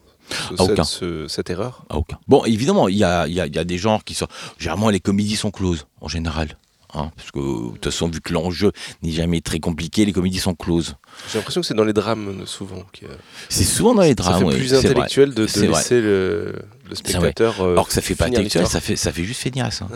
[0.57, 0.83] À aucun.
[0.83, 1.85] cette, ce- cette erreur?
[1.89, 2.17] À aucun.
[2.27, 4.27] Bon, évidemment, il y a, il y a- il y a des genres qui sont.
[4.57, 6.57] Généralement, les comédies sont closes, en général.
[6.93, 10.39] Hein, parce que, de toute façon, vu que l'enjeu n'est jamais très compliqué, les comédies
[10.39, 10.95] sont closes.
[11.31, 12.79] J'ai l'impression que c'est dans les drames souvent.
[12.81, 13.05] a-
[13.47, 14.39] C'est souvent dans les ça drames.
[14.39, 15.67] fait oui, plus intellectuel de, de vrai.
[15.67, 16.53] laisser le,
[16.91, 17.59] le spectateur.
[17.61, 18.67] euh, Alors que ça fait pas l'histoire.
[18.67, 19.81] ça fait, ça fait juste feignasse.
[19.81, 19.89] Hein.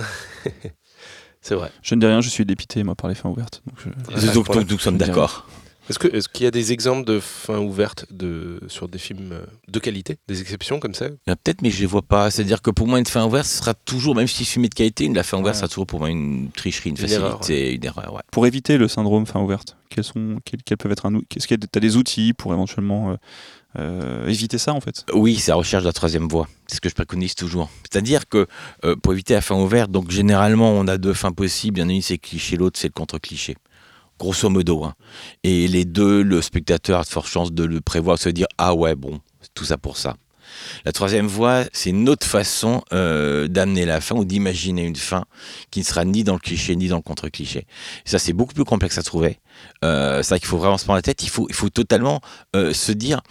[1.42, 1.72] C'est vrai.
[1.84, 3.62] Je ne dis rien, je suis dépité, moi, par les fins ouvertes.
[3.68, 3.78] donc
[4.20, 5.48] je- donc, donc, nous sommes d'accord.
[5.88, 9.34] Est-ce que- est-ce qu'il y a des exemples de fins ouvertes de, sur des films
[9.34, 11.10] euh, de qualité Des exceptions comme ça?
[11.28, 12.32] Peut-être, mais je les vois pas.
[12.32, 14.74] C'est-à-dire que pour moi, une fin ouverte, ce sera toujours, même si c'est filmé de
[14.74, 15.60] qualité, une- la fin ouverte Ouais.
[15.60, 18.14] sera toujours pour moi une tricherie, une, Une facilité, erreur, une erreur.
[18.16, 18.22] Ouais.
[18.32, 21.48] Pour éviter le syndrome fin ouverte, quels, sont, quels, quels peuvent être un ou- Est-ce
[21.48, 23.16] qu'il y a as des outils pour éventuellement euh,
[23.78, 26.48] euh, éviter ça, en fait Oui, c'est la recherche de la troisième voie.
[26.68, 27.70] C'est ce que je préconise toujours.
[27.84, 28.48] C'est-à-dire que
[28.84, 31.80] euh, pour éviter la fin ouverte, donc généralement on a deux fins possibles.
[31.80, 33.56] Il y en a une c'est cliché, l'autre c'est le contre-cliché.
[34.18, 34.84] Grosso modo.
[34.86, 34.94] hein.
[35.44, 38.48] Et les deux, le spectateur a de fortes chances de le prévoir, de se dire
[38.58, 39.20] ah ouais bon,
[39.54, 40.16] tout ça pour ça.
[40.86, 45.26] La troisième voie, c'est une autre façon euh, d'amener la fin ou d'imaginer une fin
[45.70, 47.68] qui ne sera ni dans le cliché ni dans le contre-cliché.
[48.06, 49.40] Ça, c'est beaucoup plus complexe à trouver.
[49.84, 51.24] Euh, c'est vrai qu'il faut vraiment se prendre la tête.
[51.24, 52.22] Il faut, totalement
[52.54, 53.22] se dire,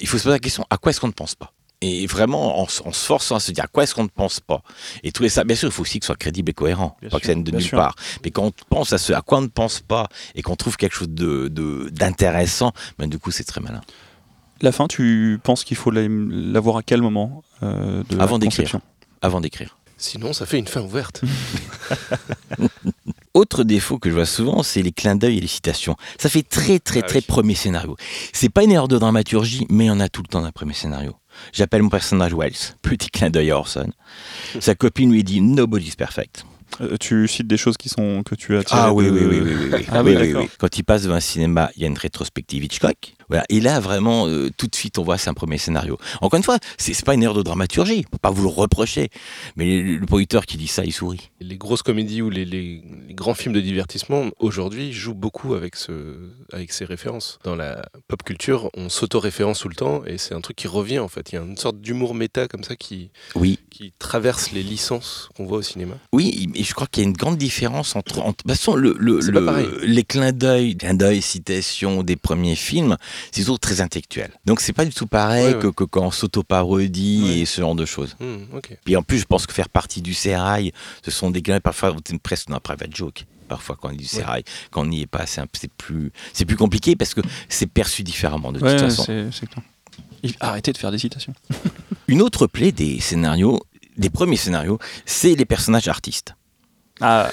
[0.00, 1.52] il faut se poser la question à quoi est-ce qu'on ne pense pas?
[1.82, 4.60] Et vraiment en, se forçant à se dire à quoi est-ce qu'on ne pense pas?
[5.02, 6.96] Et tous les ça bien sûr il faut aussi que ce soit crédible et cohérent
[7.00, 7.78] Bien pas sûr, que ça vienne de nulle sûr.
[7.78, 10.56] part mais quand on pense à ce à quoi on ne pense pas et qu'on
[10.56, 13.80] trouve quelque chose de de- d'intéressant ben du coup c'est très malin
[14.60, 18.78] La fin, tu penses qu'il faut la- l'avoir à quel moment euh, de Avant d'écrire.
[19.22, 21.20] avant d'écrire Sinon, ça fait une fin ouverte.
[23.32, 25.96] Autre défaut que je vois souvent, c'est les clins d'œil et les citations.
[26.18, 27.24] Ça fait très très Ah très oui.
[27.28, 27.96] premier scénario.
[28.32, 30.46] C'est pas une erreur de dramaturgie, mais il y en a tout le temps dans
[30.46, 31.14] un premier scénario.
[31.52, 33.88] J'appelle mon personnage Wells, petit clin d'œil à Orson.
[34.60, 36.44] Sa copine lui dit Nobody's perfect.
[36.80, 39.20] Euh, Tu cites des choses qui sont que tu as tirées Ah oui, de- oui,
[39.30, 39.84] oui, oui, oui.
[39.92, 40.48] Ah oui.
[40.58, 43.14] Quand il passe devant un cinéma, il y a une rétrospective Hitchcock.
[43.30, 43.44] Voilà.
[43.48, 45.96] Et là, vraiment, euh, tout de suite, on voit c'est un premier scénario.
[46.20, 48.04] Encore une fois, c'est pas une erreur de dramaturgie.
[48.08, 49.08] On peut pas vous le reprocher.
[49.56, 51.30] Mais le, le producteur qui dit ça, il sourit.
[51.40, 55.76] Les grosses comédies ou les, les- les grands films de divertissement, aujourd'hui, jouent beaucoup avec,
[55.76, 55.92] ce,
[56.52, 57.38] avec ces références.
[57.44, 60.98] Dans la pop culture, on s'auto-référence tout le temps et c'est un truc qui revient
[60.98, 61.30] en fait.
[61.32, 65.28] Il y a une sorte d'humour méta comme ça qui, Oui, qui traverse les licences
[65.36, 65.94] qu'on voit au cinéma.
[66.12, 68.18] Oui, et je crois qu'il y a une grande différence entre.
[68.20, 72.56] entre de toute façon, le, le- le- les clins d'œil, clins d'œil, citations des premiers
[72.56, 72.96] films,
[73.32, 74.30] c'est toujours très intellectuel.
[74.44, 75.60] Donc c'est pas du tout pareil Ouais, ouais.
[75.60, 77.38] Que, que quand on s'auto-parodie Ouais.
[77.40, 78.16] et ce genre de choses.
[78.20, 78.44] Hmm.
[78.84, 80.72] Puis en plus, je pense que faire partie du sérail,
[81.04, 83.24] ce sont des d'œil parfois c'est presque dans un private joke.
[83.48, 86.12] Parfois, quand on est du sérail, quand on n'y est pas, c'est un- c'est plus,
[86.32, 89.02] c'est plus compliqué parce que c'est perçu différemment de Ouais, toute façon.
[89.04, 89.64] c'est c'est clair.
[90.22, 91.32] Et Arrêtez de faire des citations.
[92.06, 93.60] Une autre plaie des scénarios,
[93.96, 96.34] des premiers scénarios, c'est les personnages artistes.
[97.00, 97.30] Ah,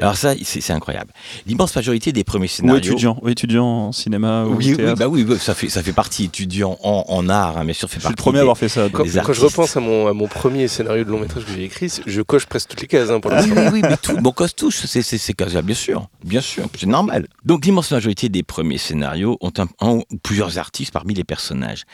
[0.00, 1.12] Alors ça, c'est c'est incroyable.
[1.46, 2.78] L'immense majorité des premiers ou scénarios...
[2.80, 6.24] étudiant, ou étudiant en cinéma ou Oui, oui, bah oui, ça fait, ça fait partie
[6.24, 8.68] étudiant en, en art, hein, bien sûr, fait je suis le premier à avoir fait
[8.68, 8.88] ça.
[8.92, 11.64] Quand, quand je repense à mon, à mon premier scénario de long métrage que j'ai
[11.64, 13.54] écrit, je coche presque toutes les cases hein, pour Oui, l'instant.
[13.56, 16.64] oui, oui, mais tout, bon, cause touche, c'est c'est- c'est cas-là, bien sûr, bien sûr,
[16.78, 17.26] c'est normal.
[17.44, 21.84] Donc l'immense majorité des premiers scénarios ont un, un ou plusieurs artistes parmi les personnages,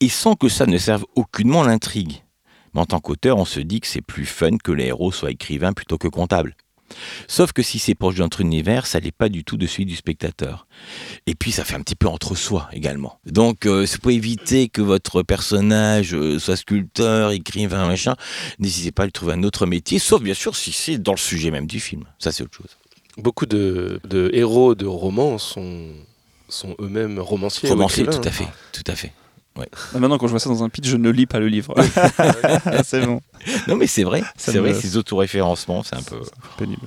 [0.00, 2.22] et sans que ça ne serve aucunement l'intrigue.
[2.76, 5.30] Mais en tant qu'auteur, on se dit que c'est plus fun que les héros soient
[5.30, 6.54] écrivains plutôt que comptables.
[7.26, 9.86] Sauf que si c'est proche de notre univers, ça n'est pas du tout de celui
[9.86, 10.66] du spectateur.
[11.26, 13.18] Et puis ça fait un petit peu entre soi également.
[13.24, 18.14] Donc euh, c'est pour éviter que votre personnage euh, soit sculpteur, écrivain, machin,
[18.58, 21.18] n'hésitez pas à lui trouver un autre métier, sauf bien sûr si c'est dans le
[21.18, 22.04] sujet même du film.
[22.18, 22.76] Ça c'est autre chose.
[23.16, 25.88] Beaucoup de, de héros de romans sont,
[26.50, 27.70] sont eux-mêmes romanciers.
[27.70, 28.34] ou Romancier, écrivains, tout à hein.
[28.34, 29.12] fait, tout à fait.
[29.94, 31.74] Ah, Maintenant, quand je vois ça dans un pitch, je ne lis pas le livre.
[32.84, 33.20] c'est bon.
[33.68, 36.20] Non mais c'est vrai, c'est me- vrai, ces autoréférencements, c'est un peu...
[36.58, 36.82] Pénible.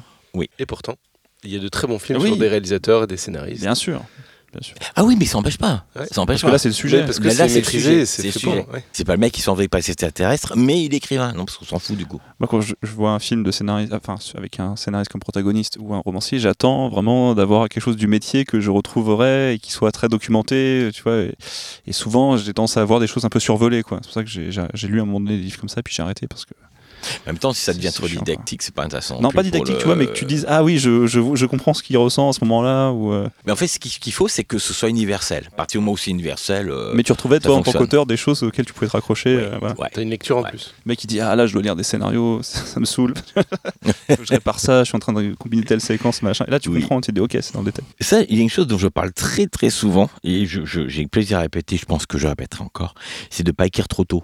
[0.59, 0.95] Et pourtant,
[1.43, 2.27] il y a de très bons films Oui.
[2.29, 3.61] sur des réalisateurs et des scénaristes.
[3.61, 4.01] Bien sûr.
[4.51, 4.75] Bien sûr.
[4.95, 5.85] Ah oui, mais ça n'empêche pas.
[5.95, 6.05] Ouais.
[6.11, 6.51] Ça empêche Parce que pas.
[6.53, 6.97] là, c'est le sujet.
[7.01, 8.53] Ouais, parce que Là, c'est c'est le maîtrisé, sujet, c'est c'est le fait pour.
[8.53, 8.65] sujet.
[8.73, 8.83] ouais.
[8.93, 11.33] C'est pas le mec qui s'en veut pas extraterrestre, mais il est écrivain.
[11.33, 12.19] Non, parce qu'on s'en fout du coup.
[12.39, 15.77] Moi, quand je, je vois un film de scénariste, enfin, avec un scénariste comme protagoniste
[15.79, 19.71] ou un romancier, j'attends vraiment d'avoir quelque chose du métier que je retrouverai et qui
[19.71, 21.17] soit très documenté, tu vois.
[21.17, 21.35] Et,
[21.85, 23.99] et souvent, j'ai tendance à avoir des choses un peu survolées, quoi.
[24.01, 25.93] C'est pour ça que j'ai lu à un moment donné des livres comme ça, puis
[25.93, 26.53] j'ai arrêté parce que.
[27.25, 29.21] En même temps, si ça devient trop chiant, didactique, c'est pas intéressant.
[29.21, 31.45] Non, pas didactique, le- tu vois, mais que tu dises ah oui, je, je, je
[31.45, 33.11] comprends ce qu'il ressent à ce moment-là, ou.
[33.13, 35.45] euh, Mais en fait, ce qu'il faut, c'est que ce soit universel.
[35.53, 36.69] À partir du moment où c'est universel.
[36.69, 39.35] euh, mais tu retrouvais toi en tant qu'auteur des choses auxquelles tu pouvais te raccrocher.
[39.37, 39.75] ouais, euh, voilà.
[39.79, 39.89] ouais.
[39.93, 40.49] T'as une lecture en Ouais.
[40.49, 40.73] plus.
[40.85, 43.13] Le mec il dit ah là je dois lire des scénarios, ça, ça me saoule.
[44.09, 46.45] Je répare ça, je suis en train de combiner telle séquence machin.
[46.47, 46.81] Et là tu Oui.
[46.81, 47.85] comprends, tu te dis ok c'est dans le détail.
[47.99, 50.87] Ça, il y a une chose dont je parle très très souvent, et je- je-
[50.87, 52.93] j'ai plaisir à répéter, je pense que je répéterai encore,
[53.29, 54.23] c'est de pas écrire trop tôt.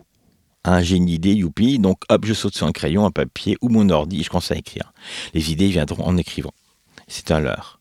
[0.67, 3.69] Un j'ai une idée, youpi, donc hop, je saute sur un crayon, un papier ou
[3.69, 4.91] mon ordi et je commence à écrire.
[5.33, 6.53] Les idées viendront en écrivant.
[7.07, 7.79] C'est un leurre.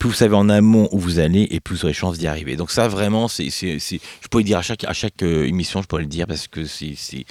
[0.00, 2.56] Plus vous savez en amont où vous allez, et plus vous aurez chance d'y arriver.
[2.56, 5.80] Donc ça, vraiment, c'est, c'est, c'est- je pourrais dire à chaque, à chaque euh, émission,
[5.80, 7.24] je pourrais le dire parce que c'est, c'est,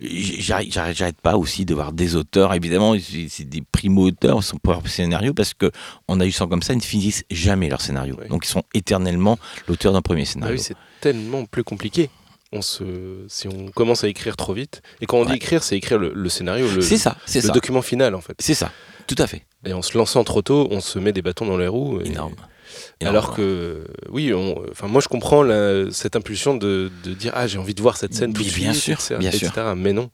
[0.00, 2.52] j'arrête, j'arrête, j'arrête pas aussi de voir des auteurs.
[2.54, 2.94] Évidemment,
[3.28, 5.70] c'est, des primo-auteurs, sont pour leur scénario parce que
[6.08, 8.16] on a eu ça comme ça, ils ne finissent jamais leur scénario.
[8.20, 8.28] Oui.
[8.28, 10.56] Donc ils sont éternellement l'auteur d'un premier Ah scénario.
[10.56, 12.10] oui, c'est tellement plus compliqué.
[12.50, 12.84] On se,
[13.28, 16.12] si on commence à écrire trop vite, et quand on dit écrire, c'est écrire le,
[16.14, 18.34] le scénario, le, c'est ça, c'est le ça, document final en fait.
[18.38, 18.72] c'est ça,
[19.06, 19.44] tout à fait.
[19.66, 22.00] Et en se lançant trop tôt, on se met des bâtons dans les roues.
[22.00, 22.34] et- Énorme.
[23.04, 27.46] Alors que, oui, on- enfin, moi je comprends la- cette impulsion de, de dire ah
[27.46, 29.50] j'ai envie de voir cette scène tout de bien suite, sûr, etc., bien etc.
[29.54, 29.76] sûr.
[29.76, 30.10] Mais non,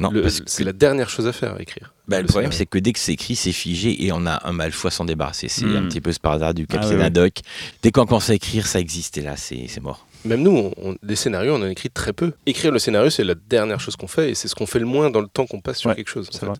[0.00, 1.94] non, Le- parce que c'est la dernière chose à faire, écrire.
[2.08, 4.40] Bah, le Le problème, c'est que dès que c'est écrit, c'est figé et on a
[4.46, 5.48] un mal fou à s'en débarrasser.
[5.48, 5.76] C'est Hmm.
[5.76, 7.04] un petit peu ce hasard du Ah, Capitaine ouais, ouais.
[7.06, 7.40] Haddock.
[7.82, 10.06] Dès qu'on commence à écrire, ça existe et là, c'est mort.
[10.26, 12.32] Même nous, on, on- des scénarios, on en écrit très peu.
[12.46, 14.86] Écrire le scénario, c'est la dernière chose qu'on fait et c'est ce qu'on fait le
[14.86, 16.28] moins dans le temps qu'on passe sur Ouais, quelque chose.
[16.32, 16.56] c'est vrai.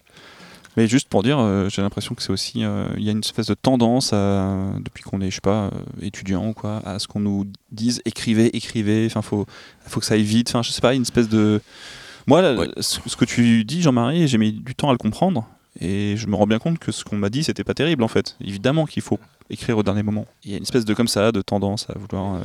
[0.77, 3.21] Mais juste pour dire, euh, j'ai l'impression que c'est aussi, euh, il y a une
[3.21, 5.71] espèce de tendance à, depuis qu'on est, je sais pas, euh,
[6.03, 9.07] étudiant ou quoi, à ce qu'on nous dise écrivez, écrivez.
[9.07, 9.47] Enfin, faut,
[9.87, 10.51] faut que ça aille vite.
[10.51, 11.63] Enfin, je sais pas, une espèce de.
[12.27, 12.69] Moi, là, Ouais.
[12.81, 15.49] ce, ce que tu dis, Jean-Marie, j'ai mis du temps à le comprendre.
[15.81, 18.09] Et je me rends bien compte que ce qu'on m'a dit, c'était pas terrible en
[18.09, 18.37] fait.
[18.45, 20.27] Évidemment qu'il faut écrire au dernier moment.
[20.45, 22.35] Il y a une espèce de comme ça, de tendance à vouloir.
[22.37, 22.41] euh,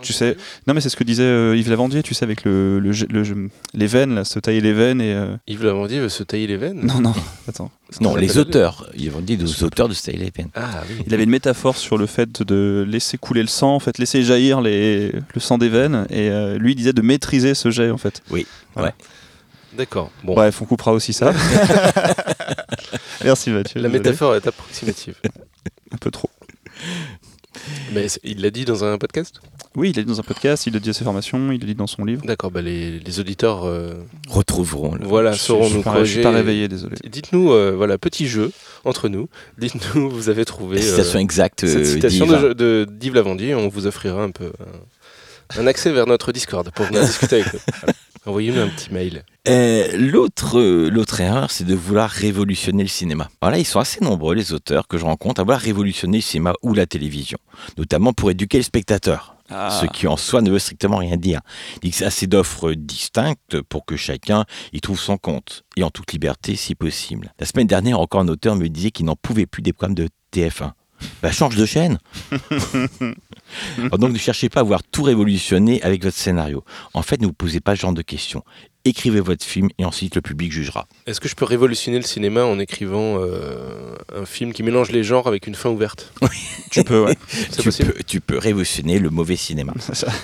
[0.00, 0.36] tu sais,
[0.66, 3.50] non mais c'est ce que disait euh, Yves Lavandier, tu sais, avec le, le, le-
[3.74, 5.12] les veines, là, se tailler les veines et.
[5.12, 6.80] euh, Yves Lavandier veut se tailler les veines?
[6.82, 7.12] Non, non,
[7.48, 7.70] attends.
[8.00, 8.88] Non, les auteurs.
[9.10, 10.48] Vont dire des auteurs de Style Pen.
[10.54, 11.04] Ah oui.
[11.06, 14.22] Il avait une métaphore sur le fait de laisser couler le sang, en fait, laisser
[14.22, 17.90] jaillir les, le sang des veines, et euh, lui il disait de maîtriser ce jet,
[17.90, 18.22] en fait.
[19.76, 20.10] D'accord.
[20.24, 21.32] Bon, Bref, on coupera aussi ça.
[23.24, 23.80] Merci Mathieu.
[23.80, 23.98] la désolé.
[24.10, 25.14] métaphore est approximative.
[25.92, 26.30] Un peu trop.
[27.92, 29.40] Mais il l'a dit dans un podcast?
[29.74, 31.66] Oui, il l'a dit dans un podcast, il l'a dit à ses formations, il l'a
[31.66, 32.22] dit dans son livre.
[32.24, 33.94] D'accord, bah les, les auditeurs euh,
[34.28, 34.94] Retrouveront.
[34.94, 36.96] le- voilà, Je sauront je suis nous pas- Je suis pas réveillé, désolé.
[37.08, 38.52] Dites-nous, euh, voilà, petit jeu
[38.84, 39.28] entre nous.
[39.58, 42.42] Dites-nous, vous avez trouvé La euh, citation exacte cette euh, citation d'Yves.
[42.48, 43.54] de, de- d'Yves Lavandier.
[43.54, 44.52] On vous offrira un peu
[45.56, 47.60] un, un accès vers notre Discord pour venir discuter avec nous.
[47.80, 47.94] Voilà.
[48.26, 49.24] Envoyez-nous un petit mail.
[49.48, 53.28] Euh, L'autre euh, l'autre erreur, c'est de vouloir révolutionner le cinéma.
[53.40, 56.22] Alors là, ils sont assez nombreux, les auteurs que je rencontre, à vouloir révolutionner le
[56.22, 57.38] cinéma ou la télévision,
[57.78, 59.36] notamment pour éduquer le spectateur.
[59.48, 59.70] Ah.
[59.80, 61.40] ce qui en soi ne veut strictement rien dire.
[61.76, 65.84] Il dit que c'est assez d'offres distinctes pour que chacun y trouve son compte, et
[65.84, 67.32] en toute liberté si possible.
[67.38, 70.08] La semaine dernière, encore un auteur me disait qu'il n'en pouvait plus des programmes de
[70.34, 70.72] TF1.
[71.22, 71.98] Bah change de chaîne
[73.78, 76.64] Alors Donc ne cherchez pas à voir tout révolutionner avec votre scénario.
[76.94, 78.42] En fait, ne vous posez pas ce genre de questions.
[78.84, 80.86] Écrivez votre film et ensuite le public jugera.
[81.06, 85.02] Est-ce que je peux révolutionner le cinéma en écrivant euh, un film qui mélange les
[85.02, 86.12] genres avec une fin ouverte?
[86.70, 87.16] Tu peux, ouais.
[87.56, 87.92] Tu possible?
[87.94, 89.74] peux, tu peux révolutionner le mauvais cinéma.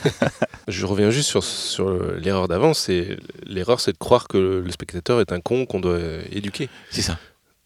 [0.69, 2.73] Je reviens juste sur, sur l'erreur d'avant.
[2.73, 3.17] C'est
[3.47, 5.99] l'erreur, c'est de croire que le spectateur est un con qu'on doit
[6.31, 6.69] éduquer.
[6.91, 7.19] C'est ça.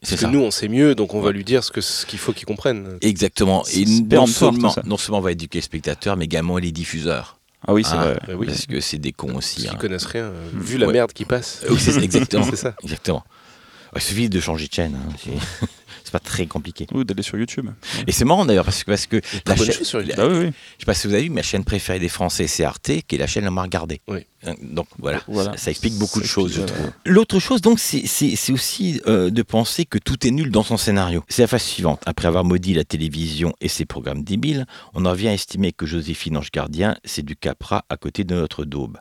[0.07, 0.29] C'est Parce ça.
[0.29, 2.33] que nous, on sait mieux, donc on va lui dire ce que- ce qu'il faut
[2.33, 2.97] qu'il comprenne.
[3.01, 3.65] Exactement.
[3.65, 7.41] C'est Et non seulement, non on va éduquer les spectateurs, mais également les diffuseurs.
[7.67, 8.19] Ah oui, c'est Ah, vrai.
[8.29, 9.63] Bah oui, Parce que c'est des cons aussi.
[9.63, 9.75] qu'ils hein.
[9.81, 10.61] connaissent rien, euh, Mm.
[10.61, 10.93] vu la Ouais.
[10.93, 11.65] merde qui passe.
[11.69, 12.45] Oui, c'est exactement.
[12.51, 12.75] C'est ça.
[12.85, 13.25] Exactement.
[13.95, 14.95] Il suffit de changer de chaîne.
[14.97, 15.13] hein.
[15.23, 15.67] C'est-
[16.05, 16.87] C'est pas très compliqué.
[16.95, 17.69] Ou d'aller sur YouTube.
[18.07, 20.17] Et c'est marrant d'ailleurs parce que, parce que la chaîne- chose sur YouTube.
[20.17, 20.53] la- Bah oui, oui.
[20.77, 23.17] je sais pas si vous avez vu, ma chaîne préférée des Français, c'est Arte, qui
[23.17, 24.01] est la chaîne la moins regardée.
[24.07, 24.21] Oui.
[24.45, 25.51] Hein, Donc voilà, Voilà.
[25.53, 26.93] Ça, ça explique beaucoup Ça de choses, je trouve.
[27.07, 30.63] L'autre chose, donc, c'est- c'est c'est aussi euh, de penser que tout est nul dans
[30.63, 31.25] son scénario.
[31.29, 32.01] C'est la phase suivante.
[32.07, 34.65] Après avoir maudit la télévision et ses programmes débiles,
[34.95, 38.33] on en vient à estimer que Joséphine Ange Gardien, c'est du Capra à côté de
[38.37, 38.99] notre daube.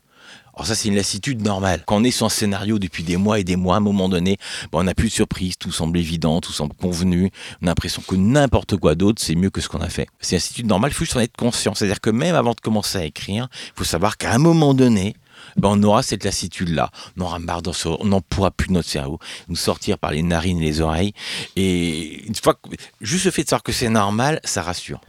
[0.56, 1.84] Alors ça, c'est une lassitude normale.
[1.86, 4.08] Quand on est sur un scénario depuis des mois et des mois, à un moment
[4.08, 4.38] donné,
[4.72, 7.30] ben, on n'a plus de surprise, tout semble évident, tout semble convenu.
[7.62, 10.08] On a l'impression que n'importe quoi d'autre, c'est mieux que ce qu'on a fait.
[10.22, 11.74] C'est une lassitude normale, il faut juste en être conscient.
[11.76, 15.16] C'est-à-dire que même avant de commencer à écrire, il faut savoir qu'à un moment donné,
[15.58, 16.90] ben, on aura cette lassitude-là.
[17.18, 19.20] On aura marre, d'en sor- on n'en pourra plus de notre cerveau,
[19.50, 21.12] nous sortir par les narines et les oreilles.
[21.58, 22.70] Et une fois que,
[23.02, 25.02] juste le fait de savoir que c'est normal, ça rassure.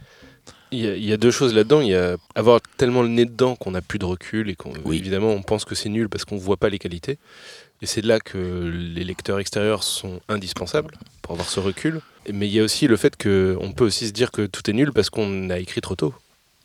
[0.71, 1.81] Il y, a, il y a deux choses là-dedans.
[1.81, 4.73] Il y a avoir tellement le nez dedans qu'on n'a plus de recul et qu'on
[4.85, 4.97] Oui.
[4.97, 7.17] évidemment on pense que c'est nul parce qu'on voit pas les qualités.
[7.81, 12.01] Et c'est de là que les lecteurs extérieurs sont indispensables pour avoir ce recul.
[12.33, 14.73] Mais il y a aussi le fait qu'on peut aussi se dire que tout est
[14.73, 16.13] nul parce qu'on a écrit trop tôt.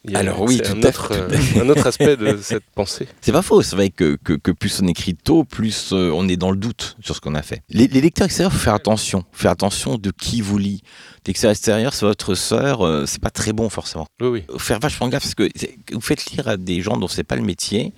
[0.04, 1.28] Il y a- Alors oui, tout un autre, euh,
[1.62, 3.06] un autre aspect de cette pensée.
[3.20, 6.28] C'est pas faux, c'est vrai que, que, que plus on écrit tôt, plus euh, on
[6.28, 7.62] est dans le doute sur ce qu'on a fait.
[7.68, 9.24] Les, les lecteurs extérieurs, faut faire attention.
[9.32, 10.82] Faire attention de qui vous lit.
[11.26, 14.06] Lecteur extérieur, c'est votre sœur, euh, c'est pas très bon forcément.
[14.20, 14.44] Oui, oui.
[14.50, 15.48] Faut Faire vachement gaffe parce que
[15.92, 17.92] vous faites lire à des gens dont c'est pas le métier,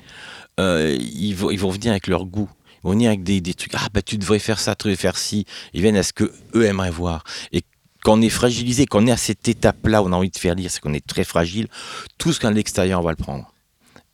[0.61, 2.51] euh, ils, vont, ils vont venir avec leur goût.
[2.83, 4.97] Ils vont venir avec des, des trucs, ah bah tu devrais faire ça, tu devrais
[5.01, 5.47] faire ci.
[5.73, 7.25] Ils viennent à ce que eux aimeraient voir.
[7.53, 7.63] Et
[8.05, 10.55] quand on est fragilisé, quand on est à cette étape-là on a envie de faire
[10.55, 11.67] lire, c'est qu'on est très fragile,
[12.19, 13.51] tout ce qu'on a de l'extérieur, on va le prendre.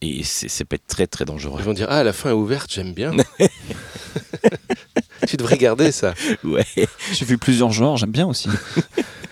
[0.03, 1.59] Et c'est- ça peut être très très dangereux.
[1.61, 3.13] Ils vont dire Ah, la fin est ouverte, j'aime bien.
[5.29, 6.15] tu devrais garder ça.
[6.43, 6.65] Ouais.
[7.13, 8.49] J'ai vu plusieurs genres, j'aime bien aussi.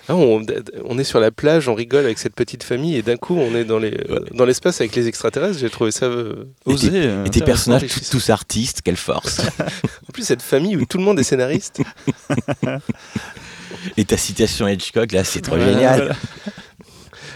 [0.07, 0.43] Ah, on,
[0.85, 3.55] on est sur la plage, on rigole avec cette petite famille et d'un coup on
[3.55, 3.95] est dans les
[4.33, 5.57] dans l'espace avec les extraterrestres.
[5.59, 6.05] J'ai trouvé ça.
[6.05, 6.89] euh, Et Osé.
[6.91, 9.39] tes- euh, Et tes personnages tous artistes, quelle force.
[9.59, 11.81] En plus cette famille où tout le monde est scénariste.
[13.97, 15.97] Et ta citation Hitchcock, là, c'est trop voilà, génial.
[15.97, 16.15] voilà.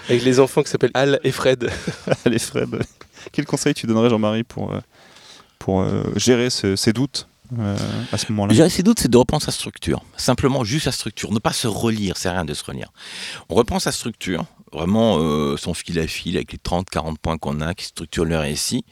[0.10, 1.70] avec les enfants qui s'appellent Al et Fred.
[2.26, 2.70] Allez Fred,
[3.32, 4.80] quel conseil tu donnerais Jean-Marie pour, euh,
[5.60, 7.28] pour euh, gérer ce- ces doutes
[7.60, 7.76] euh,
[8.12, 8.54] à ce moment-là?
[8.54, 10.02] J'ai assez doute, c'est de reprendre sa structure.
[10.18, 11.32] Simplement, juste sa structure.
[11.32, 12.92] Ne pas se relire, c'est rien de se relire.
[13.50, 17.38] On reprend sa structure, vraiment euh, son fil à fil avec les 30, 40 points
[17.38, 18.84] qu'on a, qui structurent le récit,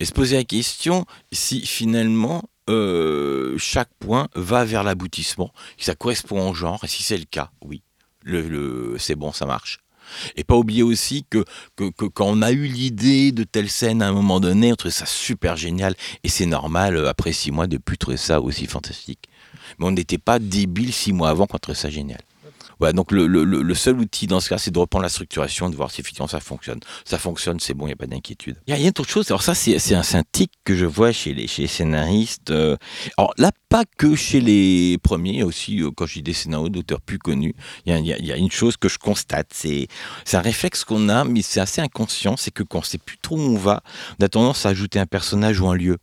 [0.00, 5.94] et se poser la question si finalement euh, chaque point va vers l'aboutissement, si ça
[5.94, 7.82] correspond au genre, et si c'est le cas, oui,
[8.98, 9.80] c'est bon, ça marche.
[10.36, 11.44] Et pas oublier aussi que
[11.76, 15.06] quand on a eu l'idée de telle scène à un moment donné, on trouvait ça
[15.06, 15.94] super génial.
[16.24, 19.28] Et c'est normal, euh, après six mois, de plus trouver ça aussi fantastique.
[19.78, 22.20] Mais on n'était pas débile six mois avant qu'on trouvait ça génial.
[22.80, 25.08] Voilà, donc le, le- le- le seul outil dans ce cas, c'est de reprendre la
[25.10, 26.80] structuration, de voir si effectivement ça fonctionne.
[27.04, 28.56] Ça fonctionne, c'est bon, il n'y a pas d'inquiétude.
[28.66, 30.24] Il y a, il y a autre chose, alors ça, c'est c'est un, c'est un
[30.32, 32.50] tic que je vois chez les, chez les scénaristes.
[32.50, 32.76] euh,
[33.18, 37.18] alors là, pas que chez les premiers, aussi euh, quand j'ai des scénarios d'auteurs plus
[37.18, 37.54] connus,
[37.86, 39.86] il y a, il y a- il y a une chose que je constate, c'est
[40.24, 43.18] c'est un réflexe qu'on a, mais c'est assez inconscient, c'est que quand on sait plus
[43.18, 43.82] trop où on va,
[44.18, 45.98] on a tendance à ajouter un personnage ou un lieu.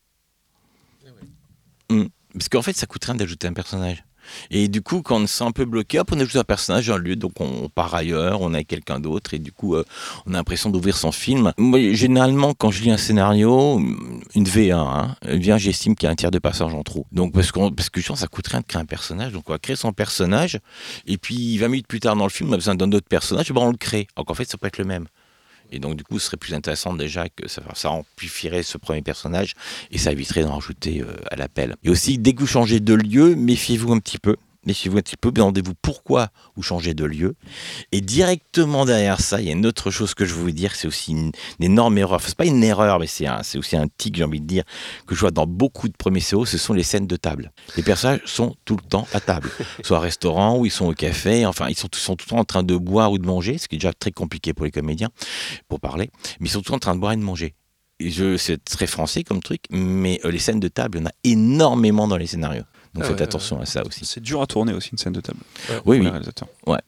[1.90, 2.06] Hmm.
[2.34, 4.04] Parce qu'en fait, ça coûte rien d'ajouter un personnage.
[4.52, 6.98] Et du coup, quand on se sent un peu bloqué, on ajoute un personnage, un
[6.98, 9.84] lieu, donc on part ailleurs, on est quelqu'un d'autre, et du coup, euh,
[10.26, 11.54] on a l'impression d'ouvrir son film.
[11.92, 13.80] Généralement, quand je lis un scénario,
[14.36, 17.06] une V1, hein, j'estime qu'il y a un tiers de passage en trop.
[17.12, 19.52] Donc, parce que je pense que ça coûte rien de créer un personnage, donc on
[19.52, 20.60] va créer son personnage,
[21.06, 23.52] et puis 20 minutes plus tard dans le film, on a besoin d'un autre personnage,
[23.52, 24.08] ben on le crée.
[24.16, 25.08] Donc en fait, ça peut être le même.
[25.72, 29.02] Et donc, du coup, ce serait plus intéressant déjà que ça, ça amplifierait ce premier
[29.02, 29.54] personnage
[29.92, 31.76] et ça éviterait d'en rajouter euh, à l'appel.
[31.84, 34.36] Et aussi, dès que vous changez de lieu, méfiez-vous un petit peu.
[34.66, 37.36] Méfiez-vous un petit peu, demandez-vous pourquoi vous changez de lieu.
[37.92, 40.76] Et directement derrière ça, il y a une autre chose que je veux vous dire,
[40.76, 42.16] c'est aussi une, une énorme erreur.
[42.16, 44.64] Enfin, c'est pas une erreur, mais c'est aussi un tic, j'ai envie de dire,
[45.06, 47.52] que je vois dans beaucoup de premiers CO, ce sont les scènes de table.
[47.76, 49.50] Les personnages sont tout le temps à table,
[49.84, 52.40] soit au restaurant ou ils sont au café, enfin, ils sont, sont tout le temps
[52.40, 54.72] en train de boire ou de manger, ce qui est déjà très compliqué pour les
[54.72, 55.10] comédiens,
[55.68, 56.10] pour parler,
[56.40, 57.56] mais ils sont tout le temps en train de boire et de manger.
[58.38, 61.14] C'est très français comme truc, mais euh, les scènes de table, il y en a
[61.24, 62.64] énormément dans les scénarios.
[62.98, 64.06] Donc Ah faites ouais, attention à ça aussi.
[64.06, 65.38] C'est dur à tourner aussi une scène de table.
[65.70, 65.76] Ouais.
[65.86, 66.10] Oui, oui.
[66.10, 66.48] réalisateurs.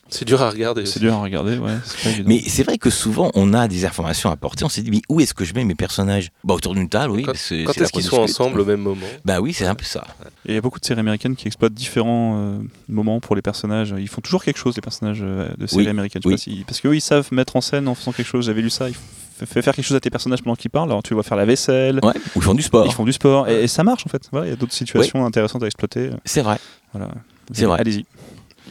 [0.09, 0.85] C'est dur à regarder.
[0.87, 1.75] C'est dur à regarder, ouais.
[2.03, 2.09] pas.
[2.25, 4.65] Mais c'est vrai que souvent, on a des informations à apporter.
[4.65, 6.31] On s'est dit, mais où est-ce que je mets mes personnages?
[6.43, 7.23] Bah, Autour d'une table, oui.
[7.23, 7.35] Quand- que
[7.83, 9.05] est-ce qu'ils sont ensemble au même moment?
[9.23, 10.03] Bah oui, c'est un peu ça.
[10.45, 12.57] Et il y a beaucoup de séries américaines qui exploitent différents euh,
[12.87, 13.93] moments pour les personnages.
[13.97, 16.21] Ils font toujours quelque chose, les personnages euh, de séries Oui, américaines.
[16.23, 16.35] Je sais oui.
[16.35, 18.45] pas si- Parce qu'eux, ils savent mettre en scène en faisant quelque chose.
[18.47, 18.89] J'avais lu ça.
[18.89, 18.95] Ils
[19.41, 20.89] f- fait faire quelque chose à tes personnages pendant qu'ils parlent.
[20.89, 21.99] Alors tu les vois faire la vaisselle.
[22.03, 22.85] Ouais, ou ils font du sport.
[22.85, 23.47] Ils font du sport.
[23.49, 24.27] Et, et ça marche en fait.
[24.31, 26.09] Voilà, Il y a d'autres situations intéressantes à exploiter.
[26.25, 26.57] C'est vrai.
[26.93, 27.09] Voilà.
[27.51, 27.79] C'est vrai.
[27.79, 28.05] Allez-y.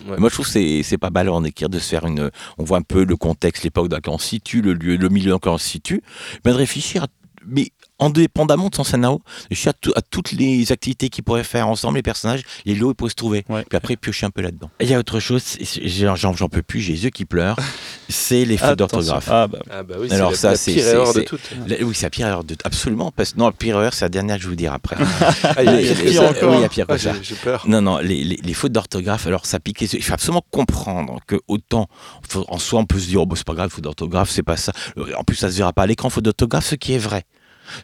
[0.08, 0.16] Ouais.
[0.16, 2.30] Moi, je trouve que c'est, c'est pas mal en écrire de se faire une.
[2.56, 5.08] On voit un peu le contexte, l'époque dans laquelle on se situe, le lieu, le
[5.08, 6.02] milieu dans lequel on se situe,
[6.44, 7.08] mais de réfléchir, à-
[7.46, 7.68] mais
[8.00, 9.20] indépendamment de son scénario,
[9.50, 12.92] réfléchir à, tout- à toutes les activités qu'ils pourraient faire ensemble, les personnages, les lots
[12.92, 13.44] ils pourraient se trouver.
[13.48, 13.64] Ouais.
[13.68, 14.70] Puis après, piocher un peu là-dedans.
[14.80, 15.42] Et Il y a autre chose,
[15.94, 17.56] j'en, peux plus, j'ai les yeux qui pleurent,
[18.08, 19.28] c'est les fautes d'orthographe.
[19.30, 21.40] Ah bah, Ah bah oui, Alors c'est ça, la, c'est- la pire erreur de toutes.
[21.66, 22.56] La- oui, c'est la pire erreur de.
[22.64, 23.10] Absolument.
[23.14, 23.36] Parce...
[23.36, 24.96] Non, la pire erreur, c'est la dernière que je vais vous dire après.
[25.44, 26.50] Ah, il y a- pire encore.
[26.50, 27.12] oui, il y a pire que Ah, ça.
[27.14, 27.64] j'ai- J'ai peur.
[27.68, 29.98] Non, non, les, les- les fautes d'orthographe, alors ça pique les yeux.
[29.98, 31.88] Il faut absolument comprendre que autant,
[32.28, 34.42] faut- en soi, on peut se dire, oh, bah, c'est pas grave, faute d'orthographe, c'est
[34.42, 34.72] pas ça.
[35.16, 37.24] En plus, ça se verra pas à l'écran, faute d'orthographe, ce qui est vrai.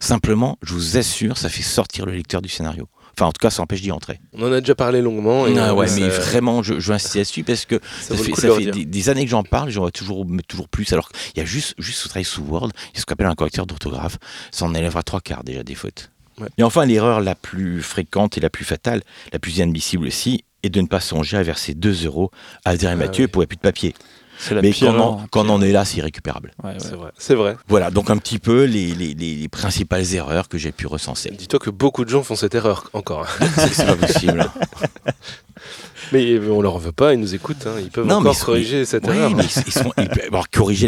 [0.00, 2.88] Simplement, je vous assure, ça fait sortir le lecteur du scénario.
[3.16, 4.18] Enfin, en tout cas, ça empêche d'y entrer.
[4.32, 5.46] On en a déjà parlé longuement.
[5.46, 8.16] Et Ah euh, ouais, ça- mais vraiment, je, je veux insister là-dessus parce que ça
[8.16, 10.92] fait, ça des, des années que j'en parle, j'en vois toujours, mais toujours plus.
[10.92, 13.12] Alors, il y a juste, juste au travail sous Word, il y a ce qu'on
[13.12, 14.18] appelle un correcteur d'orthographe.
[14.50, 16.10] Ça en élèvera trois quarts déjà des fautes.
[16.40, 16.48] Ouais.
[16.58, 19.02] Et enfin, l'erreur la plus fréquente et la plus fatale,
[19.32, 22.32] la plus inadmissible aussi, est de ne pas songer à verser 2 euros
[22.64, 23.30] à Adrien Ah Mathieu oui.
[23.30, 23.94] pour plus de papier.
[24.38, 26.52] C'est la Mais pire quand, on, quand en est là, c'est irrécupérable.
[26.62, 26.76] Ouais, ouais.
[26.78, 27.10] C'est vrai.
[27.18, 27.56] C'est vrai.
[27.68, 31.30] Voilà, donc un petit peu les, les- les- les principales erreurs que j'ai pu recenser.
[31.30, 33.26] Dis-toi que beaucoup de gens font cette erreur encore.
[33.40, 33.46] hein.
[33.56, 34.48] c'est c'est pas possible.
[36.12, 37.66] Mais on leur en veut pas, ils nous écoutent.
[37.66, 37.76] hein.
[37.80, 39.30] Ils peuvent Non, encore ils sont- corriger cette Oui, erreur.
[39.30, 40.28] mais ils, ils sont, ils peuvent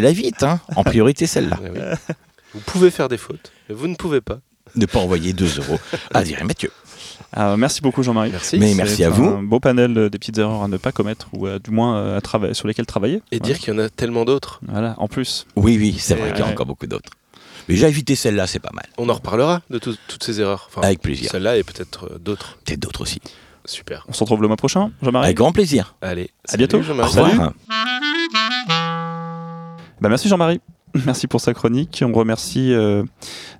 [0.01, 0.59] la vite, hein.
[0.75, 1.59] en priorité celle-là.
[1.61, 2.13] Ouais, oui.
[2.53, 4.39] Vous pouvez faire des fautes, mais vous ne pouvez pas.
[4.75, 5.79] Ne pas envoyer 2 euros
[6.13, 6.71] à Adrien Mathieu.
[7.33, 8.31] Ah, merci beaucoup Jean-Marie.
[8.31, 8.57] Merci.
[8.57, 9.37] Mais merci à un vous.
[9.47, 12.17] beau panel euh, des petites erreurs à ne pas commettre ou à- du moins euh,
[12.17, 13.21] à travailler, sur lesquelles travailler.
[13.31, 14.59] Et dire qu'il y en a tellement d'autres.
[14.67, 15.45] Voilà, en plus.
[15.55, 16.51] Oui, oui, c'est vrai qu'il y a ouais.
[16.51, 17.11] encore beaucoup d'autres.
[17.69, 18.85] Mais j'ai évité celle-là, c'est pas mal.
[18.97, 20.69] On en reparlera de tout- toutes ces erreurs.
[20.69, 21.29] Enfin, Avec plaisir.
[21.31, 22.57] Celle-là et peut-être euh, d'autres.
[22.65, 23.19] Peut-être d'autres aussi.
[23.65, 24.05] Super.
[24.07, 25.25] On se retrouve le mois prochain, Jean-Marie.
[25.25, 25.95] Avec grand plaisir.
[26.01, 26.29] Allez.
[26.47, 26.81] À bientôt.
[26.81, 27.51] salut, Au.
[29.99, 30.61] Bah, merci Jean-Marie.
[31.05, 32.03] Merci pour sa chronique.
[32.05, 33.03] On remercie euh,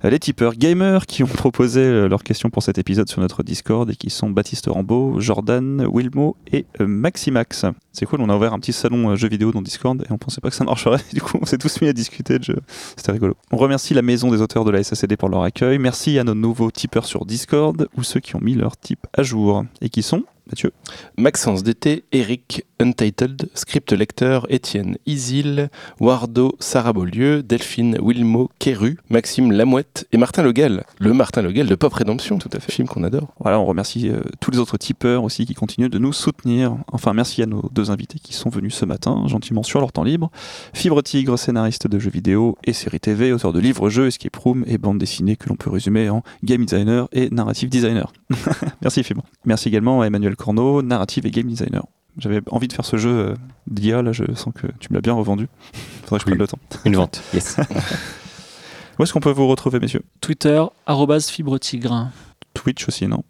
[0.04, 3.90] les tipeurs gamers qui ont proposé euh, leurs questions pour cet épisode sur notre Discord
[3.90, 7.66] et qui sont Baptiste Rambaud, Jordan, Wilmo et euh, Maximax.
[7.92, 10.18] C'est cool, on a ouvert un petit salon euh, jeux vidéo dans Discord et on
[10.18, 11.02] pensait pas que ça marcherait.
[11.14, 12.60] Du coup, on s'est tous mis à discuter de jeux.
[12.96, 13.36] C'était rigolo.
[13.52, 15.80] On remercie la maison des auteurs de la SACD pour leur accueil.
[15.80, 19.24] Merci à nos nouveaux tipeurs sur Discord ou ceux qui ont mis leur type à
[19.24, 20.72] jour et qui sont Mathieu,
[21.18, 25.70] Maxence DT, Eric, Untitled, Script Lecteur, Étienne Isil,
[26.00, 30.86] Wardo, Sarah Beaulieu, Delphine, Wilmo, Keru, Maxime Lamouette et Martin Legal.
[31.00, 32.72] Le Martin Legal de Pop Rédemption, tout à fait.
[32.72, 33.34] Film qu'on adore.
[33.40, 36.78] Voilà, on remercie euh, tous les autres tipeurs aussi qui continuent de nous soutenir.
[36.92, 40.04] Enfin, merci à nos deux invités qui sont venus ce matin, gentiment sur leur temps
[40.04, 40.32] libre.
[40.74, 44.78] Fibre Tigre, scénariste de jeux vidéo et séries TV, auteur de livres-jeux, escape room et
[44.78, 48.14] bande dessinée que l'on peut résumer en game designer et narrative designer.
[48.82, 49.24] merci Fibre.
[49.46, 51.84] Merci également à Emmanuel Corneau, narrative et game designer.
[52.18, 53.36] J'avais envie de faire ce jeu euh,
[53.68, 55.48] d'IA, là je sens que tu me l'as bien revendu.
[56.06, 56.40] Faudrait que je prenne Oui.
[56.40, 56.60] le temps.
[56.86, 57.22] Une vente.
[57.34, 57.58] Yes.
[59.00, 60.02] Où est-ce qu'on peut vous retrouver, messieurs?
[60.22, 62.10] Twitter, arrobase fibre tigre.
[62.56, 63.24] Twitch aussi, non?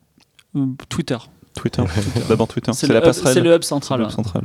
[0.55, 1.17] Euh, Twitter.
[1.55, 1.83] Twitter.
[2.29, 2.71] D'abord Twitter.
[2.73, 3.33] C'est la le, hub- passerelle.
[3.33, 3.99] c'est le hub central.
[3.99, 4.43] Le hub central.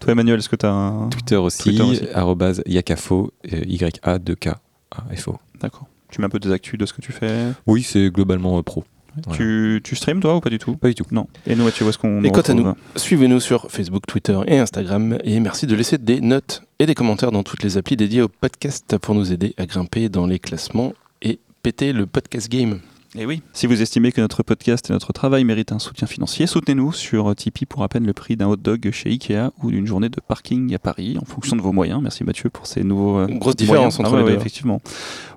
[0.00, 1.08] Toi, Emmanuel, est-ce que tu as un.
[1.10, 1.78] Twitter aussi,
[2.12, 5.38] arrobase yakafo, euh, Y-A-2-K-A-F-O.
[5.60, 5.86] D'accord.
[6.10, 7.52] Tu mets un peu des actus de ce que tu fais?
[7.66, 8.84] Oui, c'est globalement euh, pro.
[9.24, 9.38] Voilà.
[9.38, 10.76] Tu, tu streams, toi, ou pas du tout?
[10.76, 11.04] Pas du tout.
[11.10, 11.26] Non.
[11.46, 14.38] Et nous, Mathieu, où est-ce qu'on Et nous quant à retrouve Suivez-nous sur Facebook, Twitter
[14.46, 15.18] et Instagram.
[15.24, 18.28] Et merci de laisser des notes et des commentaires dans toutes les applis dédiées au
[18.28, 22.80] podcast pour nous aider à grimper dans les classements et péter le podcast game.
[23.18, 23.40] Et oui.
[23.54, 27.34] Si vous estimez que notre podcast et notre travail méritent un soutien financier, soutenez-nous sur
[27.34, 30.20] Tipeee pour à peine le prix d'un hot dog chez Ikea ou d'une journée de
[30.20, 32.00] parking à Paris, en fonction de vos moyens.
[32.02, 33.16] Merci Mathieu pour ces nouveaux.
[33.20, 33.94] euh, Une grosse moyens.
[33.96, 34.36] différence entre Ah ouais, les ouais, deux.
[34.40, 34.82] effectivement.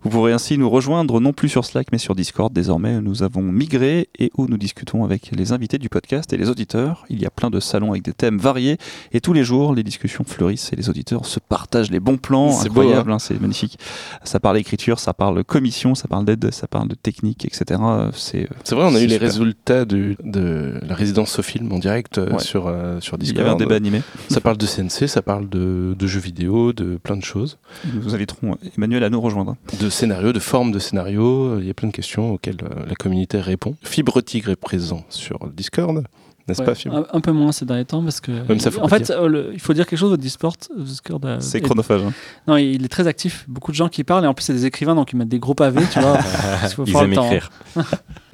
[0.04, 2.52] Vous pourrez ainsi nous rejoindre non plus sur Slack mais sur Discord.
[2.52, 6.50] Désormais, nous avons migré et où nous discutons avec les invités du podcast et les
[6.50, 7.06] auditeurs.
[7.10, 8.78] Il y a plein de salons avec des thèmes variés
[9.14, 12.52] et tous les jours, les discussions fleurissent et les auditeurs se partagent les bons plans.
[12.52, 13.80] C'est beau, Incroyable, hein, c'est magnifique.
[14.26, 17.68] Ça parle écriture, ça parle commission, ça parle d'aide, ça parle de technique, etc.
[18.14, 22.18] C'est C'est vrai, on a eu les résultats du- de la résidence Sofilm en direct
[22.18, 22.40] euh, Ouais.
[22.40, 23.40] sur, euh, sur il Discord.
[23.40, 24.02] y avait un débat animé.
[24.30, 27.58] Ça parle de CNC, ça parle de, de jeux vidéo, de plein de choses,
[27.94, 29.56] Nous vous inviterons Emmanuel à nous rejoindre.
[29.80, 31.60] de scénarios, de formes de scénarios.
[31.60, 33.76] Il y a plein de questions auxquelles euh, la communauté répond.
[33.84, 36.04] Fibre Tigre est présent sur Discord,
[36.50, 38.32] n'est-ce Ouais, pas, Fibre un, un peu moins ces derniers temps parce que.
[38.48, 41.38] Même ça, faut en fait, euh, le- il faut dire quelque chose au Discord, euh,
[41.40, 42.02] C'est est- chronophage.
[42.04, 42.12] hein.
[42.48, 43.46] Non, il est très actif.
[43.48, 45.40] Beaucoup de gens qui parlent et en plus c'est des écrivains donc ils mettent des
[45.40, 46.18] gros pavés, tu vois.
[46.64, 47.24] Il faut Ils aiment hein.
[47.24, 47.50] écrire.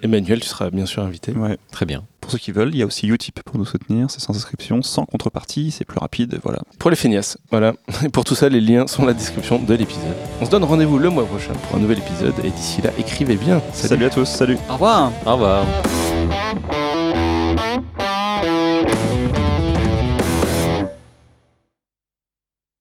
[0.02, 1.32] Emmanuel, tu seras bien sûr invité.
[1.32, 1.58] Ouais.
[1.72, 2.03] Très bien.
[2.22, 4.10] Pour ceux qui veulent, il y a aussi Utip pour nous soutenir.
[4.10, 6.40] C'est sans inscription, sans contrepartie, c'est plus rapide.
[6.44, 6.60] Voilà.
[6.80, 7.74] Pour les feignasses, voilà.
[8.03, 10.03] Et pour tout ça, les liens sont dans la description de l'épisode.
[10.42, 12.34] On se donne rendez-vous le mois prochain pour un nouvel épisode.
[12.44, 13.61] Et d'ici là, écrivez bien.
[13.74, 14.26] Salut à tous.
[14.26, 14.58] Salut.
[14.69, 15.11] Au revoir.
[15.26, 15.66] Au revoir.